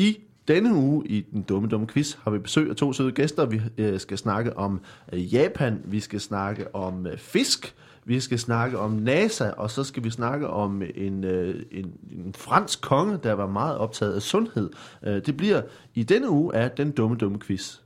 I 0.00 0.18
denne 0.48 0.74
uge 0.74 1.06
i 1.06 1.20
den 1.20 1.42
dumme, 1.42 1.68
dumme 1.68 1.86
quiz 1.86 2.16
har 2.22 2.30
vi 2.30 2.38
besøg 2.38 2.70
af 2.70 2.76
to 2.76 2.92
søde 2.92 3.12
gæster. 3.12 3.46
Vi 3.46 3.60
øh, 3.78 4.00
skal 4.00 4.18
snakke 4.18 4.56
om 4.56 4.80
øh, 5.12 5.34
Japan, 5.34 5.80
vi 5.84 6.00
skal 6.00 6.20
snakke 6.20 6.74
om 6.74 7.06
øh, 7.06 7.18
fisk, 7.18 7.74
vi 8.04 8.20
skal 8.20 8.38
snakke 8.38 8.78
om 8.78 8.90
NASA, 8.92 9.50
og 9.50 9.70
så 9.70 9.84
skal 9.84 10.04
vi 10.04 10.10
snakke 10.10 10.48
om 10.48 10.82
øh, 10.82 10.88
en, 10.94 11.24
øh, 11.24 11.62
en, 11.70 11.92
en 12.12 12.34
fransk 12.36 12.80
konge, 12.80 13.18
der 13.22 13.32
var 13.32 13.46
meget 13.46 13.78
optaget 13.78 14.12
af 14.12 14.22
sundhed. 14.22 14.70
Øh, 15.02 15.26
det 15.26 15.36
bliver 15.36 15.62
i 15.94 16.02
denne 16.02 16.30
uge 16.30 16.54
af 16.54 16.70
den 16.70 16.90
dumme, 16.90 17.16
dumme 17.16 17.38
quiz. 17.38 17.76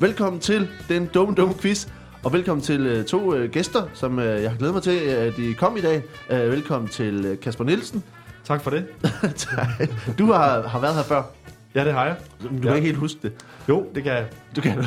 Velkommen 0.00 0.40
til 0.40 0.68
den 0.88 1.06
dumme, 1.14 1.34
dumme 1.34 1.54
quiz. 1.54 1.97
Og 2.24 2.32
velkommen 2.32 2.62
til 2.62 2.86
øh, 2.86 3.04
to 3.04 3.34
øh, 3.34 3.50
gæster, 3.50 3.82
som 3.94 4.18
øh, 4.18 4.42
jeg 4.42 4.50
har 4.50 4.58
glædet 4.58 4.74
mig 4.74 4.82
til, 4.82 4.98
at 4.98 5.36
de 5.36 5.54
kom 5.54 5.76
i 5.76 5.80
dag. 5.80 6.02
Velkommen 6.30 6.88
til 6.88 7.38
Kasper 7.42 7.64
Nielsen. 7.64 8.04
Tak 8.44 8.60
for 8.62 8.70
det. 8.70 8.86
du 10.18 10.26
har, 10.32 10.62
har 10.62 10.80
været 10.80 10.94
her 10.94 11.02
før. 11.02 11.22
Ja, 11.74 11.84
det 11.84 11.92
har 11.92 12.04
jeg. 12.06 12.16
Du 12.42 12.48
Ja. 12.54 12.60
kan 12.60 12.74
ikke 12.74 12.86
helt 12.86 12.98
huske 12.98 13.18
det. 13.22 13.32
Jo, 13.68 13.86
det 13.94 14.02
kan 14.02 14.12
jeg. 14.12 14.26
Du 14.56 14.60
kan 14.60 14.84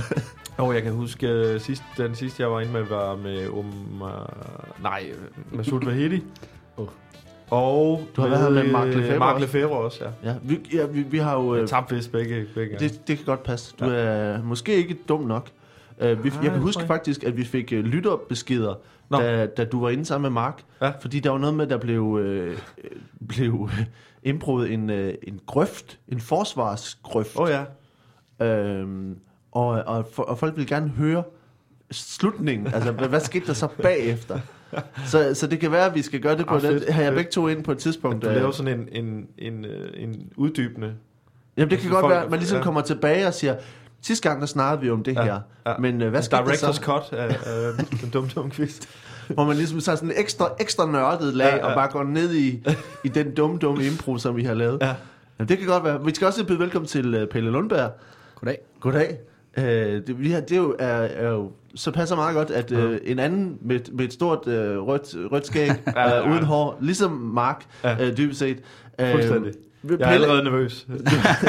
Og 0.57 0.73
jeg 0.73 0.83
kan 0.83 0.91
huske, 0.91 1.59
sidst, 1.59 1.83
den 1.97 2.15
sidste, 2.15 2.41
jeg 2.43 2.51
var 2.51 2.59
inde 2.59 2.73
med, 2.73 2.83
var 2.83 3.15
med 3.15 3.47
um, 3.47 4.01
uh, 4.01 4.09
nej, 4.83 5.03
Masoud 5.51 5.85
Vahedi. 5.85 6.23
Oh. 6.77 6.87
Og 7.49 8.01
Du 8.15 8.21
har 8.21 8.27
været 8.27 8.41
her 8.41 8.63
med 8.63 8.71
Mark 8.71 8.87
Lefebvre 8.87 9.19
Mark 9.19 9.33
også. 9.35 9.45
Lefebvre 9.45 9.77
også, 9.77 10.03
ja. 10.23 10.29
Ja, 10.29 10.35
vi, 10.43 10.59
ja, 10.73 10.85
vi, 10.85 11.01
vi 11.01 11.17
har 11.17 11.33
jo... 11.35 11.55
Jeg 11.55 11.69
tabte 11.69 11.95
vist 11.95 12.11
begge, 12.11 12.45
begge 12.55 12.77
det, 12.79 13.07
det 13.07 13.17
kan 13.17 13.25
godt 13.25 13.43
passe. 13.43 13.75
Du 13.79 13.85
er 13.85 14.41
måske 14.43 14.75
ikke 14.75 14.97
dum 15.09 15.21
nok. 15.21 15.47
Uh, 16.01 16.23
vi, 16.23 16.29
Nej, 16.29 16.39
jeg 16.43 16.51
kan 16.51 16.61
huske 16.61 16.79
jeg 16.79 16.87
faktisk, 16.87 17.23
at 17.23 17.37
vi 17.37 17.43
fik 17.43 17.73
uh, 17.75 17.79
lytterbeskeder, 17.79 18.75
Nå. 19.09 19.17
da, 19.17 19.45
da 19.45 19.65
du 19.65 19.81
var 19.81 19.89
inde 19.89 20.05
sammen 20.05 20.21
med 20.21 20.41
Mark. 20.41 20.61
Ja. 20.81 20.91
Fordi 21.01 21.19
der 21.19 21.29
var 21.29 21.37
noget 21.37 21.55
med, 21.55 21.67
der 21.67 21.77
blev, 21.77 22.19
øh, 22.21 22.57
blev 23.27 23.69
indbrudt 24.23 24.71
en, 24.71 24.89
øh, 24.89 25.13
en 25.23 25.39
grøft, 25.45 25.99
en 26.07 26.19
forsvarsgrøft. 26.19 27.39
Oh, 27.39 27.49
ja. 27.49 27.63
Øhm, 28.45 29.17
og, 29.51 29.67
og, 29.67 30.07
for, 30.13 30.23
og 30.23 30.37
folk 30.37 30.57
vil 30.57 30.67
gerne 30.67 30.89
høre 30.89 31.23
slutningen. 31.91 32.67
Altså, 32.73 32.91
hvad, 32.91 33.07
hvad 33.07 33.19
skete 33.19 33.47
der 33.47 33.53
så 33.53 33.67
bagefter? 33.83 34.39
Så, 35.05 35.33
så 35.33 35.47
det 35.47 35.59
kan 35.59 35.71
være, 35.71 35.85
at 35.85 35.95
vi 35.95 36.01
skal 36.01 36.19
gøre 36.19 36.37
det 36.37 36.45
på 36.47 36.55
Ah, 36.55 36.61
den. 36.61 36.93
Har 36.93 37.01
jeg 37.03 37.13
begge 37.13 37.31
to 37.31 37.47
ind 37.47 37.63
på 37.63 37.71
et 37.71 37.77
tidspunkt? 37.77 38.23
Du 38.23 38.29
øh, 38.29 38.35
laver 38.35 38.51
sådan 38.51 38.79
en, 38.79 39.05
en, 39.05 39.27
en, 39.37 39.65
en 39.93 40.31
uddybende... 40.35 40.93
Jamen, 41.57 41.69
det 41.71 41.79
kan 41.79 41.87
så 41.87 41.93
godt 41.93 42.03
folk- 42.03 42.11
være, 42.13 42.23
at 42.23 42.29
man 42.29 42.39
ligesom 42.39 42.57
ja. 42.57 42.63
kommer 42.63 42.81
tilbage 42.81 43.27
og 43.27 43.33
siger, 43.33 43.55
sidste 44.01 44.29
gang 44.29 44.41
der 44.41 44.47
snakkede 44.47 44.81
vi 44.81 44.89
om 44.89 45.03
det 45.03 45.15
Ja, 45.15 45.23
her. 45.23 45.39
ja. 45.67 45.73
Men 45.79 46.01
øh, 46.01 46.09
hvad 46.09 46.21
skete 46.21 46.41
der 46.41 46.47
Director's 46.47 46.73
så? 46.73 46.81
cut 46.81 47.13
af, 47.17 47.37
af 47.45 47.85
den 48.01 48.09
dumme, 48.09 48.29
dumme 48.35 48.51
quiz. 48.51 48.79
Hvor 49.27 49.45
man 49.45 49.55
ligesom 49.57 49.79
tager 49.79 49.95
sådan 49.95 50.09
en 50.09 50.15
ekstra, 50.17 50.49
ekstra 50.59 50.91
nørdet 50.91 51.33
lag, 51.33 51.47
Ja, 51.47 51.55
ja. 51.55 51.65
og 51.65 51.75
bare 51.75 51.91
går 51.91 52.03
ned 52.03 52.33
i, 52.35 52.63
i 53.03 53.07
den 53.07 53.35
dumme, 53.35 53.57
dumme 53.57 53.85
impro, 53.85 54.17
som 54.17 54.35
vi 54.35 54.43
har 54.43 54.53
lavet. 54.53 54.77
Ja. 54.81 54.93
Jamen, 55.39 55.49
det 55.49 55.57
kan 55.57 55.67
godt 55.67 55.83
være. 55.83 56.05
Vi 56.05 56.15
skal 56.15 56.27
også 56.27 56.45
byde 56.45 56.59
velkommen 56.59 56.87
til 56.87 57.13
øh, 57.15 57.27
Pelle 57.27 57.51
Lundberg. 57.51 57.91
Goddag. 58.35 58.57
Goddag. 58.79 59.17
Øh, 59.57 59.63
det, 60.07 60.19
vi 60.19 60.31
har, 60.31 60.39
det 60.41 60.51
er 60.51 60.57
jo, 60.61 60.75
er, 60.79 60.87
er 60.87 61.29
jo, 61.31 61.51
så 61.75 61.91
passer 61.91 62.15
meget 62.15 62.35
godt, 62.35 62.51
at 62.51 62.71
øh, 62.71 62.99
en 63.03 63.19
anden 63.19 63.57
med, 63.61 63.79
med 63.91 64.05
et 64.05 64.13
stort 64.13 64.47
øh, 64.47 64.77
rødt, 64.77 65.31
rødt 65.31 65.47
skæg, 65.47 65.67
Ja, 65.95 66.01
ja, 66.09 66.25
øh, 66.25 66.31
uden 66.31 66.43
hår, 66.43 66.77
ligesom 66.81 67.11
Mark, 67.11 67.63
Ja. 67.83 68.05
øh, 68.07 68.17
dybest 68.17 68.39
set. 68.39 68.59
Øh, 68.99 69.11
Fuldstændig. 69.11 69.53
Jeg 69.89 69.99
er 69.99 70.05
allerede 70.07 70.43
nervøs. 70.43 70.87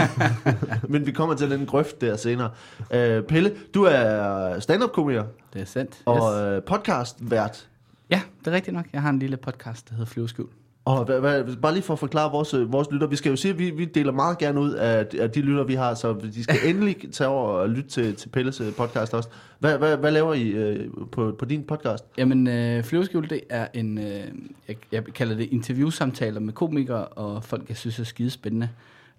men 0.92 1.06
vi 1.06 1.12
kommer 1.12 1.34
til 1.34 1.50
den 1.50 1.66
grøft 1.66 2.00
der 2.00 2.16
senere. 2.16 2.50
Øh, 2.94 3.22
Pelle, 3.22 3.52
du 3.74 3.82
er 3.84 4.60
stand-up-komiker 4.60 5.24
Det 5.52 5.60
er 5.60 5.64
sandt. 5.66 6.02
og 6.04 6.16
yes. 6.16 6.56
øh, 6.56 6.62
podcast-vært. 6.62 7.68
Ja, 8.10 8.20
det 8.44 8.46
er 8.46 8.52
rigtigt 8.56 8.74
nok. 8.74 8.86
Jeg 8.92 9.02
har 9.02 9.10
en 9.10 9.18
lille 9.18 9.36
podcast, 9.36 9.88
der 9.88 9.94
hedder 9.94 10.10
Flyveskjul. 10.10 10.48
Og 10.84 11.04
hvad, 11.04 11.20
hvad, 11.20 11.56
bare 11.56 11.72
lige 11.72 11.82
for 11.82 11.92
at 11.92 11.98
forklare 11.98 12.30
vores, 12.30 12.54
øh, 12.54 12.72
vores 12.72 12.88
lytter, 12.90 13.06
vi 13.06 13.16
skal 13.16 13.30
jo 13.30 13.36
sige, 13.36 13.52
at 13.52 13.58
vi, 13.58 13.70
vi 13.70 13.84
deler 13.84 14.12
meget 14.12 14.38
gerne 14.38 14.60
ud 14.60 14.70
af, 14.70 15.06
af 15.18 15.30
de 15.30 15.40
lytter, 15.40 15.64
vi 15.64 15.74
har, 15.74 15.94
så 15.94 16.12
de 16.12 16.42
skal 16.44 16.56
endelig 16.70 17.12
tage 17.12 17.28
over 17.28 17.48
og 17.48 17.68
lytte 17.68 17.90
til, 17.90 18.14
til 18.14 18.28
Pelles 18.28 18.60
øh, 18.60 18.72
podcast 18.74 19.14
også. 19.14 19.28
Hvad, 19.58 19.78
hvad, 19.78 19.96
hvad 19.96 20.10
laver 20.10 20.34
I 20.34 20.48
øh, 20.48 20.90
på, 21.12 21.36
på 21.38 21.44
din 21.44 21.64
podcast? 21.64 22.04
Jamen, 22.18 22.46
øh, 22.46 22.84
Flyveskjul, 22.84 23.30
det 23.30 23.40
er 23.50 23.66
en, 23.74 23.98
øh, 23.98 24.24
jeg, 24.68 24.76
jeg 24.92 25.04
kalder 25.04 25.36
det 25.36 25.48
interviewsamtaler 25.52 26.40
med 26.40 26.52
komikere 26.52 27.06
og 27.06 27.44
folk, 27.44 27.68
jeg 27.68 27.76
synes 27.76 27.98
er 27.98 28.04
skidespændende. 28.04 28.68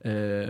Øh, 0.05 0.47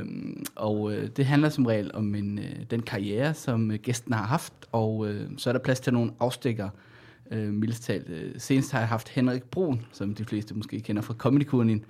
og 0.56 0.94
øh, 0.94 1.10
det 1.18 1.26
handler 1.26 1.50
som 1.50 1.66
regel 1.66 1.92
om 1.94 2.16
en, 2.16 2.40
øh, 2.40 2.56
den 2.72 2.82
karriere, 2.82 3.34
som 3.34 3.72
øh, 3.72 3.80
gæsten 3.80 4.14
har 4.14 4.26
haft, 4.26 4.54
og 4.72 5.08
øh, 5.08 5.22
så 5.38 5.50
er 5.50 5.52
der 5.52 5.60
plads 5.60 5.80
til 5.80 5.94
nogle 5.94 6.12
afstikker. 6.20 6.66
Øh, 6.66 6.93
mildest 7.38 7.84
talt. 7.84 8.10
Øh, 8.10 8.32
senest 8.38 8.72
har 8.72 8.80
jeg 8.80 8.88
haft 8.88 9.10
Henrik 9.10 9.44
Brun, 9.44 9.86
som 9.92 10.16
de 10.16 10.26
fleste 10.26 10.54
måske 10.54 10.80
kender 10.80 11.02
fra 11.02 11.14
comedy 11.14 11.82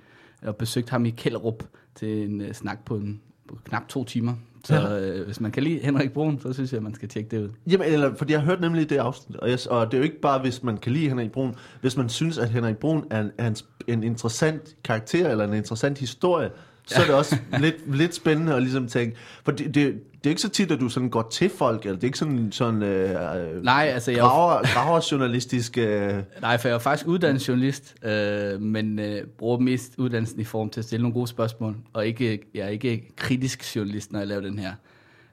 og 0.42 0.56
besøgt 0.56 0.90
ham 0.90 1.04
i 1.04 1.10
Kælderup 1.10 1.62
til 1.94 2.30
en 2.30 2.40
øh, 2.40 2.54
snak 2.54 2.84
på, 2.84 2.96
en, 2.96 3.20
på 3.48 3.58
knap 3.64 3.88
to 3.88 4.04
timer. 4.04 4.34
Så 4.64 4.98
øh, 4.98 5.26
hvis 5.26 5.40
man 5.40 5.50
kan 5.50 5.62
lide 5.62 5.78
Henrik 5.78 6.12
Brun, 6.12 6.40
så 6.40 6.52
synes 6.52 6.72
jeg, 6.72 6.82
man 6.82 6.94
skal 6.94 7.08
tjekke 7.08 7.30
det 7.30 7.42
ud. 7.42 7.48
Jamen, 7.70 7.86
eller, 7.86 8.14
fordi 8.14 8.32
jeg 8.32 8.40
har 8.40 8.46
hørt 8.46 8.60
nemlig 8.60 8.90
det 8.90 8.96
afsnit, 8.96 9.36
og, 9.36 9.50
jeg, 9.50 9.58
og 9.70 9.86
det 9.86 9.94
er 9.94 9.98
jo 9.98 10.04
ikke 10.04 10.20
bare, 10.20 10.40
hvis 10.40 10.62
man 10.62 10.78
kan 10.78 10.92
lide 10.92 11.08
Henrik 11.08 11.32
Brun, 11.32 11.54
hvis 11.80 11.96
man 11.96 12.08
synes, 12.08 12.38
at 12.38 12.48
Henrik 12.48 12.76
Brun 12.76 13.04
er 13.10 13.20
en, 13.20 13.30
er 13.38 13.46
en, 13.46 13.56
en 13.86 14.02
interessant 14.02 14.76
karakter, 14.84 15.30
eller 15.30 15.44
en 15.44 15.54
interessant 15.54 15.98
historie, 15.98 16.50
så 16.86 17.00
er 17.02 17.06
det 17.06 17.14
også 17.14 17.36
lidt, 17.60 17.96
lidt 17.96 18.14
spændende 18.14 18.54
at 18.54 18.62
ligesom 18.62 18.88
tænke, 18.88 19.16
for 19.44 19.52
det, 19.52 19.66
det, 19.66 19.74
det 19.74 20.26
er 20.26 20.28
ikke 20.28 20.42
så 20.42 20.48
tit, 20.48 20.70
at 20.70 20.80
du 20.80 20.88
sådan 20.88 21.08
går 21.10 21.28
til 21.32 21.50
folk, 21.50 21.80
eller 21.82 21.94
det 21.94 22.02
er 22.04 22.08
ikke 22.08 22.18
sådan, 22.18 22.52
sådan 22.52 22.82
øh, 22.82 23.64
Nej, 23.64 23.90
altså 23.94 24.10
jeg 24.10 24.18
er 24.18 24.22
jo- 24.22 24.28
graver, 24.28 24.62
graverjournalistisk... 24.74 25.78
Øh, 25.78 26.14
Nej, 26.40 26.58
for 26.58 26.68
jeg 26.68 26.74
er 26.74 26.78
faktisk 26.78 27.06
uddannet 27.08 27.48
journalist, 27.48 27.94
øh, 28.04 28.60
men 28.60 28.98
øh, 28.98 29.26
bruger 29.38 29.58
mest 29.58 29.92
uddannelsen 29.98 30.40
i 30.40 30.44
form 30.44 30.70
til 30.70 30.80
at 30.80 30.84
stille 30.84 31.02
nogle 31.02 31.14
gode 31.14 31.26
spørgsmål, 31.28 31.76
og 31.92 32.06
ikke, 32.06 32.40
jeg 32.54 32.64
er 32.64 32.68
ikke 32.68 33.12
kritisk 33.16 33.76
journalist, 33.76 34.12
når 34.12 34.18
jeg 34.18 34.28
laver 34.28 34.42
den 34.42 34.58
her. 34.58 34.72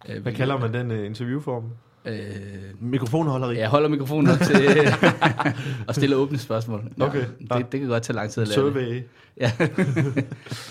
Øh, 0.10 0.22
Hvad 0.22 0.34
kalder 0.34 0.58
man 0.58 0.74
den 0.74 0.92
uh, 0.92 1.06
interviewform? 1.06 1.64
Øh, 2.06 2.16
mikrofonholderi. 2.80 3.58
jeg 3.58 3.70
holder 3.70 3.90
mikrofonen 3.90 4.32
op 4.32 4.38
til 4.40 4.56
at 5.90 5.96
stille 5.96 6.16
åbne 6.16 6.38
spørgsmål. 6.38 6.84
Okay. 7.00 7.26
Ja. 7.50 7.58
Det, 7.58 7.72
det 7.72 7.80
kan 7.80 7.90
godt 7.90 8.04
tage 8.04 8.16
lang 8.16 8.32
tid 8.32 8.42
at 8.42 8.48
lave. 8.48 8.72
Survey. 8.72 9.04
Ja. 9.38 9.52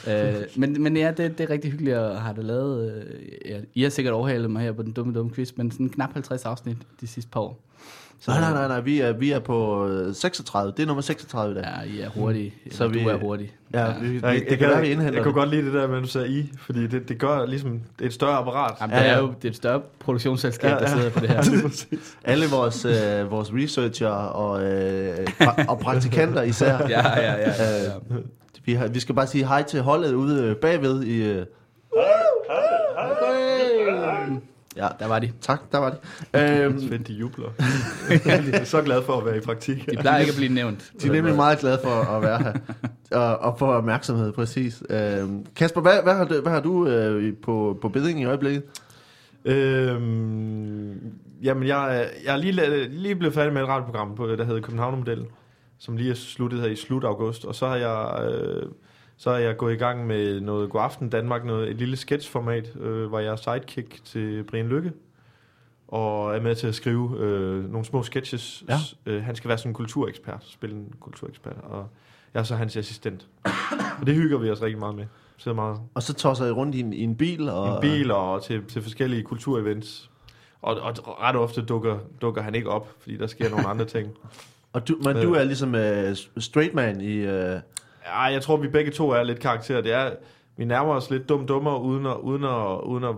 øh, 0.39 0.43
men, 0.57 0.83
men 0.83 0.97
ja, 0.97 1.13
det, 1.17 1.39
det 1.39 1.45
er 1.45 1.51
rigtig 1.51 1.71
hyggeligt 1.71 1.97
at 1.97 2.21
have 2.21 2.37
det 2.37 2.45
lavet. 2.45 2.93
Øh, 2.93 3.51
ja, 3.51 3.61
I 3.75 3.83
har 3.83 3.91
sikkert 3.91 4.15
overhalet 4.15 4.51
mig 4.51 4.63
her 4.63 4.73
på 4.73 4.83
den 4.83 4.93
dumme, 4.93 5.15
dumme 5.15 5.33
quiz, 5.35 5.53
men 5.57 5.71
sådan 5.71 5.89
knap 5.89 6.13
50 6.13 6.45
afsnit 6.45 6.77
de 7.01 7.07
sidste 7.07 7.31
par 7.31 7.41
år. 7.41 7.65
Så, 8.23 8.31
nej, 8.31 8.41
nej, 8.41 8.53
nej, 8.53 8.69
nej, 8.69 8.81
vi 8.81 9.01
er, 9.01 9.13
vi 9.13 9.31
er 9.31 9.39
på 9.39 9.89
øh, 9.89 10.15
36. 10.15 10.73
Det 10.77 10.83
er 10.83 10.87
nummer 10.87 11.01
36 11.03 11.53
i 11.53 11.55
dag. 11.55 11.65
Ja, 11.87 11.93
I 11.97 12.01
er 12.01 12.09
hurtige. 12.09 12.55
Så 12.71 12.77
Så 12.77 12.89
vi- 12.89 13.03
du 13.03 13.09
er 13.09 13.17
hurtig. 13.19 13.53
Ja, 13.75 13.87
vi, 14.01 14.09
vi, 14.09 14.21
Nej, 14.21 14.33
det, 14.33 14.45
det 14.51 14.59
kan 14.59 14.69
være, 14.69 14.81
vi 14.81 14.87
indhenter 14.89 15.15
Jeg 15.15 15.23
kunne 15.23 15.35
godt 15.35 15.51
lide 15.51 15.65
det 15.67 15.73
der, 15.75 15.89
med 15.89 16.01
du 16.01 16.07
sagde 16.07 16.29
I, 16.29 16.53
fordi 16.67 16.87
det, 16.87 17.09
det 17.09 17.19
gør 17.19 17.47
ligesom 17.47 17.81
det 17.99 18.07
et 18.07 18.13
større 18.13 18.37
apparat. 18.39 18.75
Jamen, 18.81 18.97
Ja, 18.97 19.03
det 19.03 19.09
er 19.11 19.13
ja. 19.15 19.21
jo 19.21 19.27
det 19.27 19.45
er 19.45 19.49
et 19.49 19.57
større 19.57 19.81
produktionsselskab, 20.01 20.71
Ja, 20.71 20.77
der 20.77 20.83
ja. 20.83 20.97
sidder 20.97 21.11
på 21.11 21.21
det 21.21 21.29
her. 21.29 21.37
Præcis. 21.69 22.17
Alle 22.25 22.47
vores, 22.47 22.85
øh, 22.85 23.31
vores 23.31 23.51
researcher 23.55 24.09
og, 24.09 24.63
øh, 24.65 25.17
pra- 25.43 25.65
og 25.69 25.79
praktikanter 25.79 26.43
især. 26.43 26.79
Ja, 26.89 27.09
ja, 27.21 27.23
ja. 27.23 27.35
ja, 27.39 27.85
ja. 27.85 27.91
Vi, 28.65 28.73
har, 28.75 28.87
vi 28.89 29.01
skal 29.01 29.15
bare 29.15 29.27
sige 29.27 29.47
hej 29.47 29.63
til 29.63 29.81
holdet 29.81 30.13
ude 30.15 30.43
øh, 30.45 30.57
bagved 30.57 31.03
i... 31.03 31.23
Øh, 31.23 31.47
ja, 34.77 34.89
Der 34.99 35.07
var 35.07 35.19
de. 35.19 35.33
tak, 35.41 35.61
der 35.73 35.79
var 35.79 35.91
det. 35.91 35.99
Øhm, 36.65 36.81
Svend, 36.89 37.05
de 37.05 37.13
jubler. 37.13 37.49
de 38.47 38.53
er 38.53 38.65
så 38.65 38.83
glade 38.83 39.03
for 39.03 39.17
at 39.19 39.27
være 39.27 39.37
i 39.37 39.41
praktik. 39.41 39.91
De 39.91 39.97
plejer 39.97 40.19
ikke 40.19 40.31
at 40.31 40.37
blive 40.37 40.53
nævnt. 40.55 40.93
de 41.03 41.09
er 41.09 41.13
nemlig 41.13 41.37
meget 41.37 41.59
glade 41.59 41.79
for 41.85 41.91
at 41.91 42.23
være 42.23 42.39
her. 42.43 42.53
og, 43.21 43.39
og 43.39 43.59
få 43.59 43.67
opmærksomhed, 43.67 44.33
præcis. 44.33 44.83
Øhm, 44.91 45.47
Kasper, 45.57 45.81
hvad, 45.81 46.03
hvad 46.03 46.15
har 46.15 46.25
du, 46.25 46.41
hvad 46.41 46.53
har 46.53 46.61
du 46.61 46.87
øh, 46.87 47.35
på, 47.43 47.79
på 47.83 47.89
beding 47.89 48.21
i 48.21 48.25
øjeblikket? 48.25 48.63
Øhm, 49.45 50.99
jamen, 51.43 51.67
jeg, 51.69 51.97
er- 52.01 52.09
jeg 52.25 52.33
er 52.33 52.37
lige, 52.37 52.89
lige 52.89 53.15
blevet 53.17 53.35
færdig 53.35 53.53
med 53.53 53.63
et 53.63 53.69
radioprogram, 53.69 54.15
på, 54.15 54.27
der 54.27 54.45
hedder 54.45 54.61
Københavnermodellen, 54.61 55.27
som 55.79 55.97
lige 55.97 56.11
er 56.11 56.15
sluttet 56.15 56.61
her 56.61 56.69
i 56.69 56.77
slut 56.77 57.05
august. 57.05 57.45
Og 57.45 57.55
så 57.55 57.67
har 57.67 57.77
jeg, 57.77 58.25
øh, 58.33 58.63
så 59.21 59.31
er 59.31 59.39
jeg 59.39 59.57
gået 59.57 59.73
i 59.73 59.77
gang 59.77 60.07
med 60.07 60.41
noget 60.41 60.71
God 60.71 60.81
Aften 60.81 61.09
Danmark, 61.09 61.45
noget, 61.45 61.71
et 61.71 61.77
lille 61.77 61.97
sketchformat, 61.97 62.77
øh, 62.77 63.09
hvor 63.09 63.19
jeg 63.19 63.33
er 63.33 63.37
sidekick 63.37 64.05
til 64.05 64.45
Brian 64.45 64.69
Lykke. 64.69 64.93
Og 65.89 66.37
er 66.37 66.41
med 66.41 66.55
til 66.55 66.67
at 66.67 66.75
skrive 66.75 67.19
øh, 67.19 67.73
nogle 67.73 67.85
små 67.85 68.03
sketches. 68.03 68.65
Ja. 68.69 68.77
Øh, 69.07 69.23
han 69.23 69.37
skal 69.37 69.49
være 69.49 69.59
sådan 69.59 69.71
en 69.71 69.75
kulturekspert, 69.75 70.45
spille 70.49 70.77
en 70.77 70.93
kulturekspert. 71.01 71.57
Og 71.63 71.89
jeg 72.35 72.41
er 72.41 72.45
så 72.45 72.57
hans 72.57 72.77
assistent. 72.77 73.29
og 74.01 74.07
det 74.07 74.15
hygger 74.15 74.39
vi 74.39 74.51
os 74.51 74.63
rigtig 74.63 74.79
meget 74.79 74.95
med. 74.95 75.07
Sidder 75.37 75.55
meget 75.55 75.81
Og 75.95 76.03
så 76.03 76.15
tosser 76.15 76.47
I 76.47 76.51
rundt 76.51 76.75
i 76.75 76.81
en, 76.81 76.93
i 76.93 77.03
en 77.03 77.17
bil? 77.17 77.49
Og, 77.49 77.75
en 77.75 77.81
bil 77.81 78.11
og 78.11 78.43
til, 78.43 78.65
til 78.65 78.83
forskellige 78.83 79.23
kulturevents. 79.23 80.11
Og, 80.63 80.81
og 80.81 81.21
ret 81.21 81.37
ofte 81.37 81.63
dukker, 81.63 81.99
dukker 82.21 82.43
han 82.43 82.55
ikke 82.55 82.71
op, 82.71 82.95
fordi 83.01 83.17
der 83.17 83.27
sker 83.27 83.51
nogle 83.51 83.69
andre 83.69 83.85
ting. 83.85 84.09
Og 84.73 84.89
du, 84.89 84.97
men 85.05 85.17
du 85.17 85.35
er 85.35 85.45
ligesom 85.45 85.75
uh, 85.75 86.43
straight 86.43 86.75
man 86.75 87.01
i... 87.01 87.27
Uh, 87.27 87.61
Ja, 88.11 88.23
jeg 88.23 88.43
tror, 88.43 88.57
vi 88.57 88.69
begge 88.69 88.91
to 88.91 89.11
er 89.11 89.23
lidt 89.23 89.41
karakterer. 89.41 89.81
Det 89.81 89.93
er, 89.93 90.11
vi 90.57 90.65
nærmer 90.65 90.95
os 90.95 91.11
lidt 91.11 91.29
dum 91.29 91.47
dummere, 91.47 91.81
uden 91.83 92.07
at, 92.07 92.17
uden 92.17 92.45
at, 92.45 92.81
uden 92.83 93.05
at 93.05 93.15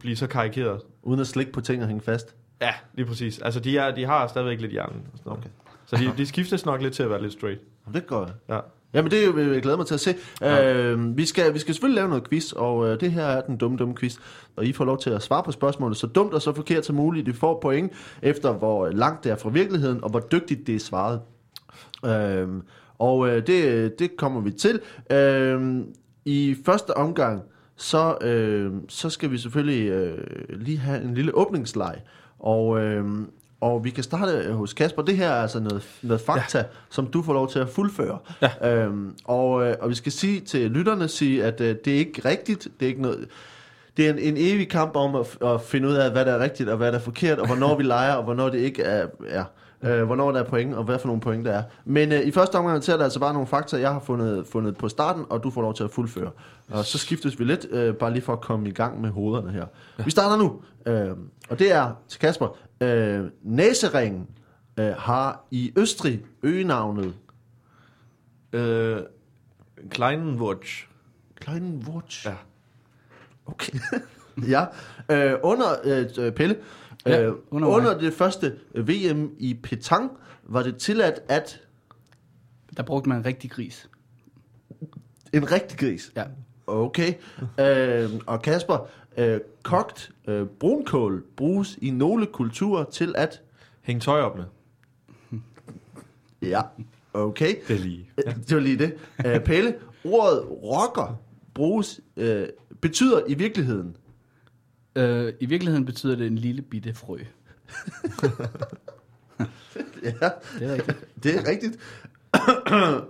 blive 0.00 0.16
så 0.16 0.26
karikeret. 0.26 0.80
uden 1.02 1.20
at 1.20 1.26
slikke 1.26 1.52
på 1.52 1.60
ting 1.60 1.82
og 1.82 1.88
hænge 1.88 2.02
fast. 2.02 2.34
Ja, 2.60 2.74
lige 2.94 3.06
præcis. 3.06 3.38
Altså, 3.38 3.60
de, 3.60 3.78
er, 3.78 3.94
de 3.94 4.04
har 4.06 4.26
stadigvæk 4.26 4.60
lidt 4.60 4.72
hjernen. 4.72 5.02
Okay. 5.24 5.48
Så 5.86 5.96
de, 5.96 6.12
de 6.16 6.26
skiftes 6.26 6.66
nok 6.66 6.82
lidt 6.82 6.94
til 6.94 7.02
at 7.02 7.10
være 7.10 7.22
lidt 7.22 7.32
straight. 7.32 7.60
Det 7.94 8.06
går 8.06 8.30
Ja. 8.48 8.60
Jamen, 8.94 9.10
det 9.10 9.36
vil 9.36 9.46
jeg 9.52 9.62
glæde 9.62 9.76
mig 9.76 9.86
til 9.86 9.94
at 9.94 10.00
se. 10.00 10.14
Ja. 10.40 10.74
Øh, 10.74 11.16
vi, 11.16 11.26
skal, 11.26 11.54
vi 11.54 11.58
skal 11.58 11.74
selvfølgelig 11.74 11.96
lave 11.96 12.08
noget 12.08 12.28
quiz, 12.28 12.52
og 12.52 12.88
øh, 12.88 13.00
det 13.00 13.12
her 13.12 13.24
er 13.24 13.40
den 13.40 13.56
dumme, 13.56 13.76
dumme 13.76 13.96
quiz. 13.96 14.16
Og 14.56 14.64
I 14.64 14.72
får 14.72 14.84
lov 14.84 14.98
til 14.98 15.10
at 15.10 15.22
svare 15.22 15.42
på 15.42 15.52
spørgsmålet 15.52 15.96
så 15.96 16.06
dumt 16.06 16.34
og 16.34 16.42
så 16.42 16.52
forkert 16.52 16.86
som 16.86 16.96
muligt. 16.96 17.28
I 17.28 17.32
får 17.32 17.58
point 17.62 17.92
efter, 18.22 18.52
hvor 18.52 18.88
langt 18.88 19.24
det 19.24 19.32
er 19.32 19.36
fra 19.36 19.48
virkeligheden, 19.48 20.04
og 20.04 20.10
hvor 20.10 20.20
dygtigt 20.20 20.66
det 20.66 20.74
er 20.74 20.78
svaret. 20.80 21.20
Øh, 22.04 22.48
og 23.00 23.28
øh, 23.28 23.46
det, 23.46 23.98
det 23.98 24.16
kommer 24.16 24.40
vi 24.40 24.50
til. 24.50 24.80
Øh, 25.10 25.84
I 26.24 26.56
første 26.66 26.96
omgang, 26.96 27.42
så, 27.76 28.16
øh, 28.20 28.72
så 28.88 29.10
skal 29.10 29.30
vi 29.30 29.38
selvfølgelig 29.38 29.88
øh, 29.88 30.18
lige 30.50 30.78
have 30.78 31.02
en 31.02 31.14
lille 31.14 31.34
åbningsleg. 31.34 31.94
Og, 32.38 32.80
øh, 32.80 33.04
og 33.60 33.84
vi 33.84 33.90
kan 33.90 34.04
starte 34.04 34.52
hos 34.52 34.72
Kasper. 34.72 35.02
Det 35.02 35.16
her 35.16 35.28
er 35.28 35.42
altså 35.42 35.60
noget, 35.60 35.82
noget 36.02 36.20
fakta, 36.20 36.58
ja. 36.58 36.64
som 36.90 37.06
du 37.06 37.22
får 37.22 37.32
lov 37.32 37.50
til 37.50 37.58
at 37.58 37.68
fuldføre. 37.68 38.18
Ja. 38.42 38.74
Øhm, 38.74 39.14
og, 39.24 39.66
øh, 39.66 39.76
og 39.80 39.90
vi 39.90 39.94
skal 39.94 40.12
sige 40.12 40.40
til 40.40 40.70
lytterne, 40.70 41.08
sige, 41.08 41.44
at 41.44 41.60
øh, 41.60 41.76
det 41.84 41.94
er 41.94 41.98
ikke 41.98 42.28
rigtigt. 42.28 42.68
Det 42.80 42.86
er 42.86 42.90
ikke 42.90 43.02
noget... 43.02 43.28
Det 43.96 44.06
er 44.06 44.12
en, 44.12 44.18
en 44.18 44.34
evig 44.36 44.68
kamp 44.68 44.96
om 44.96 45.14
at, 45.14 45.38
at 45.44 45.62
finde 45.62 45.88
ud 45.88 45.94
af, 45.94 46.10
hvad 46.10 46.24
der 46.24 46.32
er 46.32 46.38
rigtigt 46.38 46.68
og 46.68 46.76
hvad 46.76 46.92
der 46.92 46.98
er 46.98 47.02
forkert, 47.02 47.38
og 47.38 47.46
hvornår 47.46 47.76
vi 47.76 47.82
leger, 47.82 48.14
og 48.14 48.24
hvornår 48.24 48.48
det 48.48 48.58
ikke 48.58 48.82
er... 48.82 49.06
er 49.28 49.44
øh, 49.82 50.02
hvornår 50.02 50.32
der 50.32 50.40
er 50.40 50.48
point, 50.48 50.74
og 50.74 50.84
hvad 50.84 50.98
for 50.98 51.06
nogle 51.06 51.20
point 51.20 51.44
der 51.44 51.52
er. 51.52 51.62
Men 51.84 52.12
øh, 52.12 52.20
i 52.20 52.30
første 52.30 52.56
omgang 52.56 52.82
til 52.82 52.92
er 52.92 52.96
der 52.96 53.04
altså 53.04 53.20
bare 53.20 53.32
nogle 53.32 53.46
fakta, 53.46 53.76
jeg 53.76 53.92
har 53.92 54.00
fundet, 54.00 54.46
fundet 54.46 54.76
på 54.76 54.88
starten, 54.88 55.24
og 55.30 55.42
du 55.42 55.50
får 55.50 55.62
lov 55.62 55.74
til 55.74 55.84
at 55.84 55.90
fuldføre. 55.90 56.30
Og 56.70 56.84
så 56.84 56.98
skiftes 56.98 57.38
vi 57.38 57.44
lidt, 57.44 57.66
øh, 57.70 57.94
bare 57.94 58.12
lige 58.12 58.22
for 58.22 58.32
at 58.32 58.40
komme 58.40 58.68
i 58.68 58.72
gang 58.72 59.00
med 59.00 59.10
hovederne 59.10 59.50
her. 59.52 59.66
Ja. 59.98 60.04
Vi 60.04 60.10
starter 60.10 60.36
nu, 60.36 60.62
øh, 60.86 61.10
og 61.50 61.58
det 61.58 61.72
er 61.72 61.92
til 62.08 62.20
Kasper. 62.20 62.56
Øh, 62.80 63.24
Næseringen 63.42 64.26
øh, 64.76 64.92
har 64.98 65.44
i 65.50 65.72
Østrig 65.76 66.24
øgenavnet 66.42 67.14
Øh, 68.52 69.00
Kleinwurch. 69.90 70.86
Kleinen 71.34 71.84
Wurz. 71.88 72.26
Ja. 72.26 72.34
Okay. 73.46 73.78
ja, 74.54 74.64
øh, 75.08 75.38
under 75.42 75.66
øh, 76.18 76.32
Pelle, 76.32 76.56
Ja, 77.06 77.22
øh, 77.22 77.34
under 77.50 77.98
det 77.98 78.12
første 78.12 78.56
VM 78.74 79.30
i 79.38 79.54
Petang 79.62 80.10
var 80.42 80.62
det 80.62 80.76
tilladt 80.76 81.20
at 81.28 81.60
Der 82.76 82.82
brugte 82.82 83.08
man 83.08 83.18
en 83.18 83.24
rigtig 83.24 83.50
gris. 83.50 83.88
en 85.32 85.52
rigtig 85.52 85.78
gris. 85.78 86.12
Ja. 86.16 86.24
Okay. 86.66 87.14
øh, 87.60 88.10
og 88.26 88.42
Kasper, 88.42 88.88
øh, 89.16 89.40
kogt 89.62 90.10
øh, 90.28 90.46
brunkål 90.46 91.24
bruges 91.36 91.78
i 91.82 91.90
nogle 91.90 92.26
kulturer 92.26 92.84
til 92.84 93.14
at... 93.16 93.42
Hæng 93.82 94.02
tøj 94.02 94.20
op 94.20 94.36
med. 94.36 94.44
Ja, 96.42 96.60
okay. 97.14 97.54
Det 97.68 97.76
er 97.76 97.80
lige. 97.80 98.10
Ja. 98.26 98.32
Det 98.48 98.54
var 98.54 98.60
lige 98.62 98.78
det. 98.78 98.94
Øh, 99.26 99.40
Pelle, 99.40 99.74
ordet 100.04 100.44
rocker 100.50 101.20
bruges, 101.54 102.00
øh, 102.16 102.48
betyder 102.80 103.20
i 103.28 103.34
virkeligheden... 103.34 103.96
Øh, 104.96 105.32
I 105.40 105.46
virkeligheden 105.46 105.84
betyder 105.84 106.16
det 106.16 106.26
en 106.26 106.38
lille 106.38 106.62
bitte 106.62 106.94
frø. 106.94 107.18
Ja, 110.02 110.28
Det 110.58 110.68
er 110.68 110.72
rigtigt. 110.74 111.04
det 111.22 111.34
er 111.36 111.48
rigtigt. 111.48 111.78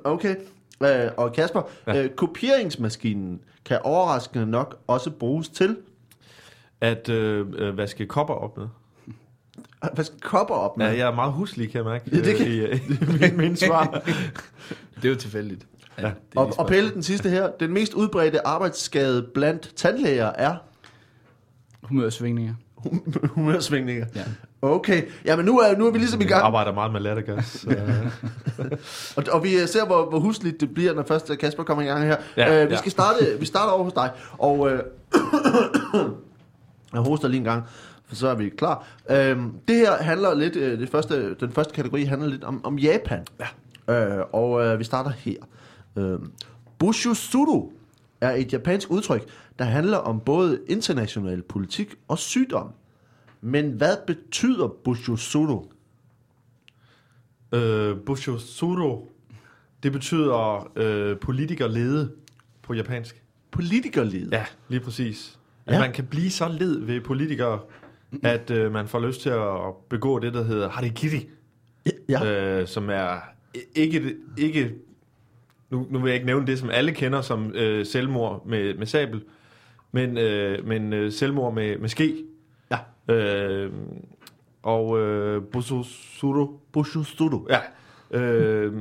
okay. 0.15 0.37
Øh, 0.83 1.11
og 1.17 1.33
Kasper, 1.33 1.63
ja. 1.87 2.03
øh, 2.05 2.11
kopieringsmaskinen 2.11 3.41
kan 3.65 3.79
overraskende 3.83 4.47
nok 4.47 4.79
også 4.87 5.11
bruges 5.11 5.49
til... 5.49 5.77
At 6.81 7.09
øh, 7.09 7.47
øh, 7.59 7.77
vaske 7.77 8.07
kopper 8.07 8.35
op 8.35 8.57
med. 8.59 8.67
Hvad 9.95 10.05
skal 10.05 10.21
kopper 10.21 10.55
op 10.55 10.77
med? 10.77 10.87
Ja, 10.87 10.93
jeg 10.97 11.09
er 11.09 11.15
meget 11.15 11.33
huslig, 11.33 11.71
kan 11.71 11.79
jeg 11.79 11.85
mærke. 11.85 12.11
Ja, 12.13 12.17
det 12.21 12.27
øh, 12.33 12.37
kan- 12.37 12.47
I, 12.47 12.57
øh, 12.59 12.91
i 13.15 13.19
min, 13.21 13.37
min 13.37 13.57
svar. 13.57 13.87
Det 14.97 15.05
er 15.05 15.09
jo 15.09 15.15
tilfældigt. 15.15 15.67
Ja, 15.99 16.03
det 16.07 16.13
er 16.37 16.41
og, 16.41 16.53
og 16.59 16.67
Pelle, 16.67 16.91
den 16.95 17.03
sidste 17.03 17.31
her. 17.31 17.51
Den 17.61 17.73
mest 17.73 17.95
udbredte 17.95 18.47
arbejdsskade 18.47 19.29
blandt 19.35 19.73
tandlæger 19.77 20.27
er 20.27 20.57
Humørsvingninger. 21.83 22.55
humørsvingninger. 23.35 24.07
Ja. 24.15 24.25
Okay, 24.63 25.03
jamen 25.25 25.45
nu 25.45 25.59
er, 25.59 25.77
nu 25.77 25.87
er 25.87 25.91
vi 25.91 25.99
ligesom 25.99 26.21
i 26.21 26.25
Jeg 26.25 26.29
gang, 26.29 26.45
arbejder 26.45 26.73
meget 26.73 26.93
med 26.93 27.01
lattergas. 27.01 27.45
så, 27.45 27.71
øh, 27.71 28.13
og, 29.17 29.25
og 29.33 29.45
vi 29.45 29.49
ser, 29.67 29.87
hvor, 29.87 30.09
hvor 30.09 30.19
husligt 30.19 30.61
det 30.61 30.75
bliver, 30.75 30.95
når 30.95 31.03
først 31.03 31.39
Kasper 31.41 31.63
kommer 31.63 31.85
i 31.85 31.87
gang 31.87 32.03
her. 32.03 32.17
Ja, 32.37 32.63
øh, 32.63 32.69
vi 32.69 32.75
ja. 32.75 32.79
skal 32.79 32.93
starte, 32.93 33.37
vi 33.41 33.47
starter 33.47 33.73
over 33.73 33.85
hos 33.85 33.93
dig, 33.93 34.11
og 34.39 34.71
øh, 34.71 34.83
jeg 36.93 37.01
hoster 37.01 37.29
lige 37.29 37.39
en 37.39 37.45
gang, 37.45 37.65
for 38.07 38.15
så 38.15 38.29
er 38.29 38.35
vi 38.35 38.49
klar. 38.49 38.87
Øh, 39.11 39.39
det 39.69 39.77
her 39.77 39.97
handler 40.03 40.35
lidt, 40.35 40.57
øh, 40.57 40.81
det 40.81 40.89
første, 40.89 41.35
den 41.35 41.53
første 41.53 41.75
kategori 41.75 42.05
handler 42.05 42.29
lidt 42.29 42.45
om, 42.45 42.65
om 42.65 42.79
Japan. 42.79 43.27
Ja. 43.89 43.95
Øh, 43.95 44.25
og 44.33 44.65
øh, 44.67 44.79
vi 44.79 44.85
starter 44.85 45.11
her. 45.11 45.37
Øh, 45.97 46.19
Bushusuru 46.79 47.71
er 48.21 48.31
et 48.33 48.53
japansk 48.53 48.91
udtryk, 48.91 49.29
der 49.59 49.65
handler 49.65 49.97
om 49.99 50.21
både 50.21 50.61
international 50.69 51.43
politik 51.43 51.95
og 52.09 52.19
sygdom. 52.19 52.73
Men 53.41 53.71
hvad 53.71 53.97
betyder 54.07 54.69
Bushusuru? 54.85 55.65
øh, 57.55 57.97
Bushosuro, 58.07 59.13
det 59.83 59.93
betyder 59.93 60.71
øh, 60.77 61.19
politikerlede 61.19 62.13
på 62.63 62.75
japansk. 62.75 63.23
Politikerled. 63.51 64.29
Ja, 64.33 64.45
lige 64.69 64.81
præcis. 64.81 65.39
At 65.67 65.75
Ja. 65.75 65.79
man 65.81 65.93
kan 65.93 66.07
blive 66.07 66.31
så 66.31 66.49
led 66.49 66.79
ved 66.79 67.01
politikere, 67.01 67.61
at 68.23 68.51
øh, 68.51 68.73
man 68.73 68.89
får 68.89 69.01
lyst 69.07 69.21
til 69.21 69.31
at 69.31 69.75
begå 69.89 70.19
det, 70.19 70.35
der 70.35 70.43
hedder 70.45 70.69
harikiri. 70.71 71.29
ja. 72.09 72.59
øh, 72.61 72.67
som 72.69 72.91
er 72.91 73.17
ikke, 73.75 74.15
ikke 74.39 74.75
nu, 75.71 75.87
nu 75.91 75.99
vil 75.99 76.09
jeg 76.09 76.15
ikke 76.15 76.27
nævne 76.27 76.47
det, 76.47 76.59
som 76.59 76.71
alle 76.71 76.93
kender 76.93 77.21
som 77.21 77.53
øh, 77.55 77.87
selvmord 77.87 78.47
med, 78.47 78.75
med 78.75 78.87
sabel, 78.87 79.23
men, 79.93 80.19
øh, 80.19 80.67
men 80.67 80.93
øh, 80.93 81.13
selvmord 81.13 81.55
med, 81.55 81.79
med 81.79 81.89
ske. 81.89 82.25
Ja. 82.71 83.15
Øh, 83.15 83.73
og 84.63 84.99
øh, 84.99 85.43
Busosuro, 85.53 86.61
Bushusuru. 86.73 87.47
ja, 87.51 87.61
øh, 88.19 88.73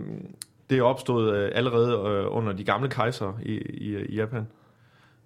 det 0.70 0.78
er 0.78 0.84
opstået 0.84 1.36
øh, 1.36 1.52
allerede 1.54 1.92
øh, 1.92 2.38
under 2.38 2.54
de 2.54 2.64
gamle 2.64 2.90
kejser 2.90 3.40
i, 3.44 3.54
i, 3.58 3.98
i 3.98 4.16
Japan. 4.16 4.48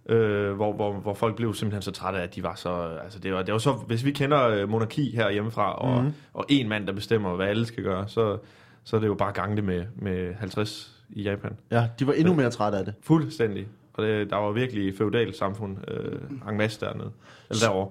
Øh, 0.09 0.53
hvor, 0.53 0.73
hvor, 0.73 0.93
hvor 0.93 1.13
folk 1.13 1.35
blev 1.35 1.53
simpelthen 1.53 1.81
så 1.81 1.91
trætte 1.91 2.19
af, 2.19 2.23
at 2.23 2.35
de 2.35 2.43
var 2.43 2.55
så... 2.55 2.97
Altså 3.03 3.19
det 3.19 3.33
var, 3.33 3.43
det 3.43 3.51
var 3.51 3.57
så, 3.57 3.71
hvis 3.71 4.05
vi 4.05 4.11
kender 4.11 4.47
øh, 4.47 4.69
monarki 4.69 5.15
her 5.15 5.31
hjemmefra, 5.31 5.73
og, 5.75 6.03
mm. 6.03 6.13
og 6.33 6.45
en 6.49 6.69
mand, 6.69 6.87
der 6.87 6.93
bestemmer, 6.93 7.35
hvad 7.35 7.47
alle 7.47 7.65
skal 7.65 7.83
gøre, 7.83 8.07
så, 8.07 8.37
så 8.83 8.95
er 8.95 8.99
det 8.99 9.07
jo 9.07 9.13
bare 9.13 9.31
gange 9.31 9.55
det 9.55 9.63
med, 9.63 9.83
med 9.95 10.33
50 10.35 11.03
i 11.09 11.23
Japan. 11.23 11.57
Ja, 11.71 11.87
de 11.99 12.07
var 12.07 12.13
endnu 12.13 12.33
mere 12.33 12.49
trætte 12.49 12.77
af 12.77 12.85
det. 12.85 12.93
Fuldstændig. 13.01 13.67
Og 13.93 14.03
det, 14.03 14.29
der 14.29 14.35
var 14.35 14.51
virkelig 14.51 14.97
feudalt 14.97 15.35
samfund 15.37 15.77
øh, 15.87 16.49
en 16.49 16.57
masse 16.57 16.79
dernede. 16.79 17.11
Eller 17.49 17.67
derovre. 17.67 17.89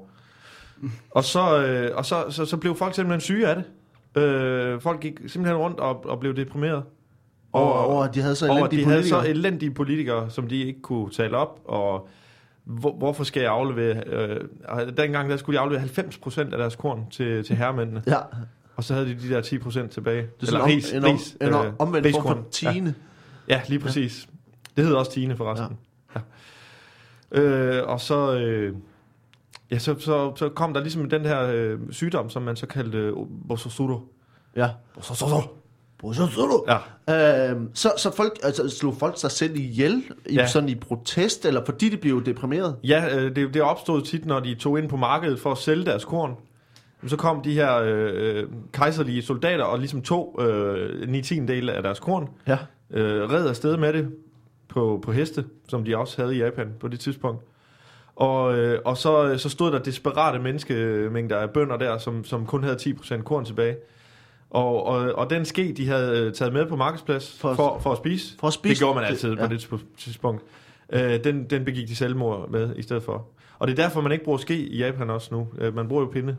Og, 1.10 1.24
så, 1.24 1.66
øh, 1.66 1.96
og 1.96 2.04
så, 2.04 2.24
så, 2.30 2.44
så 2.44 2.56
blev 2.56 2.76
folk 2.76 2.94
simpelthen 2.94 3.20
syge 3.20 3.48
af 3.48 3.56
det. 3.56 3.64
Øh, 4.22 4.80
folk 4.80 5.00
gik 5.00 5.20
simpelthen 5.26 5.56
rundt 5.56 5.80
og, 5.80 6.06
og 6.06 6.20
blev 6.20 6.36
deprimeret. 6.36 6.82
Og, 7.52 7.72
og, 7.72 7.96
og 7.96 8.14
de 8.14 8.20
havde 8.20 8.34
så 8.34 8.50
og 8.50 8.56
elendige 8.56 8.80
de 8.80 8.84
havde 8.84 8.96
politikere. 8.96 9.24
så 9.24 9.30
elendige 9.30 9.70
politikere, 9.70 10.30
som 10.30 10.48
de 10.48 10.62
ikke 10.62 10.82
kunne 10.82 11.10
tale 11.10 11.36
op, 11.36 11.60
og 11.64 12.08
hvor, 12.64 12.92
hvorfor 12.92 13.24
skal 13.24 13.40
jeg 13.40 13.50
aflevere... 13.52 14.02
Øh, 14.06 14.40
og 14.64 14.96
dengang 14.96 15.30
der 15.30 15.36
skulle 15.36 15.56
de 15.56 15.62
aflevere 15.62 15.84
90% 15.84 16.40
af 16.40 16.58
deres 16.58 16.76
korn 16.76 17.06
til, 17.10 17.44
til 17.44 17.56
herremændene, 17.56 18.02
Ja, 18.06 18.18
og 18.76 18.84
så 18.84 18.94
havde 18.94 19.06
de 19.06 19.14
de 19.14 19.28
der 19.28 19.42
10% 19.42 19.88
tilbage. 19.88 20.22
det 20.40 20.46
er 20.46 20.50
sådan 20.50 20.66
ris, 20.66 20.92
om, 20.92 20.98
en, 20.98 21.04
om, 21.04 21.10
ris, 21.12 21.36
en 21.40 21.48
øh, 21.48 21.72
omvendt 21.78 22.10
form 22.14 22.22
for 22.22 22.44
tine. 22.50 22.94
Ja, 23.48 23.60
lige 23.68 23.78
præcis. 23.78 24.28
Det 24.76 24.84
hedder 24.84 24.98
også 24.98 25.12
Tine 25.12 25.36
forresten. 25.36 25.76
Ja. 26.14 26.20
ja. 27.34 27.40
Øh, 27.42 27.88
og 27.88 28.00
så, 28.00 28.34
øh, 28.34 28.74
ja, 29.70 29.78
så, 29.78 29.94
så, 29.98 30.32
så 30.36 30.48
kom 30.48 30.74
der 30.74 30.80
ligesom 30.80 31.10
den 31.10 31.22
her 31.24 31.42
øh, 31.42 31.78
sygdom, 31.90 32.30
som 32.30 32.42
man 32.42 32.56
så 32.56 32.66
kaldte 32.66 32.98
øh, 32.98 33.12
Bososuro. 33.48 34.00
Ja. 34.56 34.68
Bososuro. 34.94 35.40
Bushusuru. 35.98 36.64
Ja. 37.08 37.50
Øhm, 37.50 37.70
så, 37.74 37.92
så 37.96 38.10
folk, 38.16 38.38
altså, 38.42 38.68
slog 38.68 38.96
folk 38.96 39.20
sig 39.20 39.30
selv 39.30 39.56
ihjel 39.56 40.02
i, 40.26 40.34
Ja. 40.34 40.46
sådan 40.46 40.68
i 40.68 40.74
protest, 40.74 41.44
eller 41.46 41.64
fordi 41.64 41.88
de 41.88 41.96
blev 41.96 42.24
deprimeret? 42.26 42.76
Ja, 42.84 43.16
øh, 43.18 43.36
det, 43.36 43.54
det 43.54 43.62
opstod 43.62 44.02
tit, 44.02 44.26
når 44.26 44.40
de 44.40 44.54
tog 44.54 44.78
ind 44.78 44.88
på 44.88 44.96
markedet 44.96 45.40
for 45.40 45.52
at 45.52 45.58
sælge 45.58 45.84
deres 45.84 46.04
korn. 46.04 46.36
Så 47.06 47.16
kom 47.16 47.42
de 47.42 47.52
her 47.54 47.76
øh, 47.82 48.36
øh, 48.36 48.46
kejserlige 48.72 49.22
soldater 49.22 49.64
og 49.64 49.78
ligesom 49.78 50.02
tog 50.02 50.40
øh, 50.42 51.08
9 51.08 51.22
10 51.22 51.40
dele 51.46 51.72
af 51.72 51.82
deres 51.82 52.00
korn, 52.00 52.28
Ja. 52.46 52.58
øh, 52.90 53.30
red 53.30 53.48
afsted 53.48 53.76
med 53.76 53.92
det 53.92 54.10
på, 54.68 55.00
på 55.04 55.12
heste, 55.12 55.44
som 55.68 55.84
de 55.84 55.96
også 55.96 56.22
havde 56.22 56.36
i 56.36 56.38
Japan 56.38 56.68
på 56.80 56.88
det 56.88 57.00
tidspunkt. 57.00 57.42
Og, 58.16 58.58
øh, 58.58 58.78
og 58.84 58.96
så, 58.96 59.38
så 59.38 59.48
stod 59.48 59.72
der 59.72 59.78
desperate 59.78 60.38
menneskemængder 60.38 61.36
af 61.36 61.50
bønder 61.50 61.76
der, 61.76 61.98
som, 61.98 62.24
som 62.24 62.46
kun 62.46 62.62
havde 62.64 62.76
10% 62.76 63.22
korn 63.22 63.44
tilbage. 63.44 63.76
Og, 64.50 64.86
og, 64.86 65.12
og 65.12 65.30
den 65.30 65.44
ske, 65.44 65.74
de 65.76 65.88
havde 65.88 66.18
øh, 66.26 66.32
taget 66.32 66.52
med 66.52 66.66
på 66.66 66.76
markedsplads 66.76 67.38
For 67.40 67.54
for, 67.54 67.68
at- 67.76 67.82
for, 67.82 67.92
at 67.92 67.98
spise, 67.98 68.36
For 68.40 68.46
at 68.46 68.52
spise 68.52 68.70
det 68.74 68.78
gjorde 68.78 68.94
man 68.94 69.04
altid 69.04 69.34
ja. 69.34 69.46
på 69.46 69.52
det 69.52 69.58
tidspunkt- 69.60 69.84
tidspunkt, 69.98 70.42
øh, 70.92 71.24
den, 71.24 71.44
den 71.50 71.64
begik 71.64 71.88
de 71.88 71.96
selvmord 71.96 72.50
med 72.50 72.76
i 72.76 72.82
stedet 72.82 73.02
for. 73.02 73.26
Og 73.58 73.68
det 73.68 73.78
er 73.78 73.82
derfor, 73.82 74.00
man 74.00 74.12
ikke 74.12 74.24
bruger 74.24 74.38
ske 74.38 74.56
i 74.56 74.78
Japan 74.78 75.10
også 75.10 75.28
nu. 75.34 75.48
Øh, 75.58 75.74
man 75.76 75.88
bruger 75.88 76.02
jo 76.02 76.08
pinde. 76.10 76.36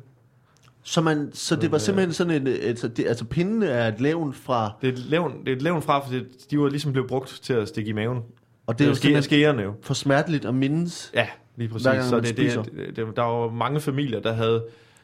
Så, 0.83 1.01
man, 1.01 1.29
så 1.33 1.55
det 1.55 1.71
var 1.71 1.77
simpelthen 1.77 2.13
sådan 2.13 2.41
en, 2.41 2.47
altså, 2.47 2.87
det, 2.87 3.05
altså 3.07 3.25
pinden 3.25 3.63
er 3.63 3.87
et 3.87 4.01
levn 4.01 4.33
fra, 4.33 4.71
Det 4.81 4.87
er 4.89 4.93
et 4.93 4.99
levn, 4.99 5.39
det 5.45 5.51
er 5.51 5.55
et 5.55 5.61
levn 5.61 5.81
fra, 5.81 5.99
for 6.05 6.11
det, 6.13 6.25
de 6.51 6.59
var 6.59 6.69
ligesom 6.69 6.91
blevet 6.91 7.07
brugt 7.09 7.39
til 7.43 7.53
at 7.53 7.67
stikke 7.67 7.89
i 7.89 7.93
maven. 7.93 8.19
og 8.67 8.79
det 8.79 8.85
er 8.85 8.89
jo 8.89 8.95
ske, 8.95 9.01
simpelthen 9.01 9.23
skærende 9.23 9.63
jo. 9.63 9.73
for 9.81 9.93
smerteligt 9.93 10.45
at 10.45 10.55
mindes. 10.55 11.11
Ja, 11.15 11.27
lige 11.55 11.69
præcis. 11.69 11.87
Gang 11.87 12.03
Så 12.03 12.19
det, 12.19 12.37
det, 12.37 12.65
det, 12.65 12.95
det, 12.95 13.15
der 13.15 13.21
var 13.21 13.49
mange 13.49 13.79
familier, 13.79 14.19
der 14.19 14.33
havde 14.33 14.63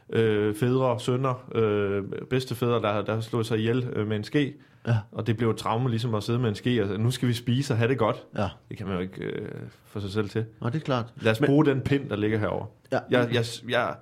øh, 0.10 0.56
fædre, 0.56 1.00
sønner, 1.00 1.50
øh, 1.56 2.04
bedstefædre, 2.30 2.82
der, 2.82 3.02
der 3.02 3.22
slog 3.22 3.46
sig 3.46 3.58
ihjel 3.60 3.88
øh, 3.96 4.08
med 4.08 4.16
en 4.18 4.24
ske. 4.24 4.54
Ja. 4.88 4.98
Og 5.12 5.28
det 5.28 5.38
blev 5.38 5.50
et 5.50 5.58
traume 5.58 5.90
ligesom 5.90 6.16
at 6.16 6.24
sidde 6.24 6.40
med 6.40 6.50
en 6.50 6.56
ske, 6.56 6.84
og 6.84 7.00
nu 7.00 7.12
skal 7.12 7.28
vi 7.28 7.34
spise 7.34 7.74
og 7.74 7.78
have 7.78 7.88
det 7.90 7.98
godt. 7.98 8.24
Ja, 8.38 8.48
Det 8.70 8.78
kan 8.78 8.86
man 8.88 8.96
jo 8.96 9.02
ikke 9.02 9.24
øh, 9.24 9.48
få 9.86 10.00
sig 10.00 10.12
selv 10.12 10.30
til. 10.30 10.46
Nå, 10.62 10.70
det 10.70 10.76
er 10.76 10.80
klart. 10.80 11.06
Lad 11.22 11.32
os 11.32 11.40
Men- 11.42 11.48
bruge 11.48 11.66
den 11.66 11.82
pind, 11.82 12.10
der 12.10 12.16
ligger 12.16 12.40
herover. 12.40 12.66
Ja. 12.92 13.00
Jeg, 13.12 13.30
jeg, 13.34 13.46
jeg, 13.70 13.94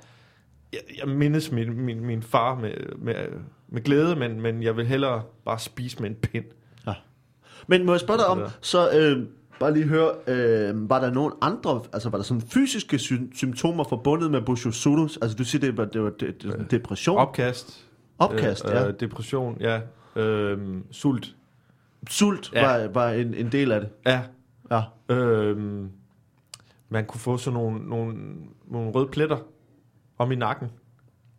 jeg, 0.73 0.79
jeg 0.99 1.07
mindes 1.15 1.51
min, 1.51 1.73
min, 1.81 2.05
min 2.05 2.23
far 2.23 2.55
med, 2.55 2.73
med, 2.97 3.15
med 3.67 3.81
glæde, 3.83 4.15
men, 4.15 4.41
men 4.41 4.63
jeg 4.63 4.77
vil 4.77 4.85
hellere 4.85 5.23
bare 5.45 5.59
spise 5.59 6.01
med 6.01 6.09
en 6.09 6.15
pind. 6.15 6.45
Men 7.69 7.85
må 7.85 7.93
jeg 7.93 7.99
spørge 7.99 8.17
dig 8.17 8.27
om, 8.27 8.39
Ja. 8.39 8.45
så 8.61 8.91
øh, 8.91 9.25
bare 9.59 9.73
lige 9.73 9.85
høre, 9.87 10.11
øh, 10.27 10.89
var 10.89 10.99
der 10.99 11.11
nogen 11.11 11.33
andre, 11.41 11.81
altså 11.93 12.09
var 12.09 12.17
der 12.17 12.23
sådan 12.23 12.41
fysiske 12.41 12.99
sy- 12.99 13.13
symptomer 13.35 13.83
forbundet 13.83 14.31
med 14.31 14.41
Bushosudus? 14.41 15.17
Altså 15.21 15.37
du 15.37 15.43
siger, 15.43 15.59
det 15.59 15.77
var, 15.77 15.85
det 15.85 16.03
var 16.03 16.09
det, 16.09 16.41
det, 16.43 16.55
det, 16.59 16.71
depression, 16.71 17.17
Op, 17.17 17.27
Opkast. 17.27 17.85
opkast, 18.19 18.65
øh, 18.65 18.71
ja. 18.71 18.87
øh, 18.87 18.93
Depression, 18.99 19.57
ja. 19.59 19.81
Øh, 20.15 20.77
sult. 20.91 21.35
Sult 22.09 22.51
ja. 22.53 22.65
var, 22.65 22.87
var 22.87 23.09
en, 23.11 23.33
en 23.33 23.51
del 23.51 23.71
af 23.71 23.79
det. 23.81 23.89
Ja. 24.05 24.21
Ja. 24.71 24.81
Øh, 25.15 25.85
man 26.89 27.05
kunne 27.05 27.19
få 27.21 27.37
sådan 27.37 27.59
nogle, 27.59 27.89
nogle, 27.89 28.17
nogle 28.67 28.91
røde 28.91 29.07
pletter 29.07 29.37
om 30.17 30.31
i 30.31 30.35
nakken, 30.35 30.67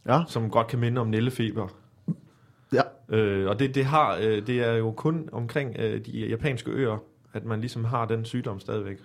Ja, 0.07 0.23
som 0.29 0.51
godt 0.51 0.67
kan 0.67 0.79
minde 0.79 1.01
om 1.01 1.07
nældefeber. 1.07 1.69
ja. 2.73 2.83
Øh, 3.09 3.49
og 3.49 3.59
det, 3.59 3.75
det, 3.75 3.85
har, 3.85 4.17
øh, 4.17 4.47
det 4.47 4.65
er 4.65 4.73
jo 4.73 4.93
kun 4.93 5.29
omkring 5.33 5.77
øh, 5.79 6.07
de 6.07 6.27
japanske 6.29 6.71
øer, 6.71 6.99
at 7.33 7.45
man 7.45 7.61
ligesom 7.61 7.85
har 7.85 8.07
den 8.07 8.25
sygdom 8.25 8.61
stadigvæk. 8.61 8.99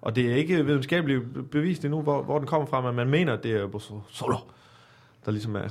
Og 0.00 0.16
det 0.16 0.30
er 0.32 0.34
ikke 0.36 0.66
videnskabeligt 0.66 1.50
bevist 1.50 1.84
endnu, 1.84 2.02
hvor, 2.02 2.22
hvor 2.22 2.38
den 2.38 2.46
kommer 2.46 2.66
fra, 2.66 2.80
men 2.80 2.94
man 2.94 3.08
mener, 3.08 3.32
at 3.32 3.42
det 3.42 3.52
er 3.52 4.02
Solo, 4.10 4.36
der 5.24 5.30
ligesom 5.30 5.56
er, 5.56 5.68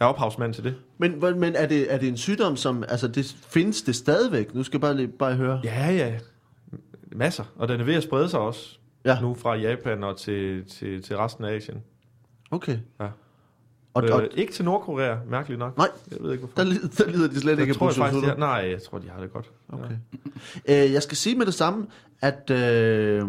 er 0.00 0.04
ophavsmand 0.04 0.54
til 0.54 0.64
det. 0.64 0.74
Men, 0.98 1.20
men 1.20 1.56
er, 1.56 1.66
det, 1.66 1.92
er 1.94 1.98
det 1.98 2.08
en 2.08 2.16
sygdom, 2.16 2.56
som, 2.56 2.84
altså 2.88 3.08
det 3.08 3.36
findes 3.48 3.82
det 3.82 3.94
stadigvæk? 3.94 4.54
Nu 4.54 4.62
skal 4.62 4.76
jeg 4.76 4.80
bare, 4.80 4.96
lige, 4.96 5.08
bare 5.08 5.34
høre. 5.34 5.60
Ja, 5.64 5.90
ja. 5.90 6.18
Masser. 7.12 7.44
Og 7.56 7.68
den 7.68 7.80
er 7.80 7.84
ved 7.84 7.94
at 7.94 8.02
sprede 8.02 8.28
sig 8.28 8.40
også. 8.40 8.78
Ja. 9.04 9.20
Nu 9.20 9.34
fra 9.34 9.54
Japan 9.54 10.04
og 10.04 10.16
til, 10.16 10.64
til, 10.64 11.02
til 11.02 11.16
resten 11.16 11.44
af 11.44 11.54
Asien. 11.54 11.82
Okay. 12.54 12.78
Ja. 13.00 13.06
Og, 13.94 14.04
øh, 14.04 14.14
og 14.14 14.28
ikke 14.34 14.52
til 14.52 14.64
Nordkorea, 14.64 15.16
mærkeligt 15.30 15.58
nok. 15.58 15.76
Nej. 15.76 15.88
Jeg 16.10 16.18
ved 16.20 16.32
ikke 16.32 16.44
hvorfor. 16.46 16.56
der, 16.56 16.64
lider, 16.64 16.88
der 16.98 17.10
lider 17.10 17.28
de 17.28 17.40
slet 17.40 17.52
ikke 17.52 17.62
jeg 17.62 17.68
af 17.68 17.76
tror 17.76 17.86
jeg 17.88 17.94
faktisk, 17.94 18.24
har, 18.26 18.36
nej, 18.36 18.70
jeg 18.70 18.82
tror, 18.82 18.98
de 18.98 19.08
har 19.10 19.20
det 19.20 19.32
godt. 19.32 19.50
Okay. 19.68 19.94
Øh, 20.68 20.92
jeg 20.92 21.02
skal 21.02 21.16
sige 21.16 21.36
med 21.36 21.46
det 21.46 21.54
samme, 21.54 21.86
at, 22.20 22.50
øh, 22.50 23.28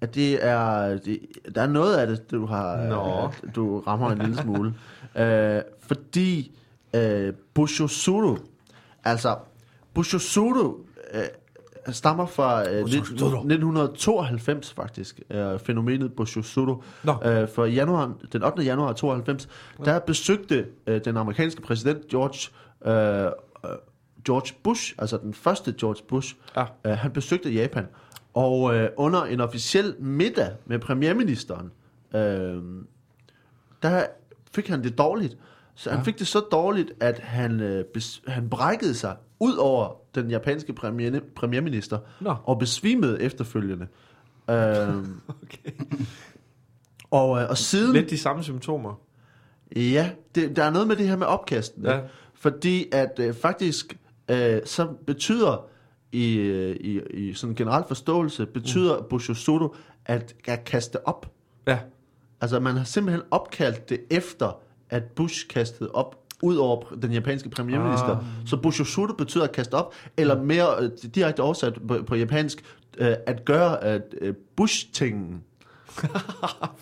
at 0.00 0.14
det 0.14 0.44
er, 0.44 0.88
det, 0.98 1.20
der 1.54 1.62
er 1.62 1.66
noget 1.66 1.96
af 1.96 2.06
det, 2.06 2.30
du 2.30 2.46
har, 2.46 2.76
Nå. 2.86 3.30
øh, 3.44 3.54
du 3.54 3.80
rammer 3.80 4.10
en 4.10 4.18
lille 4.18 4.36
smule. 4.42 4.74
øh, 5.16 5.62
fordi 5.86 6.58
øh, 6.94 7.32
Bushosuru, 7.54 8.36
altså 9.04 9.36
Bushosuru 9.94 10.74
øh, 11.14 11.22
stammer 11.88 12.26
fra 12.26 12.70
øh, 12.70 12.82
Bushosuru. 12.82 13.26
1992 13.26 14.72
faktisk, 14.72 15.20
øh, 15.30 15.58
fænomenet. 15.58 16.12
Nå. 17.04 17.14
Øh, 17.24 17.48
for 17.48 17.64
januar, 17.64 18.12
den 18.32 18.42
8. 18.44 18.62
januar 18.62 18.92
92, 18.92 19.48
der 19.84 19.98
besøgte 19.98 20.66
øh, 20.86 21.00
den 21.04 21.16
amerikanske 21.16 21.62
præsident 21.62 22.08
George 22.08 22.50
øh, 22.86 23.24
øh, 23.24 23.78
George 24.26 24.54
Bush, 24.62 24.94
altså 24.98 25.16
den 25.16 25.34
første 25.34 25.74
George 25.80 26.02
Bush, 26.08 26.34
Ja. 26.56 26.64
øh, 26.84 26.92
han 26.92 27.10
besøgte 27.10 27.50
Japan. 27.50 27.86
Og 28.34 28.74
øh, 28.74 28.88
under 28.96 29.22
en 29.24 29.40
officiel 29.40 29.94
middag 29.98 30.50
med 30.66 30.78
premierministeren, 30.78 31.70
øh, 32.14 32.62
der 33.82 34.04
fik 34.54 34.68
han 34.68 34.82
det 34.84 34.98
dårligt. 34.98 35.36
Så 35.74 35.90
han 35.90 35.98
Ja. 35.98 36.04
fik 36.04 36.18
det 36.18 36.26
så 36.26 36.40
dårligt, 36.40 36.92
at 37.00 37.18
han, 37.18 37.60
øh, 37.60 37.84
bes, 37.84 38.22
han 38.28 38.48
brækkede 38.48 38.94
sig 38.94 39.16
ud 39.42 39.56
over 39.56 39.96
den 40.14 40.30
japanske 40.30 40.72
premier, 40.72 41.20
premierminister 41.36 41.98
Nå. 42.20 42.34
og 42.44 42.58
besvimede 42.58 43.22
efterfølgende. 43.22 43.86
Øh, 44.50 44.56
Okay. 45.42 45.70
og, 47.10 47.42
øh, 47.42 47.50
og 47.50 47.58
siden... 47.58 47.92
Lidt 47.92 48.10
de 48.10 48.18
samme 48.18 48.42
symptomer. 48.42 49.00
Ja, 49.76 50.10
det, 50.34 50.56
der 50.56 50.64
er 50.64 50.70
noget 50.70 50.88
med 50.88 50.96
det 50.96 51.08
her 51.08 51.16
med 51.16 51.26
opkasten. 51.26 51.84
Ja. 51.84 52.00
Fordi 52.34 52.88
at 52.92 53.18
øh, 53.18 53.34
faktisk, 53.34 53.98
øh, 54.28 54.60
så 54.64 54.88
betyder 55.06 55.66
i, 56.12 56.34
øh, 56.36 56.76
i, 56.76 57.00
i 57.10 57.34
sådan 57.34 57.52
en 57.52 57.56
generel 57.56 57.84
forståelse, 57.88 58.46
betyder 58.46 58.98
mm. 58.98 59.04
Bushosodo 59.10 59.74
at, 60.06 60.34
at 60.48 60.64
kaste 60.64 61.08
op. 61.08 61.32
Ja. 61.66 61.78
Altså 62.40 62.60
man 62.60 62.76
har 62.76 62.84
simpelthen 62.84 63.22
opkaldt 63.30 63.88
det 63.88 64.00
efter, 64.10 64.60
at 64.90 65.04
Bush 65.04 65.48
kastede 65.48 65.90
op 65.90 66.21
ud 66.42 66.56
over 66.56 66.82
den 67.02 67.12
japanske 67.12 67.48
premierminister. 67.50 68.16
Ah. 68.16 68.24
Så 68.46 68.56
Bushosodo 68.56 69.12
betyder 69.12 69.44
at 69.44 69.52
kaste 69.52 69.74
op, 69.74 69.94
eller 70.16 70.42
mere 70.42 70.66
øh, 70.80 70.90
direkte 71.14 71.40
oversat 71.40 71.78
på, 71.88 72.02
på 72.06 72.14
japansk, 72.14 72.64
øh, 72.98 73.14
at 73.26 73.44
gøre 73.44 73.84
at, 73.84 74.02
øh, 74.20 74.34
Bush-tingen. 74.56 75.42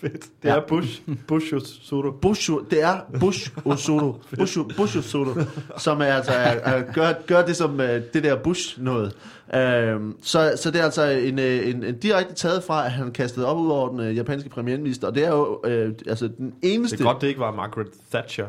Fedt. 0.00 0.12
Det 0.42 0.48
Ja. 0.48 0.56
er 0.56 0.60
Bush. 0.68 1.02
Bush 1.28 1.54
Soto. 1.82 2.10
Bushu, 2.10 2.60
det 2.70 2.82
er 2.82 3.00
Bush 3.20 3.50
Osodo. 3.64 4.12
Bushu, 4.38 4.64
Bush 4.76 4.98
Osodo, 4.98 5.34
som 5.78 6.00
er 6.00 6.04
altså 6.04 6.32
er, 6.32 6.36
er, 6.36 6.92
gør, 6.92 7.12
gør 7.26 7.46
det 7.46 7.56
som 7.56 7.72
uh, 7.74 7.78
det 7.80 8.14
der 8.14 8.36
Bush 8.36 8.82
noget. 8.82 9.06
Uh, 9.46 10.12
så, 10.22 10.52
så 10.56 10.70
det 10.70 10.80
er 10.80 10.84
altså 10.84 11.04
en, 11.04 11.38
en, 11.38 11.84
en 11.84 11.98
direkte 11.98 12.34
taget 12.34 12.62
fra, 12.64 12.84
at 12.84 12.90
han 12.92 13.12
kastede 13.12 13.46
op 13.46 13.58
ud 13.58 13.70
over 13.70 13.88
den 13.88 14.00
uh, 14.00 14.16
japanske 14.16 14.48
premierminister, 14.48 15.06
og 15.08 15.14
det 15.14 15.24
er 15.24 15.30
jo 15.30 15.60
uh, 15.64 15.92
altså 16.06 16.28
den 16.38 16.54
eneste... 16.62 16.96
Det 16.96 17.04
er 17.04 17.12
godt, 17.12 17.20
det 17.22 17.28
ikke 17.28 17.40
var 17.40 17.54
Margaret 17.54 17.88
Thatcher. 18.12 18.46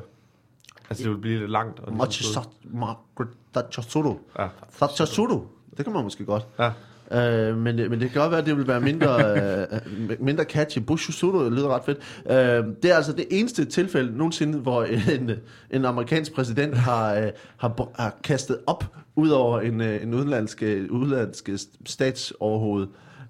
Altså, 0.92 1.04
det 1.04 1.10
ville 1.10 1.22
blive 1.22 1.40
lidt 1.40 1.52
langt. 1.52 1.80
Og 1.80 1.94
Margaret 1.94 3.30
Thatcher 3.54 4.18
Ja. 4.40 4.48
Thatcher 4.82 5.46
Det 5.78 5.86
kan 5.86 5.94
man 5.94 6.04
måske 6.04 6.26
godt. 6.26 6.48
ja. 6.60 6.72
Uh, 7.52 7.58
men, 7.58 7.78
det- 7.78 7.90
men 7.90 8.00
det 8.02 8.12
kan 8.12 8.22
godt 8.22 8.32
være, 8.32 8.40
at 8.40 8.46
det 8.46 8.58
vil 8.58 8.68
være 8.68 8.82
mindre, 8.82 9.16
uh, 10.20 10.26
mindre 10.26 10.44
catchy. 10.44 10.80
Bush 10.80 11.12
Soto 11.12 11.50
lyder 11.50 11.68
ret 11.76 11.84
fedt. 11.86 11.98
Uh, 12.26 12.74
det 12.84 12.92
er 12.92 12.96
altså 12.96 13.12
det 13.14 13.26
eneste 13.32 13.66
tilfælde 13.66 14.18
nogensinde, 14.18 14.58
hvor 14.58 14.84
en, 15.20 15.32
en 15.72 15.86
amerikansk 15.86 16.34
præsident 16.34 16.76
har, 16.78 17.18
uh, 17.18 17.24
har, 17.58 17.90
har 17.96 18.16
kastet 18.24 18.58
op 18.68 18.84
ud 19.16 19.30
over 19.30 19.60
en, 19.60 19.82
uh, 19.82 19.88
en 20.04 20.14
udenlandsk, 20.14 20.62
udenlandsk 20.90 21.50
statsoverhoved. 21.86 22.88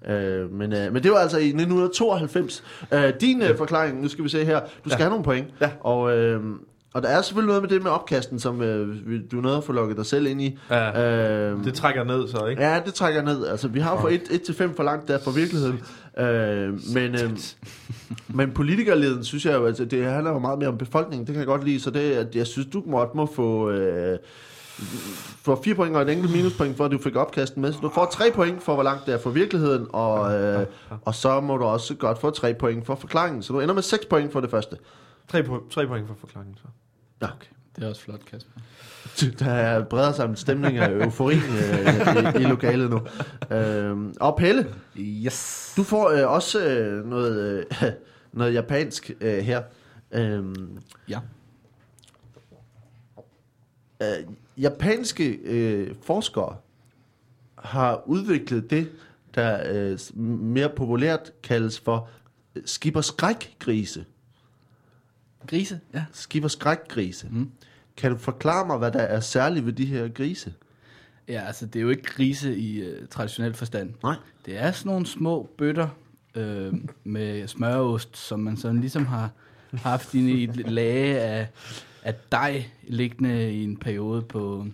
Uh, 0.08 0.52
men, 0.52 0.72
uh, 0.72 0.92
men 0.92 1.02
det 1.02 1.10
var 1.10 1.18
altså 1.18 1.38
i 1.38 1.46
1992. 1.46 2.64
Uh, 2.92 2.98
din 3.20 3.42
uh, 3.42 3.56
forklaring, 3.56 4.02
nu 4.02 4.08
skal 4.08 4.24
vi 4.24 4.28
se 4.28 4.44
her, 4.44 4.60
du 4.60 4.88
skal 4.90 4.90
Ja. 4.90 4.96
have 4.96 5.10
nogle 5.10 5.24
point. 5.24 5.46
Ja. 5.60 5.70
Og, 5.80 6.00
uh, 6.02 6.44
og 6.94 7.02
der 7.02 7.08
er 7.08 7.22
selvfølgelig 7.22 7.46
noget 7.48 7.62
med 7.62 7.70
det 7.70 7.82
med 7.82 7.90
opkasten, 7.90 8.38
som 8.38 8.60
vi- 8.60 9.26
du 9.26 9.38
er 9.38 9.42
nødt 9.42 9.56
at 9.56 9.64
få 9.64 9.72
lukket 9.72 9.96
dig 9.96 10.06
selv 10.06 10.26
ind 10.26 10.42
i. 10.42 10.58
ja. 10.70 11.52
Uh, 11.52 11.64
Det 11.64 11.74
trækker 11.74 12.04
ned, 12.04 12.28
så, 12.28 12.46
ikke? 12.46 12.62
Ja, 12.62 12.80
det 12.86 12.94
trækker 12.94 13.22
ned. 13.22 13.46
Altså, 13.46 13.68
vi 13.68 13.80
har 13.80 13.90
jo 13.94 14.00
fra 14.00 14.08
1 14.10 14.42
til 14.42 14.54
5 14.54 14.76
for 14.76 14.82
langt 14.82 15.08
der 15.08 15.18
for 15.18 15.30
virkeligheden. 15.30 15.80
Øh, 16.18 16.72
men, 16.94 17.14
øh, 17.14 17.30
men 18.28 18.50
politikerleden, 18.50 19.24
synes 19.24 19.46
jeg 19.46 19.54
jo, 19.54 19.66
altså, 19.66 19.84
det 19.84 20.04
handler 20.04 20.30
jo 20.32 20.38
meget 20.38 20.58
mere 20.58 20.68
om 20.68 20.78
befolkningen. 20.78 21.26
Det 21.26 21.32
kan 21.32 21.38
jeg 21.40 21.46
godt 21.46 21.64
lide. 21.64 21.80
Så 21.80 21.90
det, 21.90 22.12
at 22.12 22.36
jeg 22.36 22.46
synes, 22.46 22.68
du 22.72 22.82
må, 22.86 23.08
må 23.14 23.26
få... 23.34 23.70
Øh, 23.70 24.18
få 25.44 25.62
4 25.64 25.74
point 25.74 25.96
og 25.96 26.02
et 26.02 26.08
enkelt 26.10 26.32
minuspoint 26.32 26.76
for, 26.76 26.84
at 26.84 26.90
du 26.90 26.98
fik 26.98 27.16
opkasten 27.16 27.62
med. 27.62 27.72
Så 27.72 27.78
du 27.82 27.88
får 27.94 28.04
3 28.12 28.24
point 28.34 28.62
for, 28.62 28.74
hvor 28.74 28.82
langt 28.82 29.06
det 29.06 29.14
er 29.14 29.18
for 29.18 29.30
virkeligheden, 29.30 29.86
og, 29.92 30.34
øh, 30.34 30.66
og 31.04 31.14
så 31.14 31.40
må 31.40 31.56
du 31.56 31.64
også 31.64 31.94
godt 31.94 32.18
få 32.18 32.30
3 32.30 32.54
point 32.54 32.86
for 32.86 32.94
forklaringen. 32.94 33.42
Så 33.42 33.52
du 33.52 33.60
ender 33.60 33.74
med 33.74 33.82
6 33.82 34.06
point 34.06 34.32
for 34.32 34.40
det 34.40 34.50
første. 34.50 34.76
Tre, 35.28 35.38
po- 35.40 35.70
tre 35.70 35.86
point 35.86 36.06
for 36.08 36.14
forklaringen, 36.20 36.56
så. 36.56 36.62
Ja. 37.22 37.28
Det 37.76 37.84
er 37.84 37.88
også 37.88 38.02
flot, 38.02 38.24
Kasper. 38.24 38.60
Der 39.44 39.50
er 39.50 39.84
breder 39.84 40.12
sig 40.12 40.24
en 40.28 40.36
stemning 40.36 40.78
af 40.78 40.90
eufori 40.90 41.34
øh, 41.34 42.40
i, 42.40 42.42
i 42.42 42.44
lokalet 42.44 42.90
nu. 42.90 43.00
Øh, 43.56 43.98
og 44.20 44.36
Pelle, 44.36 44.74
Yes. 44.98 45.72
Du 45.76 45.82
får 45.82 46.08
øh, 46.10 46.30
også 46.32 46.66
øh, 46.66 47.06
noget, 47.06 47.64
øh, 47.82 47.88
noget 48.32 48.54
japansk 48.54 49.10
øh, 49.20 49.38
her. 49.38 49.62
Øhm, 50.12 50.78
Ja. 51.08 51.20
øh, 54.02 54.08
japanske 54.56 55.28
øh, 55.28 55.94
forskere 56.02 56.56
har 57.58 58.02
udviklet 58.06 58.70
det, 58.70 58.90
der 59.34 59.60
øh, 59.74 59.98
mere 60.20 60.68
populært 60.68 61.32
kaldes 61.42 61.80
for 61.80 62.08
øh, 62.56 62.62
skibberskrækgrise. 62.64 64.04
Grise, 65.46 65.80
ja. 65.94 66.04
Skibberskrækgrise. 66.12 67.28
Mm. 67.30 67.50
Kan 67.96 68.10
du 68.10 68.18
forklare 68.18 68.66
mig, 68.66 68.78
hvad 68.78 68.92
der 68.92 69.00
er 69.00 69.20
særligt 69.20 69.66
ved 69.66 69.72
de 69.72 69.86
her 69.86 70.08
grise? 70.08 70.52
Ja, 71.28 71.40
altså 71.46 71.66
det 71.66 71.76
er 71.76 71.82
jo 71.82 71.90
ikke 71.90 72.02
grise 72.02 72.56
i 72.56 72.82
uh, 72.82 73.08
traditionel 73.10 73.54
forstand. 73.54 73.94
Nej. 74.02 74.16
Det 74.46 74.58
er 74.58 74.72
sådan 74.72 74.90
nogle 74.90 75.06
små 75.06 75.50
bøtter 75.58 75.88
øh, 76.34 76.72
med 77.04 77.48
smørost, 77.48 78.16
som 78.16 78.40
man 78.40 78.56
sådan 78.56 78.80
ligesom 78.80 79.06
har, 79.06 79.30
haft 79.72 80.14
i 80.14 80.44
et 80.44 80.70
lage 80.70 81.20
af, 81.20 81.48
af 82.02 82.14
dej 82.32 82.64
liggende 82.82 83.52
i 83.52 83.64
en 83.64 83.76
periode 83.76 84.22
på 84.22 84.66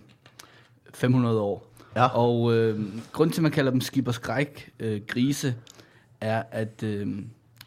500 0.93 1.39
år. 1.39 1.71
Ja. 1.95 2.05
Og 2.07 2.55
øh, 2.55 2.79
grunden 3.11 3.33
til, 3.33 3.41
at 3.41 3.43
man 3.43 3.51
kalder 3.51 3.71
dem 3.71 3.81
skib 3.81 4.07
og 4.07 4.13
skræk 4.13 4.71
øh, 4.79 5.01
grise, 5.07 5.55
er, 6.21 6.43
at, 6.51 6.83
øh, 6.83 7.17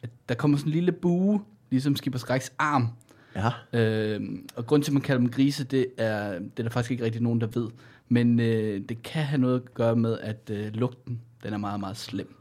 at 0.02 0.11
der 0.28 0.35
kommer 0.35 0.59
sådan 0.59 0.68
en 0.68 0.75
lille 0.75 0.92
bue, 0.92 1.40
ligesom 1.73 1.97
og 2.14 2.21
skræks 2.21 2.52
arm. 2.59 2.88
Ja. 3.37 3.50
Øh, 3.73 4.21
og 4.57 4.67
grunden 4.67 4.85
til, 4.85 4.91
at 4.91 4.95
man 4.95 5.02
kalder 5.02 5.21
dem 5.21 5.31
grise, 5.31 5.64
det 5.64 5.87
er, 5.99 6.38
det 6.38 6.59
er 6.59 6.62
der 6.62 6.71
faktisk 6.71 6.91
ikke 6.91 7.05
rigtig 7.05 7.23
nogen, 7.23 7.41
der 7.41 7.47
ved. 7.47 7.69
Men 8.09 8.41
øh, 8.41 8.81
det 8.88 9.02
kan 9.02 9.23
have 9.23 9.41
noget 9.41 9.55
at 9.55 9.75
gøre 9.75 9.97
med, 9.97 10.19
at 10.19 10.50
øh, 10.50 10.75
lugten 10.75 11.21
den 11.43 11.52
er 11.52 11.59
meget, 11.59 11.81
meget 11.81 11.97
slem. 11.97 12.35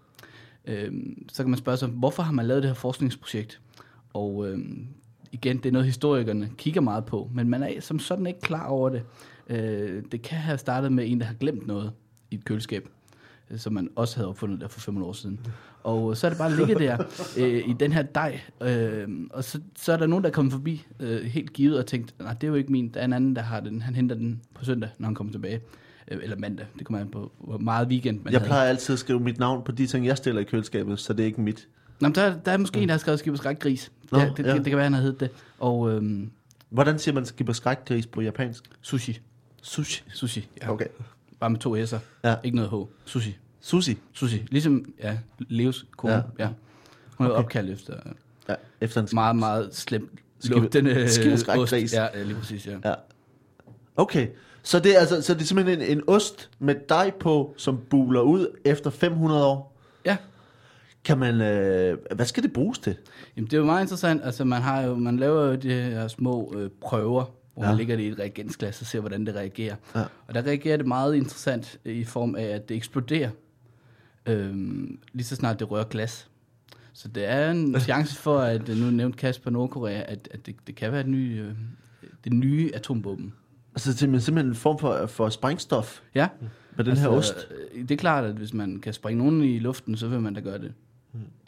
Øh, 0.66 0.92
så 1.32 1.44
kan 1.44 1.50
man 1.50 1.58
spørge 1.58 1.78
sig, 1.78 1.88
hvorfor 1.88 2.24
har 2.24 2.32
man 2.32 2.46
lavet 2.46 2.64
det 2.64 2.70
her 2.70 2.76
forskningsprojekt? 2.76 3.62
Og 4.14 4.50
øh, 4.50 4.60
igen, 5.32 5.58
det 5.58 5.66
er 5.66 5.72
noget, 5.72 5.86
historikerne 5.86 6.50
kigger 6.58 6.82
meget 6.82 7.06
på, 7.06 7.30
men 7.34 7.50
man 7.50 7.64
er 7.64 7.82
som 7.82 8.00
sådan 8.00 8.28
ikke 8.28 8.42
klar 8.42 8.68
over 8.68 8.90
det. 8.90 9.04
Øh, 9.48 10.04
det 10.12 10.22
kan 10.22 10.38
have 10.38 10.58
startet 10.58 10.92
med 10.92 11.12
en, 11.12 11.20
der 11.20 11.26
har 11.26 11.34
glemt 11.34 11.68
noget 11.68 11.92
i 12.32 12.36
et 12.36 12.46
køleskab, 12.46 12.90
som 13.58 13.74
man 13.74 13.90
også 13.96 14.16
havde 14.16 14.30
opfundet 14.30 14.62
der 14.62 14.68
for 14.68 14.80
500 14.80 15.10
år 15.10 15.14
siden. 15.14 15.40
Og 15.84 16.18
så 16.18 16.28
er 16.28 16.32
det 16.32 16.38
bare 16.38 16.56
ligget 16.56 16.80
der 16.80 16.98
øh, 17.38 17.70
i 17.70 17.74
den 17.80 17.92
her 17.92 18.02
dej, 18.02 18.40
øh, 18.62 19.08
og 19.30 19.44
så, 19.44 19.60
så 19.76 19.94
er 19.94 19.98
der 19.98 20.08
nogen, 20.08 20.24
der 20.24 20.30
er 20.30 20.34
kommet 20.34 20.52
forbi 20.52 20.86
øh, 21.00 21.24
helt 21.24 21.54
givet 21.54 21.78
og 21.80 21.86
tænkt, 21.86 22.20
nej, 22.20 22.34
det 22.34 22.44
er 22.44 22.48
jo 22.48 22.56
ikke 22.56 22.72
min, 22.72 22.90
der 22.94 23.00
er 23.00 23.06
en 23.06 23.14
anden, 23.14 23.36
der 23.36 23.42
har 23.42 23.60
den, 23.60 23.82
han 23.82 23.96
henter 23.96 24.16
den 24.16 24.42
på 24.54 24.66
søndag, 24.66 24.90
når 24.98 25.08
han 25.08 25.16
kommer 25.16 25.34
tilbage. 25.34 25.62
Øh, 26.12 26.20
eller 26.24 26.36
mandag, 26.38 26.66
det 26.78 26.86
kommer 26.86 27.00
an 27.00 27.10
på, 27.12 27.32
hvor 27.40 27.58
meget 27.58 27.88
weekend 27.88 28.20
man 28.24 28.34
Jeg 28.34 28.40
havde. 28.40 28.50
plejer 28.50 28.70
altid 28.70 28.94
at 28.94 29.00
skrive 29.00 29.20
mit 29.20 29.40
navn 29.40 29.64
på 29.64 29.72
de 29.72 29.88
ting, 29.88 30.06
jeg 30.06 30.18
stiller 30.18 30.42
i 30.42 30.44
køleskabet, 30.44 31.00
så 31.00 31.14
det 31.14 31.24
er 31.24 31.26
ikke 31.28 31.42
mit. 31.42 31.68
Nå, 32.00 32.08
men 32.08 32.16
der, 32.16 32.36
der 32.46 32.52
er 32.52 32.58
måske 32.58 32.80
en, 32.80 32.88
der 32.88 32.94
har 32.94 33.00
skrevet 33.00 33.20
skib 33.20 33.32
og 33.34 33.38
skræk 33.38 33.60
gris. 33.60 33.92
Nå, 34.12 34.20
det, 34.20 34.34
det, 34.38 34.46
ja. 34.46 34.54
det, 34.54 34.58
det, 34.58 34.66
kan 34.66 34.76
være, 34.78 34.84
han 34.84 34.94
har 34.94 35.02
heddet 35.02 35.20
det. 35.20 35.30
Og 35.60 35.92
øhm, 35.92 36.32
Hvordan 36.70 37.00
siger 37.00 37.16
man 37.16 37.26
skib 37.26 37.50
og 37.50 37.56
skrækgris 37.56 38.08
på 38.08 38.22
japansk? 38.22 38.64
sushi. 38.82 39.20
Sushi. 39.62 40.04
Sushi, 40.14 40.48
ja. 40.62 40.72
Okay. 40.72 40.86
Bare 41.40 41.50
med 41.50 41.60
to 41.60 41.76
s'er. 41.76 41.98
Ja. 42.24 42.36
Ikke 42.44 42.56
noget 42.56 42.72
H. 42.72 42.76
Sushi. 43.10 43.38
Sushi. 43.62 43.98
Sushi. 44.14 44.46
Ligesom, 44.52 44.86
ja, 45.04 45.18
Leos 45.40 45.86
kone. 45.98 46.14
Ja. 46.14 46.22
Ja. 46.40 46.50
Hun 47.18 47.28
er 47.28 47.32
Okay. 47.32 47.44
opkaldt 47.44 47.70
efter 47.70 47.94
Ja, 48.50 48.56
efter 48.82 49.02
en 49.02 49.08
meget, 49.14 49.36
meget 49.36 49.76
slemt 49.76 50.10
Skib- 50.46 50.50
lugtende 50.50 51.10
skib 51.10 51.32
og 51.34 51.40
skræk 51.40 51.60
ost. 51.60 51.70
gris. 51.72 51.94
Ja, 51.94 52.24
lige 52.24 52.36
præcis, 52.36 52.68
ja. 52.68 52.78
Ja. 52.86 52.94
Okay. 53.96 54.28
Så 54.64 54.80
det, 54.80 54.96
er 54.96 55.00
altså, 55.00 55.22
så 55.22 55.34
det 55.34 55.42
er 55.42 55.46
simpelthen 55.46 55.82
en, 55.82 55.98
en 55.98 56.04
ost 56.08 56.50
med 56.60 56.76
dej 56.90 57.12
på, 57.20 57.54
som 57.58 57.78
buler 57.90 58.22
ud 58.22 58.48
efter 58.66 58.90
500 58.90 59.46
år. 59.46 59.78
Ja. 60.06 60.18
Kan 61.04 61.18
man, 61.18 61.42
øh, 61.42 61.98
hvad 62.16 62.26
skal 62.26 62.44
det 62.44 62.54
bruges 62.54 62.80
til? 62.80 62.96
Jamen, 63.38 63.46
det 63.48 63.54
er 63.54 63.58
jo 63.58 63.66
meget 63.66 63.82
interessant. 63.82 64.22
Altså, 64.24 64.46
man, 64.46 64.62
har 64.62 64.82
jo, 64.82 64.96
man 64.96 65.18
laver 65.18 65.46
jo 65.46 65.56
de 65.56 65.70
her 65.74 66.08
små 66.08 66.54
øh, 66.58 66.70
prøver, 66.82 67.26
hvor. 67.54 67.64
Ja. 67.64 67.70
man 67.70 67.78
lægger 67.78 67.96
det 67.96 68.04
i 68.04 68.08
et 68.08 68.20
reagensglas 68.20 68.82
og 68.82 68.88
ser, 68.88 69.00
hvordan 69.00 69.26
det 69.26 69.36
reagerer. 69.36 69.76
Ja. 69.96 70.04
Og 70.28 70.34
der 70.34 70.42
reagerer 70.42 70.78
det 70.78 70.86
meget 70.88 71.16
interessant 71.16 71.80
i 71.86 72.04
form 72.04 72.36
af, 72.36 72.44
at 72.46 72.70
det 72.70 72.78
eksploderer, 72.78 73.30
øhm, 74.26 75.00
lige 75.14 75.26
så 75.26 75.36
snart 75.36 75.60
det 75.60 75.72
rører 75.72 75.84
glas. 75.84 76.28
Så 76.94 77.08
det 77.08 77.26
er 77.26 77.52
en 77.52 77.80
chance 77.90 78.16
for, 78.16 78.40
at 78.40 78.70
øh, 78.70 78.78
nu 78.78 78.90
nævnte 78.92 79.18
Kasper 79.18 79.50
Nordkorea, 79.52 80.04
at, 80.12 80.28
at 80.32 80.46
det, 80.46 80.56
det 80.68 80.76
kan 80.76 80.92
være 80.92 81.04
den 81.04 81.12
nye, 81.12 81.46
øh, 81.50 81.56
det 82.24 82.34
nye 82.34 82.72
atombomben. 82.74 83.34
Altså 83.76 83.90
det 83.92 84.16
er 84.16 84.20
simpelthen 84.20 84.46
en 84.52 84.56
form 84.56 84.80
for, 84.80 85.06
for 85.08 85.30
sprængstof 85.30 86.00
Ja, 86.16 86.28
med 86.78 86.86
den 86.86 86.98
her 86.98 87.08
ost. 87.08 87.48
øh, 87.74 87.82
det 87.82 87.92
er 87.92 87.98
klart, 87.98 88.24
at 88.26 88.36
hvis 88.36 88.54
man 88.54 88.80
kan 88.80 88.94
springe 88.94 89.24
nogen 89.24 89.42
i 89.44 89.60
luften, 89.60 89.98
så 89.98 90.08
vil 90.08 90.20
man 90.20 90.34
da 90.34 90.40
gøre 90.40 90.58
det. 90.58 90.74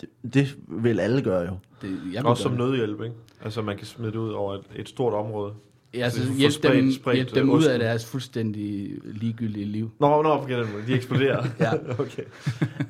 Det, 0.01 0.09
det 0.33 0.55
vil 0.67 0.99
alle 0.99 1.21
gøre 1.21 1.41
jo. 1.41 1.57
det 1.81 1.99
jeg 2.13 2.25
Også 2.25 2.43
gøre 2.43 2.49
som 2.49 2.51
det. 2.51 2.59
nødhjælp, 2.59 3.01
ikke? 3.01 3.15
Altså, 3.43 3.61
man 3.61 3.77
kan 3.77 3.85
smide 3.85 4.11
det 4.11 4.17
ud 4.17 4.29
over 4.29 4.53
et, 4.55 4.61
et 4.75 4.89
stort 4.89 5.13
område. 5.13 5.53
Ja, 5.93 5.99
altså, 6.03 6.19
Altså, 6.19 6.33
hjælp 6.35 6.53
spredt- 6.53 6.75
dem, 6.75 6.91
spredt, 6.91 7.15
hjælp 7.15 7.35
dem 7.35 7.49
øh, 7.49 7.55
ud 7.55 7.63
af 7.63 7.79
deres 7.79 8.05
fuldstændig 8.05 8.97
ligegyldige 9.05 9.65
liv. 9.65 9.91
Nå, 9.99 10.21
nå, 10.21 10.41
på 10.41 10.47
den 10.49 10.57
måde. 10.71 10.87
De 10.87 10.93
eksploderer. 10.93 11.45
Ja. 11.59 11.73
okay. 12.03 12.23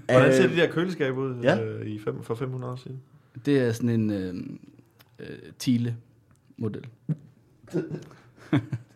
Hvordan 0.06 0.28
Øh, 0.30 0.34
ser 0.34 0.48
de 0.48 0.56
der 0.56 0.68
køleskaber 0.72 1.18
ud 1.22 1.36
ja. 1.44 1.64
øh, 1.64 1.88
i 1.88 2.00
fem, 2.00 2.24
for 2.24 2.36
500 2.36 2.72
år 2.72 2.76
siden? 2.76 3.00
Det 3.46 3.60
er 3.60 3.72
sådan 3.72 3.90
en 3.90 4.10
øh, 4.12 4.34
øh, 5.20 5.28
Thiele-model. 5.60 6.84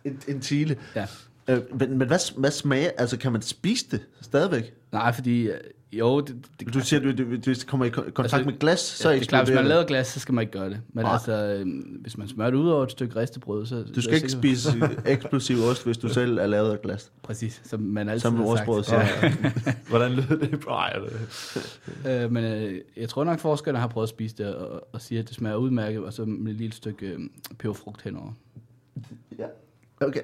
En, 0.04 0.20
en 0.28 0.42
chile. 0.42 0.76
Ja. 0.96 1.06
Øh, 1.48 1.60
men, 1.80 1.98
men 1.98 2.06
hvad, 2.08 2.38
hvad 2.40 2.50
smager? 2.50 2.90
Altså 2.98 3.16
kan 3.18 3.32
man 3.32 3.42
spise 3.42 3.86
det 3.90 4.00
stadigvæk? 4.20 4.74
Nej, 4.92 5.12
fordi... 5.12 5.48
Jo, 5.92 6.20
det, 6.20 6.36
det, 6.60 6.74
Du 6.74 6.80
siger, 6.80 7.08
at 7.08 7.14
hvis 7.20 7.58
det 7.58 7.66
kommer 7.66 7.86
i 7.86 7.88
kon- 7.88 8.10
kontakt 8.10 8.34
Altså, 8.34 8.50
med 8.50 8.58
glas, 8.58 8.80
så 8.80 9.08
ja, 9.08 9.14
det 9.14 9.22
er 9.22 9.26
klart, 9.26 9.46
hvis 9.46 9.54
man 9.54 9.66
laver 9.66 9.84
glas, 9.84 10.06
så 10.06 10.20
skal 10.20 10.34
man 10.34 10.42
ikke 10.42 10.52
gøre 10.52 10.70
det. 10.70 10.80
Men 10.88 11.04
Nej. 11.04 11.12
altså, 11.12 11.32
øh, 11.32 11.66
hvis 12.00 12.18
man 12.18 12.28
smører 12.28 12.50
det 12.50 12.58
ud 12.58 12.68
over 12.68 12.84
et 12.84 12.90
stykke 12.90 13.20
ristebrød, 13.20 13.66
så... 13.66 13.82
Du 13.94 14.00
skal 14.02 14.14
ikke 14.14 14.28
spise 14.32 14.68
eksplosiv 15.06 15.56
ost, 15.64 15.84
hvis 15.84 15.98
du 15.98 16.08
selv 16.18 16.38
er 16.38 16.46
lavet 16.46 16.70
af 16.72 16.82
glas. 16.82 17.12
Præcis, 17.22 17.60
som 17.64 17.80
man 17.80 18.08
altid 18.08 18.20
Som 18.20 18.36
har 18.36 18.56
sagt. 18.82 18.86
siger. 18.86 19.30
Hvordan 19.90 20.12
lød 20.12 20.38
det? 20.40 20.64
Nej, 20.66 20.92
det 20.92 22.24
Øh, 22.24 22.32
men 22.32 22.44
øh, 22.44 22.80
jeg 22.96 23.08
tror 23.08 23.24
nok, 23.24 23.38
forskerne 23.38 23.78
har 23.78 23.86
prøvet 23.86 24.04
at 24.04 24.08
spise 24.10 24.36
det, 24.36 24.54
og, 24.54 24.88
og 24.92 25.00
siger, 25.00 25.22
at 25.22 25.28
det 25.28 25.36
smager 25.36 25.56
udmærket, 25.56 26.00
og 26.04 26.12
så 26.12 26.24
med 26.24 26.52
et 26.52 26.58
lille 26.58 26.74
stykke 26.74 27.06
øh, 27.06 27.18
peberfrugt 27.58 28.02
henover. 28.02 28.32
Ja. 29.38 29.44
Okay. 30.00 30.20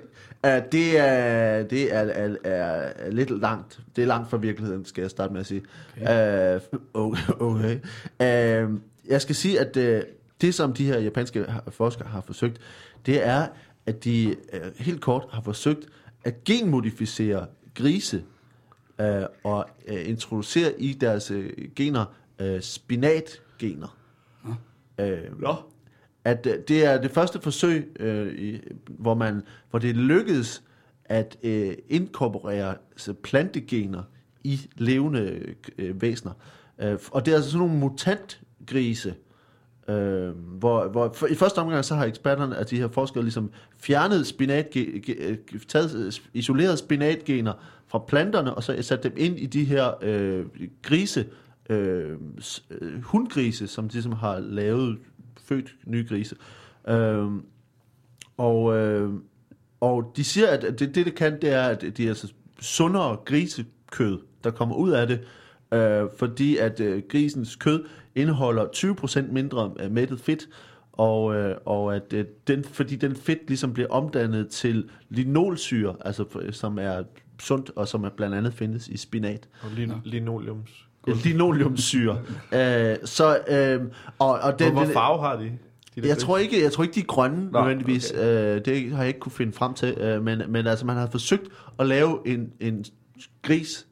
Uh, 0.46 0.50
det 0.72 0.98
er, 0.98 1.62
det 1.62 1.94
er, 1.94 2.00
er, 2.00 2.36
er 2.44 3.10
lidt 3.10 3.30
langt. 3.40 3.80
Det 3.96 4.02
er 4.02 4.06
langt 4.06 4.30
fra 4.30 4.36
virkeligheden, 4.36 4.84
skal 4.84 5.02
jeg 5.02 5.10
starte 5.10 5.32
med 5.32 5.40
at 5.40 5.46
sige. 5.46 5.62
Okay. 5.96 6.70
Uh, 6.94 7.18
okay. 7.40 7.78
Uh, 8.20 8.80
jeg 9.08 9.22
skal 9.22 9.34
sige, 9.34 9.60
at 9.60 9.76
uh, 9.76 10.08
det, 10.40 10.54
som 10.54 10.72
de 10.72 10.84
her 10.84 10.98
japanske 10.98 11.46
forskere 11.68 12.08
har 12.08 12.20
forsøgt, 12.20 12.60
det 13.06 13.26
er, 13.26 13.46
at 13.86 14.04
de 14.04 14.36
uh, 14.52 14.60
helt 14.76 15.00
kort 15.00 15.26
har 15.30 15.42
forsøgt 15.42 15.86
at 16.24 16.44
genmodificere 16.44 17.46
grise 17.74 18.22
uh, 18.98 19.06
og 19.44 19.68
uh, 19.88 20.08
introducere 20.08 20.80
i 20.80 20.92
deres 20.92 21.30
uh, 21.30 21.44
gener 21.76 22.04
uh, 22.42 22.60
spinatgener. 22.60 23.96
Uh, 24.98 25.40
Nå 25.40 25.54
at 26.24 26.46
øh, 26.46 26.58
det 26.68 26.84
er 26.84 27.00
det 27.00 27.10
første 27.10 27.40
forsøg, 27.40 27.96
øh, 28.00 28.34
i, 28.34 28.60
hvor 28.86 29.14
man 29.14 29.42
hvor 29.70 29.78
det 29.78 29.96
lykkedes 29.96 30.62
at 31.04 31.36
øh, 31.42 31.74
inkorporere 31.88 32.74
altså, 32.92 33.12
plantegener 33.12 34.02
i 34.44 34.60
levende 34.76 35.40
øh, 35.78 36.02
væsener. 36.02 36.32
Øh, 36.78 36.98
og 37.10 37.26
det 37.26 37.32
er 37.32 37.36
altså 37.36 37.50
sådan 37.50 37.66
nogle 37.66 37.80
mutantgrise, 37.80 39.14
øh, 39.88 40.28
hvor, 40.58 40.88
hvor 40.88 41.12
for, 41.14 41.26
i 41.26 41.34
første 41.34 41.58
omgang 41.58 41.84
så 41.84 41.94
har 41.94 42.04
eksperterne 42.04 42.56
af 42.56 42.66
de 42.66 42.76
her 42.76 42.88
forskere 42.88 43.22
ligesom 43.22 43.50
fjernet 43.78 44.26
spinat, 44.26 44.76
øh, 44.76 45.38
taget 45.68 46.06
øh, 46.06 46.12
isoleret 46.32 46.78
spinatgener 46.78 47.52
fra 47.86 47.98
planterne, 47.98 48.54
og 48.54 48.62
så 48.62 48.82
sat 48.82 49.02
dem 49.02 49.12
ind 49.16 49.38
i 49.38 49.46
de 49.46 49.64
her 49.64 49.90
øh, 50.02 50.46
grise, 50.82 51.26
øh, 51.70 52.16
hundgrise, 53.02 53.66
som 53.66 53.88
de 53.88 53.92
ligesom 53.92 54.12
har 54.12 54.38
lavet 54.38 54.98
født 55.44 55.76
nye 55.86 56.06
grise. 56.08 56.36
Øh, 56.88 57.28
og, 58.36 58.76
øh, 58.76 59.10
og 59.80 60.12
de 60.16 60.24
siger, 60.24 60.48
at 60.48 60.62
det, 60.62 60.94
det, 60.94 60.94
det 60.94 61.14
kan, 61.14 61.40
det 61.40 61.52
er, 61.52 61.62
at 61.62 61.84
de 61.96 62.04
er 62.04 62.08
altså 62.08 62.32
sundere 62.60 63.16
grisekød, 63.24 64.20
der 64.44 64.50
kommer 64.50 64.76
ud 64.76 64.90
af 64.90 65.06
det, 65.06 65.20
øh, 65.72 66.08
fordi 66.18 66.56
at 66.56 66.80
øh, 66.80 67.02
grisens 67.08 67.56
kød 67.56 67.84
indeholder 68.14 68.64
20% 68.64 69.32
mindre 69.32 69.74
øh, 69.80 69.90
mættet 69.90 70.20
fedt, 70.20 70.48
og, 70.92 71.34
øh, 71.34 71.56
og 71.64 71.96
at 71.96 72.12
øh, 72.12 72.24
den, 72.46 72.64
fordi 72.64 72.96
den 72.96 73.16
fedt 73.16 73.48
ligesom 73.48 73.72
bliver 73.72 73.88
omdannet 73.88 74.48
til 74.48 74.88
linolsyre, 75.08 75.96
altså 76.00 76.24
som 76.50 76.78
er 76.78 77.02
sundt, 77.40 77.70
og 77.76 77.88
som 77.88 78.04
er 78.04 78.08
blandt 78.08 78.34
andet 78.34 78.54
findes 78.54 78.88
i 78.88 78.96
spinat. 78.96 79.48
Og 79.62 79.70
lin, 79.70 79.92
linoleums. 80.04 80.88
Linoleumsyre. 81.06 82.18
øh, 82.52 82.96
så, 83.04 83.38
øh, 83.48 83.82
og, 84.18 84.30
og 84.30 84.58
Den, 84.58 84.72
hvor 84.72 84.84
farve 84.84 85.20
har 85.20 85.36
de? 85.36 85.52
de 86.02 86.08
jeg 86.08 86.18
tror 86.18 86.38
ikke, 86.38 86.62
jeg 86.62 86.72
tror 86.72 86.84
ikke 86.84 86.94
de 86.94 87.00
er 87.00 87.04
grønne 87.04 87.50
Nå, 87.50 87.60
nødvendigvis. 87.60 88.10
okay. 88.10 88.56
Øh, 88.56 88.64
det 88.64 88.90
har 88.92 88.98
jeg 88.98 89.08
ikke 89.08 89.20
kunne 89.20 89.32
finde 89.32 89.52
frem 89.52 89.74
til. 89.74 89.94
Øh, 89.98 90.22
men, 90.22 90.42
men 90.48 90.66
altså, 90.66 90.86
man 90.86 90.96
har 90.96 91.06
forsøgt 91.10 91.48
at 91.78 91.86
lave 91.86 92.18
en, 92.26 92.52
en 92.60 92.84
gris, 93.42 93.86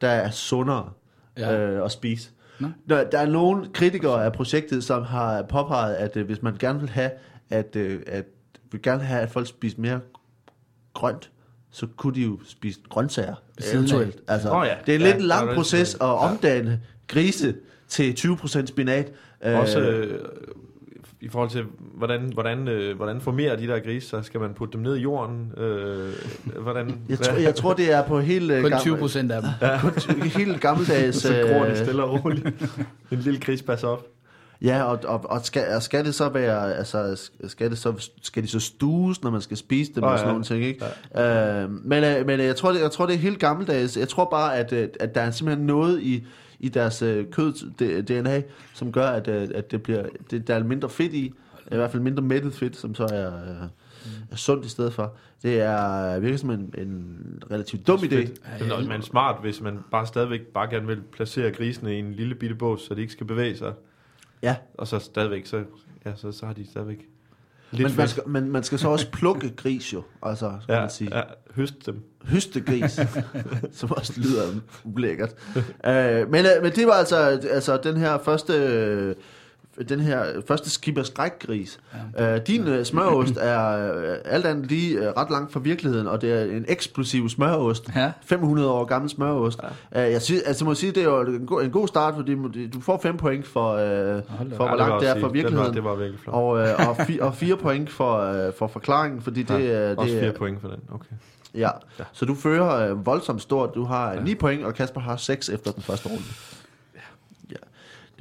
der 0.00 0.08
er 0.08 0.30
sundere 0.30 0.90
Ja. 1.38 1.52
ja. 1.52 1.58
øh, 1.60 1.84
at 1.84 1.92
spise. 1.92 2.30
Nå. 2.60 2.68
Der, 2.88 3.10
der 3.10 3.18
er 3.18 3.26
nogle 3.26 3.66
kritikere 3.72 4.24
af 4.24 4.32
projektet, 4.32 4.84
som 4.84 5.02
har 5.02 5.42
påpeget, 5.42 5.94
at 5.94 6.16
øh, 6.16 6.26
hvis 6.26 6.42
man 6.42 6.56
gerne 6.58 6.80
vil 6.80 6.88
have, 6.88 7.10
at, 7.50 7.76
øh, 7.76 8.00
at, 8.06 8.24
vil 8.72 8.82
gerne 8.82 9.02
have, 9.02 9.20
at 9.20 9.30
folk 9.30 9.46
spiser 9.46 9.80
mere 9.80 10.00
grønt, 10.94 11.30
så 11.72 11.86
kunne 11.96 12.14
de 12.14 12.20
jo 12.20 12.38
spise 12.46 12.80
grøntsager 12.88 13.34
eventuelt. 13.72 14.16
Altså, 14.28 14.50
Åh 14.50 14.66
ja. 14.66 14.74
Det 14.86 14.94
er 14.94 14.98
Ja, 14.98 15.04
lidt 15.04 15.14
en 15.14 15.20
der 15.20 15.34
er 15.34 15.38
lang 15.38 15.48
det 15.48 15.56
proces 15.56 15.80
at 15.80 15.86
selvfølgelig. 15.86 16.08
Ja. 16.22 16.30
omdanne 16.30 16.80
grise 17.08 17.54
til 17.88 18.12
20% 18.18 18.66
spinat. 18.66 19.12
Også 19.44 19.80
øh, 19.80 20.20
i 21.20 21.28
forhold 21.28 21.50
til, 21.50 21.64
hvordan, 21.94 22.30
hvordan, 22.32 22.68
øh, 22.68 22.96
hvordan 22.96 23.20
formerer 23.20 23.56
de 23.56 23.66
der 23.66 23.78
grise 23.80 24.08
sig? 24.08 24.24
Skal 24.24 24.40
man 24.40 24.54
putte 24.54 24.72
dem 24.72 24.80
ned 24.80 24.96
i 24.96 25.00
jorden? 25.00 25.52
Øh, 25.56 26.12
hvordan, 26.60 26.94
Jeg 27.08 27.18
tror, 27.18 27.34
jeg 27.34 27.54
tror, 27.54 27.72
det 27.74 27.92
er 27.92 28.02
på 28.06 28.20
helt, 28.20 28.50
øh, 28.50 28.62
Kun 28.62 28.70
gammel- 28.70 28.80
20 28.80 28.96
procent 28.96 29.32
af 29.32 29.42
dem. 29.42 29.50
kun 29.80 29.90
t- 29.90 30.38
helt 30.38 30.60
gammeldags... 30.60 31.16
så 31.22 31.28
gror 31.52 31.64
de 31.64 31.70
øh, 31.70 31.76
stille 31.76 32.04
og 32.04 32.24
roligt. 32.24 32.46
en 33.10 33.18
lille 33.18 33.40
gris 33.40 33.62
passer 33.62 33.88
op. 33.88 34.06
Ja, 34.62 34.82
og, 34.82 34.98
og, 35.04 35.30
og, 35.30 35.46
skal, 35.46 35.74
og 35.74 35.82
skal 35.82 36.04
det 36.04 36.14
så 36.14 36.28
være, 36.28 36.74
altså, 36.74 37.30
skal, 37.46 37.70
det 37.70 37.78
så, 37.78 38.10
skal 38.22 38.42
de 38.42 38.48
så 38.48 38.60
stues, 38.60 39.22
når 39.22 39.30
man 39.30 39.40
skal 39.40 39.56
spise 39.56 39.92
dem 39.94 40.04
Åh, 40.04 40.10
og 40.10 40.18
sådan 40.18 40.28
ja. 40.28 40.32
nogle 40.32 40.44
ting, 40.44 40.64
ikke? 40.64 40.84
Ja. 41.14 41.62
Øh, 41.62 41.70
men 41.70 42.04
øh, 42.04 42.26
men 42.26 42.40
øh, 42.40 42.46
jeg, 42.46 42.56
tror, 42.56 42.72
det, 42.72 42.80
jeg 42.80 42.90
tror, 42.90 43.06
det 43.06 43.14
er 43.14 43.18
helt 43.18 43.38
gammeldags. 43.38 43.96
Jeg 43.96 44.08
tror 44.08 44.24
bare, 44.24 44.56
at, 44.56 44.72
øh, 44.72 44.88
at 45.00 45.14
der 45.14 45.20
er 45.20 45.30
simpelthen 45.30 45.66
noget 45.66 46.02
i, 46.02 46.26
i 46.60 46.68
deres 46.68 47.02
øh, 47.02 47.26
kød, 47.30 47.52
d- 47.52 48.00
DNA, 48.00 48.42
som 48.74 48.92
gør, 48.92 49.06
at, 49.06 49.28
øh, 49.28 49.48
at 49.54 49.70
det 49.70 49.82
bliver, 49.82 50.04
det, 50.30 50.48
der 50.48 50.54
er 50.54 50.64
mindre 50.64 50.88
fedt 50.90 51.12
i. 51.12 51.32
I 51.72 51.76
hvert 51.76 51.90
fald 51.90 52.02
mindre 52.02 52.22
mættet 52.22 52.54
fedt, 52.54 52.76
som 52.76 52.94
så 52.94 53.04
er, 53.04 53.26
øh, 53.26 53.68
er 54.30 54.36
sundt 54.36 54.66
i 54.66 54.68
stedet 54.68 54.92
for. 54.92 55.14
Det 55.42 55.60
er 55.60 56.18
virkelig 56.18 56.40
som 56.40 56.50
en, 56.50 56.74
en 56.78 57.16
relativt 57.50 57.86
dum 57.86 57.98
idé. 57.98 58.16
Det 58.16 58.40
er 58.60 58.72
også 58.72 58.88
man 58.88 59.02
smart, 59.02 59.36
hvis 59.40 59.60
man 59.60 59.78
bare 59.90 60.06
stadigvæk 60.06 60.40
bare 60.40 60.70
gerne 60.70 60.86
vil 60.86 61.00
placere 61.12 61.50
grisene 61.50 61.96
i 61.96 61.98
en 61.98 62.12
lille 62.12 62.34
bitte 62.34 62.54
bås, 62.54 62.82
så 62.82 62.94
de 62.94 63.00
ikke 63.00 63.12
skal 63.12 63.26
bevæge 63.26 63.56
sig. 63.56 63.72
Ja, 64.42 64.56
Og 64.74 64.88
så 64.88 64.98
stadigvæk, 64.98 65.46
så, 65.46 65.64
ja, 66.06 66.12
så, 66.16 66.32
så 66.32 66.46
har 66.46 66.52
de 66.52 66.66
stadigvæk 66.70 67.08
lidt 67.72 67.88
men 67.88 67.96
man, 67.96 68.08
skal, 68.08 68.22
men 68.28 68.50
man 68.50 68.62
skal 68.62 68.78
så 68.78 68.88
også 68.88 69.10
plukke 69.10 69.50
gris 69.56 69.92
jo, 69.92 70.02
altså, 70.22 70.52
skal 70.62 70.72
ja, 70.72 70.80
man 70.80 70.90
sige. 70.90 71.16
ja, 71.16 71.22
høst 71.54 71.86
dem. 71.86 72.02
høstegris, 72.24 73.00
som 73.78 73.90
også 73.90 74.12
lyder 74.16 74.42
ulækkert. 74.84 75.34
øh, 75.56 76.30
men, 76.30 76.46
øh, 76.46 76.62
men 76.62 76.72
det 76.72 76.86
var 76.86 76.92
altså, 76.92 77.16
altså 77.50 77.76
den 77.76 77.96
her 77.96 78.18
første... 78.18 79.14
Den 79.88 80.00
her 80.00 80.24
første 80.48 80.70
skipper 80.70 81.02
skrækgris. 81.02 81.80
Ja. 82.18 82.34
Øh, 82.34 82.40
din 82.46 82.68
øh, 82.68 82.84
smørost 82.84 83.34
er 83.40 83.92
øh, 83.96 84.16
alt 84.24 84.46
andet 84.46 84.66
lige 84.66 84.98
øh, 84.98 85.12
ret 85.16 85.30
langt 85.30 85.52
fra 85.52 85.60
virkeligheden, 85.60 86.06
og 86.06 86.20
det 86.20 86.32
er 86.32 86.56
en 86.56 86.64
eksplosiv 86.68 87.28
smørost. 87.28 87.90
Ja. 87.96 88.12
500 88.22 88.70
år 88.70 88.84
gammel 88.84 89.10
smørost. 89.10 89.60
Ja. 89.94 90.06
Øh, 90.06 90.12
jeg 90.12 90.22
synes, 90.22 90.42
altså, 90.42 90.64
må 90.64 90.74
sige, 90.74 90.92
det 90.92 91.00
er 91.00 91.04
jo 91.04 91.20
en 91.20 91.46
god, 91.46 91.62
en 91.62 91.70
god 91.70 91.88
start, 91.88 92.14
fordi 92.14 92.34
du 92.68 92.80
får 92.80 93.00
5 93.02 93.16
point 93.16 93.46
for, 93.46 93.72
øh, 93.72 94.22
for 94.36 94.54
hvor 94.56 94.66
Ja, 94.66 94.74
langt 94.74 95.00
det 95.00 95.08
er 95.08 95.12
jeg 95.12 95.22
fra 95.22 95.28
virkeligheden. 95.28 95.74
Det 95.74 95.84
var, 95.84 95.90
det 95.90 95.98
var 95.98 96.04
virkelig 96.04 96.20
flot. 96.20 96.34
Og, 96.34 96.58
øh, 96.58 96.88
og, 96.88 96.96
fi, 97.06 97.18
og 97.20 97.34
fire 97.34 97.56
point 97.56 97.90
for, 97.90 98.18
øh, 98.18 98.52
for 98.58 98.66
forklaringen, 98.66 99.22
fordi 99.22 99.42
det, 99.42 99.60
ja, 99.60 99.90
øh, 99.90 99.98
også 99.98 100.14
det, 100.14 100.20
fire 100.20 100.32
point 100.32 100.60
for 100.60 100.68
den. 100.68 100.80
Okay. 100.94 101.14
Ja. 101.54 101.70
Ja. 101.98 102.04
så 102.12 102.24
du 102.24 102.34
fører 102.34 102.90
øh, 102.90 103.06
voldsomt 103.06 103.42
stort. 103.42 103.74
Du 103.74 103.84
har 103.84 104.12
ja. 104.12 104.20
9 104.20 104.34
point, 104.34 104.64
og 104.64 104.74
Kasper 104.74 105.00
har 105.00 105.16
6 105.16 105.48
efter 105.48 105.72
den 105.72 105.82
første 105.82 106.08
runde. 106.08 106.24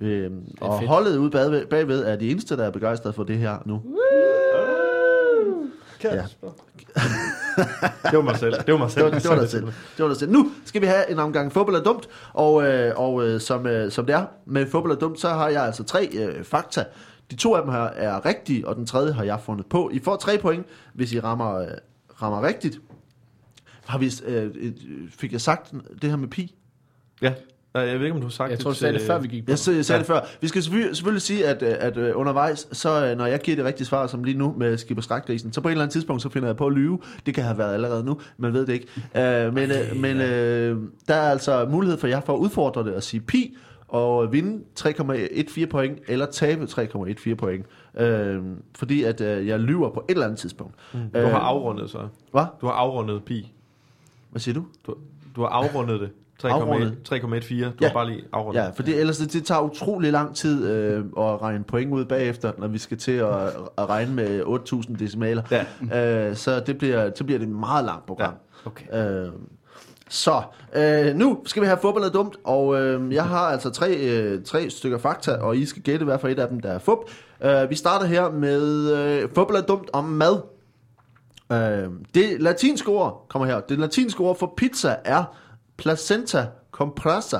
Øh, 0.01 0.31
og 0.61 0.79
fedt. 0.79 0.89
holdet 0.89 1.17
ude 1.17 1.31
bagved, 1.31 1.65
bagved 1.65 2.03
er 2.03 2.15
de 2.15 2.29
eneste, 2.31 2.57
der 2.57 2.63
er 2.65 2.71
begejstrede 2.71 3.13
for 3.13 3.23
det 3.23 3.37
her 3.37 3.57
nu. 3.65 3.81
Ja. 6.03 6.25
Det 8.03 8.17
var 8.17 8.21
mig 8.21 8.37
selv. 8.37 8.53
Det 8.65 8.73
var 8.73 8.77
mig 8.77 8.85
Det 8.89 8.93
selv. 8.93 9.03
var, 9.05 9.11
det 9.19 9.29
var 9.29 9.35
dig 9.39 9.49
selv. 9.49 9.65
Det 9.65 10.03
var 10.03 10.07
dig 10.07 10.17
selv. 10.17 10.31
Nu 10.31 10.51
skal 10.65 10.81
vi 10.81 10.85
have 10.87 11.11
en 11.11 11.19
omgang 11.19 11.51
fodbold 11.51 11.75
er 11.75 11.83
dumt, 11.83 12.07
og, 12.33 12.63
øh, 12.63 12.93
og 12.95 13.27
øh, 13.27 13.41
som, 13.41 13.67
øh, 13.67 13.91
som 13.91 14.05
det 14.05 14.15
er 14.15 14.25
med 14.45 14.67
fodbold 14.67 14.91
er 14.91 14.95
dumt, 14.99 15.19
så 15.19 15.29
har 15.29 15.49
jeg 15.49 15.63
altså 15.65 15.83
tre 15.83 16.09
øh, 16.13 16.43
fakta. 16.43 16.83
De 17.31 17.35
to 17.35 17.55
af 17.55 17.61
dem 17.63 17.71
her 17.71 17.79
er 17.79 18.25
rigtige, 18.25 18.67
og 18.67 18.75
den 18.75 18.85
tredje 18.85 19.13
har 19.13 19.23
jeg 19.23 19.39
fundet 19.39 19.65
på. 19.65 19.89
I 19.93 19.99
får 19.99 20.15
tre 20.15 20.37
point, 20.37 20.65
hvis 20.93 21.13
I 21.13 21.19
rammer, 21.19 21.55
øh, 21.55 21.67
rammer 22.21 22.47
rigtigt. 22.47 22.79
Har 23.85 23.97
vi, 23.97 24.11
øh, 24.25 24.51
fik 25.09 25.31
jeg 25.31 25.41
sagt 25.41 25.73
det 26.01 26.09
her 26.09 26.17
med 26.17 26.27
pi? 26.27 26.55
Ja. 27.21 27.33
Nej, 27.73 27.83
Jeg 27.83 27.99
ved 27.99 28.05
ikke, 28.05 28.15
om 28.15 28.21
du 28.21 28.27
har 28.27 28.31
sagt 28.31 28.49
Jeg 28.49 28.57
det 28.57 28.63
tror, 28.63 28.71
du 28.71 28.77
sagde 28.77 28.93
det 28.93 29.01
før, 29.01 29.19
vi 29.19 29.27
gik 29.27 29.45
på. 29.45 29.51
Jeg, 29.51 29.59
sagde, 29.59 29.77
jeg 29.77 29.85
sagde 29.85 29.97
Ja. 29.97 29.99
det 29.99 30.07
før. 30.07 30.19
Vi 30.41 30.47
skal 30.47 30.63
selvfølgelig, 30.63 30.95
selvfølgelig 30.97 31.21
sige, 31.21 31.47
at, 31.47 31.63
øh, 31.63 31.73
at 31.79 31.97
øh, 31.97 32.11
undervejs, 32.15 32.67
så 32.71 33.05
øh, 33.05 33.17
når 33.17 33.25
jeg 33.25 33.39
giver 33.39 33.55
det 33.55 33.65
rigtige 33.65 33.87
svar, 33.87 34.07
som 34.07 34.23
lige 34.23 34.37
nu 34.37 34.53
med 34.57 34.77
skib 34.77 34.97
og 34.97 35.03
skrækgrisen, 35.03 35.53
så 35.53 35.61
på 35.61 35.67
et 35.67 35.71
eller 35.71 35.83
andet 35.83 35.93
tidspunkt, 35.93 36.21
så 36.21 36.29
finder 36.29 36.47
jeg 36.47 36.55
på 36.57 36.65
at 36.67 36.73
lyve. 36.73 36.99
Det 37.25 37.35
kan 37.35 37.43
have 37.43 37.57
været 37.57 37.73
allerede 37.73 38.03
nu, 38.03 38.19
man 38.37 38.53
ved 38.53 38.65
det 38.65 38.73
ikke. 38.73 38.87
Uh, 39.15 39.53
men 39.53 39.71
øh, 39.71 39.95
men 39.95 40.17
øh, 40.21 40.77
der 41.07 41.15
er 41.15 41.31
altså 41.31 41.67
mulighed 41.71 41.97
for 41.97 42.07
jer 42.07 42.21
for 42.21 42.33
at 42.33 42.37
udfordre 42.37 42.83
det 42.83 42.93
og 42.95 43.03
sige 43.03 43.21
pi, 43.21 43.57
og 43.87 44.31
vinde 44.31 44.63
3,14 44.79 45.65
point, 45.65 45.99
eller 46.07 46.25
tabe 46.25 46.63
3,14 46.63 47.35
point. 47.35 47.65
Øh, 47.97 48.39
fordi 48.77 49.03
at 49.03 49.21
øh, 49.21 49.47
jeg 49.47 49.59
lyver 49.59 49.89
på 49.89 50.05
et 50.09 50.13
eller 50.13 50.25
andet 50.25 50.39
tidspunkt. 50.39 50.73
Mm. 50.93 50.99
Du 51.13 51.19
har 51.27 51.39
afrundet 51.39 51.89
så. 51.89 51.97
Hvad? 52.31 52.45
Du 52.61 52.65
har 52.65 52.73
afrundet 52.73 53.23
pi. 53.23 53.51
Hvad 54.31 54.39
siger 54.39 54.55
du? 54.55 54.65
Du, 54.87 54.95
du 55.35 55.41
har 55.41 55.49
afrundet 55.49 55.99
det. 55.99 56.09
3,1 56.45 56.47
Afrundet. 56.47 56.97
3,14. 57.13 57.55
Du 57.63 57.71
Ja. 57.81 57.87
har 57.87 57.93
bare 57.93 58.07
lige 58.07 58.23
afrundet. 58.33 58.61
Ja, 58.61 58.69
for 58.69 58.83
det, 58.83 58.99
ellers 58.99 59.17
det, 59.17 59.33
det 59.33 59.45
tager 59.45 59.61
utrolig 59.61 60.11
lang 60.11 60.35
tid 60.35 60.67
øh, 60.69 60.97
at 61.17 61.41
regne 61.41 61.63
point 61.63 61.93
ud 61.93 62.05
bagefter, 62.05 62.51
når 62.57 62.67
vi 62.67 62.77
skal 62.77 62.97
til 62.97 63.11
at, 63.11 63.33
at 63.77 63.89
regne 63.89 64.13
med 64.13 64.41
8.000 64.41 64.97
decimaler. 64.97 65.43
Ja. 65.91 66.29
Øh, 66.29 66.35
så 66.35 66.59
det 66.59 66.77
bliver, 66.77 67.11
så 67.15 67.23
bliver 67.23 67.39
det 67.39 67.47
et 67.47 67.53
meget 67.55 67.85
langt 67.85 68.05
program. 68.05 68.33
Ja, 68.65 68.69
okay. 68.69 69.21
Øh, 69.25 69.31
så, 70.09 70.41
øh, 70.75 71.15
nu 71.15 71.41
skal 71.45 71.61
vi 71.61 71.67
have 71.67 71.77
fodbold 71.81 72.03
er 72.03 72.09
dumt, 72.09 72.35
og 72.43 72.81
øh, 72.81 73.13
jeg 73.13 73.23
har 73.23 73.39
altså 73.39 73.69
tre, 73.69 73.97
øh, 73.97 74.43
tre 74.43 74.69
stykker 74.69 74.97
fakta, 74.97 75.31
og 75.31 75.57
I 75.57 75.65
skal 75.65 75.81
gætte, 75.81 76.05
hvad 76.05 76.19
for 76.19 76.27
et 76.27 76.39
af 76.39 76.47
dem, 76.47 76.59
der 76.59 76.69
er 76.71 76.79
fup. 76.79 76.97
Øh, 77.43 77.69
vi 77.69 77.75
starter 77.75 78.05
her 78.05 78.31
med 78.31 78.91
øh, 78.97 79.29
fodbold 79.35 79.57
er 79.57 79.61
dumt 79.61 79.89
om 79.93 80.03
mad. 80.03 80.41
Øh, 81.51 81.89
det 82.15 82.41
latinske 82.41 82.89
ord, 82.91 83.25
kommer 83.29 83.45
her, 83.47 83.59
det 83.59 83.79
latinske 83.79 84.21
ord 84.21 84.39
for 84.39 84.53
pizza 84.57 84.95
er 85.05 85.23
placenta 85.81 86.47
compressa, 86.71 87.39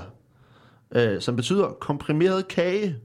øh, 0.92 1.22
som 1.22 1.36
betyder 1.36 1.68
komprimeret 1.70 2.48
kage. 2.48 2.96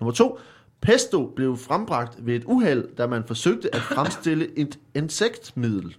Nummer 0.00 0.12
to, 0.12 0.38
pesto 0.80 1.32
blev 1.36 1.56
frembragt 1.56 2.26
ved 2.26 2.34
et 2.36 2.44
uheld, 2.44 2.96
da 2.96 3.06
man 3.06 3.24
forsøgte 3.26 3.74
at 3.74 3.80
fremstille 3.80 4.58
et 4.58 4.78
insektmiddel. 4.94 5.96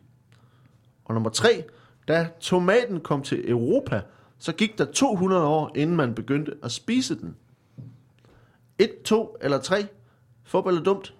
Og 1.06 1.14
nummer 1.14 1.30
tre, 1.30 1.64
da 2.08 2.30
tomaten 2.40 3.00
kom 3.00 3.22
til 3.22 3.52
Europa, 3.52 4.02
så 4.38 4.52
gik 4.54 4.78
der 4.78 4.86
200 4.86 5.44
år, 5.46 5.72
inden 5.76 5.96
man 5.96 6.16
begyndte 6.16 6.52
at 6.64 6.72
spise 6.72 7.16
den. 7.20 7.36
Et, 8.80 9.02
to 9.06 9.38
eller 9.42 9.58
tre. 9.60 9.86
Fodbold 10.44 10.78
er 10.78 10.84
dumt. 10.84 11.14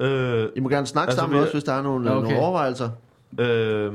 Øh, 0.00 0.48
I 0.56 0.60
må 0.60 0.68
gerne 0.68 0.86
snakke 0.86 1.10
Altså, 1.10 1.20
sammen 1.20 1.36
vi- 1.38 1.40
også, 1.42 1.52
hvis 1.52 1.64
der 1.64 1.72
er 1.72 1.82
nogle, 1.82 2.10
Okay. 2.12 2.22
nogle 2.28 2.38
overvejelser. 2.38 2.90
øh, 3.40 3.92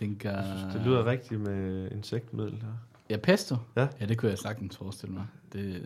Jeg 0.00 0.08
tænker... 0.08 0.42
det 0.72 0.80
lyder 0.84 1.06
rigtigt 1.06 1.40
med 1.40 1.90
insektmiddel 1.90 2.52
her. 2.52 2.72
Ja, 3.10 3.16
pesto? 3.16 3.56
Ja. 3.76 3.86
Ja, 4.00 4.06
det 4.06 4.18
kunne 4.18 4.30
jeg 4.30 4.38
sagtens 4.38 4.76
forestille 4.76 5.14
mig. 5.14 5.26
Det 5.52 5.76
er 5.76 5.80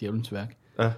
djævelens 0.00 0.32
værk. 0.32 0.56
Ja. 0.78 0.92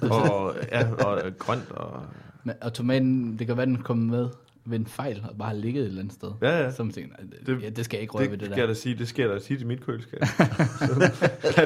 og, 0.16 0.54
ja, 0.72 0.90
og 1.04 1.22
grønt 1.38 1.70
og... 1.70 2.02
Men, 2.44 2.54
og 2.60 2.72
tomaten, 2.72 3.38
det 3.38 3.46
kan 3.46 3.56
være, 3.56 3.66
den 3.66 3.82
kommer 3.82 4.16
med 4.16 4.28
ved 4.66 4.78
en 4.78 4.86
fejl, 4.86 5.24
og 5.30 5.36
bare 5.38 5.48
har 5.48 5.54
ligget 5.56 5.82
et 5.82 5.86
eller 5.86 6.00
andet 6.00 6.14
sted. 6.14 6.28
Ja, 6.42 6.58
ja. 6.62 6.70
Så 6.72 6.82
man 6.84 6.92
tænker, 6.92 7.10
nej, 7.10 7.26
det, 7.38 7.46
Det- 7.46 7.62
ja, 7.62 7.68
det 7.68 7.84
skal 7.84 7.96
jeg 7.96 8.02
ikke 8.02 8.14
røre 8.14 8.22
Det 8.22 8.30
ved 8.30 8.38
det 8.38 8.46
skal 8.46 8.56
der. 8.56 8.62
jeg 8.62 8.68
da 8.68 8.74
sige, 8.74 8.94
det 8.98 9.08
sker 9.08 9.28
der 9.28 9.38
tit 9.38 9.60
i 9.60 9.64
mit 9.64 9.86
køleskab. 9.86 10.20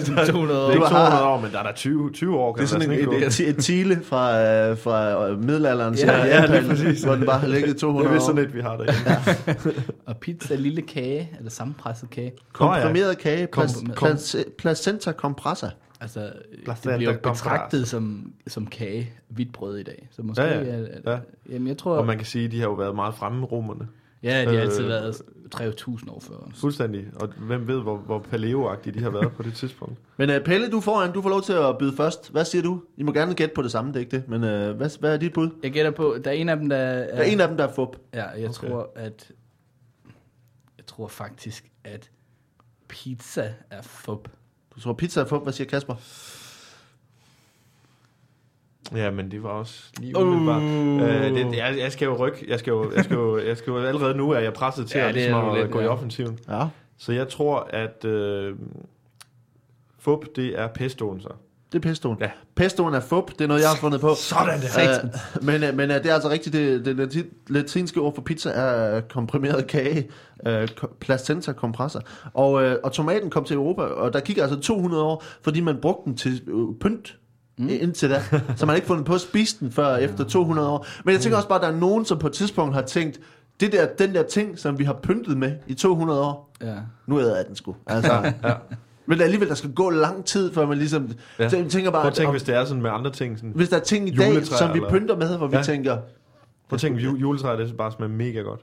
Så, 0.04 0.24
200 0.32 0.60
år. 0.60 0.66
Det 0.66 0.70
er 0.70 0.72
ikke 0.72 0.80
Du 0.80 0.94
har- 0.94 1.10
200 1.10 1.24
år, 1.24 1.40
men 1.40 1.52
der 1.52 1.58
er 1.58 1.62
der 1.62 1.72
20, 1.72 2.10
20 2.12 2.36
år. 2.38 2.52
Kan 2.52 2.58
Det 2.60 2.64
er 2.64 2.68
sådan 2.78 2.88
der 2.90 3.06
en, 3.12 3.22
et, 3.22 3.40
et, 3.40 3.48
et 3.48 3.56
tile 3.56 4.02
fra, 4.02 4.42
øh, 4.42 4.78
fra 4.78 5.28
øh, 5.28 5.44
middelalderen 5.44 5.94
til 5.94 6.06
Ja, 6.06 6.24
ja, 6.24 6.40
Japan, 6.42 6.60
lige 6.60 6.68
præcis. 6.70 7.02
hvor 7.04 7.14
den 7.14 7.26
bare 7.26 7.38
har 7.38 7.46
ligget 7.48 7.68
Det 7.72 7.76
200 7.80 8.06
er 8.06 8.10
år. 8.10 8.14
vist 8.14 8.26
sådan 8.26 8.44
et, 8.44 8.54
vi 8.54 8.60
har 8.60 8.76
derhjemme. 8.76 9.82
Og 10.06 10.16
pizza, 10.16 10.54
lille 10.54 10.82
kage, 10.82 11.30
eller 11.38 11.50
sammenpresset 11.50 12.10
kage. 12.10 12.32
Komprimeret 12.52 13.18
kage, 13.18 13.48
placenta 14.58 15.12
compressa. 15.12 15.66
Altså, 16.00 16.20
det 16.20 16.60
Placenta 16.64 16.96
bliver 16.96 17.12
jo 17.12 17.18
compressa. 17.22 17.44
betragtet 17.44 17.88
som, 17.88 18.32
som 18.46 18.66
kage, 18.66 19.12
hvidt 19.28 19.52
brød 19.52 19.78
i 19.78 19.82
dag. 19.82 20.08
Så 20.10 20.22
måske, 20.22 20.42
Ja, 20.44 20.58
ja. 20.60 20.64
Er, 20.64 20.86
er, 21.04 21.12
Ja. 21.12 21.18
jamen 21.52 21.68
jeg 21.68 21.78
tror, 21.78 21.96
Og 21.96 22.06
man 22.06 22.16
kan 22.16 22.26
sige, 22.26 22.44
at 22.44 22.52
de 22.52 22.60
har 22.60 22.66
jo 22.68 22.74
været 22.74 22.94
meget 22.94 23.14
fremme 23.14 23.40
med 23.40 23.52
romerne. 23.52 23.88
ja, 24.22 24.40
de 24.50 24.54
har 24.54 24.62
altid 24.62 24.82
øh, 24.82 24.88
været 24.88 25.22
3000 25.50 26.10
år 26.10 26.20
før 26.20 26.34
os. 26.34 26.60
Fuldstændig. 26.60 27.06
Og 27.20 27.28
hvem 27.38 27.68
ved, 27.68 27.80
hvor, 27.82 27.96
hvor 27.96 28.18
paleo-agtige 28.32 28.92
de 28.92 29.00
har 29.02 29.10
været 29.10 29.32
på 29.32 29.42
det 29.42 29.54
tidspunkt. 29.54 29.98
Men 30.18 30.30
uh, 30.30 30.36
Pelle, 30.44 30.70
du 30.70 30.80
får, 30.80 31.06
du 31.06 31.22
får 31.22 31.28
lov 31.28 31.42
til 31.42 31.52
at 31.52 31.78
byde 31.78 31.96
først. 31.96 32.30
Hvad 32.30 32.44
siger 32.44 32.62
du? 32.62 32.82
I 32.96 33.02
må 33.02 33.12
gerne 33.12 33.34
gætte 33.34 33.54
på 33.54 33.62
det 33.62 33.70
samme, 33.70 33.88
det 33.90 33.96
er 33.96 34.00
ikke 34.00 34.16
det. 34.16 34.28
Men 34.28 34.42
uh, 34.44 34.76
hvad, 34.76 34.98
hvad 35.00 35.12
er 35.14 35.16
dit 35.16 35.32
bud? 35.32 35.50
Jeg 35.62 35.72
gætter 35.72 35.90
på, 35.90 36.16
der 36.24 36.30
er 36.30 36.34
en 36.34 36.48
af 36.48 36.56
dem, 36.56 36.68
der 36.68 36.76
er... 36.76 37.06
Der 37.16 37.22
er 37.22 37.22
en 37.24 37.40
af 37.40 37.48
dem, 37.48 37.56
der 37.56 37.64
er 37.68 37.72
fup. 37.72 37.96
Ja, 38.14 38.28
jeg 38.28 38.48
okay. 38.48 38.68
tror, 38.68 38.90
at... 38.94 39.32
Jeg 40.78 40.86
tror 40.86 41.08
faktisk, 41.08 41.70
at 41.84 42.10
pizza 42.88 43.54
er 43.70 43.82
fup. 43.82 44.28
Du 44.74 44.80
tror 44.80 44.92
pizza 44.92 45.20
er 45.20 45.24
fup. 45.24 45.42
Hvad 45.42 45.52
siger 45.52 45.68
Kasper? 45.68 45.94
Ja, 48.94 49.10
men 49.10 49.30
det 49.30 49.42
var 49.42 49.48
også 49.48 49.82
lige 49.98 50.16
umiddelbart. 50.16 50.62
Uh. 50.62 51.02
Øh, 51.02 51.34
det, 51.34 51.56
jeg, 51.56 51.78
jeg 51.78 51.92
skal 51.92 52.06
jo 52.06 52.16
rykke. 52.16 52.44
Jeg 52.48 52.58
skal 52.58 52.70
jo, 52.70 52.92
jeg 52.92 53.04
skal 53.04 53.14
jo, 53.14 53.38
jeg 53.38 53.56
skal 53.56 53.70
jo 53.70 53.78
allerede 53.78 54.14
nu 54.14 54.30
er 54.30 54.38
jeg 54.38 54.52
presset 54.52 54.88
til 54.88 54.98
Ja, 54.98 55.08
at, 55.08 55.14
ligesom 55.14 55.48
at 55.48 55.58
lidt, 55.58 55.70
gå 55.70 55.80
i 55.80 55.82
ja. 55.82 55.88
offensiven. 55.88 56.38
Ja. 56.48 56.66
Så 56.98 57.12
jeg 57.12 57.28
tror, 57.28 57.68
at 57.70 58.04
øh, 58.04 58.56
fup, 59.98 60.24
det 60.36 60.58
er 60.60 60.66
pestoen 60.66 61.20
så. 61.20 61.28
Det 61.74 61.84
er 61.84 61.88
pestoen. 61.88 62.16
Ja. 62.20 62.30
Pestoen 62.56 62.94
er 62.94 63.00
fup. 63.00 63.30
Det 63.30 63.40
er 63.40 63.46
noget, 63.48 63.60
jeg 63.60 63.68
har 63.68 63.76
fundet 63.76 64.00
på. 64.00 64.14
Sådan 64.14 64.60
der. 64.60 64.98
Uh, 65.40 65.44
men 65.46 65.62
uh, 65.62 65.74
men 65.76 65.90
uh, 65.90 65.96
det 65.96 66.06
er 66.06 66.14
altså 66.14 66.30
rigtigt. 66.30 66.52
Det, 66.52 66.84
det, 66.84 67.12
det 67.12 67.26
latinske 67.48 68.00
ord 68.00 68.14
for 68.14 68.22
pizza 68.22 68.50
er 68.50 69.00
komprimeret 69.00 69.66
kage. 69.66 70.08
Uh, 70.48 70.52
placenta 71.00 71.52
compressa. 71.52 71.98
Og, 72.34 72.52
uh, 72.52 72.72
og 72.84 72.92
tomaten 72.92 73.30
kom 73.30 73.44
til 73.44 73.56
Europa, 73.56 73.82
og 73.82 74.12
der 74.12 74.20
gik 74.20 74.38
altså 74.38 74.60
200 74.60 75.02
år, 75.02 75.24
fordi 75.42 75.60
man 75.60 75.76
brugte 75.82 76.02
den 76.04 76.16
til 76.16 76.42
uh, 76.52 76.74
pynt. 76.80 77.16
Mm. 77.58 77.68
Indtil 77.70 78.10
da. 78.10 78.22
Så 78.56 78.66
man 78.66 78.68
har 78.68 78.74
ikke 78.74 78.86
fundet 78.86 79.06
på 79.06 79.14
at 79.14 79.20
spise 79.20 79.56
den 79.60 79.72
før 79.72 79.96
efter 79.96 80.24
200 80.24 80.68
år. 80.68 80.86
Men 81.04 81.12
jeg 81.12 81.20
tænker 81.20 81.36
også 81.36 81.48
bare, 81.48 81.58
at 81.58 81.62
der 81.62 81.72
er 81.72 81.80
nogen, 81.80 82.04
som 82.04 82.18
på 82.18 82.26
et 82.26 82.32
tidspunkt 82.32 82.74
har 82.74 82.82
tænkt, 82.82 83.20
det 83.60 83.72
der, 83.72 83.86
den 83.86 84.14
der 84.14 84.22
ting, 84.22 84.58
som 84.58 84.78
vi 84.78 84.84
har 84.84 84.92
pyntet 85.02 85.36
med 85.38 85.52
i 85.66 85.74
200 85.74 86.20
år, 86.20 86.50
Ja. 86.62 86.74
nu 87.06 87.20
æder 87.20 87.36
jeg 87.36 87.46
den 87.48 87.56
sgu. 87.56 87.74
Altså, 87.86 88.12
Ja. 88.44 88.54
Men 89.06 89.20
alligevel, 89.20 89.48
der 89.48 89.54
skal 89.54 89.72
gå 89.72 89.90
lang 89.90 90.24
tid, 90.24 90.52
før 90.54 90.66
man 90.66 90.78
ligesom... 90.78 91.10
Ja. 91.38 91.48
Så 91.48 91.56
jeg 91.56 91.66
tænker 91.66 91.90
bare, 91.90 92.02
Prøv 92.02 92.08
at 92.08 92.14
tænke, 92.14 92.28
om, 92.28 92.32
hvis 92.34 92.42
det 92.42 92.54
er 92.54 92.64
sådan 92.64 92.82
med 92.82 92.90
andre 92.90 93.10
ting. 93.12 93.38
Sådan, 93.38 93.52
hvis 93.54 93.68
der 93.68 93.76
er 93.76 93.80
ting 93.80 94.08
i 94.08 94.16
dag, 94.16 94.46
som 94.46 94.72
vi 94.72 94.78
eller- 94.78 94.90
pynter 94.90 95.16
med, 95.16 95.36
hvor 95.36 95.46
vi 95.46 95.56
Ja. 95.56 95.62
tænker, 95.62 95.96
prøv 96.68 96.74
at 96.76 96.80
tænke, 96.80 97.02
ju- 97.02 97.16
juletræet, 97.16 97.58
det 97.58 97.76
bare 97.76 97.92
smager 97.92 98.12
mega 98.12 98.40
godt. 98.40 98.60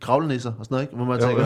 kravlenisser 0.00 0.52
og 0.58 0.64
sådan 0.64 0.74
noget, 0.74 0.82
ikke? 0.84 0.96
Hvor 0.96 1.04
man 1.04 1.20
Jo. 1.20 1.26
tænker, 1.26 1.44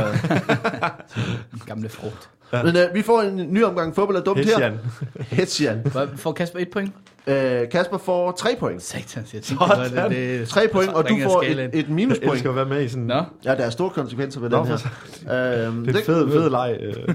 Gamle 1.66 1.88
frugt. 1.88 2.28
Ja. 2.52 2.62
Men 2.62 2.76
øh, 2.76 2.82
vi 2.94 3.02
får 3.02 3.22
en 3.22 3.52
ny 3.52 3.64
omgang 3.64 3.94
fodbold 3.94 4.16
er 4.16 4.20
dumt 4.20 4.38
her. 4.38 4.44
Hessian. 4.44 4.78
Hessian. 5.20 5.78
Hvad- 5.92 6.06
Får 6.16 6.32
Kasper 6.32 6.58
et 6.58 6.68
point? 6.72 6.92
Øh, 7.26 7.68
Kasper 7.70 7.98
får 7.98 8.32
3 8.32 8.56
point. 8.58 8.82
Satans, 8.82 9.34
jeg 9.34 9.42
tænkte 9.42 9.66
godt, 9.66 9.92
at 9.98 10.11
det... 10.11 10.48
3 10.48 10.68
point, 10.72 10.88
og 10.92 11.08
du 11.08 11.16
får 11.24 11.42
et, 11.42 11.50
et 11.61 11.70
Jeg 11.74 11.84
minuspoint. 11.88 12.32
elsker 12.32 12.50
at 12.50 12.56
være 12.56 12.64
med 12.66 12.82
i 12.82 12.88
sådan... 12.88 13.04
Nå, 13.06 13.22
Ja, 13.44 13.50
der 13.54 13.64
er 13.64 13.70
store 13.70 13.90
konsekvenser 13.90 14.40
ved 14.40 14.50
Nå, 14.50 14.56
den 14.58 14.66
her. 14.66 15.66
Øhm, 15.66 15.84
Det 15.87 15.94
er 15.94 15.98
en 15.98 16.04
fed, 16.04 16.28
fed 16.32 16.50
leg. 16.50 16.78
Øh. 16.80 17.14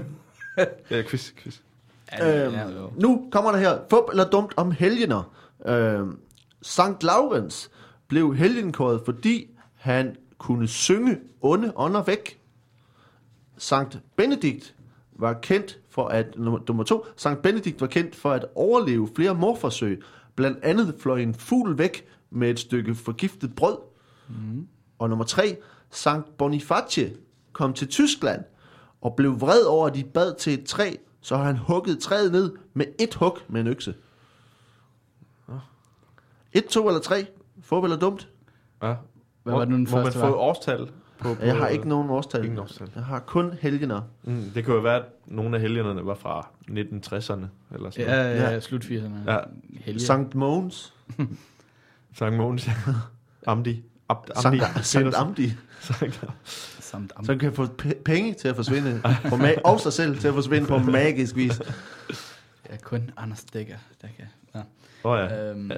ja, 0.90 1.02
quiz, 1.02 1.32
quiz. 1.36 1.60
ja, 2.12 2.46
Øhm, 2.46 2.54
ja, 2.54 2.66
nu 2.96 3.28
kommer 3.30 3.52
der 3.52 3.58
her. 3.58 3.78
Fodbold 3.90 4.18
er 4.18 4.30
dumt 4.30 4.52
om 4.56 4.70
helgener. 4.70 5.32
Øhm, 5.66 6.18
Sankt 6.62 7.02
Laurens 7.02 7.70
blev 8.08 8.34
helgenkåret, 8.36 9.02
fordi 9.04 9.50
han 9.74 10.16
kunne 10.38 10.68
synge 10.68 11.18
onde 11.40 11.72
ånder 11.76 12.02
væk. 12.02 12.40
Sankt 13.58 13.98
Benedikt 14.16 14.74
var 15.12 15.32
kendt 15.32 15.78
for 15.90 16.08
at, 16.08 16.36
nummer, 16.36 16.60
nummer 16.68 16.84
to, 16.84 17.06
Sankt 17.16 17.42
Benedikt 17.42 17.80
var 17.80 17.86
kendt 17.86 18.16
for 18.16 18.30
at 18.32 18.46
overleve 18.54 19.08
flere 19.16 19.34
morforsøg. 19.34 20.02
Blandt 20.34 20.58
andet 20.62 20.94
fløj 20.98 21.18
en 21.20 21.34
fugl 21.34 21.78
væk 21.78 22.06
med 22.30 22.50
et 22.50 22.58
stykke 22.58 22.94
forgiftet 22.94 23.54
brød. 23.56 23.76
Mm. 24.28 24.66
Og 24.98 25.08
nummer 25.08 25.24
tre, 25.24 25.56
Sankt 25.90 26.36
Boniface 26.36 27.12
kom 27.52 27.72
til 27.72 27.88
Tyskland 27.88 28.44
og 29.04 29.14
blev 29.16 29.40
vred 29.40 29.62
over, 29.62 29.86
at 29.86 29.94
de 29.94 30.04
bad 30.04 30.34
til 30.38 30.54
et 30.54 30.64
træ, 30.66 30.94
så 31.20 31.36
han 31.36 31.56
huggede 31.56 32.00
træet 32.00 32.32
ned 32.32 32.52
med 32.74 32.86
et 33.00 33.14
hug 33.14 33.38
med 33.48 33.60
en 33.60 33.66
økse. 33.66 33.94
Et, 36.52 36.64
to 36.66 36.88
eller 36.88 37.00
tre? 37.00 37.26
Fodbold 37.62 37.92
er 37.92 37.96
dumt. 37.96 38.28
Ja. 38.82 38.94
Hvad 39.42 39.52
var 39.54 39.60
det 39.60 39.68
nu 39.68 39.76
den 39.76 39.86
Må 39.90 39.96
man 39.96 40.04
første 40.04 40.18
få 40.20 40.26
var? 40.26 40.34
årstal? 40.34 40.90
På, 41.18 41.34
på, 41.34 41.42
Jeg 41.42 41.56
har 41.56 41.68
ikke 41.68 41.88
nogen 41.88 42.10
årstal. 42.10 42.44
Ingen 42.44 42.58
årstal. 42.58 42.90
Jeg 42.94 43.04
har 43.04 43.18
kun 43.20 43.52
helgener. 43.60 44.02
Mm, 44.22 44.42
det 44.54 44.64
kunne 44.64 44.76
jo 44.76 44.82
være, 44.82 44.96
at 44.96 45.04
nogle 45.26 45.56
af 45.56 45.62
helgenerne 45.62 46.06
var 46.06 46.14
fra 46.14 46.48
1960'erne. 46.70 47.46
Eller 47.74 47.90
sådan. 47.90 48.06
Ja, 48.06 48.22
ja, 48.22 48.30
Ja. 48.42 48.50
ja, 48.50 48.60
slut 48.60 48.84
80'erne. 48.84 49.30
Ja. 49.32 49.38
Helge. 49.80 50.00
Sankt 50.00 50.34
Mogens. 50.34 50.94
Sankt 52.14 52.36
Mogens. 52.38 52.68
Amdi. 53.46 53.82
Abd, 54.08 54.30
Sankt, 54.42 54.62
Amdi. 54.62 54.82
Sankt 54.82 55.14
Amdi. 55.14 55.52
Samt 56.94 57.12
am- 57.16 57.24
Så 57.24 57.32
han 57.32 57.38
kan 57.38 57.52
få 57.52 57.66
penge 58.04 58.34
til 58.34 58.48
at 58.48 58.56
forsvinde. 58.56 59.00
på 59.28 59.34
ma- 59.36 59.60
og 59.64 59.80
sig 59.80 59.92
selv 59.92 60.18
til 60.18 60.28
at 60.28 60.34
forsvinde 60.34 60.66
på 60.66 60.78
magisk 60.78 61.36
vis. 61.36 61.60
Ja, 62.70 62.76
kun 62.82 63.10
Anders 63.16 63.44
Dækker, 63.44 63.76
der 64.02 64.08
kan. 64.16 64.24
Ja. 64.54 64.60
Åh 65.04 65.12
oh, 65.12 65.18
ja. 65.18 65.50
Øhm, 65.50 65.70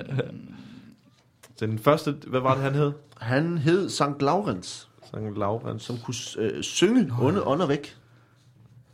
Så 1.56 1.66
den 1.66 1.78
første, 1.78 2.12
hvad 2.26 2.40
var 2.40 2.54
det, 2.54 2.62
han 2.62 2.74
hed? 2.74 2.92
Han 3.20 3.58
hed 3.58 3.88
Sankt 3.88 4.22
Laurens, 4.22 4.88
Sankt 5.10 5.38
Laurens. 5.38 5.82
som 5.82 5.96
kunne 5.98 6.14
øh, 6.38 6.62
synge 6.62 7.12
onde 7.20 7.42
ånder 7.46 7.66
væk. 7.66 7.96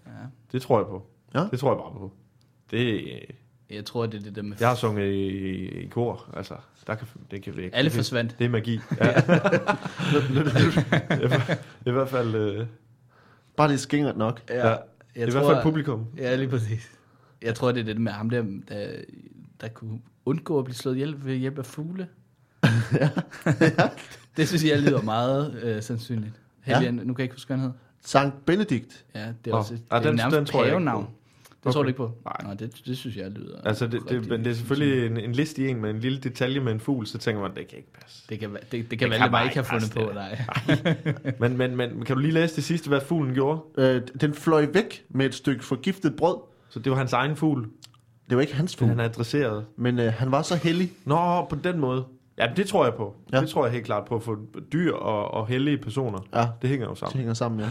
ja. 0.07 0.11
Det 0.53 0.63
tror 0.63 0.79
jeg 0.79 0.87
på. 0.87 1.07
Ja. 1.35 1.47
Det 1.51 1.59
tror 1.59 1.71
jeg 1.71 1.79
bare 1.79 1.93
på. 1.93 2.13
Det, 2.71 3.05
Jeg 3.75 3.85
tror, 3.85 4.07
det 4.07 4.19
er 4.21 4.23
det 4.23 4.37
der 4.37 4.43
med... 4.43 4.57
jeg 4.61 4.69
har 4.69 4.75
sunget 4.75 5.13
i, 5.13 5.69
i 5.83 5.87
kor, 5.87 6.31
altså, 6.37 6.55
der 6.87 6.95
kan, 6.95 7.07
det 7.31 7.43
kan 7.43 7.57
vi 7.57 7.63
ikke. 7.63 7.77
Alle 7.77 7.89
det, 7.91 7.97
forsvandt. 7.97 8.39
Det 8.39 8.45
er 8.45 8.49
magi. 8.49 8.81
Ja. 9.01 9.13
det 11.81 11.87
i 11.87 11.91
hvert 11.91 12.09
fald, 12.09 12.35
øh, 12.35 12.67
Bare 13.57 13.69
det 13.69 13.81
skingert 13.81 14.17
nok. 14.17 14.43
ja. 14.49 14.69
jeg 14.69 14.79
det 15.15 15.23
er 15.23 15.27
i 15.27 15.31
hvert 15.31 15.45
fald 15.47 15.63
publikum. 15.63 16.07
Ja, 16.17 16.37
lige 16.37 16.49
præcis. 16.49 16.91
Jeg 17.43 17.55
tror, 17.55 17.73
det 17.73 17.81
er 17.81 17.85
det 17.85 17.99
med 18.01 18.13
ham 18.13 18.31
der, 18.31 18.45
der, 18.69 18.87
der 19.61 19.69
kunne 19.69 20.01
undgå 20.25 20.59
at 20.59 20.65
blive 20.65 20.75
slået 20.75 20.95
ihjel 20.95 21.25
ved 21.25 21.35
hjælp 21.37 21.59
af 21.59 21.67
fugle. 21.67 22.09
det 24.37 24.49
synes 24.49 24.65
jeg 24.65 24.79
lyder 24.81 25.03
meget 25.03 25.61
øh, 25.63 25.83
sandsynligt. 25.83 26.35
Helgen, 26.61 26.99
ja. 26.99 27.05
nu 27.05 27.15
kan 27.15 27.19
jeg 27.21 27.25
ikke 27.25 27.35
huske, 27.35 27.49
hvad 27.49 27.57
han 27.57 27.67
hed. 27.67 27.73
Sankt 28.05 28.47
Benedikt. 28.47 29.05
Ja, 29.15 29.21
det 29.21 29.27
er 29.47 29.51
Nå. 29.51 29.57
også 29.57 29.75
Ah, 29.91 30.01
det 30.01 30.07
er 30.07 30.11
den- 30.11 30.17
nærmest 30.17 30.37
den 30.37 30.47
tror 30.47 30.65
jeg 30.65 30.75
ikke 30.75 30.85
Det 31.65 31.73
tror 31.73 31.81
Okay. 31.81 31.85
du 31.85 31.89
ikke 31.89 31.97
på? 31.97 32.13
Nej. 32.25 32.37
Nå, 32.49 32.55
det, 32.67 32.81
det 32.87 32.99
synes 32.99 33.17
jeg 33.17 33.31
lyder 33.31 33.63
Altså, 33.65 33.87
det, 33.87 34.01
det, 34.09 34.29
men 34.29 34.45
det 34.45 34.51
er 34.51 34.55
selvfølgelig 34.55 35.07
en, 35.07 35.17
en 35.17 35.33
liste 35.33 35.63
i 35.63 35.69
en 35.69 35.81
med 35.81 35.91
en 35.91 35.99
lille 35.99 36.19
detalje 36.19 36.61
med 36.61 36.73
en 36.73 36.81
fugl, 36.81 37.07
så 37.07 37.19
tænker 37.19 37.43
man, 37.43 37.51
det 37.57 37.69
kan 37.69 37.79
ikke 37.79 37.93
passe. 38.03 38.23
Det 38.29 38.41
kan, 38.41 38.51
det, 38.51 38.73
det 38.73 38.89
kan 38.89 38.99
kan 38.99 39.11
Valdemar 39.11 39.29
bare 39.31 39.45
ikke 39.45 39.55
have 39.57 39.65
fundet 39.65 39.91
passe, 39.93 40.07
på, 40.07 40.13
nej. 40.15 41.35
Men, 41.39 41.57
men, 41.57 41.77
men 41.77 42.05
kan 42.05 42.17
du 42.17 42.23
lige 42.23 42.33
læse 42.33 42.57
det 42.57 42.65
sidste, 42.65 42.89
hvad 42.89 43.01
fuglen 43.01 43.35
gjorde? 43.35 43.61
Øh, 43.79 44.03
den 44.21 44.35
fløj 44.35 44.67
væk 44.73 45.05
med 45.09 45.27
et 45.27 45.35
stykke 45.35 45.65
forgiftet 45.65 46.17
brød. 46.17 46.37
Så 46.69 46.79
det 46.79 46.91
var 46.93 46.99
hans 46.99 47.13
egen 47.13 47.37
fugl, 47.37 47.69
Det 48.29 48.37
var 48.37 48.41
ikke 48.43 48.55
hans 48.55 48.73
den 48.75 48.79
fugl, 48.79 48.89
han 48.89 49.01
er 49.01 49.05
adresseret. 49.05 49.65
men 49.77 49.99
øh, 49.99 50.13
han 50.13 50.31
var 50.33 50.43
så 50.43 50.57
heldig. 50.57 50.93
Nå, 51.05 51.45
på 51.51 51.57
den 51.65 51.79
måde. 51.81 52.05
Ja, 52.39 52.47
det 52.57 52.67
tror 52.67 52.85
jeg 52.85 52.95
på. 52.95 53.17
Ja. 53.33 53.41
Det 53.41 53.49
tror 53.49 53.65
jeg 53.65 53.73
helt 53.73 53.85
klart 53.87 54.05
på, 54.05 54.19
for 54.21 54.39
dyr 54.73 54.93
og, 54.93 55.31
og 55.31 55.47
hellige 55.47 55.79
personer, 55.79 56.19
Ja, 56.35 56.49
det 56.63 56.71
hænger 56.71 56.87
jo 56.87 56.91
det 56.91 56.99
sammen. 56.99 57.17
hænger 57.19 57.35
sammen, 57.35 57.61
ja. 57.61 57.67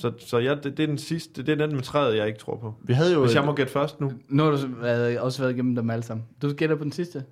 Så, 0.00 0.12
så 0.18 0.38
ja, 0.38 0.54
det, 0.54 0.64
det 0.76 0.80
er 0.82 0.86
den 0.86 0.98
sidste, 0.98 1.42
det 1.42 1.60
er 1.60 1.66
den 1.66 1.74
med 1.74 1.82
træet, 1.82 2.16
jeg 2.16 2.26
ikke 2.26 2.38
tror 2.38 2.56
på. 2.56 2.74
Vi 2.82 2.92
havde 2.92 3.12
jo... 3.12 3.20
Hvis 3.24 3.34
jeg 3.34 3.44
må 3.44 3.52
gætte 3.52 3.72
først 3.72 4.00
nu. 4.00 4.12
Nu 4.28 4.42
har 4.42 4.50
du 4.50 4.58
været, 4.80 5.18
også 5.20 5.42
været 5.42 5.52
igennem 5.54 5.74
dem 5.74 5.90
alle 5.90 6.02
sammen. 6.02 6.26
Du 6.42 6.52
gætter 6.52 6.76
på 6.76 6.84
den 6.84 6.92
sidste? 6.92 7.24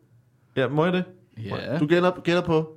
Ja, 0.57 0.69
må 0.69 0.85
jeg 0.85 0.93
det? 0.93 1.05
Ja. 1.45 1.79
Du 1.79 1.87
gætter, 1.87 2.21
gætter 2.21 2.43
på... 2.43 2.77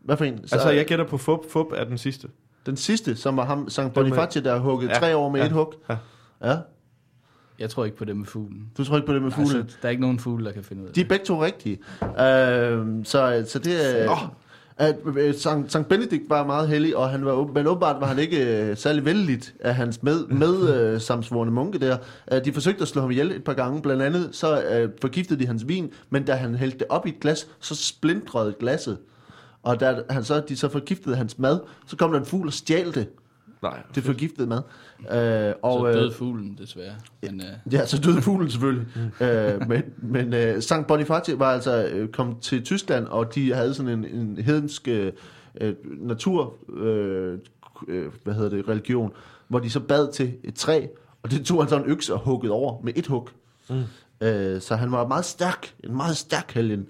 Hvad 0.00 0.16
for 0.16 0.24
en? 0.24 0.48
Så, 0.48 0.54
Altså, 0.54 0.70
jeg 0.70 0.86
gætter 0.86 1.04
på 1.04 1.18
fup. 1.18 1.50
Fup 1.50 1.66
er 1.74 1.84
den 1.84 1.98
sidste. 1.98 2.28
Den 2.66 2.76
sidste, 2.76 3.16
som 3.16 3.36
var 3.36 3.44
ham, 3.44 3.68
Sankt 3.68 3.94
Boniface, 3.94 4.44
der 4.44 4.58
huggede 4.58 4.92
Ja, 4.92 4.98
tre 4.98 5.16
år 5.16 5.28
med 5.30 5.40
ja, 5.40 5.46
et 5.46 5.52
hug. 5.52 5.74
ja. 5.90 5.96
ja. 6.44 6.56
Jeg 7.58 7.70
tror 7.70 7.84
ikke 7.84 7.96
på 7.96 8.04
det 8.04 8.16
med 8.16 8.26
fuglen. 8.26 8.70
Du 8.78 8.84
tror 8.84 8.96
ikke 8.96 9.06
på 9.06 9.14
det 9.14 9.22
med 9.22 9.30
fuglen? 9.30 9.56
Altså, 9.60 9.76
der 9.82 9.88
er 9.88 9.90
ikke 9.90 10.00
nogen 10.00 10.18
fugle, 10.18 10.44
der 10.44 10.52
kan 10.52 10.64
finde 10.64 10.82
ud 10.82 10.88
af 10.88 10.94
De 10.94 11.00
er 11.00 11.04
det. 11.04 11.08
begge 11.08 11.24
to 11.24 11.44
rigtige. 11.44 11.78
Øh, 12.02 13.04
så, 13.04 13.44
så 13.48 13.58
det 13.58 14.00
er... 14.04 14.34
At, 14.80 14.96
øh, 15.16 15.34
Sankt, 15.34 15.72
Sankt 15.72 15.88
Benedikt 15.88 16.24
var 16.28 16.46
meget 16.46 16.68
heldig, 16.68 16.96
og 16.96 17.10
han 17.10 17.24
var, 17.24 17.52
men 17.54 17.66
åbenbart 17.66 18.00
var 18.00 18.06
han 18.06 18.18
ikke 18.18 18.60
øh, 18.60 18.76
særlig 18.76 19.04
vældigt 19.04 19.54
af 19.60 19.74
hans 19.74 20.02
med, 20.02 20.26
med 20.26 20.68
øh, 20.74 21.00
samsvorene 21.00 21.52
munke 21.52 21.78
der. 21.78 21.96
Øh, 22.32 22.44
de 22.44 22.52
forsøgte 22.52 22.82
at 22.82 22.88
slå 22.88 23.00
ham 23.00 23.10
ihjel 23.10 23.30
et 23.30 23.44
par 23.44 23.54
gange. 23.54 23.82
Blandt 23.82 24.02
andet 24.02 24.28
så 24.32 24.62
øh, 24.62 24.90
forgiftede 25.00 25.40
de 25.40 25.46
hans 25.46 25.68
vin, 25.68 25.92
men 26.10 26.24
da 26.24 26.34
han 26.34 26.54
hældte 26.54 26.78
det 26.78 26.86
op 26.88 27.06
i 27.06 27.08
et 27.08 27.20
glas, 27.20 27.48
så 27.60 27.74
splindrede 27.74 28.54
glasset. 28.60 28.98
Og 29.62 29.80
da 29.80 30.02
han 30.10 30.24
så, 30.24 30.40
de 30.48 30.56
så 30.56 30.68
forgiftede 30.68 31.16
hans 31.16 31.38
mad, 31.38 31.60
så 31.86 31.96
kom 31.96 32.12
der 32.12 32.18
en 32.18 32.26
fugl 32.26 32.46
og 32.46 32.52
stjal 32.52 32.94
det, 32.94 33.08
Nej. 33.62 33.82
det 33.94 34.02
forgiftede 34.02 34.46
mad. 34.46 34.62
Øh, 35.48 35.54
Og, 35.62 35.80
så 35.80 35.88
øh, 35.88 35.94
døde 35.94 36.12
fuglen, 36.12 36.58
desværre. 36.58 36.94
Men, 37.22 37.40
øh, 37.40 37.72
Ja, 37.72 37.86
så 37.86 37.98
døde 38.00 38.22
fuglen 38.28 38.50
selvfølgelig. 38.50 38.86
Øh, 39.20 39.68
men 39.68 39.82
men 39.98 40.34
øh, 40.34 40.62
Sankt 40.62 40.86
Boniface 40.88 41.38
var 41.38 41.52
altså 41.52 41.88
øh, 41.92 42.08
kom 42.08 42.40
til 42.40 42.64
Tyskland, 42.64 43.06
og 43.06 43.34
de 43.34 43.54
havde 43.54 43.74
sådan 43.74 43.92
en, 43.98 44.04
en 44.04 44.36
hedensk 44.38 44.88
øh, 44.88 45.12
øh, 45.60 45.74
natur, 45.84 46.54
øh, 46.76 47.38
øh, 47.88 48.06
hvad 48.24 48.34
hedder 48.34 48.50
det, 48.50 48.68
religion, 48.68 49.12
hvor 49.48 49.58
de 49.58 49.70
så 49.70 49.80
bad 49.80 50.12
til 50.12 50.32
et 50.44 50.54
træ, 50.54 50.86
og 51.22 51.30
det 51.30 51.46
tog 51.46 51.62
han 51.62 51.68
så 51.68 51.76
en 51.76 51.84
økse 51.86 52.14
og 52.14 52.20
huggede 52.20 52.52
over 52.52 52.82
med 52.82 52.92
et 52.96 53.06
hug. 53.06 53.28
Mm. 53.70 53.82
Øh, 54.20 54.60
så 54.60 54.76
han 54.76 54.92
var 54.92 55.06
meget 55.06 55.24
stærk, 55.24 55.74
en 55.84 55.96
meget 55.96 56.16
stærk 56.16 56.52
helgen. 56.54 56.86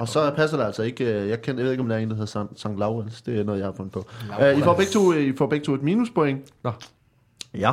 Og 0.00 0.08
så 0.08 0.30
passer 0.36 0.56
det 0.56 0.64
altså 0.64 0.82
ikke, 0.82 1.04
øh, 1.04 1.28
jeg, 1.28 1.42
kender, 1.42 1.60
jeg 1.60 1.64
ved 1.64 1.70
ikke, 1.72 1.82
om 1.82 1.88
der 1.88 1.96
er 1.96 2.00
en, 2.00 2.08
der 2.08 2.14
hedder 2.14 2.26
Sankt, 2.26 2.60
Sankt 2.60 2.78
Laurens, 2.78 3.22
det 3.22 3.38
er 3.40 3.44
noget, 3.44 3.58
jeg 3.58 3.66
har 3.66 3.72
fundet 3.72 3.92
på. 3.92 4.06
Øh, 4.42 4.58
I, 4.58 4.62
får 4.62 4.74
begge 4.74 4.92
to, 4.92 5.12
I 5.12 5.36
får 5.36 5.46
begge 5.46 5.64
to 5.64 5.74
et 5.74 5.82
minuspoint. 5.82 6.48
Nå. 6.64 6.72
Ja, 7.54 7.72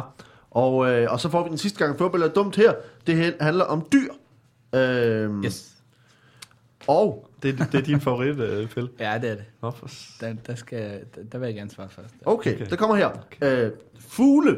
og, 0.52 0.92
øh, 0.92 1.12
og 1.12 1.20
så 1.20 1.30
får 1.30 1.44
vi 1.44 1.50
den 1.50 1.58
sidste 1.58 1.80
gang, 1.86 1.98
fodbold 1.98 2.24
er 2.24 2.28
dumt 2.28 2.56
her. 2.56 2.74
Det 3.08 3.36
handler 3.42 3.66
om 3.66 3.88
dyr. 3.94 4.12
Øhm, 4.80 5.44
yes. 5.46 5.74
Og, 6.88 7.30
Det, 7.44 7.58
det 7.72 7.76
er 7.76 7.82
din 7.82 8.02
favorit, 8.02 8.40
øh, 8.40 8.68
Phil. 8.68 8.90
Ja, 9.00 9.18
det 9.22 9.30
er 9.32 9.36
det. 9.36 9.44
Nå, 9.62 9.72
for 9.72 9.88
s- 9.88 10.12
Der, 10.22 10.34
der, 10.48 10.56
skal, 10.56 11.02
der, 11.16 11.24
der 11.32 11.38
vil 11.38 11.46
jeg 11.46 11.56
gerne 11.56 11.70
svare 11.72 11.90
først. 11.90 12.14
okay, 12.26 12.52
okay. 12.52 12.62
Okay. 12.62 12.70
det 12.70 12.80
kommer 12.80 12.96
her. 12.96 13.10
Øh, 13.42 13.72
fugle. 14.00 14.58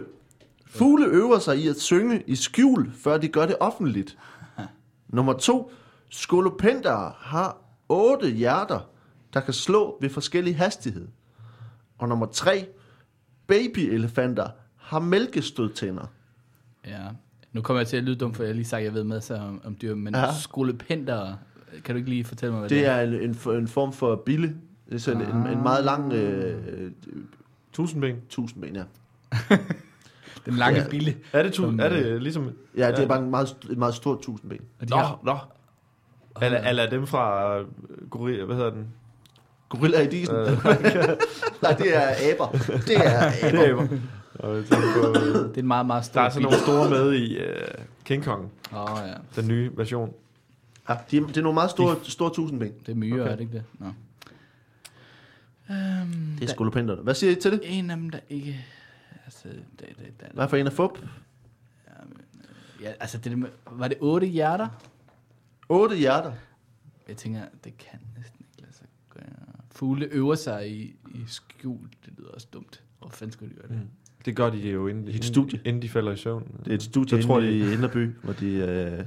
Fugle 0.68 1.06
øver 1.06 1.40
sig 1.40 1.58
i 1.58 1.68
at 1.68 1.76
synge 1.80 2.24
i 2.28 2.36
skjul, 2.36 2.92
før 3.04 3.18
de 3.18 3.28
gør 3.28 3.46
det 3.46 3.56
offentligt. 3.60 4.18
Nummer 5.08 5.34
to. 5.34 5.72
Skolopendere 6.10 7.12
har 7.18 7.58
otte 7.90 8.30
hjerter, 8.32 8.80
der 9.34 9.40
kan 9.40 9.54
slå 9.54 9.98
ved 10.02 10.10
forskellig 10.10 10.58
hastighed. 10.58 11.08
Og 11.98 12.10
nummer 12.10 12.26
tre. 12.26 12.68
Babyelefanter 13.48 14.48
har 14.76 15.00
mælkestødtænder. 15.00 16.06
Ja. 16.88 17.00
Nu 17.54 17.62
kommer 17.62 17.80
jeg 17.80 17.88
til 17.88 17.98
at 17.98 18.04
lyde 18.04 18.16
dum, 18.16 18.34
for 18.34 18.44
jeg 18.44 18.50
har 18.50 18.54
lige 18.56 18.66
sagt, 18.66 18.80
at 18.80 18.86
jeg 18.86 18.94
ved 18.94 19.04
masser 19.04 19.42
om, 19.42 19.62
om 19.66 19.78
dyr, 19.82 19.96
men 19.96 20.16
Ja. 20.16 20.26
skolepenter, 20.40 21.36
kan 21.86 21.96
du 21.96 21.98
ikke 21.98 22.10
lige 22.10 22.24
fortælle 22.24 22.52
mig, 22.52 22.60
hvad 22.60 22.70
det, 22.70 22.78
Det 22.78 22.86
er 22.86 23.02
en, 23.02 23.14
en, 23.14 23.56
en 23.62 23.68
form 23.68 23.94
for 23.94 24.16
bille. 24.26 24.56
Det 24.90 24.96
er 24.96 25.00
sådan 25.00 25.22
en, 25.22 25.48
en 25.48 25.64
meget 25.64 25.86
lang 25.86 26.14
øh, 26.14 26.64
øh, 26.86 26.92
Tusindben. 27.74 28.16
tusindben, 28.30 28.76
ja. 28.76 28.84
Den 30.46 30.54
lange 30.54 30.80
Ja. 30.82 30.88
bille. 30.90 31.16
Er 31.34 31.44
det, 31.44 31.50
tu- 31.52 31.54
Som, 31.62 31.80
er 31.80 31.90
det 31.90 32.22
ligesom... 32.24 32.50
Ja, 32.78 32.92
det 32.92 33.00
er 33.00 33.08
bare 33.08 33.24
en 33.24 33.30
meget, 33.30 33.58
et 33.72 33.78
meget 33.78 33.94
stort 33.94 34.22
tusindben. 34.22 34.60
Og 34.80 34.88
de 34.88 34.92
Nå, 34.92 34.98
har, 34.98 35.20
nå. 35.24 35.38
Eller, 36.42 36.58
eller 36.70 36.90
dem 36.90 37.08
fra 37.08 37.58
øh, 37.60 37.66
gorilla, 38.10 38.46
hvad 38.46 38.56
hedder 38.56 38.70
den? 38.72 38.88
Gorilla 39.70 40.02
i 40.02 40.08
disen. 40.08 40.36
Øh, 40.36 40.48
Nej, 41.64 41.72
det 41.74 41.96
er 41.96 42.34
aber. 42.34 42.52
Det 42.88 42.98
er 42.98 43.20
aber. 43.20 43.52
det 43.58 43.66
er 43.66 43.70
jo- 43.70 43.88
Og 44.36 44.56
jeg 44.56 44.66
tænker 44.66 44.88
på, 44.94 45.20
øh, 45.20 45.26
Det 45.50 45.58
er 45.58 45.62
en 45.62 45.68
meget, 45.68 45.86
meget 45.86 46.06
stor 46.06 46.20
der 46.22 46.26
er 46.28 46.30
sådan 46.32 46.44
nogle 46.44 46.58
store 46.58 46.90
med 46.90 47.14
i 47.14 47.38
uh, 47.38 47.46
King 48.06 48.24
Kong, 48.24 48.52
Åh 48.74 48.84
oh, 48.94 49.00
ja, 49.08 49.14
den 49.42 49.48
nye 49.48 49.72
version. 49.76 50.14
Ja, 50.90 50.96
de, 51.12 51.20
det 51.20 51.38
er 51.38 51.42
nogle 51.42 51.54
meget 51.54 51.70
store, 51.72 51.96
store 52.04 52.34
tusindben. 52.34 52.72
det 52.86 52.92
er 52.92 52.96
myre, 52.96 53.22
Okay. 53.22 53.32
er 53.32 53.36
det 53.36 53.42
ikke 53.42 53.54
det? 53.54 53.64
Nå. 53.80 53.86
Um, 55.70 56.36
Det 56.40 56.50
er 56.50 56.54
skolopenderne. 56.54 57.02
Hvad 57.02 57.14
siger 57.14 57.32
I 57.32 57.36
til 57.36 57.52
det? 57.52 57.62
En 57.64 57.90
af 57.92 57.98
dem, 57.98 58.10
der 58.10 58.20
ikke... 58.30 58.66
Altså, 59.26 59.44
det, 59.48 59.62
det, 59.80 59.88
det, 60.20 60.28
Hvad 60.34 60.48
for 60.48 60.58
en 60.58 60.68
af 60.68 60.74
fup? 60.74 61.00
ja, 62.82 62.92
altså 63.00 63.18
det, 63.18 63.32
der 63.32 63.38
var 63.72 63.88
det 63.88 63.98
otte 64.02 64.28
hjerter? 64.28 64.68
Otte 65.70 65.96
hjerter. 65.96 66.34
Jeg 67.08 67.18
tænker, 67.18 67.42
det 67.64 67.78
kan 67.78 68.00
næsten 68.18 68.40
ikke 68.40 68.62
lade 68.62 68.74
sig 68.74 68.88
gøre. 69.10 69.24
Fugle 69.72 70.06
øver 70.06 70.36
sig 70.36 70.72
i, 70.72 70.96
i 71.16 71.24
skjul, 71.28 71.90
det 72.06 72.14
lyder 72.18 72.30
også 72.30 72.48
dumt. 72.54 72.84
Hvor 73.00 73.10
fanden 73.10 73.32
skulle 73.32 73.52
de 73.56 73.60
gøre 73.60 73.68
det? 73.68 73.76
Mm. 73.78 73.88
Det 74.26 74.36
gør 74.36 74.50
de 74.50 74.58
jo 74.58 74.88
inden, 74.88 75.08
I 75.08 75.16
et 75.16 75.26
studie. 75.26 75.60
inden 75.66 75.82
de 75.82 75.90
falder 75.90 76.12
i 76.12 76.18
søvn. 76.18 76.48
Det 76.66 76.72
er 76.72 76.76
et 76.76 76.84
studie 76.84 77.18
Jeg 77.18 77.26
tror, 77.26 77.40
det- 77.40 77.50
i 77.54 77.74
Inderby, 77.74 78.16
hvor 78.24 78.34
de 78.34 78.48
øh, 78.54 79.06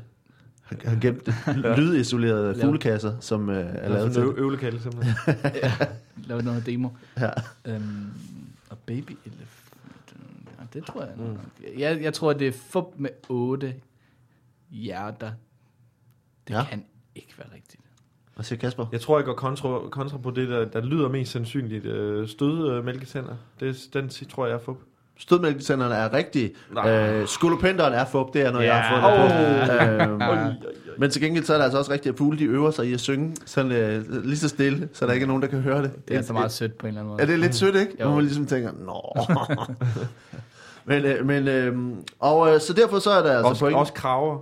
har, 0.63 0.77
har 0.91 1.01
gemt 1.01 1.29
lydisolerede 1.79 2.57
Ja. 2.59 2.65
fuglekasser, 2.67 3.21
som 3.21 3.49
øh, 3.51 3.57
er 3.57 3.63
lavet 3.73 3.91
lavet 3.91 4.13
til. 4.13 4.21
øv- 4.23 4.35
øvelokale 4.39 4.81
simpelthen. 4.81 5.15
Lave 6.29 6.43
noget 6.43 6.67
demo. 6.67 6.89
Ja. 7.17 7.31
Øhm, 7.65 8.11
og 8.71 8.79
Baby 8.79 9.11
Elephant. 9.25 10.17
Ja, 10.59 10.65
det 10.75 10.85
tror 10.87 11.03
jeg 11.05 11.13
Mm. 11.17 11.23
nok. 11.23 11.39
Jeg, 11.79 12.03
jeg 12.03 12.15
tror, 12.15 12.33
det 12.33 12.49
er 12.49 12.53
fup 12.53 12.85
med 12.97 13.11
otte 13.29 13.75
hjerter. 14.71 15.33
Det 16.49 16.55
Ja. 16.55 16.65
kan 16.71 16.85
ikke 17.15 17.35
være 17.39 17.49
rigtigt. 17.55 17.83
Hvad 18.35 18.45
siger 18.45 18.59
Kasper? 18.59 18.87
Jeg 18.93 19.01
tror, 19.01 19.19
jeg 19.19 19.25
går 19.25 19.35
kontra, 19.35 19.79
kontra 19.91 20.19
på 20.19 20.31
det, 20.31 20.49
der, 20.49 20.65
der 20.65 20.81
lyder 20.81 21.09
mest 21.09 21.33
sandsynligt. 21.33 21.85
Øh, 21.85 22.29
stød 22.29 22.69
øh. 22.71 22.87
Det, 22.87 23.37
er- 23.61 23.89
den 23.93 24.09
tror 24.31 24.47
jeg 24.47 24.55
er 24.55 24.59
fup. 24.59 24.77
Stødmælkesenderne 25.19 25.95
er 25.95 26.13
rigtige. 26.13 26.51
Øh, 26.87 27.27
skolopenderen 27.29 27.93
er 27.93 28.05
fup, 28.05 28.27
det 28.35 28.43
er 28.43 28.51
noget, 28.53 28.67
Ja. 28.67 28.75
jeg 28.75 28.83
har 28.85 29.11
fundet 29.11 30.21
Åh. 30.23 30.29
på. 30.29 30.33
Øhm, 30.35 30.53
men 30.99 31.11
til 31.11 31.23
gengæld 31.23 31.45
så 31.45 31.53
er 31.55 31.57
der 31.59 31.65
altså 31.65 31.79
også 31.79 31.93
rigtigt, 31.93 32.13
at 32.13 32.19
fugle 32.19 32.39
de 32.39 32.45
øver 32.45 32.71
sig 32.71 32.87
i 32.87 32.93
at 32.95 33.01
synge 33.01 33.37
sådan 33.47 33.73
øh, 33.73 34.25
lige 34.25 34.39
så 34.39 34.49
stille, 34.49 34.89
så 34.93 35.07
der 35.07 35.13
ikke 35.13 35.25
er 35.25 35.29
nogen, 35.29 35.43
der 35.43 35.49
kan 35.49 35.61
høre 35.61 35.83
det. 35.83 35.91
Det 36.09 36.15
er 36.15 36.19
altså 36.19 36.33
meget 36.33 36.53
sødt 36.53 36.79
på 36.79 36.87
en 36.87 36.89
eller 36.89 37.01
anden 37.01 37.11
måde. 37.11 37.23
Er 37.23 37.27
det 37.27 37.39
lidt 37.39 37.55
sødt, 37.55 37.77
ikke? 37.77 37.93
Jo. 38.01 38.05
Hvor 38.07 38.15
man 38.15 38.25
ligesom 38.25 38.47
tænker, 38.47 38.73
nå. 38.73 39.17
men, 40.85 41.05
øh, 41.05 41.27
men 41.27 41.49
øh, 41.49 41.77
og 42.19 42.55
øh, 42.55 42.61
så 42.61 42.73
derfor 42.73 42.99
så 42.99 43.11
er 43.11 43.23
der 43.23 43.33
altså 43.33 43.49
også, 43.49 43.61
point. 43.65 43.77
også 43.79 43.93
kraver. 43.93 44.39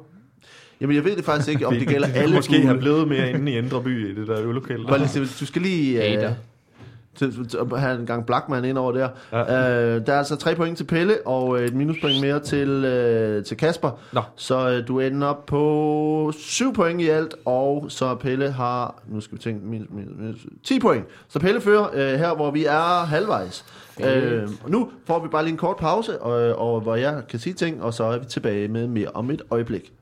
Jamen 0.81 0.97
jeg 0.97 1.05
ved 1.05 1.17
det 1.17 1.25
faktisk 1.25 1.49
ikke, 1.49 1.67
om 1.67 1.75
det 1.75 1.89
gælder 1.95 2.09
kunne 2.09 2.19
alle 2.19 2.35
måske 2.35 2.49
fugle. 2.55 2.67
have 2.67 2.79
blevet 2.79 3.09
mere 3.09 3.31
inde 3.31 3.53
i 3.53 3.59
Indre 3.59 3.83
By 3.83 4.11
i 4.11 4.15
det 4.21 4.29
der 4.29 4.41
øvelokale. 4.43 4.87
Bare 4.87 4.99
lige, 4.99 5.27
du 5.41 5.47
skal 5.47 5.63
lige 5.63 6.05
øh, 6.05 6.11
Hater. 6.21 6.35
have 7.79 8.01
en 8.01 8.07
gang 8.07 8.27
Blackman 8.27 8.65
ind 8.65 8.79
over 8.79 8.93
der. 8.93 9.09
Ja. 9.33 9.85
Øh, 9.97 10.07
der 10.07 10.13
er 10.13 10.19
altså 10.19 10.37
tre 10.37 10.55
point 10.55 10.77
til 10.77 10.85
Pelle, 10.85 11.15
og 11.27 11.59
øh, 11.61 11.67
et 11.67 11.75
minuspoint 11.75 12.21
mere 12.21 12.41
til, 12.41 12.69
øh, 12.69 13.45
til 13.45 13.57
Kasper. 13.57 13.91
Nå. 14.13 14.21
Så 14.37 14.71
øh, 14.71 14.89
du 14.89 15.01
ender 15.01 15.27
op 15.27 15.47
på 15.47 16.33
7 16.39 16.73
point 16.75 17.01
i 17.01 17.09
alt, 17.09 17.35
og 17.45 17.87
så 17.89 18.15
Pelle 18.15 18.51
har, 18.51 19.03
nu 19.09 19.21
skal 19.21 19.39
vi 19.39 19.43
tænke, 19.43 19.67
minus, 19.67 19.89
minus, 19.91 20.13
minus, 20.19 20.47
10 20.65 20.79
point. 20.81 21.05
Så 21.29 21.39
Pelle 21.39 21.61
fører 21.61 21.87
øh, 21.95 22.19
her, 22.19 22.35
hvor 22.35 22.51
vi 22.51 22.65
er 22.65 23.05
halvvejs. 23.05 23.65
Øh, 24.07 24.49
og 24.65 24.71
nu 24.71 24.89
får 25.07 25.23
vi 25.23 25.29
bare 25.29 25.43
lige 25.43 25.53
en 25.53 25.59
kort 25.59 25.77
pause, 25.77 26.23
og, 26.23 26.59
og 26.75 26.81
hvor 26.81 26.95
jeg 26.95 27.23
kan 27.29 27.39
sige 27.39 27.55
ting, 27.55 27.83
og 27.83 27.95
så 27.95 28.05
er 28.05 28.19
vi 28.19 28.25
tilbage 28.25 28.69
med 28.69 28.87
mere 28.87 29.09
om 29.15 29.31
et 29.31 29.43
øjeblik. 29.51 29.93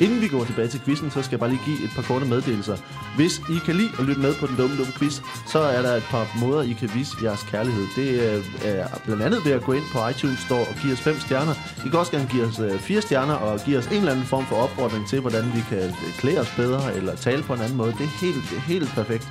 Inden 0.00 0.20
vi 0.20 0.28
går 0.28 0.44
tilbage 0.44 0.68
til 0.68 0.80
quizzen, 0.84 1.10
så 1.10 1.22
skal 1.22 1.32
jeg 1.32 1.40
bare 1.40 1.50
lige 1.50 1.60
give 1.64 1.84
et 1.84 1.90
par 1.94 2.02
korte 2.02 2.26
meddelelser. 2.26 2.76
Hvis 3.16 3.38
I 3.38 3.58
kan 3.64 3.74
lide 3.74 3.90
at 3.98 4.04
lytte 4.04 4.20
med 4.20 4.34
på 4.34 4.46
den 4.46 4.56
dumme, 4.56 4.76
dumme 4.76 4.92
quiz, 4.98 5.20
så 5.46 5.58
er 5.58 5.82
der 5.82 5.94
et 5.96 6.02
par 6.02 6.38
måder, 6.40 6.62
I 6.62 6.72
kan 6.72 6.90
vise 6.94 7.16
jeres 7.22 7.42
kærlighed. 7.42 7.86
Det 7.96 8.08
øh, 8.08 8.44
er 8.64 8.86
blandt 9.04 9.22
andet 9.22 9.44
ved 9.44 9.52
at 9.52 9.62
gå 9.62 9.72
ind 9.72 9.84
på 9.92 10.08
iTunes 10.08 10.38
Store 10.38 10.60
og 10.60 10.74
give 10.82 10.92
os 10.92 11.00
fem 11.00 11.20
stjerner. 11.20 11.54
I 11.86 11.88
kan 11.88 11.98
også 11.98 12.12
gerne 12.12 12.28
give 12.30 12.44
os 12.44 12.58
øh, 12.58 12.78
fire 12.78 13.02
stjerner 13.02 13.34
og 13.34 13.60
give 13.60 13.78
os 13.78 13.86
en 13.86 13.92
eller 13.92 14.12
anden 14.12 14.24
form 14.26 14.46
for 14.46 14.56
opfordring 14.56 15.08
til, 15.08 15.20
hvordan 15.20 15.44
vi 15.54 15.60
kan 15.68 15.78
øh, 15.78 15.92
klæde 16.18 16.40
os 16.40 16.52
bedre 16.56 16.94
eller 16.94 17.14
tale 17.16 17.42
på 17.42 17.54
en 17.54 17.60
anden 17.60 17.76
måde. 17.76 17.92
Det 17.92 18.02
er 18.02 18.24
helt, 18.26 18.44
helt 18.66 18.88
perfekt. 18.94 19.28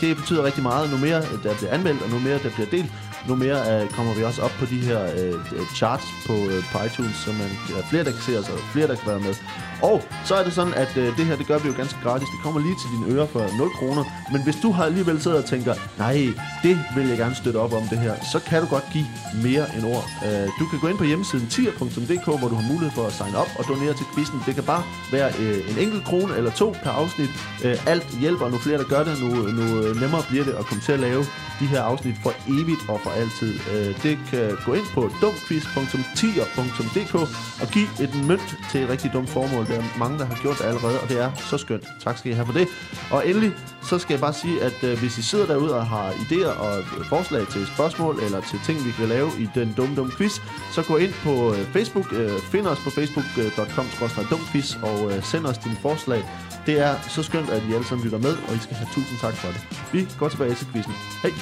Det 0.00 0.16
betyder 0.16 0.42
rigtig 0.44 0.62
meget. 0.62 0.90
Nu 0.90 0.96
mere 0.96 1.22
der 1.42 1.54
bliver 1.56 1.70
anmeldt, 1.70 2.02
og 2.02 2.10
nu 2.10 2.18
mere 2.18 2.38
der 2.38 2.50
bliver 2.50 2.66
delt, 2.70 2.92
nu 3.28 3.34
mere 3.34 3.82
uh, 3.82 3.90
kommer 3.90 4.14
vi 4.14 4.24
også 4.24 4.42
op 4.42 4.54
på 4.58 4.64
de 4.64 4.78
her 4.88 5.00
uh, 5.32 5.66
charts 5.74 6.04
på, 6.26 6.32
uh, 6.32 6.64
på 6.72 6.76
iTunes, 6.86 7.16
så 7.16 7.30
man, 7.32 7.50
er 7.78 7.82
flere, 7.90 8.04
der 8.04 8.10
kan 8.10 8.20
se 8.20 8.38
os, 8.38 8.48
og 8.48 8.58
flere, 8.72 8.88
der 8.88 8.94
kan 8.94 9.08
være 9.08 9.20
med. 9.20 9.34
Og 9.82 10.02
så 10.24 10.34
er 10.34 10.44
det 10.44 10.52
sådan, 10.52 10.74
at 10.74 10.96
øh, 10.96 11.16
det 11.16 11.26
her, 11.26 11.36
det 11.36 11.46
gør 11.46 11.58
vi 11.58 11.68
jo 11.68 11.74
ganske 11.76 11.98
gratis. 12.02 12.28
Det 12.28 12.40
kommer 12.42 12.60
lige 12.60 12.76
til 12.82 12.88
dine 12.94 13.16
ører 13.16 13.26
for 13.26 13.58
0 13.58 13.70
kroner. 13.70 14.04
Men 14.32 14.42
hvis 14.42 14.56
du 14.62 14.70
har 14.72 14.84
alligevel 14.84 15.22
siddet 15.22 15.38
og 15.38 15.44
tænker, 15.44 15.74
nej, 15.98 16.16
det 16.62 16.78
vil 16.96 17.08
jeg 17.08 17.18
gerne 17.18 17.34
støtte 17.34 17.56
op 17.56 17.72
om 17.72 17.82
det 17.90 17.98
her, 17.98 18.14
så 18.32 18.38
kan 18.48 18.62
du 18.62 18.68
godt 18.68 18.84
give 18.92 19.06
mere 19.42 19.64
end 19.76 19.84
ord. 19.94 20.04
Øh, 20.26 20.48
du 20.58 20.64
kan 20.70 20.78
gå 20.80 20.88
ind 20.88 20.98
på 20.98 21.04
hjemmesiden 21.04 21.46
tier.dk, 21.46 22.26
hvor 22.38 22.48
du 22.52 22.56
har 22.60 22.66
mulighed 22.72 22.90
for 22.90 23.04
at 23.06 23.12
signe 23.12 23.38
op 23.38 23.50
og 23.58 23.64
donere 23.68 23.94
til 23.94 24.06
quizzen. 24.14 24.42
Det 24.46 24.54
kan 24.54 24.64
bare 24.64 24.82
være 25.12 25.30
øh, 25.40 25.70
en 25.70 25.78
enkelt 25.84 26.04
krone 26.04 26.36
eller 26.36 26.50
to 26.50 26.74
per 26.82 26.90
afsnit. 26.90 27.30
Øh, 27.64 27.86
alt 27.86 28.08
hjælper, 28.20 28.48
nu 28.48 28.58
flere 28.58 28.78
der 28.78 28.88
gør 28.94 29.04
det, 29.04 29.14
nu, 29.22 29.28
nu 29.58 29.64
nemmere 30.02 30.22
bliver 30.28 30.44
det 30.44 30.52
at 30.52 30.64
komme 30.66 30.82
til 30.82 30.92
at 30.92 31.00
lave 31.00 31.24
de 31.60 31.66
her 31.66 31.82
afsnit 31.82 32.16
for 32.22 32.32
evigt 32.48 32.80
og 32.88 33.00
for 33.04 33.10
altid. 33.10 33.54
Øh, 33.72 34.02
det 34.02 34.18
kan 34.30 34.56
gå 34.66 34.74
ind 34.74 34.86
på 34.94 35.10
dumquiz.tier.dk 35.22 37.14
og 37.62 37.68
give 37.72 37.88
et 38.00 38.24
mønt 38.28 38.56
til 38.70 38.82
et 38.82 38.88
rigtig 38.88 39.12
dumt 39.12 39.30
formål. 39.30 39.65
Der 39.68 39.74
er 39.74 39.98
mange, 39.98 40.18
der 40.18 40.24
har 40.24 40.38
gjort 40.42 40.58
det 40.58 40.64
allerede, 40.64 41.00
og 41.02 41.08
det 41.08 41.20
er 41.20 41.30
så 41.34 41.58
skønt. 41.58 41.86
Tak 42.04 42.18
skal 42.18 42.32
I 42.32 42.34
have 42.34 42.46
for 42.46 42.52
det. 42.52 42.68
Og 43.10 43.28
endelig, 43.28 43.52
så 43.82 43.98
skal 43.98 44.14
jeg 44.14 44.20
bare 44.20 44.32
sige, 44.32 44.62
at 44.62 44.78
øh, 44.84 44.98
hvis 44.98 45.18
I 45.18 45.22
sidder 45.22 45.46
derude 45.46 45.74
og 45.74 45.86
har 45.86 46.10
idéer 46.10 46.52
og 46.64 46.78
øh, 46.78 47.04
forslag 47.04 47.46
til 47.46 47.66
spørgsmål 47.66 48.14
eller 48.26 48.40
til 48.40 48.58
ting, 48.64 48.78
vi 48.86 48.90
kan 48.98 49.08
lave 49.08 49.28
i 49.38 49.48
den 49.54 49.74
dumme, 49.76 49.96
dumme 49.96 50.12
quiz, 50.18 50.34
så 50.74 50.82
gå 50.82 50.96
ind 50.96 51.12
på 51.26 51.34
øh, 51.54 51.58
Facebook, 51.76 52.08
øh, 52.12 52.30
find 52.52 52.66
os 52.66 52.78
på 52.84 52.90
facebook.com 52.90 53.86
dumquiz 54.30 54.68
og 54.88 54.98
øh, 55.12 55.22
send 55.22 55.46
os 55.46 55.58
dine 55.58 55.76
forslag. 55.76 56.22
Det 56.66 56.80
er 56.80 56.94
så 57.08 57.22
skønt, 57.22 57.50
at 57.50 57.62
I 57.68 57.72
alle 57.74 57.86
sammen 57.86 58.04
lytter 58.04 58.18
med, 58.18 58.34
og 58.48 58.54
I 58.54 58.58
skal 58.58 58.76
have 58.76 58.88
tusind 58.94 59.18
tak 59.18 59.34
for 59.34 59.48
det. 59.48 59.60
Vi 59.92 60.00
går 60.18 60.28
tilbage 60.28 60.54
til 60.54 60.66
quizzen. 60.72 60.94
Hej! 61.22 61.32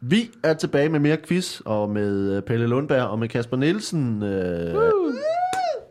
Vi 0.00 0.30
er 0.42 0.54
tilbage 0.54 0.88
med 0.88 1.00
mere 1.00 1.16
quiz, 1.28 1.60
og 1.64 1.90
med 1.90 2.36
øh, 2.36 2.42
Pelle 2.42 2.66
Lundberg 2.66 3.02
og 3.02 3.18
med 3.18 3.28
Kasper 3.28 3.56
Nielsen. 3.56 4.22
Øh, 4.22 4.74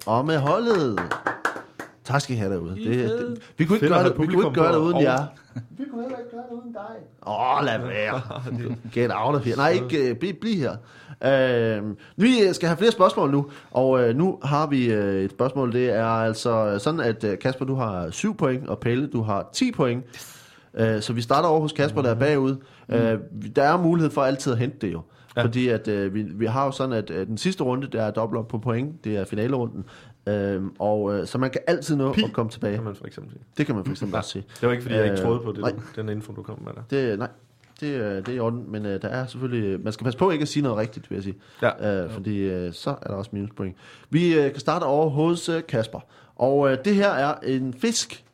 og 0.06 0.26
med 0.26 0.38
holdet. 0.38 1.00
Tak 2.04 2.22
skal 2.22 2.36
I 2.36 2.40
have 2.40 2.54
derude. 2.54 2.76
Det, 2.76 3.10
det, 3.10 3.42
vi 3.58 3.66
kunne 3.66 3.76
ikke 3.76 3.88
gøre 3.88 4.04
det, 4.04 4.20
vi 4.20 4.26
kunne 4.26 4.48
ikke 4.48 4.62
gøre 4.62 4.74
det 4.74 4.80
uden 4.80 4.94
over. 4.94 5.04
jer. 5.04 5.26
Vi 5.78 5.84
kunne 5.92 6.02
heller 6.02 6.18
ikke 6.18 6.32
gøre 6.32 6.44
det 6.50 6.56
uden 6.64 6.74
dig. 6.74 6.96
Åh, 7.28 7.58
oh, 7.58 7.66
lad 7.66 7.80
være. 7.96 8.22
Get 8.94 9.12
out 9.14 9.36
of 9.36 9.46
here. 9.46 9.56
Nej, 9.56 9.70
ikke 9.70 10.12
uh, 10.12 10.18
bliv, 10.18 10.34
bliv 10.34 10.56
her. 10.56 10.72
Uh, 11.82 11.96
vi 12.16 12.42
øh, 12.42 12.54
skal 12.54 12.68
have 12.68 12.78
flere 12.78 12.92
spørgsmål 12.92 13.32
nu, 13.32 13.46
og 13.72 13.90
uh, 13.90 14.10
nu 14.16 14.40
har 14.44 14.68
vi 14.68 14.98
uh, 14.98 15.04
et 15.04 15.32
spørgsmål. 15.32 15.74
Det 15.74 15.90
er 15.90 16.06
altså 16.06 16.80
sådan, 16.80 17.00
at 17.00 17.24
uh, 17.24 17.30
Kasper, 17.42 17.66
du 17.66 17.76
har 17.76 18.10
7 18.10 18.38
point, 18.38 18.70
og 18.70 18.80
Pelle, 18.80 19.08
du 19.08 19.22
har 19.22 19.50
10 19.54 19.72
point. 19.72 20.04
Uh, 20.74 21.02
så 21.02 21.14
vi 21.14 21.22
starter 21.22 21.50
over 21.50 21.62
hos 21.62 21.72
Kasper, 21.72 22.02
der 22.02 22.10
er 22.10 22.16
bagud. 22.20 22.56
Uh, 22.90 22.96
der 23.56 23.64
er 23.64 23.78
mulighed 23.78 24.12
for 24.12 24.22
altid 24.24 24.52
at 24.52 24.58
hente 24.58 24.78
det 24.88 24.94
jo. 24.94 25.02
Ja. 25.36 25.44
Fordi 25.44 25.68
at 25.68 25.88
uh, 25.88 26.14
vi, 26.14 26.22
vi 26.22 26.46
har 26.46 26.66
jo 26.66 26.72
sådan, 26.72 26.94
at 26.94 27.10
uh, 27.10 27.16
den 27.16 27.38
sidste 27.38 27.64
runde, 27.64 27.88
der 27.88 28.04
er 28.04 28.12
dobbelt 28.12 28.40
op 28.40 28.48
på 28.48 28.58
point. 28.58 29.04
Det 29.04 29.18
er 29.18 29.26
finalerunden. 29.26 29.86
Uh, 30.28 30.64
og 30.80 31.02
uh, 31.04 31.26
så 31.26 31.38
man 31.38 31.50
kan 31.52 31.62
altid 31.68 31.96
nå 31.96 32.14
Pi. 32.14 32.24
at 32.24 32.34
komme 32.34 32.52
tilbage. 32.52 32.76
kan 32.76 32.84
man 32.84 32.96
for 32.96 33.06
eksempel 33.08 33.32
sige. 33.32 33.44
Det 33.58 33.66
kan 33.66 33.76
man 33.76 33.86
for 33.86 33.92
eksempel 33.92 34.18
også 34.20 34.30
sige. 34.30 34.46
Det 34.62 34.68
var 34.68 34.72
ikke, 34.72 34.82
fordi 34.84 34.96
jeg 34.96 35.04
ikke 35.04 35.18
Øh, 35.18 35.24
troede 35.24 35.40
på 35.40 35.52
det, 35.52 35.60
nej. 35.60 35.74
den 35.96 36.10
info, 36.10 36.34
du 36.34 36.44
kom 36.44 36.62
med 36.62 36.72
der. 36.74 36.82
Det, 37.10 37.20
nej, 37.20 37.30
det, 37.80 37.88
øh, 37.88 38.16
det 38.18 38.28
er 38.28 38.34
i 38.34 38.40
orden, 38.40 38.72
men 38.72 38.86
øh, 38.86 39.02
der 39.02 39.08
er 39.08 39.28
selvfølgelig... 39.28 39.84
Man 39.84 39.94
skal 39.94 40.04
passe 40.04 40.20
på 40.20 40.32
ikke 40.32 40.42
at 40.42 40.48
sige 40.48 40.64
noget 40.64 40.78
rigtigt, 40.78 41.10
vil 41.10 41.16
jeg 41.16 41.24
sige. 41.24 41.36
Ja. 41.62 42.04
Øh, 42.04 42.12
fordi 42.12 42.38
øh, 42.38 42.74
så 42.74 42.90
er 42.90 43.08
der 43.08 43.14
også 43.14 43.30
minuspoint. 43.34 43.76
Vi 44.10 44.36
øh, 44.36 44.52
kan 44.52 44.60
starte 44.60 44.84
over 44.84 45.10
hos 45.10 45.50
øh, 45.50 45.62
Kasper. 45.68 46.00
Og 46.36 46.72
øh, 46.72 46.78
det 46.86 46.96
her 46.96 47.10
er 47.10 47.36
en 47.44 47.74
fisk. 47.74 48.26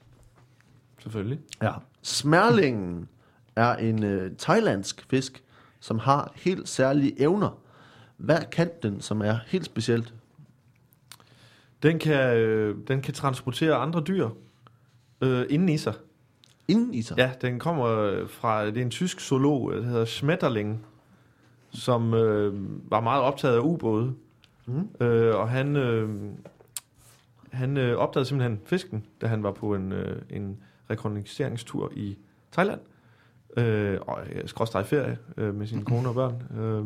Selvfølgelig. 0.99 1.39
Ja. 1.61 1.71
Smærlingen 2.01 3.07
er 3.55 3.75
en 3.75 4.03
øh, 4.03 4.31
thailandsk 4.37 5.05
fisk, 5.09 5.43
som 5.79 5.99
har 5.99 6.31
helt 6.35 6.69
særlige 6.69 7.21
evner. 7.21 7.59
Hvad 8.17 8.39
kan 8.51 8.69
den, 8.83 9.01
som 9.01 9.21
er 9.21 9.37
helt 9.47 9.65
specielt? 9.65 10.13
Den 11.83 11.99
kan, 11.99 12.37
øh, 12.37 12.75
den 12.87 13.01
kan 13.01 13.13
transportere 13.13 13.75
andre 13.75 14.03
dyr 14.07 14.29
øh, 15.21 15.45
inden 15.49 15.69
i 15.69 15.77
sig. 15.77 15.93
Inden 16.67 16.93
i 16.93 17.01
sig? 17.01 17.17
Ja, 17.17 17.31
den 17.41 17.59
kommer 17.59 17.87
øh, 17.87 18.29
fra, 18.29 18.65
det 18.65 18.77
er 18.77 18.81
en 18.81 18.89
tysk 18.89 19.19
zoolog, 19.19 19.71
der 19.71 19.81
hedder 19.81 20.05
Schmetterling, 20.05 20.85
som 21.69 22.13
øh, 22.13 22.53
var 22.91 22.99
meget 22.99 23.23
optaget 23.23 23.55
af 23.55 23.59
ubåde. 23.59 24.13
Mm. 24.65 25.05
Øh, 25.05 25.35
og 25.35 25.49
han, 25.49 25.75
øh, 25.75 26.09
han 27.51 27.77
øh, 27.77 27.97
opdagede 27.97 28.27
simpelthen 28.27 28.61
fisken, 28.65 29.05
da 29.21 29.27
han 29.27 29.43
var 29.43 29.51
på 29.51 29.75
en, 29.75 29.91
øh, 29.91 30.21
en 30.29 30.57
rekognosceringstur 30.89 31.91
i 31.95 32.17
Thailand. 32.51 32.79
Øh, 32.79 32.85
og 32.85 32.98
øh, 33.57 33.97
skråstrej 34.45 34.83
ferie 34.83 35.17
øh, 35.37 35.55
med 35.55 35.67
sine 35.67 35.85
kone 35.85 36.09
og 36.09 36.15
børn. 36.15 36.59
Øh, 36.59 36.85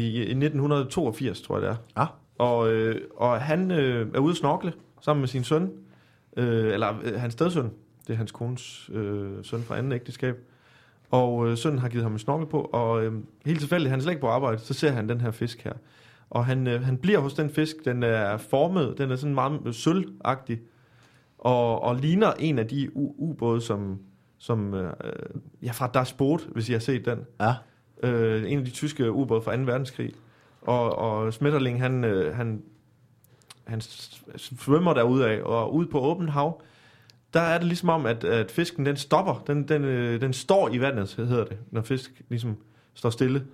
i, 0.00 0.16
I 0.16 0.20
1982, 0.20 1.42
tror 1.42 1.58
jeg 1.58 1.62
det 1.62 1.70
er. 1.70 1.76
Ah. 1.96 2.08
Og, 2.38 2.72
øh, 2.72 3.00
og 3.16 3.40
han 3.40 3.70
øh, 3.70 4.14
er 4.14 4.18
ude 4.18 4.30
at 4.30 4.36
snorkle 4.36 4.72
sammen 5.00 5.20
med 5.20 5.28
sin 5.28 5.44
søn, 5.44 5.70
øh, 6.36 6.72
eller 6.72 6.94
øh, 7.04 7.20
hans 7.20 7.32
stedsøn, 7.32 7.70
det 8.06 8.12
er 8.12 8.16
hans 8.16 8.32
kones 8.32 8.90
øh, 8.92 9.30
søn 9.42 9.62
fra 9.62 9.78
anden 9.78 9.92
ægteskab. 9.92 10.36
Og 11.10 11.48
øh, 11.48 11.56
sønnen 11.56 11.78
har 11.78 11.88
givet 11.88 12.02
ham 12.02 12.12
en 12.12 12.18
snorkel 12.18 12.46
på, 12.46 12.60
og 12.60 13.04
øh, 13.04 13.12
helt 13.46 13.60
tilfældigt, 13.60 13.90
han 13.90 13.98
er 13.98 14.02
slet 14.02 14.12
ikke 14.12 14.20
på 14.20 14.28
arbejde, 14.28 14.58
så 14.58 14.74
ser 14.74 14.90
han 14.90 15.08
den 15.08 15.20
her 15.20 15.30
fisk 15.30 15.64
her. 15.64 15.72
Og 16.30 16.46
han, 16.46 16.66
øh, 16.66 16.82
han 16.82 16.96
bliver 16.96 17.18
hos 17.18 17.34
den 17.34 17.50
fisk, 17.50 17.76
den 17.84 18.02
er 18.02 18.36
formet, 18.36 18.98
den 18.98 19.10
er 19.10 19.16
sådan 19.16 19.34
meget 19.34 19.74
sølvagtig, 19.74 20.60
og, 21.38 21.82
og 21.82 21.96
ligner 21.96 22.32
en 22.38 22.58
af 22.58 22.66
de 22.66 22.90
ubåde, 22.96 23.60
som, 23.60 23.98
som 24.38 24.74
øh, 24.74 24.92
ja, 25.62 25.72
fra 25.72 25.86
Das 25.86 26.12
Boot, 26.12 26.40
hvis 26.52 26.68
I 26.68 26.72
har 26.72 26.80
set 26.80 27.04
den. 27.04 27.18
Ja. 27.40 27.54
Øh, 28.02 28.52
en 28.52 28.58
af 28.58 28.64
de 28.64 28.70
tyske 28.70 29.12
ubåde 29.12 29.42
fra 29.42 29.56
2. 29.56 29.62
verdenskrig. 29.62 30.12
Og, 30.62 30.98
og 30.98 31.34
Smetterling, 31.34 31.80
han, 31.80 32.04
øh, 32.04 32.36
han, 32.36 32.62
han 33.64 33.80
svømmer 34.36 34.94
derude 34.94 35.28
af, 35.28 35.42
og 35.42 35.74
ud 35.74 35.86
på 35.86 36.00
åbent 36.00 36.30
hav, 36.30 36.62
der 37.34 37.40
er 37.40 37.58
det 37.58 37.66
ligesom 37.66 37.88
om, 37.88 38.06
at, 38.06 38.24
at 38.24 38.50
fisken 38.50 38.86
den 38.86 38.96
stopper. 38.96 39.44
Den, 39.46 39.68
den, 39.68 39.84
øh, 39.84 40.20
den 40.20 40.32
står 40.32 40.68
i 40.68 40.80
vandet, 40.80 41.08
så 41.08 41.24
hedder 41.24 41.44
det, 41.44 41.58
når 41.70 41.82
fisk 41.82 42.22
ligesom 42.28 42.56
står 42.94 43.10
stille. 43.10 43.46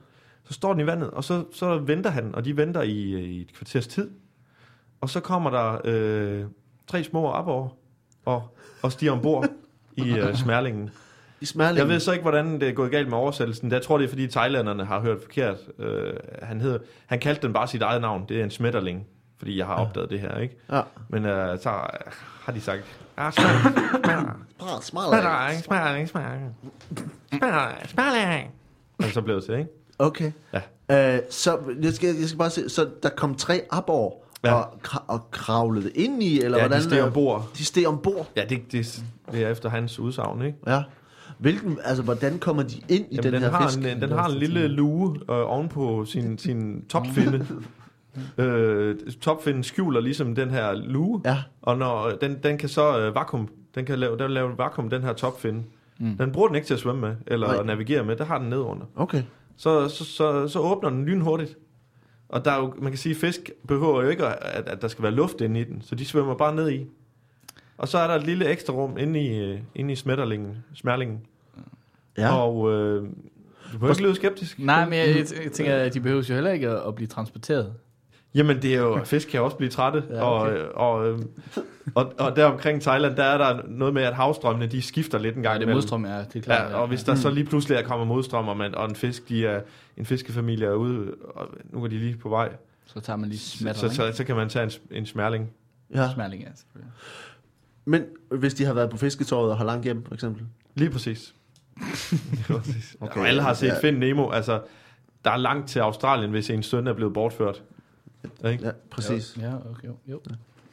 Så 0.45 0.53
står 0.53 0.73
den 0.73 0.81
i 0.81 0.87
vandet, 0.87 1.11
og 1.11 1.25
så, 1.25 1.45
så 1.53 1.79
venter 1.79 2.11
han, 2.11 2.35
og 2.35 2.45
de 2.45 2.57
venter 2.57 2.83
i, 2.83 3.25
i 3.25 3.41
et 3.41 3.53
kvarters 3.55 3.87
tid. 3.87 4.11
Og 5.01 5.11
så 5.11 5.21
kommer 5.21 5.51
der 5.51 5.81
øh, 5.85 6.45
tre 6.87 7.05
små 7.05 7.33
abover 7.33 7.69
og, 8.25 8.57
og 8.83 8.93
stiger 8.93 9.13
ombord 9.13 9.49
i 9.97 10.19
øh, 10.19 10.37
smærlingen. 10.45 10.91
I 11.41 11.47
smærlingen. 11.47 11.79
Jeg 11.79 11.89
ved 11.95 12.01
så 12.01 12.13
ikke, 12.13 12.23
hvordan 12.23 12.61
det 12.61 12.69
er 12.69 12.73
gået 12.73 12.91
galt 12.91 13.09
med 13.09 13.19
oversættelsen. 13.19 13.73
Jeg 13.73 13.83
tror, 13.83 13.99
det 13.99 14.05
er, 14.05 14.09
fordi 14.09 14.27
thailanderne 14.27 14.85
har 14.85 15.01
hørt 15.01 15.19
forkert. 15.23 15.57
Øh, 15.79 16.13
han, 16.43 16.61
hedder, 16.61 16.79
han 17.07 17.19
kaldte 17.19 17.43
den 17.43 17.53
bare 17.53 17.69
sit 17.69 17.83
eget 17.83 18.01
navn. 18.01 18.25
Det 18.29 18.41
er 18.41 18.45
en 18.45 18.51
smetterling, 18.51 19.07
fordi 19.39 19.59
jeg 19.59 19.67
har 19.67 19.75
opdaget 19.75 20.11
det 20.11 20.21
her, 20.21 20.39
ikke? 20.39 20.57
Ja. 20.73 20.81
Men 21.09 21.27
øh, 21.27 21.59
så 21.59 21.71
har 22.45 22.53
de 22.53 22.61
sagt, 22.61 22.83
ah, 23.17 23.33
smetterling, 23.33 23.65
smetterling, 24.83 25.63
smetterling, 25.65 26.09
smetterling, 26.09 27.89
smetterling. 27.89 28.51
Og 28.99 29.05
så 29.05 29.23
blev 29.23 29.37
det 29.37 29.45
til, 29.45 29.55
ikke? 29.55 29.71
Okay. 29.99 30.33
Ja. 30.53 30.61
Øh, 31.15 31.21
så 31.31 31.59
jeg 31.83 31.93
skal, 31.93 32.15
jeg 32.15 32.29
skal 32.29 32.39
bare 32.39 32.51
se, 32.51 32.69
så 32.69 32.89
der 33.03 33.09
kom 33.09 33.35
tre 33.35 33.63
abor 33.71 34.24
Ja. 34.45 34.55
og, 34.55 34.73
kra- 34.87 35.05
og 35.09 35.31
kravlede 35.31 35.91
ind 35.91 36.23
i, 36.23 36.41
eller 36.43 36.59
Ja, 36.59 36.63
hvordan? 36.65 36.79
de 36.79 36.85
steg 36.85 36.99
øh, 36.99 37.05
ombord. 37.07 37.49
De 37.59 37.65
steg 37.65 37.87
ombord. 37.89 38.31
Ja, 38.37 38.43
det, 38.49 38.73
det, 38.73 39.03
det 39.33 39.43
er 39.45 39.49
efter 39.49 39.69
hans 39.69 39.99
udsagn, 39.99 40.43
ikke? 40.43 40.59
Ja. 40.67 40.83
Hvilken, 41.39 41.79
altså, 41.85 42.03
hvordan 42.03 42.39
kommer 42.39 42.63
de 42.63 42.75
ind 42.89 43.05
i 43.11 43.15
Jamen, 43.17 43.23
den, 43.25 43.33
den, 43.33 43.43
her 43.43 43.51
har 43.51 43.69
fisk? 43.69 43.79
en, 43.79 44.01
den 44.01 44.11
har 44.13 44.29
en 44.29 44.35
lille 44.39 44.69
lue 44.69 45.17
øh, 45.31 45.51
ovenpå 45.51 46.05
sin, 46.05 46.39
sin 46.39 46.85
topfinde. 46.89 47.47
øh, 48.39 48.97
topfinden 49.21 49.63
skjuler 49.63 50.01
ligesom 50.01 50.35
den 50.35 50.51
her 50.51 50.73
lue, 50.75 51.23
Ja. 51.25 51.39
og 51.63 51.79
når 51.79 52.11
den, 52.21 52.39
den 52.43 52.59
kan 52.59 52.69
så 52.69 52.99
øh, 53.01 53.15
vakuum, 53.15 53.49
den 53.75 53.85
kan 53.85 53.99
lave, 53.99 54.19
den 54.19 54.31
lave 54.31 54.59
vakuum, 54.59 54.91
den 54.91 55.03
her 55.03 55.13
topfinde. 55.13 55.63
Mm. 55.99 56.17
Den 56.17 56.33
bruger 56.33 56.49
den 56.49 56.55
ikke 56.57 56.67
til 56.67 56.75
at 56.75 56.81
svømme 56.81 57.01
med, 57.01 57.17
eller 57.27 57.47
Nej. 57.47 57.57
Nej. 57.57 57.65
navigere 57.67 58.05
med, 58.05 58.17
der 58.17 58.25
har 58.25 58.39
den 58.39 58.49
ned 58.49 58.59
under. 58.59 58.85
Okay. 58.97 59.23
Så, 59.57 59.89
så, 59.89 60.05
så, 60.05 60.49
så 60.49 60.59
åbner 60.59 60.91
den 60.91 61.05
lynhurtigt. 61.05 61.57
Og 62.29 62.45
der 62.45 62.51
er 62.51 62.59
jo, 62.59 62.75
man 62.79 62.93
kan 62.93 62.99
sige, 62.99 63.15
at 63.15 63.21
fisk 63.21 63.51
behøver 63.69 64.03
jo 64.03 64.09
ikke, 64.09 64.27
at, 64.27 64.69
at 64.69 64.83
der 64.83 64.89
skal 64.89 65.03
være 65.03 65.13
luft 65.13 65.41
inde 65.41 65.61
i 65.61 65.65
den, 65.65 65.83
så 65.83 65.95
de 65.95 66.05
svømmer 66.05 66.35
bare 66.35 66.55
ned 66.55 66.71
i. 66.71 66.87
Og 67.77 67.89
så 67.89 67.99
er 67.99 68.07
der 68.07 68.15
et 68.15 68.27
lille 68.27 68.49
ekstra 68.49 68.73
rum 68.73 68.99
inde 68.99 69.21
i, 69.21 69.39
øh, 69.39 69.61
inde 69.75 69.93
i 69.93 69.97
smetterlingen, 69.97 70.57
smærlingen. 70.75 71.21
Ja. 72.19 72.37
Og 72.37 72.73
øh, 72.73 73.03
du 73.73 73.79
behøver 73.79 73.95
ikke 73.95 74.03
lyde 74.03 74.15
skeptisk. 74.15 74.59
Nej, 74.59 74.85
men 74.85 74.99
jeg, 74.99 75.09
jeg, 75.09 75.27
jeg 75.45 75.53
tænker, 75.53 75.77
at 75.77 75.95
de 75.95 76.01
behøver 76.01 76.23
jo 76.29 76.35
heller 76.35 76.51
ikke 76.51 76.69
at, 76.69 76.89
at 76.89 76.95
blive 76.95 77.07
transporteret. 77.07 77.75
Jamen, 78.35 78.63
det 78.63 78.75
er 78.75 78.79
jo, 78.79 79.05
fisk 79.05 79.29
kan 79.29 79.41
også 79.43 79.57
blive 79.57 79.71
trætte, 79.71 80.03
Ja, 80.11 80.15
ja, 80.17 80.41
okay. 80.43 80.53
okay. 80.53 80.65
og, 80.75 80.97
og, 80.99 81.09
øh, 81.09 81.19
og, 81.95 82.13
og 82.19 82.37
der 82.37 82.45
omkring 82.45 82.83
Thailand, 82.83 83.17
der 83.17 83.25
er 83.25 83.39
der 83.39 83.63
noget 83.69 83.95
med, 83.95 84.03
at 84.03 84.15
havstrømmene, 84.15 84.67
de 84.67 84.83
skifter 84.83 85.19
lidt 85.19 85.37
en 85.37 85.43
gang 85.43 85.53
Nej, 85.55 85.59
det 85.59 85.69
er 85.69 85.75
modstrøm, 85.75 86.07
ja, 86.07 86.19
det 86.19 86.37
er 86.37 86.41
klart. 86.41 86.71
Ja, 86.71 86.77
og 86.77 86.89
hvis 86.89 87.03
der 87.05 87.15
så 87.15 87.31
lige 87.31 87.45
pludselig 87.45 87.77
er 87.77 87.83
kommet 87.83 88.09
modstrøm, 88.09 88.49
og, 88.49 88.57
man, 88.57 88.75
og 88.75 88.89
en 88.89 88.97
fisk, 88.97 89.29
de 89.29 89.47
er, 89.47 89.61
en 89.97 90.07
fiskefamilie 90.07 90.67
er 90.67 90.73
ude, 90.75 91.15
og 91.35 91.49
nu 91.73 91.85
er 91.85 91.89
de 91.89 91.99
lige 91.99 92.17
på 92.17 92.29
vej, 92.29 92.49
Så 92.87 93.01
tager 93.01 93.17
man 93.17 93.29
lige 93.29 93.39
så, 93.39 93.59
smatter, 93.59 93.89
så, 93.89 93.95
så, 93.95 94.13
så 94.13 94.25
kan 94.25 94.37
man 94.37 94.49
tage 94.49 94.65
en, 94.65 94.71
en 94.91 95.07
smærling. 95.07 95.51
ja. 95.95 96.11
Smerling, 96.15 96.43
ja, 96.43 96.49
selvfølgelig. 96.55 96.93
Men 97.85 98.05
hvis 98.31 98.55
de 98.55 98.65
har 98.65 98.73
været 98.73 98.91
på 98.91 98.97
fisketåret 98.97 99.51
og 99.51 99.59
har 99.59 99.65
langt 99.65 99.85
hjem, 99.85 100.05
for 100.05 100.15
eksempel? 100.15 100.43
Lige 100.75 100.91
præcis. 100.91 101.35
Lige 102.31 102.45
præcis. 102.49 102.97
Okay, 103.01 103.21
og 103.21 103.29
alle 103.29 103.43
har 103.43 103.55
set 103.55 103.67
ja. 103.67 103.75
ja. 103.75 103.81
Find 103.81 103.99
Nemo, 103.99 104.31
altså, 104.31 104.61
der 105.25 105.31
er 105.31 105.37
langt 105.37 105.69
til 105.69 105.79
Australien, 105.79 106.31
hvis 106.31 106.51
en 106.51 106.63
søn 106.63 106.87
er 106.87 106.93
blevet 106.93 107.15
bortført. 107.15 107.63
Ikke? 108.51 108.65
Ja, 108.65 108.71
præcis. 108.91 109.37
Ja, 109.41 109.53
okay, 109.71 109.89
jo. 109.89 109.95
jo. 110.07 110.21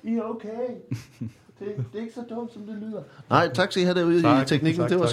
I 0.03 0.15
er 0.17 0.23
okay. 0.23 0.67
Det, 1.59 1.67
det 1.93 1.97
er 1.97 2.01
ikke 2.01 2.13
så 2.13 2.23
dumt, 2.35 2.53
som 2.53 2.61
det 2.61 2.75
lyder. 2.81 3.01
Nej, 3.29 3.49
tak 3.53 3.71
skal 3.71 3.81
I 3.83 3.85
have 3.85 3.99
derude 3.99 4.19
i 4.19 4.21
Tak, 4.21 4.47
teknikken. 4.47 4.81
tak, 4.81 4.89
det 4.89 4.99
var 4.99 5.05
tak, 5.07 5.11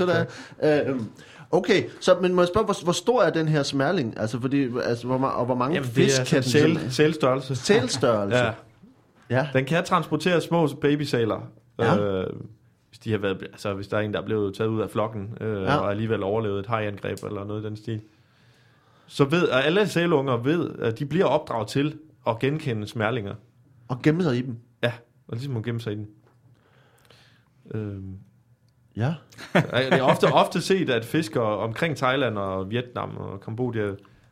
sådan. 0.63 0.87
Øh, 0.89 0.95
øhm, 0.95 1.11
okay, 1.51 1.83
så 2.01 2.19
men 2.23 2.35
må 2.35 2.43
jeg 2.43 2.49
spørge, 2.49 2.65
hvor, 2.65 2.85
hvor 2.85 2.93
stor 2.93 3.23
er 3.23 3.31
den 3.31 3.49
her 3.49 3.63
smærling? 3.63 4.15
Altså, 4.21 4.41
fordi, 4.41 4.69
altså 4.85 5.07
hvor, 5.07 5.19
og 5.27 5.47
hvor 5.47 5.55
mange 5.55 5.75
Jamen, 5.75 5.87
det 5.89 5.95
fisk 5.95 6.21
er 6.21 6.25
kan 6.25 6.43
den 6.43 6.91
sælstørrelse. 6.91 7.57
Sælstørrelse? 7.57 8.39
Ja. 8.39 8.53
ja. 9.31 9.49
Den 9.53 9.65
kan 9.65 9.85
transportere 9.85 10.41
små 10.41 10.67
babysæler. 10.67 11.41
Ja. 11.79 11.97
Øh, 11.99 12.27
hvis, 12.89 12.99
de 12.99 13.11
har 13.11 13.19
været, 13.19 13.43
altså, 13.43 13.75
hvis 13.75 13.89
der 13.89 13.97
er 13.97 14.01
en, 14.01 14.13
der 14.15 14.21
er 14.21 14.25
blevet 14.25 14.55
taget 14.55 14.69
ud 14.69 14.81
af 14.81 14.91
flokken, 14.91 15.39
øh, 15.41 15.63
Ja. 15.63 15.73
ja. 15.73 15.77
og 15.77 15.91
alligevel 15.91 16.23
overlevet 16.23 16.59
et 16.61 16.67
hajangreb 16.67 17.19
eller 17.25 17.45
noget 17.45 17.63
i 17.63 17.67
den 17.67 17.77
stil. 17.77 18.01
Så 19.07 19.25
ved, 19.25 19.49
alle 19.49 19.89
sælunger 19.89 20.37
ved, 20.37 20.71
at 20.79 20.99
de 20.99 21.07
bliver 21.07 21.25
opdraget 21.27 21.69
til 21.69 21.99
at 22.29 22.39
genkende 22.39 22.87
smærlinger. 22.87 23.35
Og 23.89 24.03
gemme 24.03 24.23
sig 24.23 24.37
i 24.39 24.43
dem? 24.43 24.57
Ja, 24.83 24.93
og 25.29 25.35
ligesom 25.35 25.55
må 25.55 25.61
gemme 25.63 25.81
sig 25.81 25.93
i 25.93 25.97
den. 25.97 26.07
Øhm, 27.75 28.19
Ja. 28.97 29.15
det 29.55 29.93
er 29.93 30.03
ofte, 30.03 30.25
ofte 30.25 30.61
set, 30.61 30.91
at 30.91 31.05
fiskere 31.05 31.57
omkring 31.59 31.97
Thailand 31.97 32.39
og 32.39 32.71
Vietnam 32.71 33.17
og 33.17 33.41
Kambodja 33.41 33.91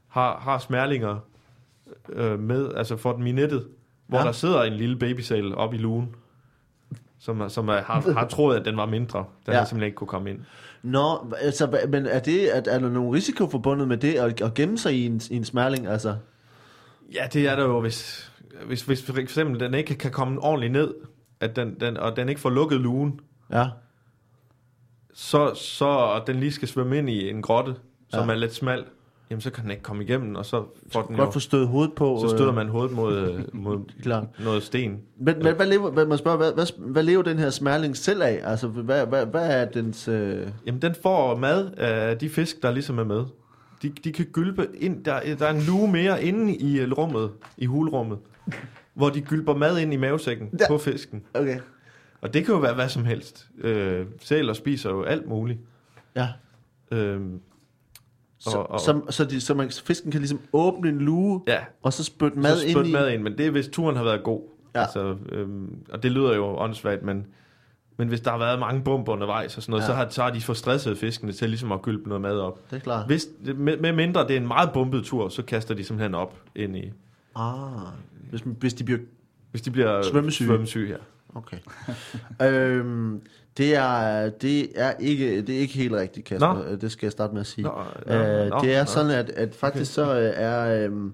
har, 0.09 0.39
har 0.41 0.59
smærlinger 0.59 1.19
øh, 2.09 2.39
med, 2.41 2.75
altså 2.77 2.97
for 2.97 3.13
dem 3.13 3.27
i 3.27 3.33
nettet, 3.33 3.69
hvor 4.07 4.19
Ja. 4.19 4.25
der 4.25 4.33
sidder 4.33 4.63
en 4.63 4.73
lille 4.73 4.99
babysæl 4.99 5.55
op 5.55 5.75
i 5.75 5.77
lugen, 5.77 6.15
som, 7.19 7.49
som 7.49 7.69
er, 7.69 7.73
har, 7.83 8.13
har 8.13 8.27
troet, 8.27 8.57
at 8.57 8.65
den 8.65 8.77
var 8.77 8.87
mindre. 8.87 9.19
Den 9.47 9.53
Ja. 9.53 9.59
ja. 9.59 9.65
simpelthen 9.65 9.87
ikke 9.87 9.97
kunne 9.97 10.09
komme 10.09 10.31
ind. 10.31 10.39
Nå, 10.83 11.33
altså, 11.41 11.79
men 11.89 12.07
er, 12.07 12.19
det, 12.19 12.57
er, 12.57 12.63
er 12.67 12.79
der 12.79 12.89
nogen 12.89 13.15
risiko 13.15 13.49
forbundet 13.51 13.89
med 13.89 13.97
det, 13.97 14.15
at, 14.15 14.41
at 14.41 14.55
gemme 14.55 14.79
sig 14.79 14.95
i 14.95 15.07
en, 15.07 15.21
i 15.31 15.37
en 15.37 15.45
smærling? 15.45 15.87
Altså, 15.87 16.17
Ja, 17.15 17.27
det 17.33 17.47
er 17.49 17.57
der 17.57 17.65
jo, 17.65 17.81
hvis, 17.81 18.33
hvis, 18.67 18.83
hvis 18.83 19.03
for 19.03 19.17
eksempel 19.19 19.61
den 19.61 19.75
ikke 19.75 19.95
kan 19.95 20.11
komme 20.11 20.43
ordentligt 20.43 20.73
ned, 20.73 20.95
at 21.41 21.57
den, 21.57 21.81
den, 21.81 21.97
og 21.97 22.17
den 22.17 22.29
ikke 22.29 22.41
får 22.41 22.51
lukket 22.51 22.81
lugen, 22.81 23.21
ja. 23.53 23.67
så, 25.15 25.55
så 25.55 25.85
og 25.87 26.27
den 26.27 26.37
lige 26.41 26.53
skal 26.53 26.69
svømme 26.69 26.99
ind 26.99 27.11
i 27.11 27.31
en 27.31 27.43
grotte, 27.43 27.75
som 28.09 28.29
Ja. 28.29 28.35
er 28.35 28.39
lidt 28.39 28.55
smal, 28.55 28.85
jamen 29.31 29.41
så 29.41 29.51
kan 29.51 29.63
den 29.63 29.71
ikke 29.71 29.83
komme 29.83 30.05
igennem, 30.05 30.35
og 30.35 30.47
så 30.47 30.65
får 30.93 31.03
den 31.03 31.17
jo, 31.17 31.23
Godt 31.23 31.33
få 31.33 31.41
stødet 31.41 31.69
hovedet 31.69 31.93
på. 31.95 32.19
så 32.23 32.29
støder 32.29 32.49
øh, 32.49 32.55
man 32.55 32.69
hovedet 32.69 32.93
mod, 32.97 33.43
mod 33.53 33.79
Klart. 34.03 34.25
noget 34.45 34.63
sten. 34.63 35.01
Men, 35.21 35.39
men 35.43 35.55
hvad, 35.57 35.67
lever, 35.67 35.91
hvad, 35.91 36.07
man 36.07 36.19
spørger, 36.19 36.37
hvad, 36.39 36.53
hvad, 36.53 36.67
hvad 36.93 37.03
lever 37.03 37.23
den 37.23 37.39
her 37.39 37.51
smærling 37.51 37.97
selv 37.97 38.23
af? 38.23 38.41
Altså, 38.45 38.69
hvad, 38.69 39.07
hvad, 39.07 39.27
hvad 39.27 39.51
er 39.51 39.65
dens... 39.65 40.09
Øh... 40.09 40.49
Jamen, 40.67 40.83
den 40.83 40.95
får 41.03 41.37
mad 41.37 41.71
af 41.77 42.19
de 42.19 42.29
fisk, 42.29 42.63
der 42.63 42.71
ligesom 42.71 42.99
er 42.99 43.05
med. 43.05 43.25
De, 43.83 43.89
de 43.89 44.13
kan 44.13 44.27
gylpe 44.33 44.69
ind. 44.75 45.05
Der, 45.05 45.35
der 45.37 45.47
er 45.47 45.51
en 45.55 45.63
luge 45.63 45.93
mere 45.93 46.25
inde 46.25 46.57
i 46.57 46.81
øh, 46.81 46.93
rummet, 46.93 47.33
i 47.57 47.67
hulrummet, 47.67 48.19
hvor 48.95 49.11
de 49.11 49.21
gylper 49.21 49.55
mad 49.55 49.79
ind 49.79 49.93
i 49.93 49.97
mavesækken 49.97 50.51
ja. 50.61 50.69
på 50.69 50.79
fisken. 50.79 51.23
Okay. 51.35 51.59
Og 52.21 52.35
det 52.35 52.45
kan 52.45 52.55
jo 52.55 52.61
være 52.61 52.75
hvad 52.75 52.89
som 52.89 53.05
helst. 53.05 53.49
Øh, 53.59 54.07
sæler 54.21 54.53
spiser 54.53 54.91
jo 54.91 55.03
alt 55.03 55.29
muligt. 55.29 55.59
Ja. 56.17 56.29
Øhm, 56.91 57.41
Så, 58.39 58.59
Og- 58.59 58.71
og- 58.71 58.81
så, 58.81 59.01
så, 59.11 59.25
de, 59.25 59.41
så 59.41 59.55
man, 59.55 59.71
fisken 59.71 60.11
kan 60.11 60.21
ligesom 60.21 60.41
åbne 60.53 60.89
en 60.89 60.99
luge, 60.99 61.41
ja, 61.47 61.59
og 61.83 61.93
så 61.93 62.05
spytte 62.05 62.39
mad 62.39 62.43
mad 62.51 62.57
så 62.59 62.67
ind 62.67 62.77
spyt 62.77 62.87
i... 62.87 62.93
mad 62.93 63.11
ind, 63.11 63.23
men 63.23 63.39
det 63.39 63.47
er, 63.47 63.51
hvis 63.51 63.69
turen 63.69 63.97
har 63.97 64.05
været 64.05 64.23
god. 64.25 64.43
Ja. 64.75 64.81
Altså, 64.81 65.17
øhm, 65.33 65.77
og 65.91 66.03
det 66.03 66.13
lyder 66.13 66.35
jo 66.35 66.45
åndssvagt, 66.59 67.03
men, 67.03 67.27
men 67.97 68.09
hvis 68.09 68.21
der 68.21 68.31
har 68.31 68.39
været 68.39 68.59
mange 68.59 68.83
bomber 68.83 69.13
undervejs 69.13 69.57
og 69.57 69.63
sådan 69.63 69.71
noget, 69.71 69.83
Ja. 69.83 69.87
så, 69.87 69.93
har, 69.93 70.09
så 70.09 70.23
har 70.23 70.31
de 70.31 70.41
fået 70.41 70.59
stresset 70.59 70.99
fiskene 70.99 71.33
til 71.33 71.49
ligesom 71.49 71.73
at 71.73 71.83
gylpe 71.83 72.09
noget 72.09 72.23
mad 72.23 72.39
op. 72.39 72.71
Det 72.71 72.77
er 72.77 72.81
klart. 72.81 73.07
Hvis, 73.07 73.27
med, 73.57 73.77
med 73.77 73.93
mindre 73.93 74.23
det 74.23 74.31
er 74.31 74.37
en 74.41 74.47
meget 74.47 74.73
bumpet 74.73 75.05
tur, 75.05 75.29
så 75.29 75.43
kaster 75.43 75.75
de 75.75 75.85
simpelthen 75.85 76.15
op 76.15 76.35
ind 76.55 76.77
i, 76.77 76.93
Ah, 77.37 77.71
hvis, 78.31 78.41
hvis 78.61 78.75
de 78.75 78.85
bliver... 78.85 78.99
hvis 79.51 79.63
de 79.63 79.71
bliver 79.71 80.03
Svømmesyge. 80.03 80.47
svømmesyge 80.49 80.89
ja. 80.91 80.97
Okay. 81.35 81.57
øhm, 82.47 83.21
det, 83.57 83.75
er, 83.77 84.29
det, 84.29 84.69
er 84.75 84.93
ikke, 85.01 85.43
det 85.43 85.55
er 85.57 85.59
ikke 85.61 85.75
helt 85.75 85.93
rigtigt, 85.95 86.27
Kasper. 86.27 86.55
Nå. 86.71 86.77
Det 86.77 86.93
skal 86.93 87.07
jeg 87.07 87.13
starte 87.13 87.33
med 87.33 87.41
at 87.41 87.47
sige. 87.47 87.65
Nå, 87.65 87.73
Øh, 88.07 88.49
nå, 88.51 88.59
det 88.63 88.75
er 88.75 88.81
nå. 88.83 88.87
sådan, 88.87 89.11
at, 89.11 89.31
at 89.31 89.55
faktisk 89.55 89.95
så 89.95 90.19
øh, 90.19 90.33
er... 90.37 90.85
øhm, 90.85 91.13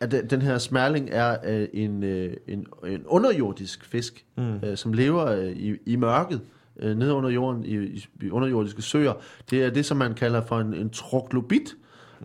at 0.00 0.30
den- 0.30 0.42
her 0.42 0.58
smærling 0.58 1.08
er 1.12 1.36
øh, 1.46 1.68
en, 1.72 2.02
øh, 2.02 2.32
en, 2.48 2.66
en 2.86 3.02
underjordisk 3.06 3.84
fisk, 3.84 4.24
Mm. 4.36 4.54
øh, 4.64 4.76
som 4.76 4.92
lever 4.92 5.26
øh, 5.26 5.50
i, 5.52 5.76
i 5.86 5.96
mørket, 5.96 6.40
øh, 6.80 6.96
nede 6.98 7.12
under 7.14 7.30
jorden, 7.30 7.64
i, 7.64 7.76
i, 8.22 8.30
underjordiske 8.30 8.82
søer. 8.82 9.12
Det 9.50 9.64
er 9.64 9.70
det, 9.70 9.84
som 9.86 9.96
man 9.96 10.14
kalder 10.14 10.40
for 10.42 10.60
en, 10.60 10.74
en 10.74 10.90
troglobit, 10.90 11.76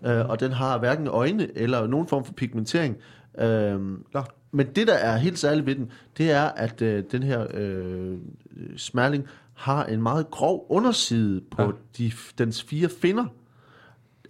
øh, 0.05 0.29
og 0.29 0.39
den 0.39 0.51
har 0.51 0.77
hverken 0.79 1.07
øjne 1.07 1.47
eller 1.57 1.87
nogen 1.87 2.07
form 2.07 2.25
for 2.25 2.33
pigmentering. 2.33 2.97
Øh, 3.39 3.79
Nå. 4.13 4.23
men 4.51 4.67
det, 4.67 4.87
der 4.87 4.93
er 4.93 5.17
helt 5.17 5.39
særligt 5.39 5.65
ved 5.65 5.75
den, 5.75 5.91
det 6.17 6.31
er, 6.31 6.43
at 6.43 6.81
øh, 6.81 7.03
den 7.11 7.23
her 7.23 7.47
øh, 7.53 8.17
smærling 8.77 9.25
har 9.53 9.85
en 9.85 10.01
meget 10.01 10.31
grov 10.31 10.65
underside 10.69 11.41
på 11.51 11.61
ja. 11.61 11.69
de, 11.97 12.11
dens 12.37 12.63
fire 12.63 12.89
finner. 12.89 13.25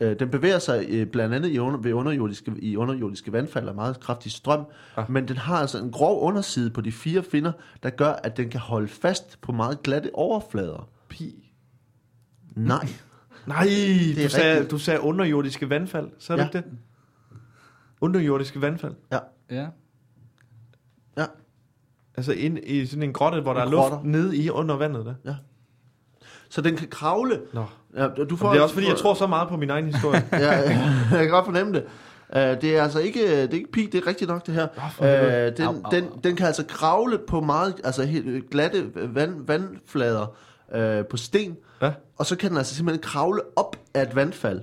Øh, 0.02 0.20
Den 0.20 0.30
bevæger 0.30 0.60
sig 0.60 0.86
øh, 0.90 1.08
blandt 1.08 1.36
andet 1.36 1.50
i, 1.50 1.60
under, 1.60 1.80
ved 1.80 1.94
underjordiske, 1.94 2.54
i 2.60 2.78
underjordiske 2.78 3.32
vandfald 3.34 3.68
og 3.68 3.76
meget 3.76 4.00
kraftig 4.00 4.32
strøm, 4.32 4.60
Ja. 4.98 5.02
ja. 5.02 5.08
men 5.10 5.28
den 5.28 5.38
har 5.38 5.56
altså 5.56 5.78
en 5.84 5.92
grov 5.92 6.22
underside 6.24 6.70
på 6.70 6.82
de 6.82 6.92
fire 6.92 7.24
finner, 7.24 7.52
der 7.84 7.90
gør, 7.90 8.12
at 8.12 8.38
den 8.38 8.50
kan 8.50 8.60
holde 8.60 8.88
fast 8.88 9.42
på 9.42 9.52
meget 9.52 9.84
glatte 9.84 10.10
overflader. 10.16 10.90
Pi. 11.10 11.54
Nej. 12.56 12.88
Nej, 13.48 13.64
er 13.64 14.24
du 14.24 14.30
sagde, 14.30 14.52
rigtigt. 14.54 14.72
du 14.72 14.78
sagde 14.78 15.02
underjordiske 15.02 15.70
vandfald. 15.70 16.10
Så 16.20 16.34
er 16.34 16.38
Ja. 16.38 16.44
det 16.44 16.56
ikke 16.56 16.70
det? 16.70 16.78
Underjordiske 18.02 18.62
vandfald. 18.62 18.94
Ja. 19.12 19.20
Ja. 19.52 19.68
Ja. 21.18 21.26
Altså 22.16 22.32
ind 22.34 22.58
i 22.64 22.86
sådan 22.86 23.04
en 23.04 23.14
grotte, 23.14 23.42
hvor 23.42 23.54
der 23.54 23.62
I 23.62 23.66
er 23.66 23.70
luft 23.70 23.82
grotter. 23.90 24.04
nede 24.10 24.38
i 24.38 24.50
under 24.50 24.76
vandet 24.76 25.06
der. 25.06 25.36
Så 26.52 26.62
den 26.62 26.76
kan 26.78 26.88
kravle. 26.88 27.40
Nå. 27.54 27.66
Ja, 27.96 28.08
du 28.08 28.36
får, 28.36 28.50
det 28.50 28.58
er 28.58 28.62
også 28.64 28.74
fordi, 28.74 28.88
jeg 28.88 28.98
tror 28.98 29.14
så 29.14 29.28
meget 29.28 29.48
på 29.50 29.58
min 29.58 29.70
egen 29.70 29.86
historie. 29.86 30.28
ja, 30.46 30.52
jeg 31.12 31.20
kan 31.20 31.30
godt 31.30 31.46
fornemme 31.46 31.74
det. 31.74 31.84
Uh, 32.36 32.42
det 32.42 32.64
er 32.78 32.84
altså 32.84 33.00
ikke, 33.00 33.42
det 33.42 33.50
er 33.54 33.58
ikke 33.58 33.72
pi, 33.72 33.86
det 33.86 34.04
er 34.04 34.08
rigtigt 34.08 34.30
nok 34.30 34.46
det 34.46 34.54
her. 34.54 34.68
helvede. 35.00 35.52
Uh, 35.52 35.58
den, 35.58 35.66
Au, 35.66 35.74
au, 35.84 35.92
den, 35.92 36.06
den 36.24 36.36
kan 36.36 36.46
altså 36.48 36.66
kravle 36.68 37.18
på 37.28 37.42
meget 37.42 37.76
altså 37.84 38.04
helt 38.04 38.50
glatte 38.50 38.86
vand, 38.96 39.48
vandflader 39.48 40.28
uh, 40.76 41.06
på 41.06 41.18
sten, 41.18 41.58
Ja. 41.82 41.92
og 42.18 42.26
så 42.26 42.36
kan 42.36 42.50
den 42.50 42.58
altså 42.58 42.76
simpelthen 42.76 43.02
kravle 43.04 43.42
op 43.56 43.76
af 43.94 44.02
et 44.02 44.16
vandfald 44.16 44.62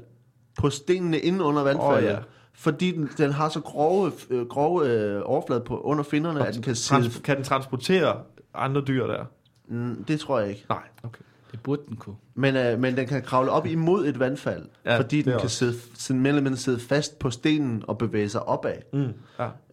på 0.59 0.71
stenene 0.71 1.19
inde 1.19 1.45
under 1.45 1.63
vandfaldet. 1.63 2.11
Åh, 2.11 2.15
ja. 2.15 2.19
Fordi 2.55 2.91
den, 2.93 3.11
den 3.19 3.33
har 3.33 3.49
så 3.49 3.61
grove, 3.61 4.13
øh, 4.31 4.47
grove 4.47 4.87
øh, 4.89 5.23
overflade 5.25 5.61
på 5.61 5.81
under 5.81 6.05
finnerne, 6.05 6.47
at 6.47 6.55
den 6.55 6.63
kan 6.63 6.75
sidde... 6.75 7.01
Trans- 7.01 7.21
kan 7.23 7.37
den 7.37 7.45
transportere 7.45 8.17
andre 8.55 8.81
dyr 8.81 9.07
der? 9.07 9.25
Mm, 9.69 10.05
det 10.09 10.21
tror 10.21 10.39
jeg 10.39 10.49
ikke. 10.49 10.67
Nej, 10.69 10.83
okay. 11.05 11.21
Burde 11.69 11.83
den 11.89 11.97
kunne. 11.97 12.17
Men, 12.35 12.57
øh, 12.57 12.79
men 12.81 12.97
den 12.97 13.07
kan 13.07 13.23
kravle 13.23 13.51
op 13.51 13.67
imod 13.67 14.07
et 14.07 14.19
vandfald, 14.19 14.63
Ja, 14.85 14.99
fordi 14.99 15.17
den 15.23 15.33
kan 15.33 15.41
også. 15.41 15.57
sidde, 15.57 15.75
sådan 15.95 16.21
mere 16.23 16.29
eller 16.29 16.43
mindre 16.43 16.57
sidde 16.59 16.81
fast 16.81 17.19
på 17.19 17.31
stenen 17.31 17.85
og 17.89 17.99
bevæge 17.99 18.29
sig 18.29 18.43
opad. 18.49 18.73
Mm. 18.93 19.09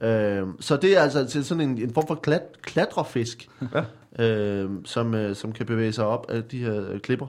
Ja. 0.01 0.39
Øh, 0.41 0.47
så 0.59 0.77
det 0.77 0.97
er 0.97 1.01
altså 1.01 1.25
til 1.25 1.45
sådan 1.45 1.69
en, 1.69 1.77
en 1.77 1.93
form 1.93 2.07
for 2.07 2.15
klat, 2.15 2.41
klatrefisk, 2.61 3.49
Ja. 4.17 4.23
øh, 4.25 4.69
som, 4.85 5.13
øh, 5.13 5.35
som 5.35 5.51
kan 5.51 5.65
bevæge 5.65 5.91
sig 5.91 6.05
op 6.05 6.25
af 6.29 6.43
de 6.43 6.57
her 6.59 6.89
øh, 6.89 6.99
klipper. 6.99 7.27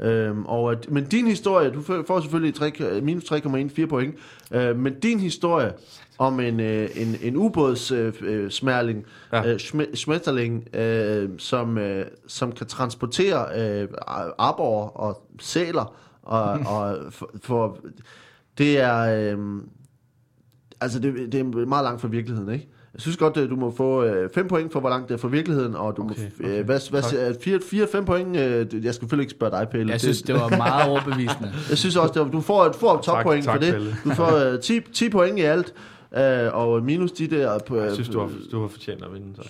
Øh, 0.00 0.38
og, 0.38 0.72
at- 0.72 0.90
men 0.90 1.04
din 1.04 1.26
historie, 1.26 1.70
du 1.70 1.82
får 1.82 2.20
selvfølgelig 2.20 2.54
3, 2.54 3.00
minus 3.02 3.24
3,14 3.24 3.86
point, 3.86 4.14
øh, 4.52 4.76
men 4.78 5.00
din 5.00 5.20
historie 5.20 5.72
om 6.18 6.40
en, 6.40 6.60
øh, 6.60 6.88
en, 6.96 7.16
en 7.22 7.36
ubådssmærling, 7.36 8.98
øh, 8.98 9.04
Ja. 9.46 9.52
øh, 9.52 9.58
schmetterling, 9.94 10.76
øh, 10.76 11.28
som, 11.38 11.78
øh, 11.78 12.06
som 12.26 12.52
kan 12.52 12.66
transportere 12.66 13.46
øh, 13.82 13.88
arbor 14.38 14.84
og 14.86 15.22
sæler, 15.40 15.94
og, 16.22 16.42
og 16.76 16.96
for, 17.12 17.30
for, 17.42 17.78
det 18.58 18.80
er... 18.80 19.32
Øh, 19.36 19.38
Altså, 20.80 20.98
det, 20.98 21.32
det 21.32 21.40
er 21.40 21.44
meget 21.44 21.84
langt 21.84 22.00
fra 22.00 22.08
virkeligheden, 22.08 22.52
ikke? 22.52 22.68
Jeg 22.94 23.00
synes 23.02 23.16
godt, 23.16 23.36
at 23.36 23.50
du 23.50 23.56
må 23.56 23.74
få 23.76 24.04
5 24.34 24.48
point 24.48 24.72
for, 24.72 24.80
hvor 24.80 24.88
langt 24.88 25.08
det 25.08 25.14
er 25.14 25.18
fra 25.18 25.28
virkeligheden, 25.28 25.74
og 25.76 25.96
du 25.96 26.02
Okay, 26.02 26.14
må... 26.40 26.46
okay. 26.46 26.58
Øh, 26.58 26.64
hvad, 26.64 26.90
hvad, 26.90 27.02
siger- 27.02 27.86
4-5 28.00 28.04
point? 28.04 28.36
Øh, 28.36 28.42
det- 28.42 28.72
jeg 28.74 28.80
skal 28.82 28.92
selvfølgelig 28.92 29.24
ikke 29.24 29.30
spørge 29.30 29.50
dig, 29.60 29.68
Pelle. 29.70 29.92
Jeg 29.92 30.00
synes, 30.00 30.22
det 30.22 30.34
var 30.34 30.48
meget 30.56 30.90
overbevisende. 30.90 31.52
jeg 31.70 31.78
synes 31.78 31.96
også, 31.96 32.12
det 32.14 32.22
var, 32.22 32.28
du 32.28 32.40
får 32.40 32.64
et 32.64 32.74
får 32.76 32.94
et 32.94 33.02
toppoint 33.02 33.44
tak, 33.44 33.54
for 33.54 33.60
det. 33.60 33.72
Pelle. 33.72 33.96
Du 34.04 34.10
får 34.14 34.52
øh, 34.52 34.60
10, 34.60 34.80
10 34.92 35.08
point 35.08 35.38
i 35.38 35.42
alt, 35.42 35.72
øh, 36.16 36.54
og 36.54 36.82
minus 36.82 37.12
de 37.12 37.26
der... 37.26 37.58
På, 37.58 37.76
Jeg 37.76 37.92
synes, 37.94 38.08
du 38.08 38.20
har, 38.20 38.30
du 38.52 38.60
har 38.60 38.68
fortjent 38.68 39.04
at 39.04 39.12
vinde. 39.14 39.26
Så. 39.36 39.42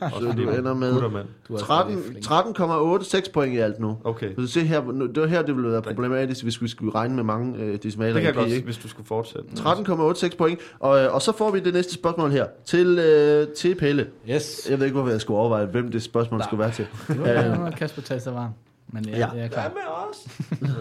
så 0.00 0.34
du 0.36 0.50
ender 0.50 0.74
med 0.74 0.92
Guttermand. 0.92 1.26
Du 1.48 1.54
er 1.54 1.58
13 1.58 1.98
stadig 1.98 2.10
flink. 2.24 3.26
13,86 3.26 3.32
point 3.32 3.54
i 3.54 3.58
alt 3.58 3.80
nu. 3.80 3.98
Okay. 4.04 4.34
Så 4.34 4.40
du 4.40 4.46
se 4.46 4.60
her, 4.60 4.82
nu- 4.92 5.06
det 5.06 5.20
var 5.22 5.26
her, 5.26 5.42
det 5.42 5.56
ville 5.56 5.70
være 5.70 5.82
problematisk, 5.82 6.42
hvis 6.42 6.62
vi 6.62 6.68
skulle 6.68 6.94
regne 6.94 7.14
med 7.14 7.24
mange 7.24 7.58
øh, 7.58 7.78
decimaler 7.82 8.12
Det 8.12 8.22
kan 8.22 8.26
jeg 8.26 8.34
godt, 8.34 8.48
ikke? 8.48 8.64
hvis 8.64 8.78
du 8.78 8.88
skulle 8.88 9.06
fortsætte. 9.06 9.48
13,86 9.56 10.36
point, 10.36 10.60
og, 10.80 10.98
øh, 11.04 11.14
og 11.14 11.22
så 11.22 11.32
får 11.32 11.50
vi 11.50 11.60
det 11.60 11.74
næste 11.74 11.94
spørgsmål 11.94 12.30
her 12.30 12.46
til, 12.64 12.98
øh, 12.98 13.48
til 13.48 13.74
Pelle. 13.74 14.06
Yes. 14.30 14.66
Jeg 14.70 14.78
ved 14.78 14.86
ikke, 14.86 14.94
hvorfor 14.94 15.10
jeg 15.10 15.20
skulle 15.20 15.38
overveje, 15.38 15.66
hvem 15.66 15.90
det 15.90 16.02
spørgsmål 16.02 16.38
Nej. 16.38 16.46
skulle 16.48 16.60
være 16.60 16.70
til. 16.72 16.86
Det 17.08 17.18
var 17.60 17.70
Kasper 17.70 18.02
tager 18.02 18.18
sig 18.18 18.34
varm. 18.34 18.50
Men 18.92 19.08
jeg, 19.08 19.16
Ja. 19.18 19.28
jeg 19.36 19.44
er 19.44 19.48
klar. 19.48 19.68
med 19.74 20.10
os? 20.10 20.28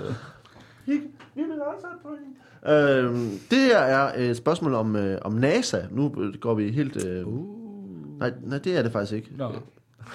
Vi 0.85 0.93
vil 1.35 1.61
også 1.75 1.87
have 1.87 1.99
point. 2.03 2.37
Øhm, 2.67 3.29
det 3.51 3.57
her 3.59 3.77
er 3.77 4.29
et 4.29 4.37
spørgsmål 4.37 4.73
om, 4.73 4.95
øh, 4.95 5.17
om 5.21 5.33
NASA. 5.33 5.81
Nu 5.91 6.15
øh, 6.21 6.33
går 6.39 6.53
vi 6.53 6.71
helt... 6.71 7.05
Øh, 7.05 7.27
Uh. 7.27 8.19
nej, 8.19 8.31
nej, 8.43 8.57
det 8.57 8.77
er 8.77 8.81
det 8.83 8.91
faktisk 8.91 9.13
ikke. 9.13 9.29
Nå. 9.37 9.51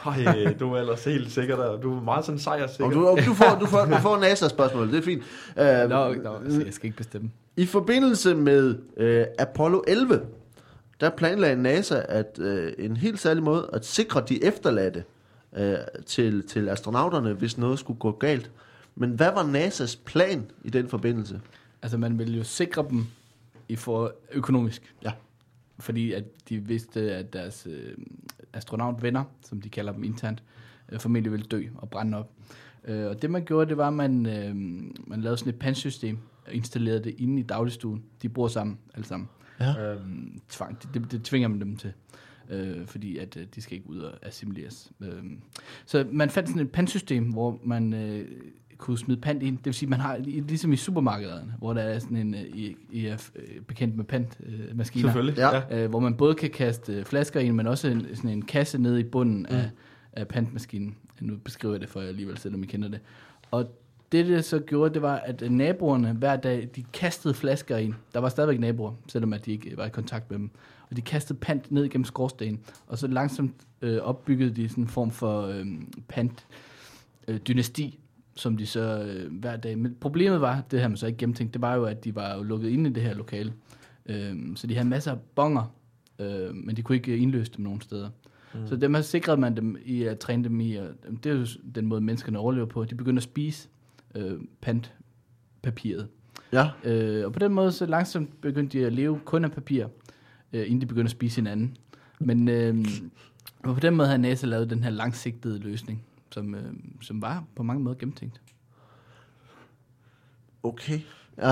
Ej, 0.07 0.55
du 0.61 0.73
er 0.73 0.79
ellers 0.81 1.05
helt 1.05 1.33
sikker 1.33 1.57
der. 1.57 1.81
Du 1.81 1.97
er 1.97 2.01
meget 2.03 2.25
sådan 2.25 2.39
sejrsikker. 2.39 2.85
Og 2.85 2.93
du, 2.93 3.01
du, 3.27 3.35
får, 3.35 3.59
du, 3.61 3.67
får, 3.67 3.85
du 3.85 3.97
får 3.97 4.19
NASA-spørgsmål, 4.19 4.89
det 4.93 4.99
er 4.99 5.03
fint. 5.03 5.23
Øh, 5.59 5.89
Nå, 5.89 6.15
nå, 6.15 6.35
altså, 6.45 6.63
jeg 6.65 6.73
skal 6.75 6.87
ikke 6.87 6.97
bestemme. 6.97 7.31
I 7.57 7.67
forbindelse 7.67 8.35
med 8.35 8.75
øh, 8.97 9.25
Apollo 9.39 9.81
11, 9.87 10.21
der 11.01 11.11
planlagde 11.11 11.63
NASA 11.63 12.01
at 12.09 12.39
øh, 12.41 12.73
en 12.79 12.97
helt 12.97 13.21
særlig 13.21 13.43
måde 13.43 13.71
at 13.73 13.87
sikre 13.87 14.23
de 14.29 14.45
efterladte 14.45 15.05
øh, 15.57 15.75
til, 16.07 16.47
til 16.49 16.69
astronauterne, 16.69 17.33
hvis 17.33 17.59
noget 17.59 17.79
skulle 17.79 17.99
gå 18.01 18.11
galt. 18.11 18.51
Men 18.97 19.11
hvad 19.11 19.31
var 19.35 19.43
NASA's 19.43 19.99
plan 20.05 20.47
i 20.65 20.71
den 20.71 20.89
forbindelse? 20.89 21.41
Altså, 21.83 21.99
man 21.99 22.19
ville 22.19 22.37
jo 22.37 22.45
sikre 22.45 22.87
dem 22.91 23.07
i 23.69 23.77
for 23.77 24.15
økonomisk. 24.33 24.95
Ja. 25.05 25.13
Fordi 25.79 26.13
at 26.13 26.25
de 26.49 26.59
vidste, 26.59 27.15
at 27.15 27.33
deres 27.33 27.67
øh, 27.71 27.97
astronautvenner, 28.53 29.25
som 29.43 29.61
de 29.61 29.69
kalder 29.69 29.93
dem 29.93 30.05
internt, 30.05 30.43
øh, 30.89 31.01
formentlig 31.01 31.33
ville 31.33 31.47
dø 31.47 31.63
og 31.75 31.91
brænde 31.91 32.19
op. 32.19 32.33
Øh, 32.85 33.07
og 33.07 33.23
det 33.23 33.31
man 33.31 33.45
gjorde, 33.45 33.69
det 33.69 33.77
var, 33.77 33.89
at 33.89 33.95
man, 33.95 34.27
øh, 34.27 34.57
man 35.07 35.21
lavede 35.21 35.37
sådan 35.37 35.53
et 35.53 35.59
pansystem 35.59 36.19
og 36.47 36.55
installerede 36.55 37.05
det 37.05 37.15
inde 37.19 37.41
i 37.41 37.43
dagligstuen. 37.43 38.05
De 38.23 38.29
bor 38.29 38.49
sammen, 38.49 38.79
alle 38.95 39.07
sammen. 39.07 39.29
Ja. 39.61 39.95
Øhm, 39.95 40.41
tvang, 40.49 40.83
det, 40.83 40.95
det, 40.95 41.13
det 41.13 41.23
tvinger 41.23 41.49
man 41.49 41.61
dem 41.61 41.77
til. 41.77 41.93
Øh, 42.49 42.87
fordi 42.87 43.19
at 43.19 43.37
øh, 43.37 43.47
de 43.55 43.61
skal 43.61 43.77
ikke 43.77 43.91
ud 43.91 43.99
og 43.99 44.13
assimileres. 44.23 44.93
Øh, 45.01 45.25
så 45.87 46.07
man 46.13 46.31
fandt 46.31 46.49
sådan 46.49 46.63
et 46.63 46.73
pantsystem, 46.73 47.33
hvor 47.33 47.61
man 47.65 47.93
øh, 47.93 48.29
kunne 48.79 48.99
smide 48.99 49.21
pant 49.21 49.43
ind. 49.43 49.57
Det 49.57 49.67
vil 49.67 49.75
sige, 49.75 49.89
man 49.89 50.01
har 50.01 50.17
ligesom 50.25 50.73
i 50.73 50.77
supermarkederne, 50.77 51.55
hvor 51.59 51.73
der 51.73 51.81
er 51.81 51.99
sådan 51.99 52.17
en, 52.17 52.35
øh, 52.35 52.41
I, 52.41 52.77
I 52.93 53.07
øh, 53.07 53.19
bekendt 53.67 53.97
med 53.97 54.05
pantmaskiner. 54.05 55.07
Øh, 55.07 55.13
Selvfølgelig. 55.13 55.39
Ja. 55.39 55.83
Øh, 55.83 55.91
hvor 55.91 56.01
man 56.01 56.15
både 56.15 56.35
kan 56.35 56.51
kaste 56.51 56.93
øh, 56.93 57.05
flasker 57.05 57.41
ind, 57.41 57.55
men 57.55 57.67
også 57.67 57.89
en, 57.89 58.07
sådan 58.15 58.31
en 58.31 58.43
kasse 58.43 58.79
nede 58.79 59.01
i 59.01 59.05
bunden 59.05 59.47
mm. 59.51 59.57
af, 59.57 59.71
af 60.13 60.29
pantmaskinen. 60.29 60.97
Nu 61.21 61.37
beskriver 61.37 61.75
jeg 61.75 61.81
det 61.81 61.89
for 61.89 62.01
jer 62.01 62.09
alligevel, 62.09 62.39
selvom 62.39 62.63
I 62.63 62.67
kender 62.67 62.89
det. 62.89 63.01
Og 63.51 63.67
det, 64.13 64.27
det 64.27 64.45
så 64.45 64.59
gjorde, 64.59 64.95
det 64.95 65.03
var, 65.03 65.17
at 65.17 65.51
naboerne 65.51 66.13
hver 66.13 66.37
dag, 66.37 66.69
de 66.77 66.85
kastede 66.93 67.35
flasker 67.35 67.77
ind. 67.77 67.95
Der 68.15 68.21
var 68.21 68.29
stadigvæk 68.29 68.61
naboer, 68.61 68.93
selvom 69.09 69.33
at 69.33 69.47
de 69.47 69.53
ikke 69.53 69.77
var 69.77 69.87
i 69.87 69.91
kontakt 69.91 70.31
med 70.31 70.39
dem. 70.39 70.51
Og 70.91 70.97
de 70.97 71.03
kastede 71.03 71.39
pant 71.39 71.73
ned 71.73 71.85
igennem 71.85 72.05
skorstenen. 72.05 72.61
Og 72.87 72.99
så 72.99 73.07
langsomt 73.07 73.55
øh, 73.83 73.99
opbyggede 73.99 74.51
de 74.51 74.69
sådan 74.69 74.85
en 74.85 74.89
form 74.89 75.11
for 75.11 75.43
øh, 75.43 75.67
pant 76.09 76.47
øh, 77.29 77.39
dynasti, 77.39 77.99
som 78.39 78.57
de 78.57 78.67
så 78.67 79.03
øh, 79.03 79.33
hver 79.33 79.57
dag... 79.57 79.79
Men 79.79 79.97
problemet 80.01 80.41
var, 80.41 80.63
det 80.71 80.81
har 80.81 80.89
man 80.89 80.97
så 80.97 81.07
ikke 81.07 81.19
gennemtænkt, 81.19 81.55
det 81.55 81.63
var 81.63 81.75
jo, 81.75 81.85
at 81.85 82.05
de 82.05 82.15
var 82.15 82.37
jo 82.37 82.43
lukket 82.43 82.69
inde 82.69 82.91
i 82.91 82.93
det 82.93 83.03
her 83.03 83.15
lokale. 83.15 83.53
Øh, 84.07 84.37
så 84.57 84.67
de 84.67 84.75
havde 84.75 84.89
masser 84.89 85.13
af 85.13 85.19
bonger, 85.35 85.75
øh, 86.19 86.55
men 86.55 86.77
de 86.77 86.83
kunne 86.83 86.97
ikke 86.97 87.17
indløse 87.17 87.53
dem 87.57 87.65
nogen 87.65 87.81
steder. 87.81 88.11
Mm. 88.55 88.67
Så 88.67 88.77
dem 88.77 88.95
har 88.95 89.03
sikret 89.03 89.39
man 89.39 89.57
dem 89.57 89.77
i 89.85 90.03
at 90.03 90.19
træne 90.19 90.45
dem 90.45 90.61
i, 90.61 90.75
og 90.75 90.89
det 91.25 91.33
er 91.33 91.35
jo 91.35 91.47
den 91.75 91.87
måde, 91.87 92.01
menneskerne 92.01 92.39
overlever 92.39 92.67
på. 92.67 92.85
De 92.85 92.95
begynder 92.95 93.19
at 93.19 93.25
spise 93.25 93.69
øh, 94.15 94.39
pantpapiret. 94.61 96.09
Ja. 96.53 96.69
Øh, 96.85 97.27
og 97.27 97.33
på 97.33 97.39
den 97.39 97.53
måde, 97.53 97.73
så 97.73 97.87
langsomt 97.87 98.41
begyndte 98.41 98.79
de 98.79 98.87
at 98.87 98.93
leve 98.93 99.21
kun 99.25 99.45
af 99.45 99.53
papir, 99.53 99.87
øh, 100.53 100.67
inden 100.67 100.81
de 100.81 100.87
begyndte 100.87 101.07
at 101.07 101.11
spise 101.11 101.37
hinanden. 101.37 101.77
Men 102.21 102.49
øh, 102.49 102.85
og 103.63 103.75
på 103.75 103.81
den 103.81 103.97
måde 103.97 104.09
havde 104.09 104.23
NASA 104.23 104.47
lavet 104.47 104.71
den 104.71 104.83
her 104.83 104.91
langsigtede 104.91 105.59
løsning, 105.59 106.03
som, 106.31 106.55
øh, 106.55 106.73
som 107.01 107.23
var 107.23 107.45
på 107.57 107.63
mange 107.63 107.83
måder 107.83 107.97
gennemtænkt. 107.97 108.41
Okay. 110.63 111.01
Uh, 111.37 111.45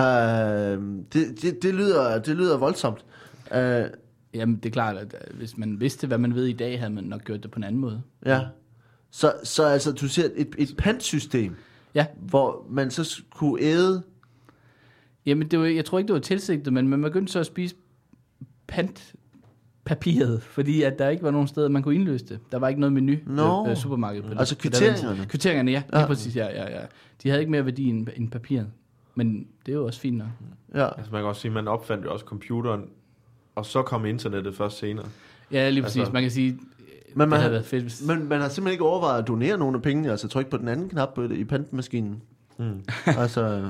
det, 1.13 1.43
det, 1.43 1.63
det, 1.63 1.75
lyder, 1.75 2.19
det 2.19 2.37
lyder 2.37 2.59
voldsomt. 2.59 3.05
Uh, 3.57 3.87
Jamen, 4.35 4.57
det 4.57 4.67
er 4.67 4.73
klart, 4.73 4.97
at 4.97 5.15
øh, 5.29 5.37
hvis 5.37 5.57
man 5.57 5.81
vidste, 5.81 6.07
hvad 6.07 6.19
man 6.19 6.35
ved 6.35 6.47
i 6.47 6.53
dag, 6.53 6.79
havde 6.79 6.93
man 6.93 7.05
nok 7.05 7.25
gjort 7.25 7.43
det 7.43 7.51
på 7.51 7.57
en 7.57 7.65
anden 7.65 7.81
måde. 7.81 8.03
ja. 8.27 8.41
Så, 9.11 9.35
så 9.45 9.65
altså, 9.65 9.93
du 9.93 10.09
siger 10.09 10.29
et, 10.35 10.55
et 10.59 10.75
pantsystem, 10.79 11.57
Ja, 11.95 12.07
hvor 12.21 12.67
man 12.71 12.91
så 12.91 13.23
kunne 13.31 13.63
æde... 13.63 14.03
jamen, 15.27 15.49
det 15.49 15.59
var, 15.59 15.67
jeg 15.67 15.85
tror 15.85 15.99
ikke, 15.99 16.09
det 16.09 16.15
var 16.15 16.21
tilsigtet, 16.21 16.73
men 16.73 16.89
man 16.89 17.03
begyndte 17.03 17.33
så 17.33 17.41
at 17.41 17.47
spise 17.47 17.75
pantpapiret, 19.87 20.43
fordi 20.43 20.83
at 20.83 20.99
der 20.99 21.09
ikke 21.09 21.23
var 21.23 21.31
nogen 21.31 21.49
steder, 21.49 21.69
man 21.69 21.83
kunne 21.83 21.95
indløse 21.95 22.27
det. 22.27 22.39
Der 22.53 22.59
var 22.59 22.69
ikke 22.69 22.81
noget 22.81 22.93
menu 22.93 23.17
Nå. 23.27 23.65
øh, 23.65 23.71
øh, 23.71 23.77
supermarked. 23.77 24.23
På 24.23 24.29
det- 24.31 24.39
Altså 24.39 24.57
kvitteringerne? 24.57 25.27
Kvitteringerne, 25.29 25.71
ja. 25.71 25.83
Ja. 25.93 26.01
ja. 26.01 26.07
præcis, 26.07 26.37
ja, 26.37 26.47
ja, 26.47 26.79
ja. 26.81 26.85
De 27.23 27.29
havde 27.29 27.41
ikke 27.41 27.51
mere 27.53 27.65
værdi 27.65 27.85
end, 27.89 28.07
end 28.17 28.31
papiret. 28.31 28.67
Men 29.15 29.47
det 29.67 29.73
er 29.73 29.77
jo 29.77 29.87
også 29.87 30.01
fint 30.01 30.17
nok. 30.19 30.27
Ja. 30.75 30.87
Altså 30.97 31.13
man 31.13 31.21
kan 31.21 31.29
også 31.29 31.41
sige, 31.41 31.51
at 31.51 31.55
man 31.55 31.69
opfandt 31.69 32.05
jo 32.05 32.13
også 32.13 32.25
computeren, 32.25 32.83
og 33.55 33.67
så 33.67 33.83
kom 33.83 34.07
internettet 34.07 34.55
først 34.55 34.79
senere. 34.79 35.07
Ja, 35.53 35.71
lige 35.71 35.83
præcis. 35.83 35.97
Altså- 35.99 36.13
man 36.13 36.23
kan 36.23 36.31
sige, 36.31 36.51
Men 36.53 37.21
det 37.21 37.29
man, 37.29 37.39
havde 37.39 37.53
været 37.53 37.65
fedt, 37.65 37.83
hvis... 37.83 38.03
men 38.07 38.29
man 38.29 38.41
har 38.41 38.49
simpelthen 38.49 38.73
ikke 38.73 38.85
overvejet 38.85 39.23
at 39.23 39.29
donere 39.29 39.59
nogle 39.59 39.77
af 39.77 39.83
pengene, 39.83 40.11
altså 40.11 40.29
trykke 40.29 40.51
på 40.51 40.57
den 40.57 40.69
anden 40.69 40.89
knap 40.89 41.15
på, 41.15 41.23
i 41.23 41.45
pantmaskinen. 41.45 42.23
Mm. 42.59 42.83
altså, 43.07 43.69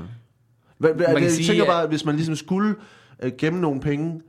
hvad, 0.77 0.93
hvad, 0.93 1.05
Man 1.07 1.15
kan 1.15 1.23
jeg 1.23 1.31
sige, 1.31 1.47
tænker 1.47 1.63
at- 1.63 1.67
bare, 1.69 1.83
at 1.83 1.89
hvis 1.89 2.05
man 2.05 2.15
ligesom 2.15 2.35
skulle 2.35 2.75
øh, 3.23 3.31
gemme 3.37 3.61
nogle 3.61 3.81
penge, 3.81 4.21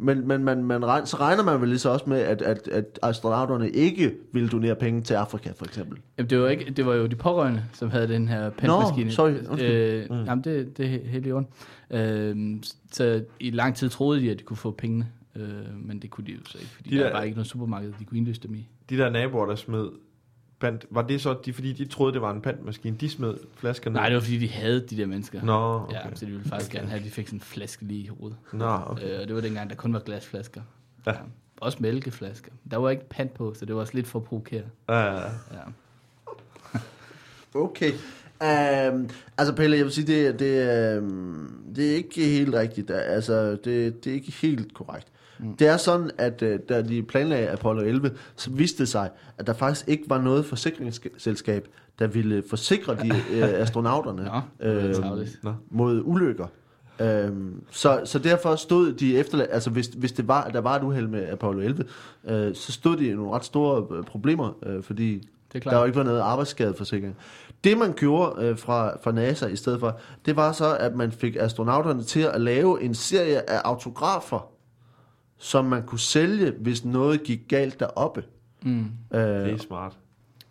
men, 0.00 0.28
men 0.28 0.44
man, 0.44 0.64
man 0.64 0.84
regner, 0.86 1.04
så 1.04 1.16
regner 1.16 1.42
man 1.42 1.60
vel 1.60 1.68
lige 1.68 1.78
så 1.78 1.90
også 1.90 2.04
med, 2.08 2.18
at, 2.20 2.42
at, 2.42 2.68
at 2.68 2.98
astronauterne 3.02 3.70
ikke 3.70 4.14
ville 4.32 4.48
donere 4.48 4.74
penge 4.74 5.00
til 5.02 5.14
Afrika, 5.14 5.50
for 5.56 5.64
eksempel. 5.64 5.98
Jamen, 6.18 6.30
det 6.30 6.40
var, 6.40 6.48
ikke, 6.48 6.70
det 6.70 6.86
var 6.86 6.94
jo 6.94 7.06
de 7.06 7.16
pårørende, 7.16 7.64
som 7.72 7.90
havde 7.90 8.08
den 8.08 8.28
her 8.28 8.50
pentmaskine. 8.50 9.10
sorry, 9.10 9.30
undskyld. 9.50 9.70
Øh, 9.70 10.06
Mm. 10.10 10.24
Jamen, 10.24 10.44
det, 10.44 10.78
det 10.78 10.86
er 10.86 10.98
he- 10.98 11.06
helt 11.08 11.26
i 11.26 11.32
orden. 11.32 11.46
Øh, 11.90 12.62
så 12.92 13.24
i 13.40 13.50
lang 13.50 13.76
tid 13.76 13.88
troede 13.88 14.20
de, 14.20 14.30
at 14.30 14.38
de 14.38 14.44
kunne 14.44 14.56
få 14.56 14.70
pengene. 14.70 15.08
Øh, 15.36 15.42
men 15.84 15.98
det 16.02 16.10
kunne 16.10 16.26
de 16.26 16.32
jo 16.32 16.38
så 16.46 16.58
ikke, 16.58 16.70
fordi 16.70 16.90
De 16.90 16.94
de 16.94 16.98
der 16.98 17.04
der- 17.06 17.10
var 17.12 17.18
bare 17.18 17.26
ikke 17.26 17.36
noget 17.36 17.46
supermarked, 17.48 17.92
de 18.00 18.04
kunne 18.04 18.18
indløse 18.18 18.40
dem 18.40 18.54
i. 18.54 18.68
De 18.90 18.96
der 18.96 19.10
naboer, 19.10 19.46
der 19.46 19.54
smed 19.54 19.86
pant, 20.60 20.86
var 20.90 21.02
det 21.02 21.20
så, 21.20 21.36
de, 21.44 21.52
fordi 21.52 21.72
de 21.72 21.84
troede, 21.84 22.12
det 22.12 22.22
var 22.22 22.30
en 22.30 22.40
pantmaskine, 22.40 22.96
de 22.96 23.10
smed 23.10 23.34
flaskerne? 23.56 23.94
Nej, 23.94 24.06
det 24.08 24.14
var 24.14 24.20
fordi, 24.20 24.38
de 24.38 24.48
havde 24.48 24.86
de 24.90 24.96
der 24.96 25.06
mennesker. 25.06 25.42
Nå, 25.42 25.82
okay. 25.82 25.94
Ja, 25.94 26.14
så 26.14 26.26
de 26.26 26.30
ville 26.30 26.48
faktisk 26.48 26.72
gerne 26.72 26.88
have, 26.88 26.98
at 26.98 27.04
de 27.04 27.10
fik 27.10 27.26
sådan 27.26 27.36
en 27.36 27.40
flaske 27.40 27.84
lige 27.84 28.04
i 28.04 28.06
hovedet. 28.06 28.38
Nå, 28.52 28.78
okay. 28.86 29.14
Øh, 29.14 29.20
og 29.20 29.26
det 29.28 29.34
var 29.34 29.40
dengang, 29.40 29.70
der 29.70 29.76
kun 29.76 29.92
var 29.92 29.98
glasflasker. 29.98 30.60
Ja. 31.06 31.12
Også 31.60 31.78
mælkeflasker. 31.80 32.50
Der 32.70 32.76
var 32.76 32.90
ikke 32.90 33.08
pant 33.08 33.34
på, 33.34 33.54
så 33.54 33.64
det 33.64 33.74
var 33.74 33.80
også 33.80 33.94
lidt 33.94 34.06
for 34.06 34.20
provokeret. 34.20 34.66
Ja, 34.88 35.00
ja, 35.00 35.14
ja. 35.14 35.28
Ja. 35.52 35.60
Okay. 37.54 37.92
Um, 37.92 39.08
altså 39.38 39.54
Pelle, 39.56 39.76
jeg 39.76 39.84
vil 39.84 39.92
sige, 39.92 40.06
det, 40.06 40.38
det, 40.38 40.98
um, 40.98 41.64
det 41.76 41.90
er 41.90 41.94
ikke 41.94 42.24
helt 42.24 42.54
rigtigt. 42.54 42.90
Altså, 42.90 43.50
det, 43.50 44.04
det 44.04 44.10
er 44.10 44.14
ikke 44.14 44.32
helt 44.32 44.74
korrekt. 44.74 45.06
Mm. 45.42 45.56
Det 45.56 45.66
er 45.66 45.76
sådan, 45.76 46.10
at 46.18 46.42
uh, 46.42 46.48
da 46.68 46.82
de 46.82 47.02
planlagde 47.02 47.50
Apollo 47.50 47.82
11, 47.82 48.10
så 48.36 48.50
viste 48.50 48.78
det 48.78 48.88
sig, 48.88 49.10
at 49.38 49.46
der 49.46 49.52
faktisk 49.52 49.88
ikke 49.88 50.04
var 50.06 50.20
noget 50.20 50.44
forsikringsselskab, 50.44 51.68
der 51.98 52.06
ville 52.06 52.42
forsikre 52.50 52.94
de 52.94 53.10
uh, 53.10 53.60
astronauterne 53.62 54.24
Nå, 54.24 54.68
øhm. 54.68 55.26
Nå. 55.42 55.54
mod 55.70 56.02
ulykker. 56.04 56.46
Um, 57.28 57.62
så, 57.70 58.00
så 58.04 58.18
derfor 58.18 58.56
stod 58.56 58.92
de 58.92 59.18
efter, 59.18 59.46
altså 59.50 59.70
hvis, 59.70 59.86
hvis 59.86 60.12
det 60.12 60.28
var, 60.28 60.44
at 60.44 60.54
der 60.54 60.60
var 60.60 60.76
et 60.76 60.82
uheld 60.82 61.06
med 61.06 61.28
Apollo 61.28 61.60
11, 61.60 61.84
uh, 62.24 62.30
så 62.54 62.72
stod 62.72 62.96
de 62.96 63.06
i 63.06 63.14
nogle 63.14 63.30
ret 63.30 63.44
store 63.44 63.96
øh, 63.96 64.04
problemer, 64.04 64.52
uh, 64.66 64.82
fordi 64.82 65.28
Det 65.52 65.66
er 65.66 65.70
der 65.70 65.76
var 65.76 65.86
ikke 65.86 65.98
var 65.98 66.04
noget 66.04 66.20
arbejdsskadeforsikring. 66.20 67.16
Det 67.64 67.78
man 67.78 67.92
gjorde 67.92 68.46
øh, 68.46 68.58
fra, 68.58 68.96
fra 69.02 69.12
NASA 69.12 69.46
i 69.46 69.56
stedet 69.56 69.80
for, 69.80 69.98
det 70.26 70.36
var 70.36 70.52
så, 70.52 70.76
at 70.76 70.96
man 70.96 71.12
fik 71.12 71.36
astronauterne 71.36 72.02
til 72.02 72.20
at 72.20 72.40
lave 72.40 72.82
en 72.82 72.94
serie 72.94 73.50
af 73.50 73.60
autografer, 73.64 74.50
som 75.42 75.64
man 75.64 75.82
kunne 75.82 75.98
sælge, 75.98 76.52
hvis 76.60 76.84
noget 76.84 77.22
gik 77.22 77.40
galt 77.48 77.80
deroppe. 77.80 78.24
Mm. 78.62 78.84
Det 79.12 79.18
Øh, 79.18 79.48
er 79.52 79.58
smart. 79.58 79.92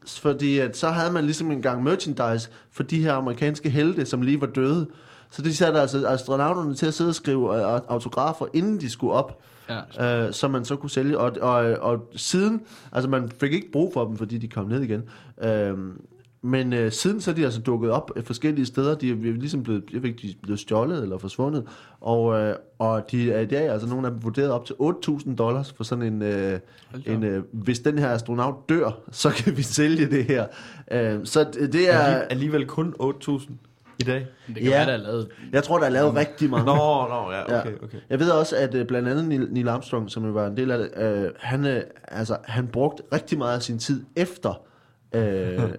fordi 0.08 0.58
at 0.60 0.78
så 0.78 0.90
havde 0.90 1.12
man 1.14 1.24
ligesom 1.24 1.52
en 1.52 1.62
gang 1.62 1.84
merchandise 1.84 2.50
for 2.72 2.84
de 2.84 3.02
her 3.02 3.14
amerikanske 3.14 3.70
helte, 3.70 4.06
som 4.06 4.22
lige 4.22 4.42
var 4.42 4.48
døde. 4.48 4.88
Så 5.32 5.42
de 5.42 5.56
satte 5.56 5.80
altså 5.80 6.08
astronauterne 6.08 6.76
til 6.76 6.86
at 6.86 6.94
sidde 6.94 7.10
og 7.10 7.16
skrive 7.16 7.56
øh, 7.56 7.82
autografer, 7.88 8.46
inden 8.54 8.80
de 8.80 8.90
skulle 8.90 9.14
op 9.14 9.42
Ja. 10.00 10.26
øh, 10.28 10.34
som 10.34 10.52
man 10.52 10.66
så 10.66 10.76
kunne 10.76 10.90
sælge. 10.90 11.18
Og, 11.18 11.32
og, 11.42 11.56
og 11.62 12.10
siden, 12.16 12.62
altså 12.92 13.10
man 13.10 13.30
fik 13.40 13.54
ikke 13.54 13.72
brug 13.72 13.94
for 13.94 14.06
dem, 14.06 14.18
fordi 14.18 14.38
de 14.38 14.48
kom 14.48 14.66
ned 14.66 14.82
igen. 14.82 15.04
Øh, 15.44 15.78
men 16.42 16.74
øh, 16.74 16.92
siden 16.92 17.22
så 17.22 17.32
er 17.32 17.36
de 17.36 17.44
altså 17.46 17.62
dukket 17.62 17.92
op 17.92 18.12
øh, 18.16 18.24
forskellige 18.24 18.66
steder. 18.66 18.96
De 18.96 19.10
er 19.12 19.16
ligesom 19.16 19.64
blevet, 19.64 19.84
jeg 19.94 20.04
ved 20.04 20.14
de 20.14 20.28
er 20.30 20.34
blevet 20.44 20.60
stjålet 20.60 21.04
eller 21.04 21.18
forsvundet. 21.18 21.66
Og, 22.02 22.40
øh, 22.40 22.56
og 22.80 23.12
de 23.12 23.32
er 23.32 23.40
i 23.40 23.46
dag, 23.46 23.70
altså 23.70 23.88
nogle 23.88 24.08
af 24.08 24.12
dem 24.14 24.24
vurderet 24.24 24.52
op 24.52 24.66
til 24.66 24.74
8.000 24.74 25.36
dollars 25.36 25.74
for 25.74 25.84
sådan 25.84 26.04
en, 26.04 26.22
øh, 26.22 26.60
en 27.06 27.24
øh, 27.24 27.44
hvis 27.52 27.80
den 27.80 28.00
her 28.00 28.10
astronaut 28.10 28.70
dør, 28.70 29.00
så 29.12 29.30
kan 29.30 29.58
vi 29.58 29.62
sælge 29.64 30.06
det 30.06 30.26
her. 30.26 30.46
Øh, 30.92 31.20
så 31.24 31.44
det, 31.44 31.94
Er 31.94 31.98
alligevel 32.22 32.66
kun 32.68 32.94
8.000 33.02 33.52
i 34.00 34.04
dag? 34.04 34.28
Det 34.48 34.56
kan 34.56 34.64
Ja. 34.64 34.70
være, 34.70 34.86
der 34.86 34.94
er 34.94 34.98
lavet... 34.98 35.28
jeg 35.52 35.64
tror, 35.64 35.78
der 35.80 35.86
er 35.86 35.90
lavet 35.90 36.16
rigtig 36.16 36.50
mange. 36.50 36.66
Nå, 36.66 36.76
nå, 36.76 37.32
ja, 37.32 37.60
okay, 37.60 37.74
okay. 37.84 37.98
Jeg 38.10 38.20
ved 38.20 38.30
også, 38.30 38.56
at 38.56 38.76
uh, 38.76 38.82
blandt 38.88 39.08
andet 39.10 39.26
Neil, 39.28 39.48
Neil 39.52 39.68
Armstrong, 39.68 40.12
som 40.12 40.26
jo 40.26 40.32
var 40.32 40.48
en 40.48 40.58
del 40.58 40.72
af 40.72 40.78
det, 40.78 40.90
uh, 41.26 41.30
han, 41.40 41.66
uh, 41.66 41.72
altså, 42.08 42.38
han 42.44 42.68
brugte 42.68 43.04
rigtig 43.14 43.38
meget 43.38 43.56
af 43.56 43.62
sin 43.62 43.80
tid 43.80 44.04
efter, 44.16 44.62
uh, 45.16 45.70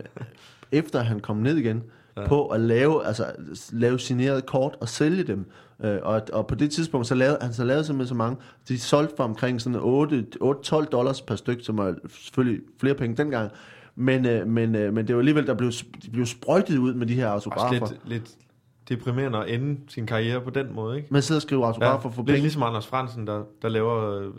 efter 0.72 1.02
han 1.02 1.20
kom 1.20 1.36
ned 1.36 1.56
igen, 1.56 1.82
ja. 2.16 2.26
på 2.26 2.46
at 2.46 2.60
lave, 2.60 3.06
altså, 3.06 3.24
lave 3.72 3.98
signerede 3.98 4.42
kort 4.42 4.76
og 4.80 4.88
sælge 4.88 5.24
dem. 5.24 5.46
Uh, 5.78 5.90
og, 6.02 6.22
og 6.32 6.46
på 6.46 6.54
det 6.54 6.70
tidspunkt, 6.70 7.06
så 7.06 7.14
lavede 7.14 7.38
han 7.40 7.52
så 7.52 7.64
lavede 7.64 7.84
simpelthen 7.84 8.08
så 8.08 8.14
mange, 8.14 8.36
de 8.68 8.78
solgte 8.78 9.14
for 9.16 9.24
omkring 9.24 9.60
sådan 9.60 9.80
8, 9.82 10.26
8-12 10.42 10.84
dollars 10.84 11.22
per 11.22 11.36
styk, 11.36 11.64
som 11.64 11.78
var 11.78 11.94
selvfølgelig 12.08 12.60
flere 12.80 12.94
penge 12.94 13.16
dengang. 13.16 13.50
Men, 13.94 14.26
uh, 14.26 14.48
men, 14.48 14.74
uh, 14.74 14.94
men 14.94 15.06
det 15.06 15.14
var 15.14 15.20
alligevel, 15.20 15.46
der 15.46 15.54
blev, 15.54 15.72
de 16.04 16.10
blev 16.10 16.26
sprøjtet 16.26 16.78
ud 16.78 16.94
med 16.94 17.06
de 17.06 17.14
her 17.14 17.28
Også 17.28 17.50
autografer. 17.50 17.86
lidt, 17.86 18.08
lidt 18.08 18.36
deprimerende 18.90 19.38
at 19.38 19.54
ende 19.54 19.80
sin 19.88 20.06
karriere 20.06 20.40
på 20.40 20.50
den 20.50 20.74
måde, 20.74 20.96
ikke? 20.96 21.08
Man 21.10 21.22
sidder 21.22 21.38
og 21.38 21.42
skriver 21.42 21.66
autografer 21.66 22.10
for 22.10 22.22
lidt 22.22 22.26
penge. 22.26 22.40
ligesom 22.40 22.62
Anders 22.62 22.86
Fransen, 22.86 23.26
der, 23.26 23.42
der 23.62 23.68
laver 23.68 24.18
øh, 24.18 24.32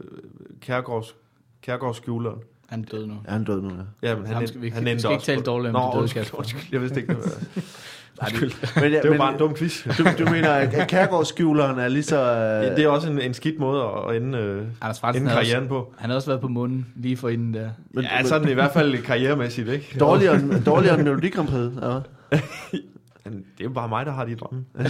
Kærgårds, 0.61 1.15
Kærgårdsskjuleren. 1.61 2.39
Han 2.71 2.79
er 2.81 2.85
død 2.97 3.07
nu. 3.07 3.13
Ja, 3.27 3.31
han 3.31 3.43
døde 3.43 3.61
nu, 3.61 3.69
ja. 3.69 4.09
Ja, 4.09 4.15
men 4.15 4.25
han, 4.25 4.35
han, 4.35 4.47
skal 4.47 4.61
vi 4.61 4.65
ikke- 4.65 4.75
han 4.75 4.85
vi 4.85 4.89
endte 4.91 5.01
skal 5.01 5.11
ikke 5.13 5.23
tale 5.25 5.37
på- 5.39 5.43
dårligt 5.43 5.75
om 5.75 5.81
Nå, 5.81 5.91
de 5.95 6.01
døde 6.01 6.13
Kasper. 6.13 6.37
undskyld, 6.37 6.61
jeg 6.71 6.81
vidste 6.81 6.99
ikke, 7.01 7.13
det 7.13 7.23
var... 7.23 7.31
Undskyld. 8.21 8.81
Men, 8.81 8.91
Det 8.91 9.09
var 9.11 9.17
bare 9.17 9.33
en 9.33 9.39
dum 9.39 9.55
quiz. 9.55 9.83
Du, 9.97 10.03
du 10.25 10.29
mener, 10.31 10.49
at 10.51 10.87
kærgårdsskjuleren 10.87 11.79
er 11.79 11.87
lige 11.87 12.03
så... 12.03 12.17
Øh, 12.35 12.75
Det 12.75 12.83
er 12.83 12.87
også 12.87 13.09
en, 13.11 13.21
en 13.21 13.33
skidt 13.33 13.59
måde 13.59 13.83
at 14.09 14.15
ende, 14.15 14.37
øh, 14.37 14.63
Anders 14.81 14.99
Fransen 14.99 15.21
ende 15.21 15.29
havde 15.29 15.39
også, 15.41 15.51
karrieren 15.51 15.67
på. 15.69 15.93
han 15.97 16.09
har 16.09 16.15
også 16.15 16.27
været 16.27 16.41
på 16.41 16.47
munden 16.47 16.87
lige 16.95 17.17
for 17.17 17.29
inden 17.29 17.53
der. 17.53 17.69
men, 17.93 18.03
Ja, 18.03 18.23
sådan 18.23 18.49
i 18.49 18.53
hvert 18.53 18.73
fald 18.73 18.97
karrieremæssigt, 19.03 19.69
ikke? 19.69 19.95
dårligere, 19.99 20.35
end- 20.35 20.63
dårligere 20.63 20.95
end 20.95 21.03
Melodi 21.03 21.29
Grand 21.29 21.47
Prix. 21.47 21.71
Ja. 21.81 22.37
Det 23.25 23.33
er 23.59 23.63
jo 23.63 23.69
bare 23.69 23.89
mig, 23.89 24.05
der 24.05 24.11
har 24.11 24.25
de 24.25 24.35
drømme. 24.35 24.65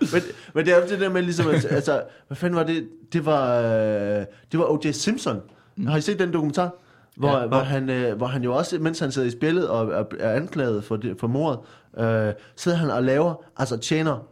Men, 0.00 0.22
men 0.54 0.64
det 0.66 0.72
er 0.74 0.76
jo 0.82 0.86
det 0.88 1.00
der 1.00 1.08
med 1.08 1.22
ligesom, 1.22 1.48
at, 1.48 1.64
altså, 1.70 2.02
hvad 2.26 2.36
fanden 2.36 2.56
var 2.56 2.62
det? 2.62 2.88
Det 3.12 3.26
var, 3.26 3.58
øh, 3.60 4.24
det 4.52 4.58
var 4.60 4.64
O.J. 4.72 4.90
Simpson. 4.90 5.40
Har 5.86 5.96
I 5.96 6.00
set 6.00 6.18
den 6.18 6.32
dokumentar? 6.32 6.70
Hvor, 7.16 7.38
Ja. 7.40 7.46
hvor, 7.46 7.58
han, 7.58 7.90
øh, 7.90 8.16
hvor 8.16 8.26
han 8.26 8.42
jo 8.42 8.54
også, 8.54 8.78
mens 8.78 8.98
han 8.98 9.12
sidder 9.12 9.28
i 9.28 9.30
spillet 9.30 9.68
og 9.68 9.88
er, 9.92 10.04
er 10.20 10.32
anklaget 10.32 10.84
for, 10.84 10.96
det, 10.96 11.16
for 11.20 11.26
mordet, 11.26 11.58
øh, 11.98 12.32
sidder 12.56 12.78
han 12.78 12.90
og 12.90 13.02
laver, 13.02 13.34
altså 13.56 13.76
tjener 13.76 14.26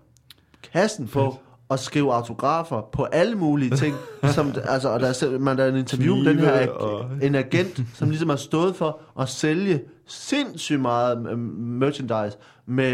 kassen 0.73 1.09
på 1.09 1.39
at 1.71 1.81
skrive 1.81 2.15
autografer 2.15 2.81
på 2.93 3.05
alle 3.05 3.35
mulige 3.35 3.77
ting. 3.77 3.97
som, 4.35 4.53
altså, 4.65 4.89
og 4.89 5.01
der 5.01 5.07
er, 5.09 5.39
man, 5.39 5.59
der 5.59 5.65
er 5.65 5.69
en 5.69 5.77
interview 5.77 6.17
med 6.17 6.25
den 6.25 6.39
her 6.39 6.53
ag- 6.53 6.71
og- 6.81 7.07
en 7.23 7.35
agent, 7.35 7.81
som 7.95 8.09
ligesom 8.11 8.29
har 8.29 8.37
stået 8.37 8.77
for 8.77 9.01
at 9.21 9.29
sælge 9.29 9.81
sindssygt 10.09 10.81
meget 10.81 11.27
øh, 11.31 11.39
merchandise 11.59 12.37
med 12.67 12.93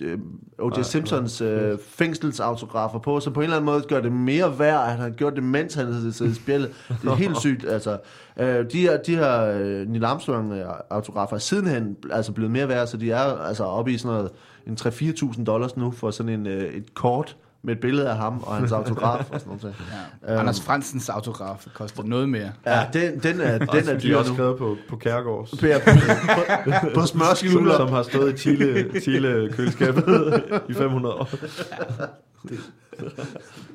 øh, 0.00 0.18
O.J. 0.58 0.82
Simpsons 0.82 1.40
øh, 1.40 1.78
fængselsautografer 1.78 2.98
på, 2.98 3.20
så 3.20 3.30
på 3.30 3.40
en 3.40 3.44
eller 3.44 3.56
anden 3.56 3.66
måde 3.66 3.82
gør 3.88 4.00
det 4.00 4.12
mere 4.12 4.58
værd, 4.58 4.82
at 4.82 4.90
han 4.90 5.00
har 5.00 5.10
gjort 5.10 5.34
det, 5.34 5.42
mens 5.42 5.74
han 5.74 5.92
har 5.92 6.10
siddet 6.12 6.32
i 6.32 6.34
spillet. 6.34 6.70
Det 7.02 7.10
er 7.10 7.14
helt 7.14 7.40
sygt, 7.46 7.64
altså. 7.64 7.98
Øh, 8.36 8.70
de 8.72 8.80
her, 8.80 8.96
de 8.96 9.16
her 9.16 9.42
øh, 9.42 9.88
Neil 9.88 10.04
Armstrong-autografer 10.04 11.34
er 11.34 11.38
sidenhen 11.38 11.96
altså 12.12 12.32
blevet 12.32 12.50
mere 12.50 12.68
værd, 12.68 12.86
så 12.86 12.96
de 12.96 13.10
er 13.10 13.38
altså 13.38 13.64
oppe 13.64 13.92
i 13.92 13.98
sådan 13.98 14.16
noget, 14.16 14.30
en 14.66 14.76
3-4.000 14.80 15.44
dollars 15.44 15.76
nu 15.76 15.90
for 15.90 16.10
sådan 16.10 16.32
en, 16.32 16.46
øh, 16.46 16.74
et 16.74 16.94
kort 16.94 17.36
med 17.62 17.74
et 17.74 17.80
billede 17.80 18.10
af 18.10 18.16
ham 18.16 18.42
og 18.42 18.56
hans 18.56 18.72
autograf 18.72 19.30
og 19.30 19.40
sådan 19.40 19.58
noget. 19.62 19.76
Ja. 20.26 20.32
Øhm. 20.32 20.40
Anders 20.40 20.60
Fransens 20.60 21.08
autograf 21.08 21.66
koster 21.74 22.02
noget 22.02 22.28
mere. 22.28 22.52
Ja, 22.66 22.86
den, 22.92 23.18
den 23.18 23.40
er, 23.40 23.58
den 23.58 23.88
er 23.88 23.98
dyr 23.98 24.16
også 24.16 24.32
skrevet 24.32 24.58
på, 24.58 24.76
på 24.88 24.96
Kærgårds. 24.96 25.50
På, 25.50 25.56
på, 25.56 26.86
på 27.00 27.06
smørskjuler. 27.06 27.76
Som 27.76 27.88
har 27.88 28.02
stået 28.02 28.32
i 28.34 28.36
Chile, 28.36 29.00
Chile 29.00 29.52
køleskabet 29.52 30.42
i 30.68 30.74
500 30.74 31.14
år. 31.14 31.28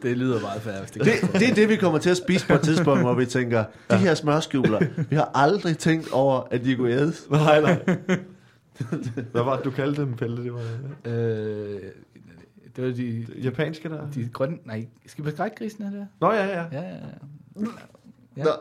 Det 0.03 0.17
lyder 0.17 0.41
meget 0.41 0.61
færre, 0.61 0.79
hvis 0.79 0.91
det, 0.91 1.05
Det, 1.05 1.33
det 1.33 1.49
er 1.49 1.53
det, 1.53 1.69
vi 1.69 1.75
kommer 1.75 1.99
til 1.99 2.09
at 2.09 2.17
spise 2.17 2.47
på 2.47 2.53
et 2.53 2.61
tidspunkt, 2.61 3.01
hvor 3.01 3.13
vi 3.13 3.25
tænker, 3.25 3.63
de 3.91 3.97
her 3.97 4.13
smørskjuler, 4.13 4.79
vi 5.09 5.15
har 5.15 5.31
aldrig 5.33 5.77
tænkt 5.77 6.11
over, 6.11 6.41
at 6.51 6.63
de 6.65 6.75
kunne 6.75 6.91
ædes. 6.91 7.27
Nej, 7.29 7.61
nej. 7.61 7.79
Hvad 9.31 9.43
var 9.43 9.55
det, 9.55 9.65
du 9.65 9.71
kaldte 9.71 10.01
dem, 10.01 10.13
Pelle? 10.13 10.43
Det 10.43 10.53
var 10.53 10.59
øh, 11.05 11.79
det 12.75 12.83
var 12.83 12.91
de, 12.91 13.25
japanske 13.43 13.89
der? 13.89 14.09
de 14.15 14.29
grønne... 14.33 14.57
Nej, 14.65 14.87
skal 15.05 15.25
vi 15.25 15.31
skrække 15.31 15.55
grisen 15.55 15.83
her 15.83 15.91
der? 15.91 16.05
Nå, 16.21 16.31
ja, 16.31 16.45
ja. 16.45 16.65
Ja, 16.71 16.81
ja, 16.81 16.89
ja. 16.89 17.65
Ja. 18.37 18.43
Nå. 18.43 18.51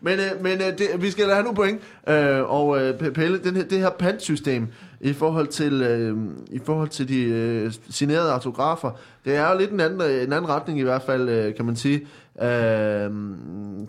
Men, 0.00 0.18
øh, 0.18 0.42
men 0.42 0.52
øh, 0.52 0.78
det, 0.78 0.86
vi 0.98 1.10
skal 1.10 1.28
da 1.28 1.32
have 1.32 1.42
nogle 1.42 1.56
point. 1.56 1.80
Øh, 2.08 2.50
og 2.50 2.82
øh, 2.82 3.12
Pelle, 3.12 3.38
den 3.38 3.56
her, 3.56 3.64
det 3.64 3.78
her 3.78 3.90
pantsystem 3.90 4.68
i 5.00 5.12
forhold 5.12 5.46
til, 5.46 5.82
øh, 5.82 6.16
i 6.50 6.58
forhold 6.64 6.88
til 6.88 7.08
de 7.08 7.22
øh, 7.22 7.72
signerede 7.90 8.32
autografer, 8.32 8.90
det 9.24 9.36
er 9.36 9.52
jo 9.52 9.58
lidt 9.58 9.70
en 9.70 9.80
anden, 9.80 10.00
en 10.00 10.32
anden 10.32 10.48
retning 10.48 10.78
i 10.78 10.82
hvert 10.82 11.02
fald, 11.02 11.28
øh, 11.28 11.54
kan 11.54 11.64
man 11.64 11.76
sige. 11.76 12.06
Øh, 12.42 13.10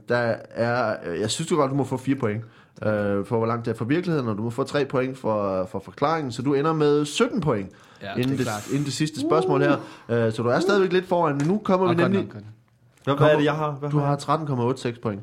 der 0.10 0.36
er, 0.50 0.96
jeg 1.20 1.30
synes 1.30 1.48
du 1.50 1.56
godt, 1.56 1.72
du 1.72 1.76
må 1.76 1.84
få 1.84 1.98
fire 1.98 2.16
point 2.16 2.42
øh, 2.44 2.59
for 2.84 3.38
hvor 3.38 3.46
langt 3.46 3.66
det 3.66 3.72
er 3.72 3.76
fra 3.78 3.86
virkeligheden, 3.86 4.28
og 4.30 4.38
du 4.38 4.42
må 4.44 4.50
få 4.50 4.64
tre 4.64 4.86
point 4.86 5.18
for, 5.18 5.66
for 5.72 5.80
forklaringen, 5.80 6.32
så 6.32 6.42
du 6.42 6.54
ender 6.54 6.74
med 6.74 7.06
17 7.06 7.42
point 7.42 7.70
Ja, 8.02 8.12
inden, 8.14 8.24
det 8.24 8.32
er 8.34 8.38
det, 8.38 8.46
klart. 8.46 8.68
inden 8.72 8.86
det 8.86 8.94
sidste 8.94 9.20
spørgsmål 9.22 9.62
her. 9.62 9.78
Øh, 10.10 10.32
så 10.34 10.42
du 10.44 10.50
er 10.50 10.60
stadigvæk 10.60 10.94
lidt 10.94 11.06
foran, 11.08 11.38
men 11.38 11.48
nu 11.48 11.62
kommer 11.64 11.88
vi 11.88 11.92
Og 11.92 11.96
godt 11.98 12.12
nemlig... 12.12 12.22
nok, 12.22 12.34
godt 12.34 12.44
nok. 13.08 13.18
Hvad, 13.20 13.28
er 13.30 13.38
det, 13.38 13.46
jeg 13.46 13.54
har? 13.56 13.72
Hvad 13.72 13.90
Du 13.90 14.00
har 14.00 14.06
har 14.08 14.38
13,86 14.96 15.02
point. 15.02 15.22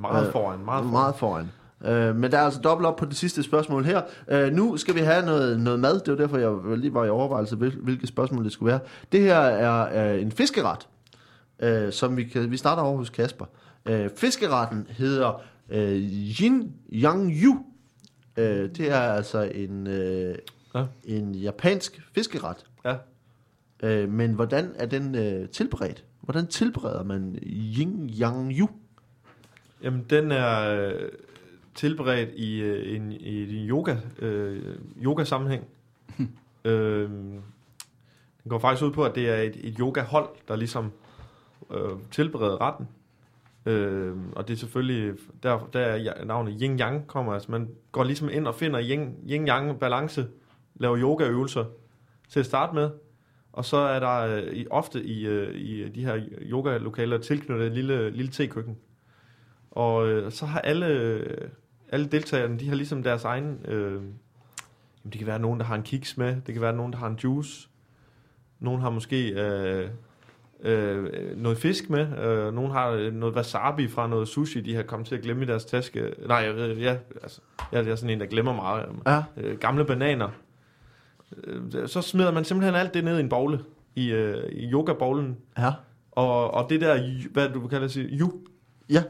meget 0.00 0.26
Øh, 0.26 0.32
foran, 0.32 0.58
meget 0.64 0.82
foran. 0.84 0.92
Meget 0.92 1.14
foran. 1.14 1.50
Øh, 1.84 2.16
men 2.16 2.30
der 2.32 2.38
er 2.38 2.42
altså 2.42 2.60
dobbelt 2.60 2.86
op 2.86 2.96
på 2.96 3.04
det 3.04 3.16
sidste 3.16 3.42
spørgsmål 3.42 3.84
her. 3.84 4.02
Øh, 4.28 4.52
nu 4.52 4.76
skal 4.76 4.94
vi 4.94 5.00
have 5.00 5.26
noget, 5.26 5.60
noget 5.60 5.80
mad. 5.80 6.00
Det 6.00 6.10
var 6.10 6.16
derfor, 6.16 6.38
jeg 6.38 6.78
lige 6.78 6.94
var 6.94 7.04
i 7.04 7.08
overvejelse, 7.08 7.56
hvil- 7.56 7.78
hvilket 7.82 8.08
spørgsmål 8.08 8.44
det 8.44 8.52
skulle 8.52 8.70
være. 8.70 8.80
Det 9.12 9.20
her 9.20 9.34
er 9.38 10.12
øh, 10.14 10.22
en 10.22 10.32
fiskeret, 10.32 10.88
øh, 11.60 11.92
som 11.92 12.16
vi, 12.16 12.24
kan, 12.24 12.50
vi 12.50 12.56
starter 12.56 12.82
over 12.82 12.96
hos 12.98 13.10
Kasper. 13.10 13.44
Øh, 13.86 14.08
fiskeretten 14.16 14.86
hedder 14.90 15.40
øh, 15.68 15.94
Yin 16.40 16.72
Yang 16.92 17.32
Yu. 17.42 17.64
Øh, 18.36 18.70
det 18.76 18.90
er 18.90 19.00
altså 19.00 19.42
en, 19.54 19.86
øh, 19.86 20.34
Ja. 20.74 20.84
en 21.04 21.34
japansk 21.34 22.00
fiskeret. 22.14 22.66
Ja. 22.84 22.96
Øh, 23.82 24.08
men 24.08 24.32
hvordan 24.32 24.72
er 24.76 24.86
den 24.86 25.14
øh, 25.14 25.48
tilberedt? 25.48 26.04
Hvordan 26.20 26.46
tilbereder 26.46 27.02
man 27.04 27.38
Yin 27.42 28.10
Yang 28.20 28.58
Yu? 28.58 28.68
Jamen, 29.82 30.06
den 30.10 30.32
er 30.32 30.60
øh, 30.88 31.08
tilberedt 31.74 32.30
i, 32.36 32.60
øh, 32.60 32.96
en, 32.96 33.12
i 33.12 33.60
en 33.62 33.68
yoga, 33.68 33.96
øh, 34.18 34.76
yoga-sammenhæng. 35.02 35.64
øh, 36.64 37.10
den 37.10 38.48
går 38.48 38.58
faktisk 38.58 38.84
ud 38.84 38.92
på, 38.92 39.04
at 39.04 39.14
det 39.14 39.28
er 39.28 39.36
et, 39.36 39.56
et 39.60 39.76
yoga-hold, 39.78 40.28
der 40.48 40.56
ligesom 40.56 40.92
øh, 41.70 41.90
tilbereder 42.10 42.60
retten. 42.60 42.88
Øh, 43.68 44.16
og 44.32 44.48
det 44.48 44.54
er 44.54 44.58
selvfølgelig, 44.58 45.14
der, 45.42 45.68
der 45.72 45.80
er 45.80 46.24
navnet 46.24 46.62
yin-yang 46.62 47.06
kommer, 47.06 47.32
altså 47.32 47.50
man 47.50 47.68
går 47.92 48.04
ligesom 48.04 48.28
ind 48.32 48.46
og 48.46 48.54
finder 48.54 48.80
yin- 48.80 49.30
yin-yang-balance, 49.30 50.22
laver 50.74 50.98
yogaøvelser 50.98 51.64
til 52.28 52.40
at 52.40 52.46
starte 52.46 52.74
med, 52.74 52.90
og 53.52 53.64
så 53.64 53.76
er 53.76 54.00
der 54.00 54.20
øh, 54.20 54.64
ofte 54.70 55.04
i, 55.04 55.26
øh, 55.26 55.54
i 55.54 55.88
de 55.88 56.04
her 56.04 56.20
yoga-lokaler 56.40 57.18
tilknyttet 57.18 57.66
et 57.66 57.72
lille, 57.72 58.10
lille 58.10 58.30
tekøkken. 58.30 58.76
Og 59.70 60.08
øh, 60.08 60.32
så 60.32 60.46
har 60.46 60.60
alle, 60.60 60.86
øh, 60.86 61.48
alle 61.88 62.06
deltagerne, 62.06 62.58
de 62.58 62.68
har 62.68 62.76
ligesom 62.76 63.02
deres 63.02 63.24
egen... 63.24 63.58
Øh, 63.64 63.92
jamen, 63.92 64.12
det 65.04 65.18
kan 65.18 65.26
være 65.26 65.38
nogen, 65.38 65.60
der 65.60 65.66
har 65.66 65.74
en 65.74 65.82
kiks 65.82 66.16
med. 66.16 66.36
Det 66.46 66.54
kan 66.54 66.62
være 66.62 66.76
nogen, 66.76 66.92
der 66.92 66.98
har 66.98 67.06
en 67.06 67.18
juice. 67.24 67.68
Nogen 68.60 68.80
har 68.80 68.90
måske 68.90 69.30
øh, 69.30 69.90
øh, 70.62 71.36
noget 71.36 71.58
fisk 71.58 71.90
med. 71.90 72.18
Øh, 72.18 72.54
nogen 72.54 72.70
har 72.72 72.88
øh, 72.90 73.14
noget 73.14 73.34
wasabi 73.36 73.88
fra 73.88 74.06
noget 74.06 74.28
sushi, 74.28 74.60
de 74.60 74.74
har 74.74 74.82
kommet 74.82 75.08
til 75.08 75.14
at 75.14 75.22
glemme 75.22 75.42
i 75.42 75.46
deres 75.46 75.64
taske. 75.64 76.14
Nej, 76.26 76.36
jeg 76.36 76.54
ved, 76.56 76.76
ja, 76.76 76.96
altså, 77.22 77.40
jeg 77.72 77.86
er 77.88 77.94
sådan 77.96 78.10
en, 78.10 78.20
der 78.20 78.26
glemmer 78.26 78.54
meget. 78.54 78.86
Ja. 79.06 79.22
Øh, 79.36 79.58
gamle 79.58 79.84
bananer. 79.84 80.28
Øh, 81.44 81.88
så 81.88 82.02
smider 82.02 82.32
man 82.32 82.44
simpelthen 82.44 82.74
alt 82.74 82.94
det 82.94 83.04
ned 83.04 83.16
i 83.16 83.20
en 83.20 83.28
bogle. 83.28 83.60
I, 83.94 84.10
øh, 84.12 84.52
i 84.52 84.72
yoga-bowlen. 84.72 85.36
Ja. 85.58 85.72
Og, 86.12 86.54
og 86.54 86.70
det 86.70 86.80
der, 86.80 87.00
hvad 87.32 87.48
du 87.48 87.66
kalder 87.68 87.88
det, 87.88 88.08
yu, 88.20 88.32
Ja. 88.90 89.02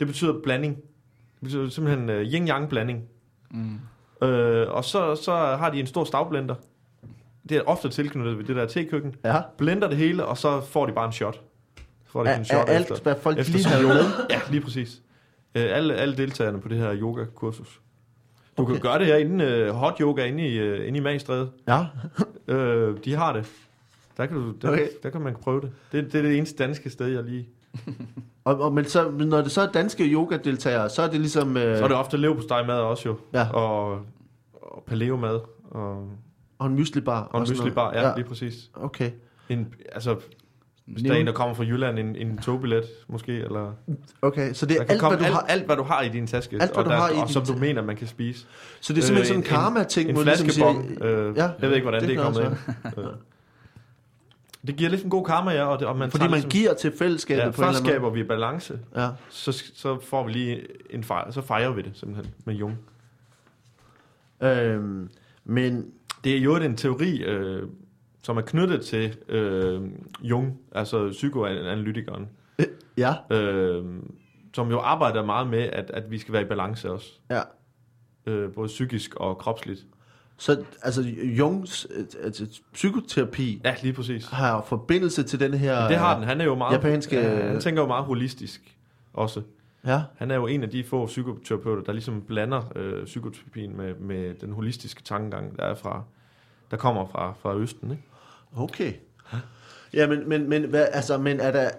det 0.00 0.06
betyder 0.06 0.34
blanding. 0.42 0.76
Det 0.76 1.40
betyder 1.42 1.68
simpelthen 1.68 2.10
uh, 2.10 2.16
yin-yang 2.16 2.66
blanding. 2.68 3.04
Mm. 3.50 3.78
Øh, 4.28 4.70
og 4.70 4.84
så, 4.84 5.14
så 5.14 5.32
har 5.32 5.70
de 5.70 5.80
en 5.80 5.86
stor 5.86 6.04
stavblender. 6.04 6.54
Det 7.48 7.56
er 7.56 7.62
ofte 7.66 7.88
tilknyttet 7.88 8.38
ved 8.38 8.44
det 8.44 8.56
der 8.56 8.66
tekøkken. 8.66 9.14
Ja. 9.24 9.40
Blender 9.58 9.88
det 9.88 9.96
hele, 9.96 10.26
og 10.26 10.38
så 10.38 10.60
får 10.60 10.86
de 10.86 10.92
bare 10.92 11.06
en 11.06 11.12
shot. 11.12 11.34
Så 12.06 12.12
får 12.12 12.24
de 12.24 12.30
Er, 12.30 12.38
en 12.38 12.44
shot 12.44 12.68
er 12.68 12.72
alt, 12.72 12.90
efter. 12.90 13.02
hvad 13.02 13.14
folk 13.22 13.38
efter 13.38 13.52
lige 13.52 13.66
har 13.68 13.82
med? 13.82 14.04
Ja, 14.30 14.40
lige 14.50 14.60
præcis. 14.60 15.02
Øh, 15.54 15.64
alle, 15.76 15.94
alle 15.94 16.16
deltagerne 16.16 16.60
på 16.60 16.68
det 16.68 16.78
her 16.78 16.94
yoga-kursus. 16.96 17.80
Du 18.58 18.62
Okay. 18.62 18.72
kan 18.72 18.82
gøre 18.82 18.98
det 18.98 19.06
her 19.06 19.16
inde, 19.16 19.66
uh, 19.70 19.76
hot 19.76 19.98
yoga 20.00 20.24
inde 20.24 20.48
i, 20.48 20.72
uh, 20.80 20.86
inde 20.88 20.98
i 20.98 21.02
Magstræde. 21.02 21.50
Ja. 21.68 21.84
Øh, 22.48 22.96
de 23.04 23.14
har 23.14 23.32
det. 23.32 23.46
Der 24.16 24.26
kan, 24.26 24.36
du, 24.36 24.52
der, 24.62 24.68
Okay. 24.72 24.88
der 25.02 25.10
kan 25.10 25.20
man 25.20 25.34
prøve 25.42 25.60
det. 25.60 25.70
det. 25.92 26.12
Det 26.12 26.18
er 26.18 26.22
det 26.22 26.36
eneste 26.38 26.64
danske 26.64 26.90
sted, 26.90 27.06
jeg 27.06 27.24
lige... 27.24 27.48
Og, 28.44 28.60
og, 28.60 28.72
men 28.72 28.84
så, 28.84 29.10
men 29.10 29.28
når 29.28 29.42
det 29.42 29.50
så 29.52 29.60
er 29.60 29.66
danske 29.72 30.04
yoga-deltagere, 30.04 30.90
så 30.90 31.02
er 31.02 31.10
det 31.10 31.20
ligesom... 31.20 31.56
Øh, 31.56 31.78
Så 31.78 31.84
er 31.84 31.88
det 31.88 31.96
ofte 31.96 32.16
leverpostejmad 32.16 32.74
også 32.74 33.08
jo. 33.08 33.16
Ja. 33.32 33.50
Og, 33.50 33.90
og 34.52 34.84
paleo-mad. 34.86 35.40
Og, 35.70 36.08
Og 36.62 36.68
en 36.68 36.74
myslibar. 36.74 37.22
og 37.22 37.40
en 37.40 37.46
mysli-bar. 37.50 37.92
Ja, 37.94 38.08
ja, 38.08 38.14
lige 38.16 38.24
præcis. 38.28 38.70
Okay. 38.74 39.10
En, 39.48 39.74
altså, 39.92 40.16
hvis 40.86 41.02
der 41.02 41.12
er 41.12 41.16
en, 41.16 41.26
der 41.26 41.32
kommer 41.32 41.54
fra 41.54 41.64
Jylland, 41.64 41.98
en, 41.98 42.16
en 42.16 42.38
togbillet 42.38 42.84
måske, 43.08 43.32
eller... 43.32 43.72
Okay, 44.22 44.52
så 44.52 44.66
det 44.66 44.76
er 44.76 44.84
alt, 44.88 45.00
komme 45.00 45.16
hvad 45.16 45.18
du 45.18 45.24
alt, 45.24 45.34
har... 45.34 45.40
alt, 45.48 45.66
hvad 45.66 45.76
du 45.76 45.82
har 45.82 46.02
i 46.02 46.08
din 46.08 46.26
taske. 46.26 46.56
Alt, 46.60 46.70
hvad 46.72 46.78
og 46.78 46.84
du 46.84 46.90
der, 46.90 46.96
har 46.96 47.08
i 47.08 47.12
og 47.12 47.26
din 47.26 47.32
som 47.32 47.44
du 47.46 47.56
mener, 47.56 47.82
man 47.82 47.96
kan 47.96 48.06
spise. 48.06 48.46
Så 48.80 48.92
det 48.92 49.00
er 49.00 49.04
simpelthen 49.06 49.20
Øh, 49.20 49.26
sådan 49.26 49.38
en 49.38 49.44
en- 49.44 49.48
karma-ting, 49.74 50.08
En 50.10 50.14
du 50.16 50.22
ligesom 50.22 50.48
siger- 50.48 50.82
Øh, 51.00 51.36
Ja, 51.36 51.42
jeg 51.42 51.68
ved 51.68 51.74
ikke, 51.74 51.84
hvordan 51.84 52.00
det 52.00 52.08
det, 52.08 52.18
er 52.18 52.22
kommet 52.22 52.42
ind. 52.42 52.98
Øh. 52.98 53.04
Det 54.66 54.76
giver 54.76 54.90
lidt 54.90 55.04
en 55.04 55.10
god 55.10 55.24
karma, 55.24 55.50
ja. 55.50 55.64
Og, 55.64 55.78
det, 55.78 55.86
og 55.88 55.96
man 55.96 56.10
Fordi 56.10 56.24
man 56.24 56.30
ligesom, 56.30 56.50
giver 56.50 56.74
til 56.74 56.92
fællesskabet 56.98 57.42
ja, 57.42 57.50
på 57.50 57.62
en 57.62 57.66
først 57.66 57.78
skaber 57.78 58.10
vi 58.10 58.22
balance. 58.24 58.78
Ja. 58.96 59.08
så, 59.28 59.52
så 59.74 59.98
får 60.00 60.26
vi 60.26 60.32
lige 60.32 60.60
en 60.90 61.04
fejr, 61.04 61.30
så 61.30 61.40
fejrer 61.42 61.72
vi 61.72 61.82
det 61.82 61.90
simpelthen 61.94 62.34
med 62.44 62.54
Jung. 62.54 62.78
Øhm, 64.42 65.08
men 65.44 65.86
Det 66.24 66.36
er 66.36 66.40
jo 66.40 66.56
en 66.56 66.76
teori, 66.76 67.22
øh, 67.22 67.68
som 68.22 68.36
er 68.36 68.40
knyttet 68.40 68.80
til 68.80 69.16
øh, 69.28 69.80
Jung, 70.22 70.58
altså 70.72 71.08
psykoanalytikeren, 71.10 72.28
ja, 72.96 73.14
øh, 73.30 73.84
som 74.54 74.70
jo 74.70 74.78
arbejder 74.78 75.24
meget 75.24 75.46
med, 75.46 75.58
at, 75.62 75.90
at 75.94 76.10
vi 76.10 76.18
skal 76.18 76.32
være 76.32 76.42
i 76.42 76.46
balance 76.46 76.90
også. 76.92 77.06
ja. 77.30 77.40
Øh, 78.26 78.52
både 78.52 78.66
psykisk 78.66 79.14
og 79.14 79.38
kropsligt. 79.38 79.86
Så 80.36 80.64
altså 80.82 81.02
Jungs 81.24 81.86
øh, 81.96 82.04
altså, 82.22 82.60
psykoterapi 82.72 83.60
Ja, 83.64 83.74
lige 83.82 83.92
præcis. 83.92 84.26
har 84.28 84.62
forbindelse 84.68 85.22
til 85.22 85.40
den 85.40 85.54
her... 85.54 85.88
Det 85.88 85.96
har 85.96 86.14
den. 86.18 86.24
Han 86.28 86.40
er 86.40 86.44
jo 86.44 86.54
meget... 86.54 86.72
japanske- 86.78 87.16
Ja, 87.16 87.46
han 87.48 87.60
tænker 87.60 87.82
jo 87.82 87.88
meget 87.88 88.04
holistisk 88.04 88.76
også. 89.12 89.42
Ja, 89.86 90.02
Han 90.16 90.30
er 90.30 90.34
jo 90.34 90.46
en 90.46 90.62
af 90.62 90.70
de 90.70 90.84
få 90.84 91.06
psykoterapeuter, 91.06 91.82
der 91.82 91.92
ligesom 91.92 92.22
blander 92.22 92.62
øh, 92.76 93.04
psykoterapien 93.04 93.76
med, 93.76 93.94
med 93.94 94.34
den 94.34 94.52
holistiske 94.52 95.02
tankegang, 95.02 95.58
der 95.58 95.64
er 95.64 95.74
fra, 95.74 96.02
der 96.70 96.76
kommer 96.76 97.06
fra, 97.06 97.34
fra 97.42 97.56
Østen. 97.56 97.90
Ikke? 97.90 98.02
okay. 98.56 98.92
Ja, 99.94 100.06
men, 100.06 100.28
men, 100.28 100.48
men, 100.48 100.62
hvad, 100.64 100.86
altså, 100.92 101.18
men 101.18 101.40
er 101.40 101.50
der... 101.52 101.70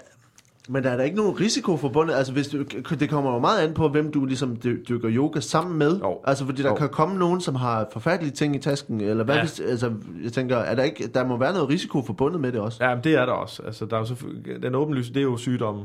Men 0.69 0.85
er 0.85 0.97
der 0.97 1.03
ikke 1.03 1.17
nogen 1.17 1.39
risiko 1.39 1.77
forbundet? 1.77 2.13
Altså, 2.15 2.33
hvis 2.33 2.47
du, 2.47 2.63
det 2.99 3.09
kommer 3.09 3.33
jo 3.33 3.39
meget 3.39 3.67
an 3.67 3.73
på, 3.73 3.89
hvem 3.89 4.11
du 4.11 4.25
ligesom 4.25 4.55
dy- 4.55 4.83
dykker 4.89 5.09
yoga 5.11 5.39
sammen 5.39 5.77
med. 5.77 5.99
Jo. 5.99 6.19
Altså, 6.23 6.45
fordi 6.45 6.61
der 6.61 6.69
Jo. 6.69 6.75
kan 6.75 6.89
komme 6.89 7.17
nogen, 7.19 7.41
som 7.41 7.55
har 7.55 7.87
forfærdelige 7.93 8.31
ting 8.33 8.55
i 8.55 8.59
tasken, 8.59 9.01
eller 9.01 9.23
hvad 9.23 9.35
Ja. 9.35 9.41
hvis, 9.41 9.59
altså, 9.59 9.93
jeg 10.23 10.33
tænker, 10.33 10.57
er 10.57 10.75
der 10.75 10.83
ikke, 10.83 11.07
der 11.07 11.25
må 11.25 11.37
være 11.37 11.53
noget 11.53 11.69
risiko 11.69 12.01
forbundet 12.01 12.41
med 12.41 12.51
det 12.51 12.61
også? 12.61 12.83
Ja, 12.85 12.95
men 12.95 13.03
det 13.03 13.15
er 13.15 13.25
der 13.25 13.33
også. 13.33 13.63
Altså, 13.63 13.85
der 13.85 13.95
er 13.95 13.99
jo 13.99 14.05
selvfølgelig, 14.05 14.63
den 14.63 14.75
åbenlyse, 14.75 15.13
det 15.13 15.19
er 15.19 15.23
jo 15.23 15.37
sygdomme. 15.37 15.83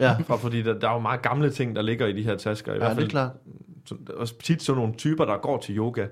Ja, 0.00 0.16
For, 0.26 0.36
fordi 0.36 0.62
der, 0.62 0.78
der 0.78 0.88
er 0.88 0.92
jo 0.92 0.98
meget 0.98 1.22
gamle 1.22 1.50
ting, 1.50 1.76
der 1.76 1.82
ligger 1.82 2.06
i 2.06 2.12
de 2.12 2.22
her 2.22 2.36
tasker. 2.36 2.72
I 2.72 2.74
ja 2.74 2.78
hvert 2.78 2.90
det 2.90 2.96
fald, 2.96 3.06
er 3.06 3.10
klart. 3.10 3.30
Så, 3.86 3.94
og 4.16 4.28
tit 4.42 4.62
sådan 4.62 4.80
nogle 4.80 4.94
typer, 4.94 5.24
der 5.24 5.36
går 5.36 5.58
til 5.58 5.76
yoga, 5.78 6.06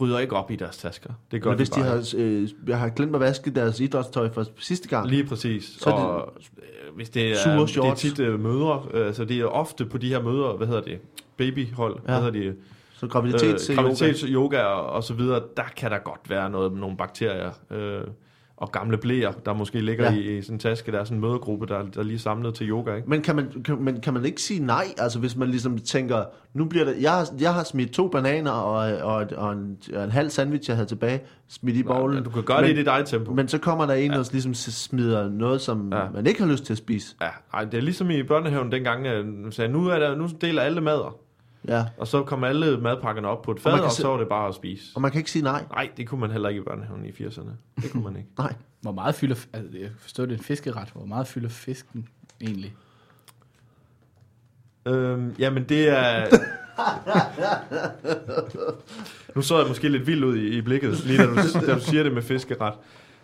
rydder 0.00 0.18
ikke 0.18 0.36
op 0.36 0.50
i 0.50 0.56
deres 0.56 0.76
tasker. 0.76 1.10
Det 1.30 1.42
gør 1.42 1.50
Eller 1.50 1.56
hvis 1.56 1.70
de 1.70 1.80
bare 1.80 1.88
har, 1.88 2.16
ikke. 2.16 2.42
øh, 2.42 2.48
jeg 2.66 2.78
har 2.78 2.88
glemt 2.88 3.14
at 3.14 3.20
vaske 3.20 3.50
deres 3.50 3.80
idrætstøj 3.80 4.30
for 4.32 4.44
sidste 4.58 4.88
gang. 4.88 5.06
Lige 5.08 5.24
præcis. 5.24 5.64
Så 5.64 5.78
Så 5.78 5.90
er 5.90 5.96
det 5.96 6.04
og, 6.06 6.32
øh, 6.58 6.94
hvis 6.96 7.10
det 7.10 7.30
er, 7.30 7.36
sure 7.36 7.54
det 7.54 7.62
er 7.62 7.66
shorts. 7.66 8.00
tit 8.00 8.18
uh, 8.20 8.40
mødre, 8.40 8.82
øh, 8.94 9.06
altså 9.06 9.24
det 9.24 9.40
er 9.40 9.44
ofte 9.44 9.86
på 9.86 9.98
de 9.98 10.08
her 10.08 10.22
mødre, 10.22 10.52
hvad 10.56 10.66
hedder 10.66 10.82
det, 10.82 10.98
babyhold, 11.36 11.94
ja. 11.96 12.00
hvad 12.04 12.16
hedder 12.16 12.30
det, 12.50 12.56
Så 12.92 13.06
graviditet 13.06 13.70
øh, 13.70 13.76
graviditets 13.76 14.20
yoga 14.22 14.62
og, 14.62 14.86
og 14.86 15.04
så 15.04 15.14
videre, 15.14 15.42
der 15.56 15.62
kan 15.76 15.90
der 15.90 15.98
godt 15.98 16.20
være 16.30 16.50
noget, 16.50 16.72
nogle 16.72 16.96
bakterier 16.96 17.50
øh, 17.70 18.00
og 18.60 18.72
gamle 18.72 18.96
blæer, 18.98 19.32
der 19.32 19.52
måske 19.52 19.80
ligger 19.80 20.04
Ja. 20.04 20.10
ja. 20.12 20.18
i, 20.20 20.38
i 20.38 20.42
sådan 20.42 20.54
en 20.54 20.58
taske. 20.60 20.92
Der 20.92 21.00
er 21.00 21.04
sådan 21.04 21.16
en 21.16 21.20
mødegruppe, 21.20 21.66
der, 21.66 21.82
der 21.82 22.00
er 22.00 22.04
lige 22.04 22.18
samlet 22.18 22.54
til 22.54 22.70
yoga, 22.70 22.94
ikke? 22.94 23.10
Men 23.10 23.22
kan, 23.22 23.36
man, 23.36 23.62
kan, 23.64 23.82
men 23.82 24.00
kan 24.00 24.14
man 24.14 24.24
ikke 24.24 24.42
sige 24.42 24.66
nej? 24.66 24.84
Altså 24.98 25.18
hvis 25.18 25.36
man 25.36 25.48
ligesom 25.48 25.78
tænker, 25.78 26.24
nu 26.54 26.64
bliver 26.64 26.84
det, 26.84 26.96
jeg, 27.00 27.10
har, 27.12 27.28
jeg 27.40 27.54
har 27.54 27.64
smidt 27.64 27.90
to 27.90 28.08
bananer 28.08 28.50
og, 28.50 28.96
og, 29.14 29.26
og, 29.36 29.52
en, 29.52 29.76
og 29.94 30.04
en 30.04 30.10
halv 30.10 30.30
sandwich, 30.30 30.68
jeg 30.70 30.76
havde 30.76 30.88
tilbage, 30.88 31.20
smidt 31.48 31.76
i 31.76 31.82
bowlen. 31.82 32.24
Du 32.24 32.30
kan 32.30 32.42
gøre 32.42 32.60
men, 32.60 32.70
det 32.70 32.74
i 32.76 32.78
dit 32.78 32.86
eget 32.86 33.06
tempo. 33.06 33.32
Men 33.34 33.48
så 33.48 33.58
kommer 33.58 33.86
der 33.86 33.94
en, 33.94 34.10
der 34.10 34.28
ligesom 34.32 34.54
smider 34.54 35.28
noget, 35.30 35.60
som 35.60 35.92
Ja. 35.92 36.02
man 36.14 36.26
ikke 36.26 36.42
har 36.42 36.50
lyst 36.50 36.64
til 36.64 36.72
at 36.72 36.78
spise. 36.78 37.16
Ja, 37.20 37.28
ej, 37.54 37.64
det 37.64 37.74
er 37.74 37.82
ligesom 37.82 38.10
i 38.10 38.22
børnehaven 38.22 38.72
dengang, 38.72 39.06
øh, 39.06 39.26
sagde, 39.52 39.72
nu, 39.72 39.86
er 39.88 39.98
der, 39.98 40.16
nu 40.16 40.28
deler 40.40 40.62
alle 40.62 40.80
mader. 40.80 41.16
Ja. 41.68 41.84
Og 41.98 42.06
så 42.06 42.22
kom 42.22 42.44
alle 42.44 42.80
madpakkerne 42.80 43.28
op 43.28 43.42
på 43.42 43.50
et 43.50 43.56
Og 43.56 43.62
fad, 43.62 43.72
og, 43.72 43.84
og 43.84 43.92
så 43.92 44.08
var 44.08 44.16
det 44.16 44.28
bare 44.28 44.48
at 44.48 44.54
spise. 44.54 44.84
Og 44.94 45.02
man 45.02 45.10
kan 45.10 45.18
ikke 45.18 45.30
sige 45.30 45.42
nej. 45.42 45.64
Nej, 45.70 45.90
det 45.96 46.08
kunne 46.08 46.20
man 46.20 46.30
heller 46.30 46.48
ikke 46.48 46.60
i 46.60 46.64
børnehaven 46.64 47.04
i 47.04 47.10
80'erne. 47.10 47.50
Det 47.82 47.92
kunne 47.92 48.04
man 48.04 48.16
ikke. 48.16 48.28
Nej. 48.38 48.54
Hvor 48.80 48.92
meget 48.92 49.14
fylder... 49.14 49.36
Altså, 49.52 49.78
jeg 49.78 49.90
forstår, 49.98 50.26
det 50.26 50.32
er 50.32 50.38
en 50.38 50.44
fiskeret. 50.44 50.88
Hvor 50.94 51.04
meget 51.04 51.26
fylder 51.26 51.48
fisken 51.48 52.08
egentlig? 52.40 52.74
Øhm, 54.86 55.34
jamen 55.38 55.64
det 55.64 55.88
er... 55.88 56.26
nu 59.34 59.42
så 59.42 59.58
jeg 59.58 59.68
måske 59.68 59.88
lidt 59.88 60.06
vild 60.06 60.24
ud 60.24 60.36
i, 60.36 60.58
i 60.58 60.60
blikket, 60.60 61.04
lige 61.04 61.18
da 61.18 61.26
du, 61.26 61.66
da 61.66 61.74
du 61.74 61.80
siger 61.80 62.02
det 62.02 62.12
med 62.12 62.22
fiskeret. 62.22 62.74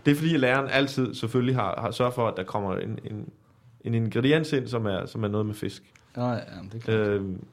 Det 0.07 0.11
er 0.11 0.15
fordi 0.15 0.37
læreren 0.37 0.69
altid 0.69 1.15
selvfølgelig 1.15 1.57
har, 1.57 1.81
har 1.81 1.91
sørget 1.91 2.15
for, 2.15 2.29
at 2.29 2.37
der 2.37 2.43
kommer 2.43 2.77
en, 2.77 2.99
en, 3.05 3.29
en 3.81 3.95
ingrediens 3.95 4.53
ind, 4.53 4.69
som 4.69 4.87
er, 4.87 5.07
som 5.07 5.25
er 5.25 5.29
noget 5.29 5.47
med 5.47 5.55
fisk. 5.55 5.83
Nå, 6.17 6.29
ja, 6.29 6.39
det 6.73 6.75
er 6.75 6.79
klart. 6.81 6.99
Øhm, 6.99 7.45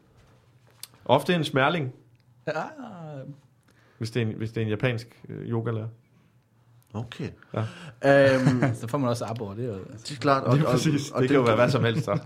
ofte 1.06 1.36
en 1.36 1.44
smærling, 1.44 1.94
Ja, 2.48 2.64
hvis 3.98 4.12
det 4.12 4.22
er 4.22 4.26
en, 4.26 4.34
hvis 4.34 4.52
det 4.52 4.62
er 4.62 4.66
en 4.66 4.70
japansk 4.70 5.24
øh, 5.30 5.50
yogalærer. 5.50 5.88
Okay. 6.94 7.30
Ja. 7.54 8.36
Øhm, 8.36 8.64
Så 8.82 8.88
får 8.88 8.98
man 8.98 9.10
også 9.10 9.26
abo, 9.26 9.54
det 9.58 9.64
er 9.64 9.68
jo... 9.68 9.74
det 9.74 10.12
er 10.12 10.16
klart. 10.16 10.44
Og, 10.44 10.58
og, 10.66 10.72
præcis. 10.72 11.12
og, 11.12 11.22
det 11.22 11.30
den, 11.30 11.36
kan 11.36 11.36
jo 11.36 11.42
være 11.42 11.56
hvad 11.56 11.70
som 11.70 11.84
helst. 11.84 12.06
Så. 12.06 12.20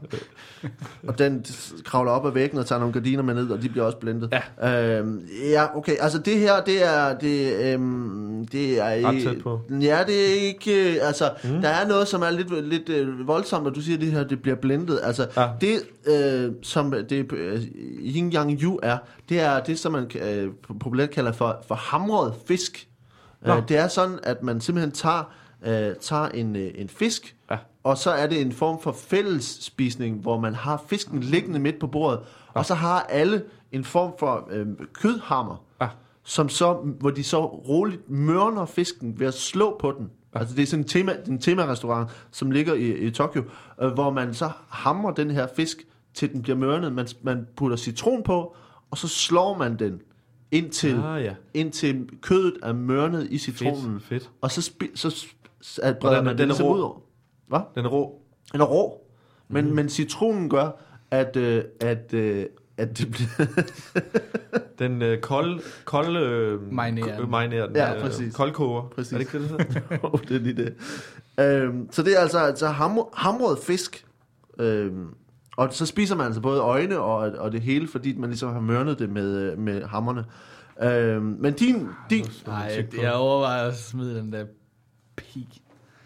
og 1.08 1.20
den 1.20 1.46
kravler 1.86 2.12
op 2.12 2.26
ad 2.26 2.32
væggen 2.32 2.60
og 2.60 2.66
tager 2.66 2.80
nogle 2.80 2.94
gardiner 2.94 3.24
med 3.24 3.34
ned, 3.34 3.50
og 3.50 3.62
de 3.62 3.70
bliver 3.70 3.86
også 3.86 3.98
blindet. 3.98 4.34
Ja. 4.62 5.00
Øhm, 5.00 5.28
ja, 5.50 5.78
okay. 5.78 5.96
Altså 6.00 6.20
det 6.20 6.40
her, 6.40 6.62
det 6.64 6.86
er... 6.86 7.18
Det, 7.18 7.54
øhm, 7.74 8.48
det 8.48 8.80
er 8.80 9.08
Ret 9.08 9.24
tæt 9.24 9.44
på. 9.44 9.62
Ja, 9.70 10.04
det 10.08 10.30
er 10.30 10.42
ikke... 10.42 11.02
Altså, 11.02 11.32
mm. 11.44 11.62
der 11.62 11.70
er 11.70 11.88
noget, 11.88 12.08
som 12.08 12.22
er 12.22 12.30
lidt, 12.30 12.68
lidt 12.70 12.90
øh, 12.90 13.28
voldsomt, 13.28 13.68
og 13.68 13.76
du 13.76 13.82
siger, 13.82 13.98
at 13.98 14.02
det 14.02 14.12
her 14.12 14.24
det 14.24 14.42
bliver 14.42 14.58
blindet. 14.58 15.00
Altså, 15.04 15.28
Ja. 15.38 15.50
det, 15.62 15.82
øh, 16.08 16.52
som 16.62 16.92
det 17.10 17.32
øh, 17.34 17.62
yin 18.16 18.34
yang 18.34 18.62
yu 18.62 18.80
er, 18.84 18.98
det 19.30 19.40
er 19.40 19.60
det, 19.60 19.80
som 19.80 19.92
man 19.92 20.12
øh, 20.22 20.50
populært 20.80 21.10
kalder 21.10 21.32
for, 21.32 21.64
for 21.68 21.76
hamret 21.76 22.34
fisk. 22.48 22.88
Nå. 23.46 23.56
Øh, 23.56 23.68
det 23.70 23.78
er 23.78 23.88
sådan, 23.88 24.20
at 24.24 24.44
man 24.44 24.62
simpelthen 24.62 24.92
tager, 24.92 25.24
øh, 25.66 25.96
tager 26.02 26.26
en, 26.28 26.56
øh, 26.56 26.72
en 26.76 26.90
fisk, 26.90 27.36
Ja. 27.52 27.58
og 27.84 27.98
så 27.98 28.12
er 28.12 28.28
det 28.28 28.42
en 28.42 28.52
form 28.52 28.82
for 28.82 28.92
fælles 28.92 29.58
spisning, 29.62 30.20
hvor 30.22 30.40
man 30.40 30.56
har 30.56 30.84
fisken 30.88 31.20
liggende 31.20 31.60
midt 31.60 31.80
på 31.80 31.88
bordet, 31.88 32.20
og 32.54 32.66
så 32.66 32.74
har 32.74 33.02
alle 33.02 33.44
en 33.72 33.84
form 33.84 34.12
for 34.20 34.48
øh, 34.52 34.68
kødhammer, 34.94 35.64
Ja. 35.82 35.88
som 36.24 36.50
så, 36.50 36.74
hvor 36.74 37.10
de 37.10 37.24
så 37.24 37.46
roligt 37.46 38.10
mørner 38.10 38.66
fisken 38.66 39.20
ved 39.20 39.28
at 39.28 39.34
slå 39.34 39.78
på 39.80 39.92
den. 39.92 40.10
Ja. 40.34 40.40
Altså 40.40 40.56
det 40.56 40.62
er 40.62 40.66
sådan 40.68 40.84
en 40.84 40.88
tema, 40.88 41.16
en 41.28 41.40
tema-restaurant, 41.42 42.10
som 42.32 42.52
ligger 42.52 42.74
i, 42.74 42.92
i 42.94 43.12
Tokyo, 43.12 43.44
øh, 43.82 43.92
hvor 43.94 44.10
man 44.12 44.34
så 44.34 44.50
hamrer 44.70 45.12
den 45.12 45.32
her 45.32 45.48
fisk, 45.56 45.78
til 46.14 46.34
den 46.34 46.42
bliver 46.42 46.58
mørnet. 46.58 46.94
Man, 46.94 47.08
man 47.22 47.48
putter 47.58 47.78
citron 47.78 48.24
på, 48.24 48.56
og 48.92 48.98
så 48.98 49.08
slår 49.08 49.58
man 49.58 49.80
den 49.80 50.02
indtil, 50.58 51.02
Ah, 51.06 51.24
ja. 51.24 51.34
indtil 51.54 52.10
kødet 52.22 52.54
er 52.64 52.74
mørnet 52.74 53.28
i 53.32 53.38
citronen. 53.38 54.00
Fedt, 54.00 54.04
fedt. 54.24 54.30
Og 54.42 54.52
så, 54.52 54.62
spi, 54.62 54.88
så 54.96 55.10
s- 55.62 55.80
at 55.80 55.98
breder 55.98 56.16
den 56.16 56.20
er- 56.20 56.24
man 56.24 56.32
den, 56.32 56.38
den 56.38 56.44
er 56.44 56.46
ligesom 56.46 56.66
rå? 56.68 56.76
ud 56.76 56.80
over. 56.82 57.00
Hvad? 57.48 57.60
Den 57.76 57.86
er 57.86 57.90
rå. 57.90 58.22
Den 58.54 58.62
er 58.62 58.66
rå. 58.66 59.02
Men, 59.48 59.66
mm. 59.70 59.72
men 59.76 59.90
citronen 59.90 60.50
gør, 60.50 60.70
at, 61.12 61.36
øh, 61.36 61.64
at, 61.82 62.14
øh, 62.14 62.46
at 62.78 62.98
det 62.98 63.12
bliver... 63.12 63.46
Den 64.80 65.02
øh, 65.02 65.20
kolde... 65.22 65.62
kolde 65.86 66.20
øh, 66.20 66.60
k- 66.62 66.72
marinerer 67.28 67.68
den. 67.68 67.76
Ja, 67.76 67.96
øh, 67.96 68.02
præcis. 68.02 68.36
Koldkoger. 68.36 68.82
Præcis. 68.96 69.14
Er 69.14 69.18
det 69.18 69.34
ikke 69.36 69.48
det, 69.48 69.68
det? 69.68 69.84
Jo, 70.04 70.12
det 70.28 70.36
er 70.36 70.40
lige 70.40 70.56
det. 70.66 70.74
Øhm, 71.40 71.88
så 71.92 72.04
det 72.04 72.16
er 72.18 72.20
altså, 72.20 72.40
altså 72.40 72.68
ham, 72.68 73.00
hamret 73.14 73.58
fisk. 73.60 74.06
Øhm, 74.60 75.08
og 75.56 75.74
så 75.74 75.86
spiser 75.86 76.16
man 76.16 76.26
altså 76.26 76.42
både 76.42 76.62
øjne 76.62 77.00
og, 77.00 77.16
og 77.18 77.52
det 77.52 77.62
hele, 77.62 77.88
fordi 77.88 78.18
man 78.18 78.30
ligesom 78.30 78.54
har 78.54 78.60
mørnet 78.60 79.00
det 79.00 79.10
med, 79.10 79.38
øh, 79.38 79.58
med 79.60 79.84
hammerne. 79.84 80.26
Øhm, 80.82 81.38
men 81.40 81.54
din... 81.54 81.88
din 82.10 82.26
Nej, 82.48 82.86
jeg 83.02 83.14
overvejer 83.14 83.68
at 83.68 83.78
smide 83.78 84.16
den 84.20 84.34
der 84.34 84.46
pig. 85.16 85.48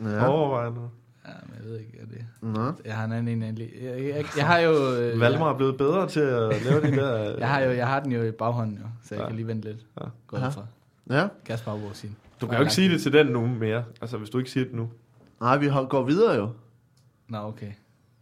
ja, 0.01 0.27
Overvejende. 0.27 0.81
Ja, 1.27 1.31
men 1.45 1.55
jeg 1.59 1.65
ved 1.71 1.79
ikke, 1.79 1.91
hvad 1.97 2.07
det 2.07 2.25
er. 2.57 2.73
Jeg 2.85 2.95
har 2.97 3.05
en 3.05 3.11
anden 3.11 3.43
en. 3.43 3.57
Jeg, 3.57 3.69
jeg, 3.81 4.03
jeg, 4.15 4.25
jeg 4.37 4.45
har 4.47 4.59
jo... 4.59 4.71
øh, 4.95 5.19
Valdemar 5.19 5.53
er 5.53 5.57
blevet 5.57 5.77
bedre 5.77 6.07
til 6.07 6.19
at 6.19 6.65
lave 6.65 6.81
de 6.81 6.95
der... 6.95 7.15
Jeg, 7.17 7.35
jeg, 7.39 7.49
har 7.49 7.59
jo, 7.59 7.71
jeg 7.71 7.87
har 7.87 7.99
den 7.99 8.11
jo 8.11 8.23
i 8.23 8.31
baghånden, 8.31 8.77
jo, 8.77 8.83
så 9.03 9.15
jeg 9.15 9.21
Ja. 9.21 9.27
kan 9.27 9.35
lige 9.35 9.47
vente 9.47 9.67
lidt. 9.67 9.85
Ja. 10.01 10.05
Gå 10.27 10.37
Aha. 10.37 10.49
fra. 10.49 10.65
Ja. 11.09 11.27
Kasper 11.45 11.71
Auborg 11.71 11.95
sin. 11.95 12.15
Du 12.41 12.47
kan 12.47 12.55
jo 12.55 12.61
ikke 12.61 12.73
sige 12.73 12.89
det 12.89 13.01
til 13.01 13.13
den 13.13 13.27
nu 13.27 13.47
mere. 13.47 13.83
Altså, 14.01 14.17
hvis 14.17 14.29
du 14.29 14.37
ikke 14.37 14.51
siger 14.51 14.63
det 14.65 14.73
nu. 14.75 14.89
Nej, 15.41 15.57
vi 15.57 15.67
har- 15.67 15.83
går 15.85 16.03
videre 16.03 16.35
jo. 16.35 16.49
Nå, 17.27 17.37
okay. 17.37 17.71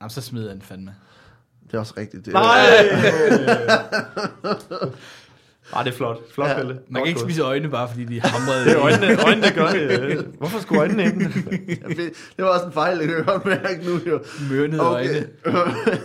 Jamen, 0.01 0.09
så 0.09 0.21
smider 0.21 0.45
jeg 0.45 0.53
den 0.53 0.61
fandme. 0.61 0.95
Det 1.68 1.74
er 1.74 1.80
også 1.80 1.93
rigtigt. 1.97 2.26
Det, 2.26 2.34
Nej! 2.34 2.45
Ah, 5.74 5.86
det 5.86 5.93
er 5.93 5.97
flot. 5.97 6.18
Flot, 6.34 6.47
Ja. 6.49 6.55
Pelle. 6.55 6.74
Man 6.74 6.82
Godt 6.93 7.03
kan 7.03 7.07
ikke 7.07 7.20
spise 7.20 7.41
øjne, 7.41 7.70
bare 7.70 7.88
fordi 7.89 8.05
de 8.05 8.22
hamrede 8.22 8.65
Det 8.65 8.74
er 8.74 8.80
øjnene, 8.84 9.24
øjnene 9.26 9.47
gør 9.55 9.68
det. 9.68 10.28
Hvorfor 10.39 10.59
skulle 10.59 10.82
øjnene 10.82 11.03
ikke? 11.05 11.20
det 12.38 12.38
var 12.38 12.45
også 12.45 12.65
en 12.65 12.72
fejl, 12.72 12.99
det 12.99 13.07
kan 13.07 13.18
jeg 13.18 13.26
godt 13.26 13.45
mærke 13.45 13.80
nu 13.86 13.99
jo. 14.11 14.20
mørnede 14.51 14.91
Okay. 14.91 15.24
øjne. 15.45 15.45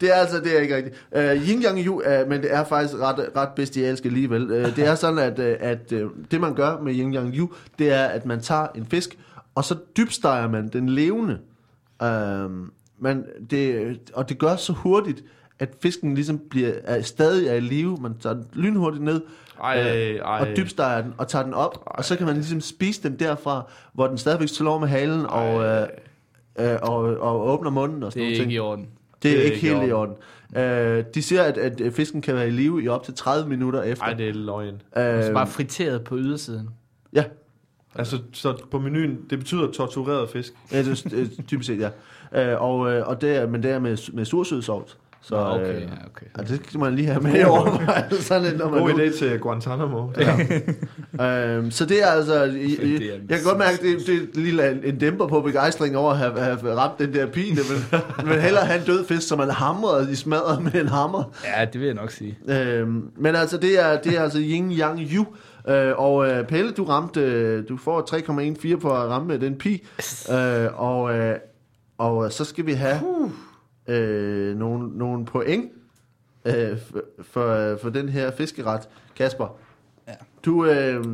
det 0.00 0.10
er 0.10 0.14
altså, 0.14 0.40
det 0.40 0.56
er 0.56 0.60
ikke 0.60 0.76
rigtigt. 0.76 0.96
Uh, 1.16 1.48
yin 1.48 1.62
yang 1.62 1.86
yu, 1.86 1.94
uh, 1.94 2.28
men 2.28 2.42
det 2.42 2.54
er 2.54 2.64
faktisk 2.64 2.94
ret, 3.00 3.28
ret 3.36 3.48
bestialsk 3.56 4.04
alligevel. 4.04 4.42
Uh, 4.50 4.76
det 4.76 4.86
er 4.86 4.94
sådan, 4.94 5.18
at, 5.18 5.38
uh, 5.38 5.68
at 5.68 5.92
uh, 5.92 6.10
det 6.30 6.40
man 6.40 6.54
gør 6.54 6.80
med 6.80 6.94
yin 6.94 7.14
yang 7.14 7.36
yu, 7.36 7.50
det 7.78 7.92
er, 7.92 8.04
at 8.04 8.26
man 8.26 8.40
tager 8.40 8.66
en 8.74 8.86
fisk, 8.90 9.18
og 9.54 9.64
så 9.64 9.76
dybsteger 9.96 10.48
man 10.48 10.68
den 10.68 10.88
levende. 10.88 11.38
Uh, 12.02 12.08
man, 13.04 13.24
det, 13.50 13.98
og 14.14 14.28
det 14.28 14.38
gør 14.38 14.56
så 14.56 14.72
hurtigt, 14.72 15.24
at 15.58 15.68
fisken 15.82 16.14
ligesom 16.14 16.40
bliver, 16.50 16.72
er, 16.84 17.02
stadig 17.02 17.48
er 17.48 17.54
i 17.54 17.60
live. 17.60 17.96
Man 18.00 18.18
tager 18.18 18.34
den 18.34 18.44
lynhurtigt 18.52 19.04
ned, 19.04 19.20
Ej, 19.62 19.96
øh, 19.96 20.16
ej. 20.16 20.40
og 20.40 20.46
dybsteger 20.56 21.02
den, 21.02 21.14
og 21.18 21.28
tager 21.28 21.42
den 21.42 21.54
op, 21.54 21.82
og 21.86 22.04
så 22.04 22.16
kan 22.16 22.26
man 22.26 22.34
ligesom 22.34 22.60
spise 22.60 23.02
den 23.02 23.18
derfra, 23.18 23.70
hvor 23.92 24.06
den 24.06 24.18
stadigvæk 24.18 24.48
slår 24.48 24.78
med 24.78 24.88
halen, 24.88 25.26
og, 25.26 25.64
øh, 25.64 25.86
øh, 26.58 26.76
og, 26.82 26.96
og 27.20 27.48
åbner 27.48 27.70
munden 27.70 28.02
og 28.02 28.12
sådan 28.12 28.26
Det 28.26 28.36
er 28.36 28.38
nogle 28.38 28.42
ting. 28.42 28.50
ikke 28.50 28.54
i 28.54 28.58
orden. 28.58 28.88
Det 29.22 29.38
er 29.38 29.42
ikke 29.42 29.56
helt 29.58 29.88
i 29.88 29.92
orden. 29.92 30.14
Uh, 30.56 31.04
de 31.14 31.22
siger, 31.22 31.42
at, 31.42 31.58
at 31.58 31.92
fisken 31.92 32.22
kan 32.22 32.34
være 32.34 32.48
i 32.48 32.50
live 32.50 32.82
i 32.82 32.88
op 32.88 33.04
til 33.04 33.14
30 33.14 33.48
minutter 33.48 33.82
efter. 33.82 34.04
Ej, 34.04 34.12
det 34.14 34.28
er 34.28 34.32
løgn. 34.32 34.82
Så 34.96 35.26
Uh, 35.28 35.34
bare 35.34 35.46
friteret 35.46 36.04
på 36.04 36.16
ydersiden. 36.18 36.68
ja, 37.12 37.24
Altså, 37.96 38.18
så 38.32 38.62
på 38.70 38.78
menuen, 38.78 39.18
det 39.30 39.38
betyder 39.38 39.70
tortureret 39.72 40.30
fisk. 40.30 40.52
ja, 40.72 40.78
det 40.82 41.04
er 41.04 41.08
det 41.08 41.38
er 41.38 41.42
typisk 41.42 41.66
set, 41.66 41.80
ja. 41.80 41.88
Uh, 42.34 42.62
og, 42.62 42.78
uh, 42.78 43.08
og 43.08 43.20
det 43.20 43.50
men 43.50 43.62
det 43.62 43.70
er 43.70 43.78
med, 43.78 44.12
med 44.12 44.24
sursød 44.24 44.62
sovs. 44.62 44.98
Så, 45.22 45.34
Nå, 45.34 45.40
okay, 45.40 45.76
øh, 45.76 45.82
ja, 45.82 45.86
okay. 45.86 46.26
ja, 46.38 46.42
det 46.42 46.66
skal 46.66 46.80
man 46.80 46.94
lige 46.94 47.08
have 47.08 47.20
med 47.20 47.40
i 47.40 47.44
overvejelserne, 47.44 48.52
når 48.58 48.70
man 48.70 48.80
God 48.80 48.90
nu- 48.90 48.98
idé 48.98 49.18
til 49.18 49.38
Guantanamo. 49.38 50.08
Øhm, 51.20 51.70
så 51.70 51.86
det 51.86 52.02
er 52.02 52.06
altså, 52.06 52.44
i, 52.44 52.64
i, 52.82 53.10
jeg 53.10 53.38
kan 53.38 53.44
godt 53.44 53.58
mærke, 53.58 53.76
det, 53.82 54.06
det 54.06 54.14
er 54.14 54.40
lige 54.40 54.86
en, 54.88 54.98
dæmper 54.98 55.26
på 55.26 55.40
begejstring 55.40 55.96
over 55.96 56.10
at 56.10 56.18
have, 56.18 56.40
have 56.40 56.76
ramt 56.76 56.98
den 56.98 57.14
der 57.14 57.26
pine, 57.26 57.56
men, 57.56 58.00
men 58.28 58.40
hellere 58.40 58.64
have 58.64 58.80
en 58.80 58.86
død 58.86 59.04
fisk, 59.04 59.28
som 59.28 59.38
man 59.38 59.50
hamrer 59.50 60.08
i 60.08 60.14
smadret 60.14 60.62
med 60.62 60.74
en 60.74 60.88
hammer. 60.88 61.32
Ja, 61.58 61.64
det 61.64 61.80
vil 61.80 61.86
jeg 61.86 61.94
nok 61.94 62.10
sige. 62.10 62.38
Øhm, 62.48 63.10
men 63.16 63.36
altså, 63.36 63.56
det 63.56 63.80
er, 63.84 64.00
det 64.00 64.16
er 64.18 64.22
altså 64.22 64.38
yin 64.40 64.72
yang 64.72 65.00
yu. 65.00 65.24
Øh, 65.68 65.92
og 65.96 66.28
øh, 66.28 66.44
Pelle, 66.46 66.72
du 66.72 66.84
ramte, 66.84 67.20
øh, 67.20 67.68
du 67.68 67.76
får 67.76 68.16
3,14 68.74 68.80
på 68.80 68.90
at 68.90 69.08
ramme 69.08 69.36
den 69.36 69.54
pi. 69.54 69.86
Øh, 70.32 70.66
og, 70.82 71.14
øh, 71.18 71.36
og 71.98 72.32
så 72.32 72.44
skal 72.44 72.66
vi 72.66 72.72
have 72.72 73.00
øh, 73.86 74.56
nogle, 74.58 74.98
nogle 74.98 75.24
point 75.26 75.72
øh, 76.44 76.78
for, 76.78 77.02
for, 77.22 77.76
for 77.82 77.90
den 77.90 78.08
her 78.08 78.30
fiskeret. 78.30 78.88
Kasper, 79.16 79.56
Ja. 80.08 80.12
du, 80.44 80.66
øh, 80.66 81.04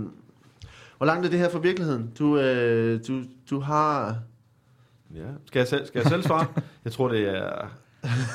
hvor 0.96 1.06
langt 1.06 1.26
er 1.26 1.30
det 1.30 1.38
her 1.38 1.48
fra 1.50 1.58
virkeligheden? 1.58 2.12
Du, 2.18 2.38
øh, 2.38 3.00
du, 3.08 3.22
du 3.50 3.60
har... 3.60 4.18
Ja. 5.14 5.26
Skal, 5.46 5.58
jeg 5.60 5.68
selv, 5.68 5.86
skal 5.86 5.98
jeg 6.00 6.08
selv 6.08 6.22
svare? 6.22 6.46
Jeg 6.84 6.92
tror, 6.92 7.08
det 7.08 7.28
er... 7.28 7.76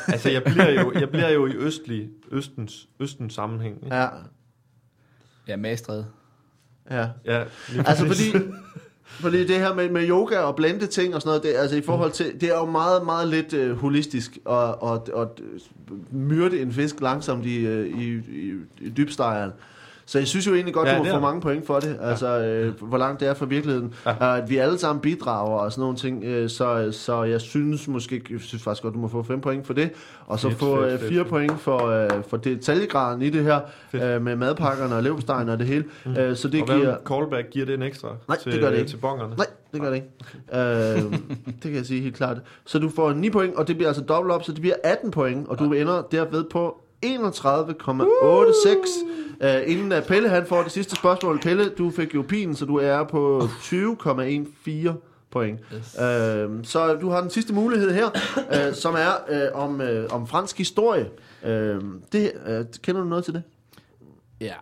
Altså, 0.07 0.29
jeg 0.29 0.43
bliver 0.43 0.81
jo, 0.81 0.91
jeg 0.99 1.09
bliver 1.09 1.29
jo 1.29 1.45
i 1.47 1.55
østlig, 1.55 2.09
østens, 2.31 2.89
østens 2.99 3.33
sammenhæng. 3.33 3.83
Ikke? 3.83 3.95
Ja, 3.95 4.07
Ja, 5.47 5.55
Magstred. 5.55 6.03
ja. 6.91 7.09
Ja, 7.25 7.43
Altså 7.85 8.05
fordi, 8.07 8.45
fordi 9.05 9.47
det 9.47 9.55
her 9.55 9.73
med, 9.73 9.89
med 9.89 10.09
yoga 10.09 10.37
og 10.37 10.55
blende 10.55 10.87
ting 10.87 11.15
og 11.15 11.21
sådan 11.21 11.29
noget, 11.29 11.43
det, 11.43 11.61
altså 11.61 11.75
i 11.75 11.81
forhold 11.81 12.11
til, 12.11 12.41
det 12.41 12.49
er 12.49 12.57
jo 12.57 12.65
meget, 12.65 13.05
meget 13.05 13.27
lidt 13.27 13.53
øh, 13.53 13.77
holistisk 13.77 14.37
at, 14.49 14.75
at, 14.83 15.09
at 15.17 15.27
myrde 16.11 16.61
en 16.61 16.73
fisk 16.73 17.01
langsomt 17.01 17.45
i, 17.45 17.65
øh, 17.65 17.87
i, 17.87 18.13
i, 18.13 18.53
i 18.79 18.89
dybstegeren. 18.89 19.51
Så 20.07 20.17
jeg 20.19 20.27
synes 20.27 20.47
jo 20.47 20.53
egentlig 20.53 20.73
godt, 20.73 20.87
Ja, 20.87 20.93
ja, 20.93 20.99
du 20.99 21.03
må 21.03 21.09
få 21.11 21.19
mange 21.19 21.41
point 21.41 21.65
for 21.67 21.79
det. 21.79 21.97
Altså, 22.01 22.39
øh, 22.39 22.81
hvor 22.81 22.97
langt 22.97 23.19
det 23.19 23.27
er 23.27 23.33
fra 23.33 23.45
virkeligheden. 23.45 23.93
Ja. 24.05 24.25
Ja. 24.25 24.37
At 24.37 24.49
vi 24.49 24.57
alle 24.57 24.77
sammen 24.77 25.01
bidrager 25.01 25.57
og 25.59 25.71
sådan 25.71 25.81
nogle 25.81 25.97
ting. 25.97 26.23
Øh, 26.23 26.49
så, 26.49 26.89
så 26.91 27.23
jeg 27.23 27.41
synes 27.41 27.87
måske, 27.87 28.21
jeg 28.29 28.39
synes 28.39 28.63
faktisk 28.63 28.83
godt, 28.83 28.93
du 28.93 28.99
må 28.99 29.07
få 29.07 29.23
5 29.23 29.41
point 29.41 29.67
for 29.67 29.73
det. 29.73 29.89
Og 30.25 30.39
så 30.39 30.49
Fedt, 30.49 30.59
få 30.59 30.83
øh, 30.83 30.89
fedt, 30.91 31.01
4 31.01 31.09
fedt. 31.19 31.27
point 31.27 31.59
for, 31.59 31.87
øh, 31.87 32.09
for 32.29 32.37
detaljegraden 32.37 33.21
i 33.21 33.29
det 33.29 33.43
her. 33.43 33.59
Fedt. 33.91 34.03
Øh, 34.03 34.21
med 34.21 34.35
madpakkerne 34.35 34.95
og 34.95 35.03
levstegen 35.03 35.49
og 35.49 35.59
det 35.59 35.67
hele. 35.67 35.85
Mm. 36.05 36.11
Øh, 36.17 36.35
så 36.35 36.47
det 36.47 36.61
og 36.61 36.67
giver... 36.67 36.95
callback 37.07 37.49
giver 37.51 37.65
det 37.65 37.75
en 37.75 37.81
ekstra 37.81 38.07
Nej, 38.27 38.37
til, 38.37 38.51
det 38.51 38.61
gør 38.61 38.69
det 38.69 38.77
ikke. 38.77 38.89
til 38.89 38.97
bongerne? 38.97 39.35
Nej, 39.37 39.47
det 39.73 39.81
gør 39.81 39.89
det 39.89 39.95
ikke. 39.95 40.07
Øh, 40.53 41.19
det 41.45 41.61
kan 41.61 41.75
jeg 41.75 41.85
sige 41.85 42.01
helt 42.01 42.15
klart. 42.15 42.37
Så 42.65 42.79
du 42.79 42.89
får 42.89 43.13
9 43.13 43.29
point, 43.29 43.55
og 43.55 43.67
det 43.67 43.75
bliver 43.75 43.89
altså 43.89 44.03
dobbelt 44.03 44.33
op, 44.33 44.43
så 44.43 44.51
det 44.51 44.61
bliver 44.61 44.75
18 44.83 45.11
point, 45.11 45.47
og 45.47 45.59
du 45.59 45.73
ender 45.73 46.01
derved 46.11 46.43
på 46.51 46.81
31,86. 47.05 47.11
Uh, 49.41 49.71
inden 49.71 49.91
uh, 49.91 50.03
Pelle 50.07 50.29
han 50.29 50.45
får 50.45 50.63
det 50.63 50.71
sidste 50.71 50.95
spørgsmål. 50.95 51.39
Pelle, 51.39 51.69
du 51.69 51.91
fik 51.91 52.15
jo 52.15 52.21
pinen, 52.21 52.55
så 52.55 52.65
du 52.65 52.75
er 52.77 53.03
på 53.03 53.39
20,14 53.41 54.91
point. 55.31 55.59
Yes. 55.73 55.95
Uh, 55.99 56.01
så 56.63 56.97
du 57.01 57.09
har 57.09 57.21
den 57.21 57.29
sidste 57.29 57.53
mulighed 57.53 57.93
her, 57.93 58.05
uh, 58.37 58.73
som 58.73 58.95
er 58.95 59.51
uh, 59.53 59.63
om, 59.63 59.79
uh, 59.81 59.87
om 60.09 60.27
fransk 60.27 60.57
historie. 60.57 61.09
Uh, 61.43 61.49
det, 62.11 62.31
uh, 62.49 62.65
kender 62.81 63.01
du 63.01 63.07
noget 63.07 63.23
til 63.25 63.33
det? 63.33 63.43
Ja, 64.41 64.53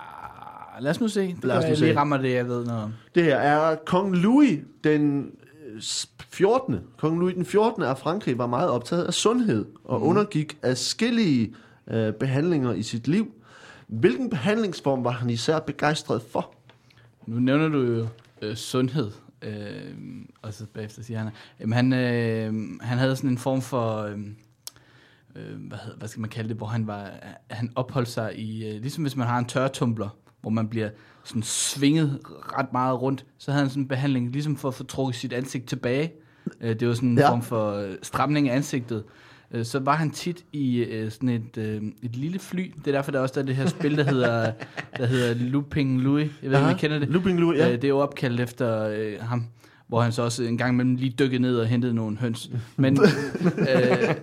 lad 0.79 0.91
os 0.91 1.01
nu 1.01 1.07
se. 1.07 1.21
Det 1.21 1.43
Lad 1.43 1.57
os 1.57 1.63
nu 1.63 1.67
jeg 1.67 1.77
se. 1.77 1.85
lige 1.85 1.97
rammer 1.97 2.17
det, 2.17 2.33
jeg 2.33 2.47
ved 2.47 2.65
noget 2.65 2.83
om. 2.83 2.93
Det 3.15 3.23
her 3.23 3.35
er 3.37 3.75
kong 3.85 4.15
Louis 4.15 4.59
den 4.83 5.31
øh, 5.75 5.81
14. 6.31 6.79
Kong 6.97 7.19
Louis 7.19 7.35
den 7.35 7.45
14. 7.45 7.83
af 7.83 7.97
Frankrig 7.97 8.37
var 8.37 8.47
meget 8.47 8.69
optaget 8.69 9.03
af 9.03 9.13
sundhed 9.13 9.65
og 9.83 9.99
mm. 9.99 10.07
undergik 10.07 10.57
adskillige 10.61 11.53
øh, 11.87 12.13
behandlinger 12.13 12.73
i 12.73 12.83
sit 12.83 13.07
liv. 13.07 13.31
Hvilken 13.87 14.29
behandlingsform 14.29 15.03
var 15.03 15.11
han 15.11 15.29
især 15.29 15.59
begejstret 15.59 16.21
for? 16.21 16.55
Nu 17.27 17.39
nævner 17.39 17.67
du 17.67 17.81
jo 17.81 18.07
øh, 18.41 18.55
sundhed. 18.55 19.11
Øh, 19.41 19.93
og 20.41 20.53
så 20.53 20.65
bagefter 20.73 21.03
siger 21.03 21.19
han, 21.19 21.29
jamen 21.59 21.73
han, 21.73 21.93
øh, 21.93 22.53
han 22.81 22.97
havde 22.97 23.15
sådan 23.15 23.29
en 23.29 23.37
form 23.37 23.61
for, 23.61 23.97
øh, 23.97 24.17
øh, 25.35 25.67
hvad, 25.67 25.77
hvad 25.97 26.07
skal 26.07 26.21
man 26.21 26.29
kalde 26.29 26.49
det, 26.49 26.57
hvor 26.57 26.67
han 26.67 26.87
var, 26.87 27.09
han 27.49 27.71
opholdt 27.75 28.07
sig 28.09 28.39
i, 28.39 28.67
øh, 28.67 28.81
ligesom 28.81 29.03
hvis 29.03 29.15
man 29.15 29.27
har 29.27 29.39
en 29.39 29.45
tørretumbler, 29.45 30.17
hvor 30.41 30.49
man 30.49 30.67
bliver 30.67 30.89
sådan 31.23 31.43
svinget 31.43 32.19
ret 32.57 32.73
meget 32.73 33.01
rundt, 33.01 33.25
så 33.37 33.51
havde 33.51 33.63
han 33.63 33.69
sådan 33.69 33.83
en 33.83 33.87
behandling, 33.87 34.31
ligesom 34.31 34.55
for 34.57 34.67
at 34.67 34.73
få 34.73 34.83
trukket 34.83 35.15
sit 35.15 35.33
ansigt 35.33 35.65
tilbage. 35.65 36.13
Øh, 36.61 36.79
det 36.79 36.87
var 36.87 36.93
sådan 36.93 37.09
en 37.09 37.17
Ja. 37.17 37.23
ja. 37.23 37.31
form 37.31 37.41
for 37.41 37.71
øh, 37.71 37.93
stramning 38.01 38.49
af 38.49 38.55
ansigtet. 38.55 39.03
Øh, 39.53 39.65
så 39.65 39.79
var 39.79 39.95
han 39.95 40.11
tit 40.11 40.45
i 40.53 40.77
øh, 40.77 41.11
sådan 41.11 41.29
et, 41.29 41.57
øh, 41.57 41.81
et 42.01 42.15
lille 42.15 42.39
fly. 42.39 42.71
Det 42.77 42.87
er 42.87 42.91
derfor, 42.91 43.11
der 43.11 43.19
også 43.19 43.39
er 43.39 43.43
det 43.43 43.55
her 43.55 43.65
spil, 43.65 43.97
der 43.97 44.03
hedder, 44.03 44.51
der 44.97 45.05
hedder 45.05 45.33
Looping 45.33 46.01
Louis. 46.01 46.31
Jeg 46.41 46.51
ved 46.51 46.57
ikke, 46.57 46.69
om 46.69 46.75
I 46.75 46.79
kender 46.79 46.99
det. 46.99 47.09
Looping 47.09 47.39
Louis, 47.39 47.59
ja. 47.59 47.67
Øh, 47.67 47.75
det 47.75 47.83
er 47.83 47.89
jo 47.89 47.99
opkaldt 47.99 48.39
efter 48.39 48.87
øh, 48.87 49.21
ham, 49.21 49.45
hvor 49.87 50.01
han 50.01 50.11
så 50.11 50.21
også 50.21 50.43
en 50.43 50.57
gang 50.57 50.73
imellem 50.73 50.95
lige 50.95 51.15
dykkede 51.19 51.41
ned 51.41 51.57
og 51.57 51.67
hentede 51.67 51.93
nogle 51.93 52.17
høns. 52.17 52.51
Men 52.77 52.97
øh, 53.59 54.15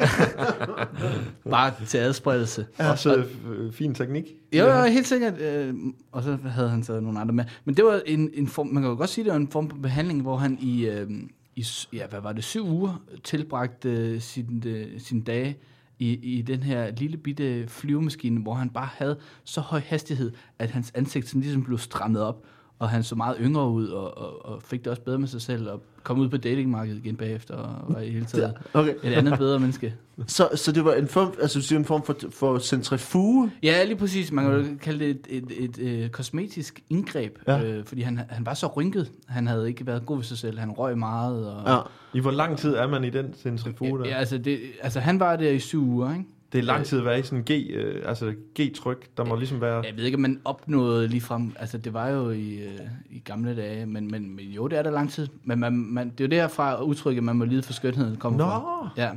bare 1.51 1.73
til 1.87 1.99
adspredelse. 1.99 2.67
Også 2.79 3.25
øh, 3.51 3.73
fin 3.73 3.95
teknik. 3.95 4.25
Jo, 4.53 4.67
jo, 4.67 4.85
helt 4.85 5.07
sikkert. 5.07 5.41
Øh, 5.41 5.75
og 6.13 6.23
så 6.23 6.39
havde 6.47 6.69
han 6.71 6.83
så 6.83 7.01
nogle 7.01 7.21
andre 7.21 7.35
med. 7.35 7.45
Men 7.65 7.77
det 7.77 7.85
var 7.85 8.01
en, 8.07 8.31
en 8.35 8.47
form, 8.47 8.67
man 8.67 8.83
kan 8.83 8.91
jo 8.91 8.97
godt 8.97 9.11
sige, 9.11 9.25
det 9.25 9.31
var 9.31 9.37
en 9.39 9.49
form 9.49 9.71
for 9.71 9.77
behandling, 9.77 10.23
hvor 10.23 10.37
han 10.37 10.59
i, 10.61 10.87
øh, 10.87 11.11
i 11.57 11.67
ja, 11.93 12.07
hvad 12.07 12.21
var 12.21 12.33
det, 12.33 12.45
syv 12.45 12.67
uger 12.67 13.03
tilbragt 13.25 13.85
øh, 13.85 14.21
sin, 14.21 14.63
øh, 14.67 15.01
sin 15.01 15.21
dage 15.21 15.59
i, 15.99 16.13
i 16.39 16.43
den 16.43 16.63
her 16.63 16.91
lille 16.91 17.17
bitte 17.17 17.69
flyvemaskine, 17.69 18.43
hvor 18.43 18.55
han 18.55 18.71
bare 18.71 18.89
havde 18.93 19.19
så 19.45 19.61
høj 19.61 19.81
hastighed, 19.81 20.33
at 20.59 20.71
hans 20.71 20.93
ansigt 20.95 21.29
sådan 21.29 21.41
ligesom 21.41 21.65
blev 21.65 21.79
strammet 21.79 22.23
op, 22.23 22.45
og 22.79 22.91
han 22.91 23.03
så 23.03 23.15
meget 23.15 23.37
yngre 23.41 23.71
ud, 23.71 23.89
og, 23.89 24.19
og, 24.19 24.45
og 24.45 24.63
fik 24.63 24.85
det 24.85 24.91
også 24.91 25.03
bedre 25.03 25.19
med 25.19 25.29
sig 25.29 25.43
selv, 25.43 25.71
og 25.71 25.83
kom 26.03 26.19
ud 26.19 26.29
på 26.29 26.37
datingmarkedet 26.37 26.99
igen 27.05 27.17
bagefter, 27.17 27.55
og 27.55 27.95
var 27.95 28.01
i 28.01 28.11
hele 28.11 28.25
taget 28.25 28.55
Okay. 28.75 28.95
et 29.03 29.13
andet 29.13 29.39
bedre 29.39 29.59
menneske. 29.59 29.95
Så, 30.27 30.49
så 30.55 30.73
det 30.73 30.85
var 30.85 30.93
en 30.95 31.09
form, 31.09 31.33
altså, 31.43 31.59
du 31.59 31.65
siger 31.65 31.79
en 31.79 31.85
form 31.85 32.03
for, 32.03 32.17
for 32.31 32.59
centrifuge? 32.59 33.51
Ja, 33.63 33.85
lige 33.85 33.97
præcis. 33.97 34.33
Man 34.33 34.45
kan 34.45 34.55
jo 34.55 34.77
kalde 34.83 34.99
det 35.05 35.11
et, 35.11 35.27
et, 35.29 35.79
et, 35.79 36.03
et 36.05 36.13
kosmetisk 36.13 36.81
indgreb, 36.91 37.39
Ja. 37.47 37.57
ja. 37.57 37.65
øh, 37.65 37.85
fordi 37.85 38.03
han, 38.03 38.21
han 38.29 38.47
var 38.47 38.55
så 38.55 38.67
rynket. 38.67 39.11
Han 39.29 39.47
havde 39.47 39.69
ikke 39.69 39.87
været 39.87 40.07
god 40.07 40.17
ved 40.17 40.25
sig 40.25 40.39
selv. 40.39 40.59
Han 40.59 40.71
røg 40.71 40.99
meget. 40.99 41.49
Og, 41.55 41.63
Ja. 41.71 41.79
I 42.19 42.21
hvor 42.21 42.31
lang 42.31 42.59
tid 42.59 42.75
er 42.75 42.87
man 42.89 43.05
i 43.05 43.11
den 43.11 43.35
centrifuge 43.37 43.99
der? 43.99 44.09
ja, 44.09 44.15
altså, 44.15 44.39
det, 44.39 44.59
altså, 44.83 45.01
han 45.01 45.21
var 45.21 45.37
der 45.37 45.51
i 45.51 45.59
syv 45.59 45.83
uger, 45.89 46.13
ikke? 46.13 46.25
Det 46.53 46.59
er 46.59 46.63
lang 46.63 46.85
tid 46.85 46.99
at 46.99 47.05
være 47.05 47.19
i 47.19 47.23
sådan 47.23 47.39
en 47.39 47.45
G, 47.45 47.71
øh, 47.71 48.03
altså 48.07 48.35
G-tryk. 48.61 49.09
Der 49.17 49.25
må 49.25 49.37
ligesom 49.37 49.61
være... 49.61 49.83
Jeg 49.87 49.97
ved 49.97 50.05
ikke, 50.05 50.17
om 50.17 50.21
man 50.21 50.41
opnåede 50.45 51.09
lige 51.09 51.21
frem. 51.21 51.53
Altså, 51.59 51.79
det 51.79 51.93
var 51.95 52.09
jo 52.09 52.31
i, 52.31 52.55
øh, 52.55 52.81
i 53.11 53.19
gamle 53.19 53.57
dage, 53.57 53.87
men, 53.87 54.11
men, 54.11 54.37
men 54.37 54.47
jo, 54.49 54.69
det 54.69 54.79
er 54.79 54.83
der 54.83 54.91
lang 54.91 55.11
tid. 55.11 55.29
Men 55.45 55.59
man, 55.59 55.73
man, 55.73 56.11
det 56.11 56.21
er 56.21 56.37
jo 56.37 56.43
derfra 56.43 56.83
udtrykket, 56.83 57.25
man 57.25 57.37
må 57.37 57.45
lide 57.45 57.63
for 57.63 57.73
skønheden 57.73 58.17
kommer 58.17 58.39
Nå! 58.39 58.45
fra. 58.45 58.91
Ja. 58.97 59.11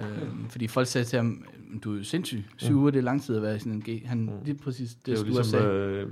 Øh, 0.00 0.06
fordi 0.50 0.66
folk 0.66 0.86
sagde 0.86 1.04
til 1.04 1.16
ham, 1.16 1.44
du 1.84 1.98
er 1.98 2.02
sindssyg. 2.02 2.44
Syv 2.56 2.74
uger, 2.76 2.90
det 2.90 2.98
er 2.98 3.02
lang 3.02 3.22
tid 3.22 3.36
at 3.36 3.42
være 3.42 3.56
i 3.56 3.58
sådan 3.58 3.72
en 3.72 3.80
G. 3.88 4.06
Han, 4.06 4.30
lige 4.44 4.58
præcis 4.58 4.94
det, 4.94 5.06
Det 5.06 5.14
er 5.14 5.18
jo 5.18 5.24
ligesom 5.24 5.44
sige. 5.44 5.62
øh, 5.62 6.08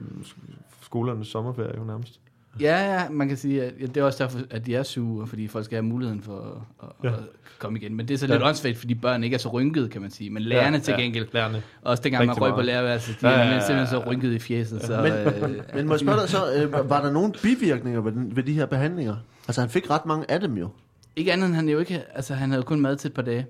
skolernes 0.82 1.26
sommerferie 1.28 1.78
jo 1.78 1.84
nærmest. 1.84 2.20
Ja, 2.60 2.94
ja, 2.94 3.08
man 3.10 3.28
kan 3.28 3.36
sige, 3.36 3.62
at 3.64 3.72
ja, 3.80 3.86
det 3.86 3.96
er 3.96 4.04
også 4.04 4.24
derfor, 4.24 4.38
at 4.50 4.66
de 4.66 4.74
er 4.74 4.94
uger, 4.98 5.26
fordi 5.26 5.48
folk 5.48 5.64
skal 5.64 5.76
have 5.76 5.82
muligheden 5.82 6.22
for 6.22 6.64
at, 6.82 6.88
at, 6.88 7.10
Ja. 7.10 7.16
at 7.16 7.22
komme 7.58 7.78
igen. 7.78 7.94
Men 7.96 8.08
det 8.08 8.14
er 8.14 8.18
så 8.18 8.26
Ja. 8.26 8.32
lidt 8.32 8.42
åndssvagt, 8.42 8.78
fordi 8.78 8.94
børn 8.94 9.24
ikke 9.24 9.34
er 9.34 9.38
så 9.38 9.48
rynkede, 9.48 9.88
kan 9.88 10.00
man 10.02 10.10
sige. 10.10 10.30
Men 10.30 10.42
lærerne 10.42 10.76
Ja, 10.76 10.82
til 10.82 10.94
ja, 10.98 11.00
gengæld, 11.02 11.26
Lærerne. 11.32 11.62
også 11.82 12.02
dengang 12.02 12.20
man 12.26 12.30
Rigtig 12.30 12.42
røg 12.42 12.54
på 12.54 12.60
lærerværelset, 12.60 13.20
de 13.20 13.28
Ja, 13.28 13.34
ja, 13.34 13.42
er 13.44 13.48
ja, 13.48 13.54
ja. 13.54 13.60
simpelthen 13.66 13.86
så 14.02 14.10
rynkede 14.10 14.34
i 14.34 14.38
fjeset. 14.38 14.82
Så, 14.82 15.02
Men- 15.02 15.12
øh, 15.12 15.74
Men 15.74 15.86
må 15.86 15.92
jeg 15.92 16.00
spørge 16.00 16.20
dig 16.20 16.28
så, 16.28 16.38
øh, 16.56 16.90
var 16.90 17.02
der 17.02 17.12
nogle 17.12 17.32
bivirkninger 17.42 18.00
ved, 18.00 18.12
den, 18.12 18.36
ved 18.36 18.42
de 18.42 18.52
her 18.52 18.66
behandlinger? 18.66 19.16
Altså, 19.48 19.60
han 19.60 19.70
fik 19.70 19.90
ret 19.90 20.06
mange 20.06 20.30
af 20.30 20.40
dem 20.40 20.56
jo. 20.56 20.68
Ikke 21.16 21.32
andet 21.32 21.46
end 21.46 21.54
han 21.54 21.68
jo 21.68 21.78
ikke, 21.78 22.02
altså 22.14 22.34
han 22.34 22.50
havde 22.50 22.60
jo 22.60 22.66
kun 22.66 22.80
mad 22.80 22.96
til 22.96 23.08
et 23.08 23.14
par 23.14 23.22
dage. 23.22 23.46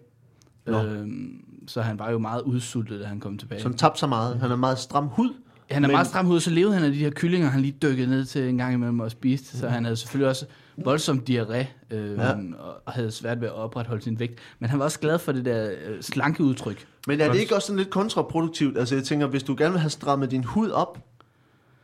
Nå. 0.67 0.83
Øhm, 0.85 1.45
så 1.67 1.81
han 1.83 1.99
var 1.99 2.11
jo 2.11 2.19
meget 2.19 2.43
udsultet, 2.43 3.01
da 3.01 3.07
han 3.07 3.21
kom 3.21 3.39
tilbage. 3.39 3.61
Så 3.61 3.69
han 3.69 3.77
tabte 3.77 4.01
så 4.01 4.07
meget. 4.07 4.41
Han 4.41 4.49
har 4.49 4.57
meget 4.57 4.79
stram 4.79 5.07
hud. 5.07 5.31
Han 5.73 5.85
er 5.85 5.89
Men- 5.89 5.95
meget 5.95 6.07
stram 6.07 6.27
hoved, 6.27 6.41
så 6.41 6.51
levede 6.51 6.75
han 6.75 6.85
af 6.85 6.91
de 6.93 6.97
her 6.99 7.11
kyllinger, 7.11 7.49
han 7.49 7.61
lige 7.61 7.77
dykkede 7.83 8.11
ned 8.11 8.25
til 8.25 8.49
en 8.49 8.59
gang 8.59 8.75
imellem 8.75 9.01
og 9.01 9.11
spiste. 9.11 9.59
Så 9.59 9.69
han 9.69 9.85
havde 9.85 9.97
selvfølgelig 9.97 10.29
også 10.29 10.47
voldsom 10.77 11.23
diarré, 11.31 11.65
øh, 11.91 12.13
Ja. 12.19 12.33
og 12.85 12.93
havde 12.93 13.11
svært 13.11 13.41
ved 13.41 13.49
at 13.49 13.55
opretholde 13.55 14.03
sin 14.03 14.19
vægt. 14.19 14.39
Men 14.59 14.71
han 14.71 14.79
var 14.79 14.85
også 14.85 14.99
glad 15.01 15.19
for 15.19 15.33
det 15.33 15.45
der 15.45 15.71
øh, 15.87 16.03
slanke 16.03 16.43
udtryk. 16.45 16.87
Men 17.07 17.21
er 17.21 17.33
det 17.33 17.41
ikke 17.41 17.55
også 17.55 17.67
sådan 17.67 17.79
lidt 17.79 17.91
kontraproduktivt? 17.91 18.79
Altså, 18.79 18.95
jeg 18.95 19.05
tænker, 19.05 19.27
hvis 19.27 19.43
du 19.43 19.55
gerne 19.59 19.73
vil 19.73 19.81
have 19.81 19.91
strammet 19.91 20.31
din 20.31 20.45
hud 20.45 20.71
op, 20.71 20.99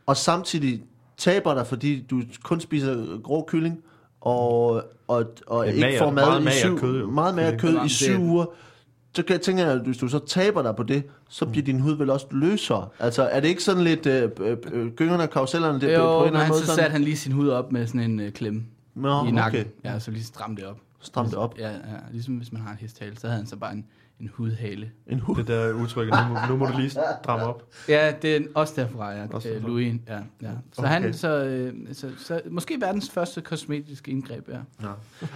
og 0.05 0.17
samtidig 0.17 0.83
taber 1.17 1.53
dig, 1.53 1.67
fordi 1.67 2.05
du 2.09 2.21
kun 2.43 2.59
spiser 2.59 3.21
grå 3.23 3.45
kylling, 3.47 3.79
og, 4.21 4.71
og, 5.07 5.25
og 5.47 5.65
Ja, 5.65 5.71
ikke 5.71 5.81
mager- 5.81 5.99
får 5.99 6.11
mad 6.11 6.25
meget 6.41 6.55
i 6.55 6.59
syv, 6.59 6.79
kød, 6.79 6.99
jo. 6.99 7.09
meget 7.11 7.35
mere 7.35 7.57
kød 7.57 7.85
i 7.85 7.89
syv 7.89 8.19
uger, 8.21 8.45
så 9.15 9.23
kan 9.23 9.33
jeg 9.33 9.41
tænke, 9.41 9.63
at 9.63 9.79
hvis 9.79 9.97
du 9.97 10.07
så 10.07 10.19
taber 10.19 10.61
dig 10.61 10.75
på 10.75 10.83
det, 10.83 11.03
så 11.29 11.45
bliver 11.45 11.65
din 11.65 11.79
hud 11.79 11.93
vel 11.93 12.09
også 12.09 12.27
løsere. 12.31 12.87
Altså, 12.99 13.23
er 13.23 13.39
det 13.39 13.47
ikke 13.47 13.63
sådan 13.63 13.83
lidt 13.83 14.05
øh, 14.05 14.29
øh, 14.39 14.57
øh, 14.71 14.91
gyngerne 14.91 15.23
og 15.23 15.29
karusellerne, 15.29 15.81
det 15.81 15.93
er 15.93 15.99
på 15.99 16.03
jo, 16.03 16.19
en 16.21 16.27
eller 16.27 16.39
anden 16.39 16.49
måde 16.49 16.59
så 16.59 16.65
sådan? 16.65 16.77
satte 16.77 16.91
han 16.91 17.03
lige 17.03 17.17
sin 17.17 17.31
hud 17.31 17.49
op 17.49 17.71
med 17.71 17.87
sådan 17.87 18.01
en 18.01 18.19
øh, 18.19 18.31
klemme 18.31 18.63
Nå, 18.95 19.25
i 19.25 19.31
nakken. 19.31 19.61
okay. 19.61 19.69
Ja, 19.83 19.99
så 19.99 20.11
lige 20.11 20.23
stramme 20.23 20.55
det 20.55 20.65
op. 20.65 20.77
Stram 21.01 21.25
det 21.25 21.35
op. 21.35 21.57
Ja, 21.59 21.69
ja, 21.69 21.77
ligesom 22.11 22.33
hvis 22.35 22.51
man 22.51 22.61
har 22.61 22.71
en 22.71 22.77
hesthale, 22.77 23.19
så 23.19 23.27
havde 23.27 23.37
han 23.37 23.47
så 23.47 23.55
bare 23.55 23.73
en, 23.73 23.85
en 24.19 24.29
hudhale. 24.33 24.91
En 25.07 25.19
hud. 25.19 25.35
Det 25.35 25.47
der 25.47 25.73
udtryk, 25.73 26.07
nu, 26.09 26.15
må- 26.33 26.37
nu 26.49 26.57
må 26.57 26.65
du 26.65 26.77
lige 26.77 26.89
stramme 27.23 27.45
op. 27.45 27.63
Ja, 27.87 28.13
det 28.21 28.35
er 28.35 28.41
også 28.55 28.73
derfra, 28.75 29.11
ja. 29.11 29.27
Også 29.31 29.49
derfra. 29.49 29.67
Louis, 29.67 29.95
ja. 30.07 30.19
ja. 30.41 30.49
Så 30.73 30.81
Okay. 30.81 30.89
han, 30.89 31.13
så, 31.13 31.43
øh, 31.43 31.73
så, 31.93 32.09
så, 32.17 32.41
måske 32.49 32.77
verdens 32.81 33.09
første 33.09 33.41
kosmetiske 33.41 34.11
indgreb, 34.11 34.49
ja. 34.49 34.57
Ja. 34.87 34.91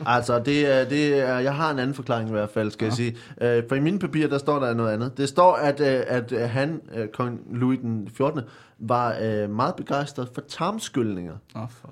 Altså, 0.06 0.40
det 0.40 0.74
er, 0.82 0.90
det 0.90 1.20
er, 1.20 1.40
jeg 1.40 1.56
har 1.56 1.72
en 1.72 1.80
anden 1.80 1.94
forklaring 1.96 2.30
i 2.30 2.32
hvert 2.32 2.50
fald, 2.50 2.72
skal 2.72 2.86
ja. 2.86 2.90
jeg 2.90 2.94
sige. 2.94 3.16
Øh, 3.42 3.64
for 3.70 3.76
i 3.76 3.80
mine 3.80 4.00
papirer, 4.00 4.28
der 4.28 4.38
står 4.38 4.60
der 4.60 4.74
noget 4.74 4.94
andet. 4.94 5.18
Det 5.18 5.30
står, 5.30 5.54
at, 5.56 5.80
øh, 5.80 6.04
at 6.08 6.32
øh, 6.32 6.50
han, 6.50 6.82
øh, 6.96 7.08
kong 7.08 7.40
Louis 7.52 7.80
den 7.80 8.10
14., 8.14 8.42
var 8.80 9.16
øh, 9.22 9.50
meget 9.50 9.76
begejstret 9.76 10.30
for 10.34 10.42
tarmskyldninger. 10.42 11.34
Åh, 11.56 11.62
oh, 11.62 11.68
for. 11.70 11.90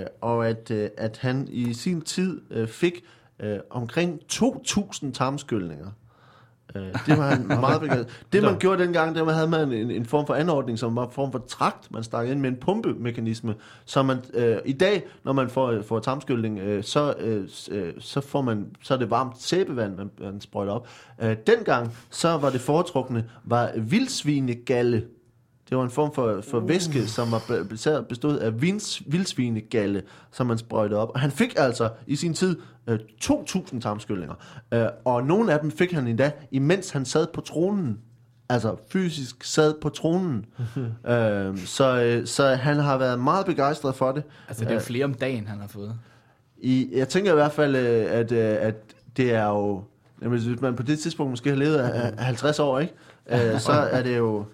Øh, 0.00 0.06
og 0.20 0.48
at, 0.48 0.70
øh, 0.70 0.88
at 0.96 1.18
han 1.18 1.48
i 1.50 1.72
sin 1.74 2.00
tid 2.00 2.40
øh, 2.50 2.68
fik 2.68 3.04
øh, 3.40 3.58
omkring 3.70 4.20
2.000 4.32 5.12
tarmskyldninger. 5.12 5.86
Øh, 6.74 6.82
det 7.06 7.18
var 7.18 7.28
han 7.28 7.46
meget 7.46 7.80
begejstret. 7.82 8.24
Det 8.32 8.42
man 8.42 8.58
gjorde 8.58 8.82
dengang, 8.82 9.14
der 9.14 9.32
havde 9.32 9.48
man 9.48 9.72
en, 9.72 9.90
en 9.90 10.06
form 10.06 10.26
for 10.26 10.34
anordning, 10.34 10.78
som 10.78 10.96
var 10.96 11.06
en 11.06 11.12
form 11.12 11.32
for 11.32 11.44
trakt, 11.48 11.90
man 11.92 12.04
stak 12.04 12.28
ind 12.28 12.40
med 12.40 12.50
en 12.50 12.56
pumpemekanisme. 12.56 13.54
Så 13.84 14.02
man 14.02 14.18
øh, 14.34 14.56
i 14.64 14.72
dag, 14.72 15.06
når 15.24 15.32
man 15.32 15.50
får, 15.50 15.82
får 15.82 15.98
tarmskyldning, 15.98 16.58
øh, 16.58 16.84
så, 16.84 17.14
øh, 17.18 17.48
øh, 17.70 17.92
så, 17.98 18.20
får 18.20 18.42
man, 18.42 18.66
så 18.82 18.94
er 18.94 18.98
det 18.98 19.10
varmt 19.10 19.42
sæbevand, 19.42 19.96
man, 19.96 20.10
man 20.20 20.40
sprøjter 20.40 20.72
op. 20.72 20.88
Øh, 21.22 21.36
dengang, 21.46 21.96
så 22.10 22.36
var 22.36 22.50
det 22.50 22.60
foretrukne, 22.60 23.24
var 23.44 23.72
vildsvinegalle. 23.76 25.04
Det 25.68 25.78
var 25.78 25.84
en 25.84 25.90
form 25.90 26.14
for, 26.14 26.40
for 26.50 26.60
væske, 26.60 27.06
som 27.06 27.32
var 27.32 27.64
bestod 28.08 28.38
af 28.38 28.62
vins, 28.62 29.02
vildsvinegalle, 29.06 30.02
som 30.30 30.46
man 30.46 30.58
sprøjtede 30.58 31.00
op. 31.00 31.10
Og 31.14 31.20
han 31.20 31.30
fik 31.30 31.54
altså 31.56 31.88
i 32.06 32.16
sin 32.16 32.34
tid 32.34 32.56
øh, 32.90 32.98
2.000 33.24 33.80
tarmskyllinger. 33.80 34.34
Øh, 34.72 34.86
og 35.04 35.24
nogle 35.24 35.52
af 35.52 35.60
dem 35.60 35.70
fik 35.70 35.92
han 35.92 36.06
endda, 36.06 36.32
imens 36.50 36.90
han 36.90 37.04
sad 37.04 37.26
på 37.34 37.40
tronen. 37.40 37.98
Altså 38.48 38.76
fysisk 38.88 39.44
sad 39.44 39.74
på 39.80 39.88
tronen. 39.88 40.46
øh, 41.12 41.58
så, 41.58 42.02
øh, 42.02 42.26
så 42.26 42.46
han 42.46 42.76
har 42.76 42.98
været 42.98 43.20
meget 43.20 43.46
begejstret 43.46 43.94
for 43.94 44.12
det. 44.12 44.22
Altså, 44.48 44.64
det 44.64 44.70
er 44.70 44.74
jo 44.74 44.80
flere 44.80 45.04
om 45.04 45.14
dagen, 45.14 45.46
han 45.46 45.60
har 45.60 45.68
fået. 45.68 45.98
I, 46.58 46.88
jeg 46.92 47.08
tænker 47.08 47.32
i 47.32 47.34
hvert 47.34 47.52
fald, 47.52 47.76
øh, 47.76 48.06
at, 48.10 48.32
øh, 48.32 48.56
at 48.60 48.74
det 49.16 49.34
er 49.34 49.46
jo... 49.46 49.84
Jamen, 50.22 50.40
hvis 50.40 50.60
man 50.60 50.76
på 50.76 50.82
det 50.82 50.98
tidspunkt 50.98 51.30
måske 51.30 51.50
har 51.50 51.56
levet 51.56 51.76
af 51.76 52.12
af 52.18 52.24
50 52.24 52.58
år, 52.58 52.78
ikke? 52.78 52.94
Øh, 53.30 53.60
så 53.68 53.72
er 53.72 54.02
det 54.02 54.18
jo... 54.18 54.44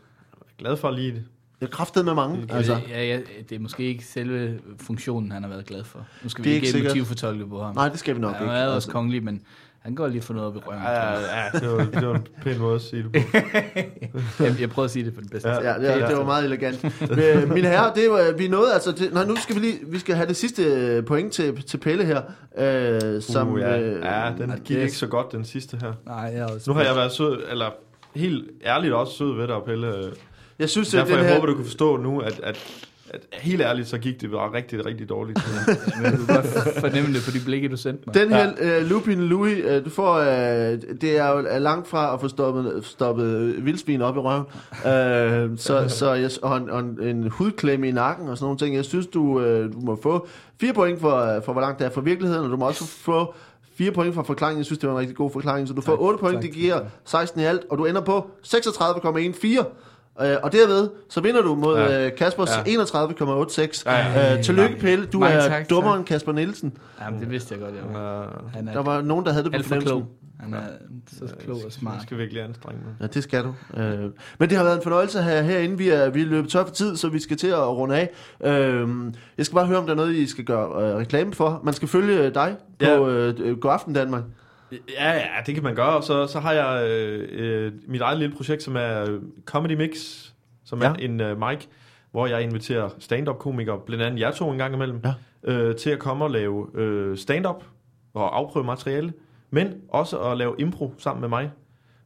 Glad 0.59 0.77
for 0.77 0.91
lige. 0.91 1.25
Det 1.61 1.67
er 1.67 1.71
kraftet 1.71 2.05
med 2.05 2.15
mange. 2.15 2.39
Altså. 2.51 2.57
Altså. 2.57 2.79
Ja, 2.89 3.05
ja, 3.05 3.19
det 3.49 3.57
er 3.57 3.61
måske 3.61 3.83
ikke 3.83 4.05
selve 4.05 4.59
funktionen, 4.81 5.33
han 5.33 5.43
har 5.43 5.51
været 5.51 5.67
glad 5.67 5.85
for. 5.85 6.07
Nu 6.23 6.29
skal 6.29 6.45
Det 6.45 6.51
vi 6.51 6.55
ikke, 6.55 6.67
ikke 6.67 6.83
motivfortolke 6.83 7.47
på 7.47 7.63
ham. 7.63 7.75
Nej, 7.75 7.89
det 7.89 7.99
skal 7.99 8.15
vi 8.15 8.21
nok 8.21 8.35
han 8.35 8.43
ikke. 8.47 8.55
er 8.55 8.65
også 8.65 8.75
Altså. 8.75 8.91
kongelig, 8.91 9.25
men 9.25 9.43
han 9.81 9.95
går 9.95 10.07
lige 10.07 10.23
for 10.23 10.35
noget 10.35 10.49
op 10.49 10.57
i 10.57 10.59
røven. 10.59 10.83
Ja, 10.83 10.91
ja, 10.91 11.19
ja 11.21 11.59
det, 11.59 11.71
var, 11.73 11.85
det 12.01 12.09
var 12.09 12.15
en 12.15 12.27
pæn 12.43 12.59
måde 12.59 12.75
at 12.75 12.81
sige 12.81 13.03
det 13.03 13.13
på. 13.13 13.19
jeg, 14.45 14.57
jeg 14.61 14.71
prøver 14.71 14.85
at 14.85 14.91
sige 14.91 15.05
det 15.05 15.15
på 15.15 15.21
den 15.21 15.29
bedste. 15.29 15.49
Ja. 15.49 15.73
Ja, 15.73 15.99
det, 16.01 16.09
det 16.09 16.17
var 16.17 16.25
meget 16.25 16.45
elegant. 16.45 16.85
Øh, 17.11 17.53
Mine 17.53 17.69
herrer, 17.69 17.95
det 17.95 18.11
var, 18.11 18.33
vi 18.39 18.49
nåede 18.49 18.73
altså 18.75 18.93
til, 18.93 19.13
nej, 19.13 19.25
nu 19.25 19.37
skal 19.37 19.55
vi 19.55 19.61
lige, 19.61 19.79
vi 19.87 19.99
skal 19.99 20.15
have 20.15 20.29
det 20.29 20.37
sidste 20.37 20.63
øh, 20.65 21.05
point 21.05 21.33
til, 21.33 21.63
til 21.63 21.79
Pelle 21.79 22.05
her, 22.05 22.23
øh, 22.59 23.23
som, 23.23 23.53
uh, 23.53 23.61
ja. 23.61 23.81
øh, 23.81 24.05
ja, 24.05 24.33
den 24.39 24.51
ja, 24.51 24.57
gik 24.57 24.77
det 24.77 24.83
ikke 24.83 24.97
så 24.97 25.07
godt, 25.07 25.33
den 25.33 25.45
sidste 25.45 25.79
her. 25.83 25.93
Nej, 26.07 26.33
jeg 26.35 26.45
også 26.45 26.71
Nu 26.71 26.75
har 26.77 26.83
jeg 26.85 26.97
været 26.97 27.13
sød, 27.13 27.43
eller 27.51 27.71
helt 28.15 28.45
ærligt 28.65 28.93
også 28.95 29.13
sød 29.17 29.37
ved 29.37 29.49
dig, 29.49 29.57
Pelle. 29.67 30.11
Jeg 30.59 30.69
synes, 30.69 30.95
at 30.95 30.99
Derfor 30.99 31.15
den 31.15 31.25
jeg 31.25 31.29
her, 31.29 31.35
håber, 31.35 31.47
du 31.47 31.55
kan 31.55 31.65
forstå 31.65 31.97
nu, 31.97 32.21
at, 32.21 32.41
at 32.43 32.87
at 33.11 33.21
helt 33.33 33.61
ærligt, 33.61 33.89
så 33.89 33.99
gik 33.99 34.21
det 34.21 34.31
bare 34.31 34.53
rigtig, 34.53 34.87
rigtig 34.87 35.09
dårligt. 35.09 35.41
Men 36.03 36.13
du 36.13 36.27
kan 36.27 36.35
godt 36.35 36.47
fornemme 36.81 37.15
det 37.15 37.23
på 37.25 37.31
de 37.31 37.41
blikke, 37.45 37.69
du 37.69 37.77
sendte 37.77 38.03
mig. 38.07 38.15
Den 38.15 38.33
her 38.33 38.81
uh, 38.81 38.87
Lupin 38.87 39.21
Louis, 39.21 39.65
uh, 39.65 39.85
du 39.85 39.91
får, 39.91 40.19
uh, 40.19 40.27
det 41.01 41.19
er 41.19 41.31
jo 41.31 41.45
er 41.49 41.59
langt 41.59 41.89
fra 41.89 42.15
at 42.15 42.21
få 42.21 42.29
stoppet, 42.29 42.81
stoppet 42.83 43.65
vildsvin 43.65 44.03
op 44.03 44.17
i 44.17 44.19
røven. 44.19 44.45
Uh, 44.73 45.59
så, 45.59 45.85
så 45.89 46.13
jeg, 46.13 46.31
og, 46.43 46.57
en, 46.57 46.71
og 46.71 46.81
en, 46.81 47.03
en 47.03 47.31
hudklemme 47.31 47.89
i 47.89 47.93
nakken 47.93 48.29
og 48.29 48.37
sådan 48.37 48.45
nogle 48.45 48.59
ting. 48.59 48.77
Jeg 48.77 48.85
synes, 48.85 49.07
du, 49.07 49.23
uh, 49.23 49.73
du 49.73 49.81
må 49.81 49.99
få 50.03 50.29
fire 50.61 50.73
point 50.73 51.01
for, 51.01 51.43
for, 51.45 51.53
hvor 51.53 51.63
langt 51.63 51.79
det 51.79 51.85
er 51.87 51.91
fra 51.91 52.01
virkeligheden, 52.01 52.45
og 52.45 52.51
du 52.51 52.57
må 52.57 52.67
også 52.67 52.87
få 52.87 53.35
fire 53.79 53.93
point 53.93 54.15
for 54.15 54.23
forklaringen. 54.23 54.59
Jeg 54.59 54.67
synes, 54.67 54.79
det 54.79 54.89
var 54.89 54.95
en 54.95 55.01
rigtig 55.01 55.17
god 55.17 55.31
forklaring. 55.31 55.69
Så 55.69 55.75
du 55.75 55.81
får 55.81 55.93
Tak, 55.93 56.01
8 56.01 56.19
point, 56.19 56.35
tak. 56.35 56.43
det 56.43 56.53
giver 56.53 56.81
16 57.05 57.41
i 57.41 57.45
alt, 57.45 57.63
og 57.71 57.79
du 57.79 57.85
ender 57.85 58.01
på 58.01 58.31
36,14. 58.47 59.65
Uh, 60.21 60.27
og 60.43 60.53
derved, 60.53 60.89
så 61.11 61.21
vinder 61.21 61.43
du 61.43 61.55
mod 61.55 61.79
Ja. 61.79 62.07
uh, 62.07 62.13
Kaspers 62.19 62.49
Ja. 62.67 62.73
ja. 62.73 62.83
31,86. 62.85 63.83
Ja. 63.87 64.37
Uh, 64.37 64.43
tillykke, 64.43 64.77
Pelle. 64.81 65.07
Du 65.07 65.19
Mange 65.19 65.37
er 65.37 65.49
tak, 65.49 65.71
dummere 65.71 65.93
tak. 65.93 65.99
end 65.99 66.07
Kasper 66.07 66.33
Nielsen. 66.33 66.73
Jamen, 67.01 67.21
det 67.21 67.31
vidste 67.31 67.55
jeg 67.55 67.61
godt, 67.63 67.75
jeg 67.75 68.01
var. 68.03 68.45
Han 68.55 68.69
er 68.69 68.73
Der 68.73 68.83
var 68.83 69.01
nogen, 69.03 69.25
der 69.27 69.33
havde 69.33 69.45
det 69.45 69.53
på 69.53 69.63
fornemmelsen. 69.63 70.05
Han 70.41 70.55
er 70.55 70.59
så 71.19 71.35
klog 71.45 71.57
og 71.57 71.63
Jeg 71.65 71.73
smart. 71.73 72.03
skal 72.03 72.19
virkelig 72.19 72.43
anstrenge 72.43 72.81
mig. 72.85 72.95
Ja, 73.01 73.07
det 73.07 73.23
skal 73.23 73.45
du. 73.45 73.55
Øh, 73.81 74.11
men 74.39 74.49
det 74.51 74.57
har 74.57 74.65
været 74.65 74.77
en 74.77 74.83
fornøjelse 74.83 75.19
at 75.19 75.25
have 75.25 75.45
herinde. 75.45 75.79
Vi 75.79 75.89
er, 75.89 76.11
vi 76.11 76.23
er 76.23 76.27
løbet 76.27 76.51
tør 76.51 76.65
for 76.65 76.71
tid, 76.75 76.97
så 76.97 77.09
vi 77.09 77.21
skal 77.21 77.37
til 77.37 77.47
at 77.47 77.69
runde 77.69 77.97
af. 77.97 78.11
Øh, 78.45 78.89
jeg 79.39 79.47
skal 79.47 79.55
bare 79.57 79.67
høre, 79.67 79.79
om 79.79 79.85
der 79.85 79.93
er 79.93 79.97
noget, 79.97 80.15
I 80.15 80.27
skal 80.27 80.45
gøre 80.45 80.83
øh, 80.91 80.97
reklame 80.97 81.35
for. 81.35 81.61
Man 81.65 81.75
skal 81.75 81.89
følge 81.89 82.31
dig 82.31 82.57
på 82.79 82.85
Ja. 82.85 83.09
øh, 83.09 83.35
øh, 83.39 83.57
God 83.59 83.73
Aften 83.73 83.95
Danmark. 83.95 84.23
Ja, 84.73 85.13
ja, 85.13 85.23
det 85.47 85.55
kan 85.55 85.63
man 85.65 85.75
gøre. 85.75 85.97
Og 85.97 86.05
så, 86.05 86.27
så 86.27 86.41
har 86.41 86.53
jeg 86.53 86.89
øh, 86.91 87.29
øh, 87.33 87.73
mit 87.89 88.01
eget 88.01 88.19
lille 88.19 88.37
projekt, 88.37 88.63
som 88.63 88.77
er 88.77 89.11
øh, 89.11 89.21
Comedy 89.45 89.73
Mix, 89.77 89.97
som 90.65 90.83
ja. 90.83 90.87
Ja. 90.89 90.93
er 90.93 90.97
en 90.97 91.21
øh, 91.21 91.39
mic, 91.39 91.67
hvor 92.11 92.27
jeg 92.27 92.43
inviterer 92.43 92.89
stand-up-komikere, 92.99 93.79
blandt 93.87 94.05
andet 94.05 94.21
jer 94.21 94.31
to 94.31 94.51
en 94.51 94.59
gang 94.59 94.75
imellem, 94.75 95.01
Ja. 95.05 95.53
øh, 95.53 95.77
til 95.77 95.91
at 95.91 95.99
komme 95.99 96.25
og 96.25 96.31
lave 96.31 96.67
øh, 96.75 97.17
stand-up 97.17 97.65
og 98.15 98.37
afprøve 98.37 98.65
materiale, 98.67 99.13
men 99.51 99.75
også 99.89 100.19
at 100.19 100.37
lave 100.37 100.55
impro 100.59 100.95
sammen 100.99 101.21
med 101.21 101.29
mig. 101.29 101.51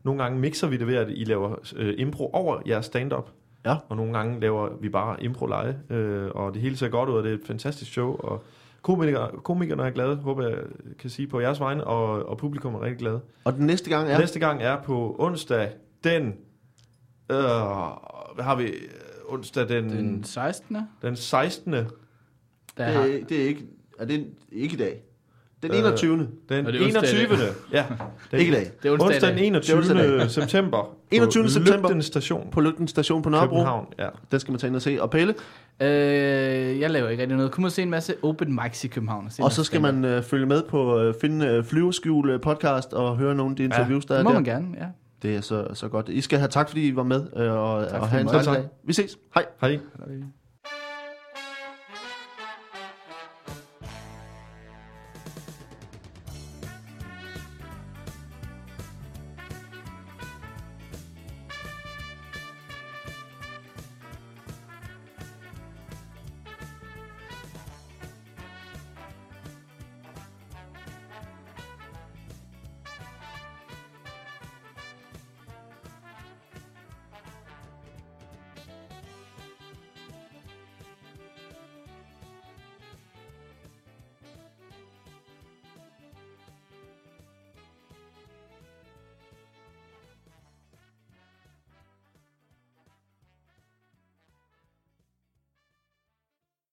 Nogle 0.02 0.22
gange 0.22 0.38
mixer 0.38 0.66
vi 0.68 0.76
det 0.76 0.86
ved, 0.86 0.96
at 0.96 1.08
I 1.10 1.24
laver 1.24 1.54
øh, 1.76 1.94
impro 1.98 2.30
over 2.32 2.60
jeres 2.66 2.86
stand-up. 2.86 3.30
Ja. 3.66 3.76
Og 3.88 3.96
nogle 3.96 4.12
gange 4.12 4.40
laver 4.40 4.68
vi 4.80 4.88
bare 4.88 5.22
impro-leje, 5.24 5.78
øh, 5.90 6.30
og 6.34 6.54
det 6.54 6.62
hele 6.62 6.76
ser 6.76 6.88
godt 6.88 7.08
ud, 7.08 7.14
og 7.14 7.22
det 7.24 7.30
er 7.30 7.34
et 7.34 7.46
fantastisk 7.46 7.92
show, 7.92 8.16
og 8.16 8.44
komikere, 8.82 9.30
komikerne 9.44 9.82
er 9.82 9.90
glade, 9.90 10.16
håber 10.16 10.48
jeg 10.48 10.58
kan 10.98 11.10
sige 11.10 11.28
på 11.28 11.40
jeres 11.40 11.60
vegne, 11.60 11.84
og, 11.84 12.28
og 12.28 12.38
publikum 12.38 12.74
er 12.74 12.80
rigtig 12.80 12.98
glade. 12.98 13.20
Og 13.44 13.52
den 13.52 13.66
næste 13.66 13.90
gang 13.90 14.10
er... 14.10 14.18
Næste 14.18 14.38
gang 14.38 14.62
er 14.62 14.82
på 14.82 15.16
onsdag 15.18 15.72
den... 16.04 16.26
Øh, 17.30 17.36
hvad 18.34 18.44
har 18.44 18.56
vi? 18.56 18.72
Onsdag 19.28 19.68
den, 19.68 19.84
Den 19.90 20.14
den, 20.14 20.24
16. 20.24 20.76
den 21.02 21.16
16. 21.16 21.72
Der 21.72 21.86
det, 22.76 23.20
er, 23.20 23.24
det 23.26 23.42
er 23.42 23.44
ikke... 23.48 23.66
Er 23.98 24.04
det 24.04 24.26
ikke 24.52 24.74
i 24.74 24.78
dag? 24.78 25.02
Den 25.62 25.70
Øh, 25.72 25.78
21. 25.78 26.28
Den 26.48 26.66
Og 26.66 26.72
det 26.72 26.80
er 26.80 26.84
onsdag 26.84 27.02
i 27.02 27.20
21. 27.20 27.36
dag. 27.38 27.52
ja. 27.72 27.84
Den, 28.30 28.40
ikke 28.40 28.52
dag. 28.52 28.70
det 28.82 28.88
er 28.88 28.92
onsdag, 28.92 29.06
Onsdag 29.06 29.28
den 29.28 29.36
dag. 29.38 29.46
21. 29.46 29.80
Det 29.82 29.90
er 29.90 30.22
onsdag 30.22 30.30
september. 30.42 30.96
21. 31.10 31.42
på 31.44 31.48
september. 31.50 31.88
Lygten 31.88 32.02
station. 32.02 32.48
På 32.52 32.60
Lygten 32.60 32.88
Station 32.88 33.22
på 33.22 33.30
Nørrebro. 33.30 33.54
København, 33.56 33.86
ja. 33.98 34.08
Den 34.30 34.40
skal 34.40 34.52
man 34.52 34.58
tage 34.58 34.68
ind 34.68 34.76
og 34.76 34.82
se. 34.82 34.98
Og 35.00 35.10
Pelle. 35.10 35.34
Øh, 35.80 36.80
jeg 36.80 36.90
laver 36.90 37.08
ikke 37.08 37.22
rigtig 37.22 37.36
noget. 37.36 37.52
Kom 37.52 37.64
og 37.64 37.72
se 37.72 37.82
en 37.82 37.90
masse 37.90 38.14
open 38.22 38.58
mics 38.64 38.84
i 38.84 38.88
København. 38.88 39.26
Og 39.26 39.32
noget 39.38 39.52
så 39.52 39.64
skal 39.64 39.80
man 39.80 40.04
øh, 40.04 40.22
følge 40.22 40.46
med 40.46 40.62
på 40.62 40.98
øh, 41.00 41.14
finde 41.20 41.46
øh, 41.46 41.64
Flyveskjul 41.64 42.30
øh, 42.30 42.40
podcast 42.40 42.92
og 42.92 43.16
høre 43.16 43.34
nogle 43.34 43.52
af 43.52 43.56
de 43.56 43.64
interviews, 43.64 44.04
der 44.04 44.14
Det 44.14 44.20
er 44.20 44.24
må 44.24 44.28
der. 44.30 44.34
man 44.34 44.44
gerne, 44.44 44.66
ja. 44.78 44.86
Det 45.22 45.36
er 45.36 45.40
så, 45.40 45.66
så 45.74 45.88
godt. 45.88 46.08
I 46.08 46.20
skal 46.20 46.38
have 46.38 46.48
tak, 46.48 46.68
fordi 46.68 46.88
I 46.88 46.96
var 46.96 47.02
med, 47.02 47.26
øh, 47.36 47.52
og, 47.52 47.88
Tak 47.90 48.00
og 48.00 48.08
have 48.08 48.20
en 48.20 48.26
måtte. 48.26 48.50
dag. 48.50 48.64
Vi 48.84 48.92
ses. 48.92 49.18
Hej. 49.34 49.44
Hej. 49.60 49.70
Hej. 49.70 50.08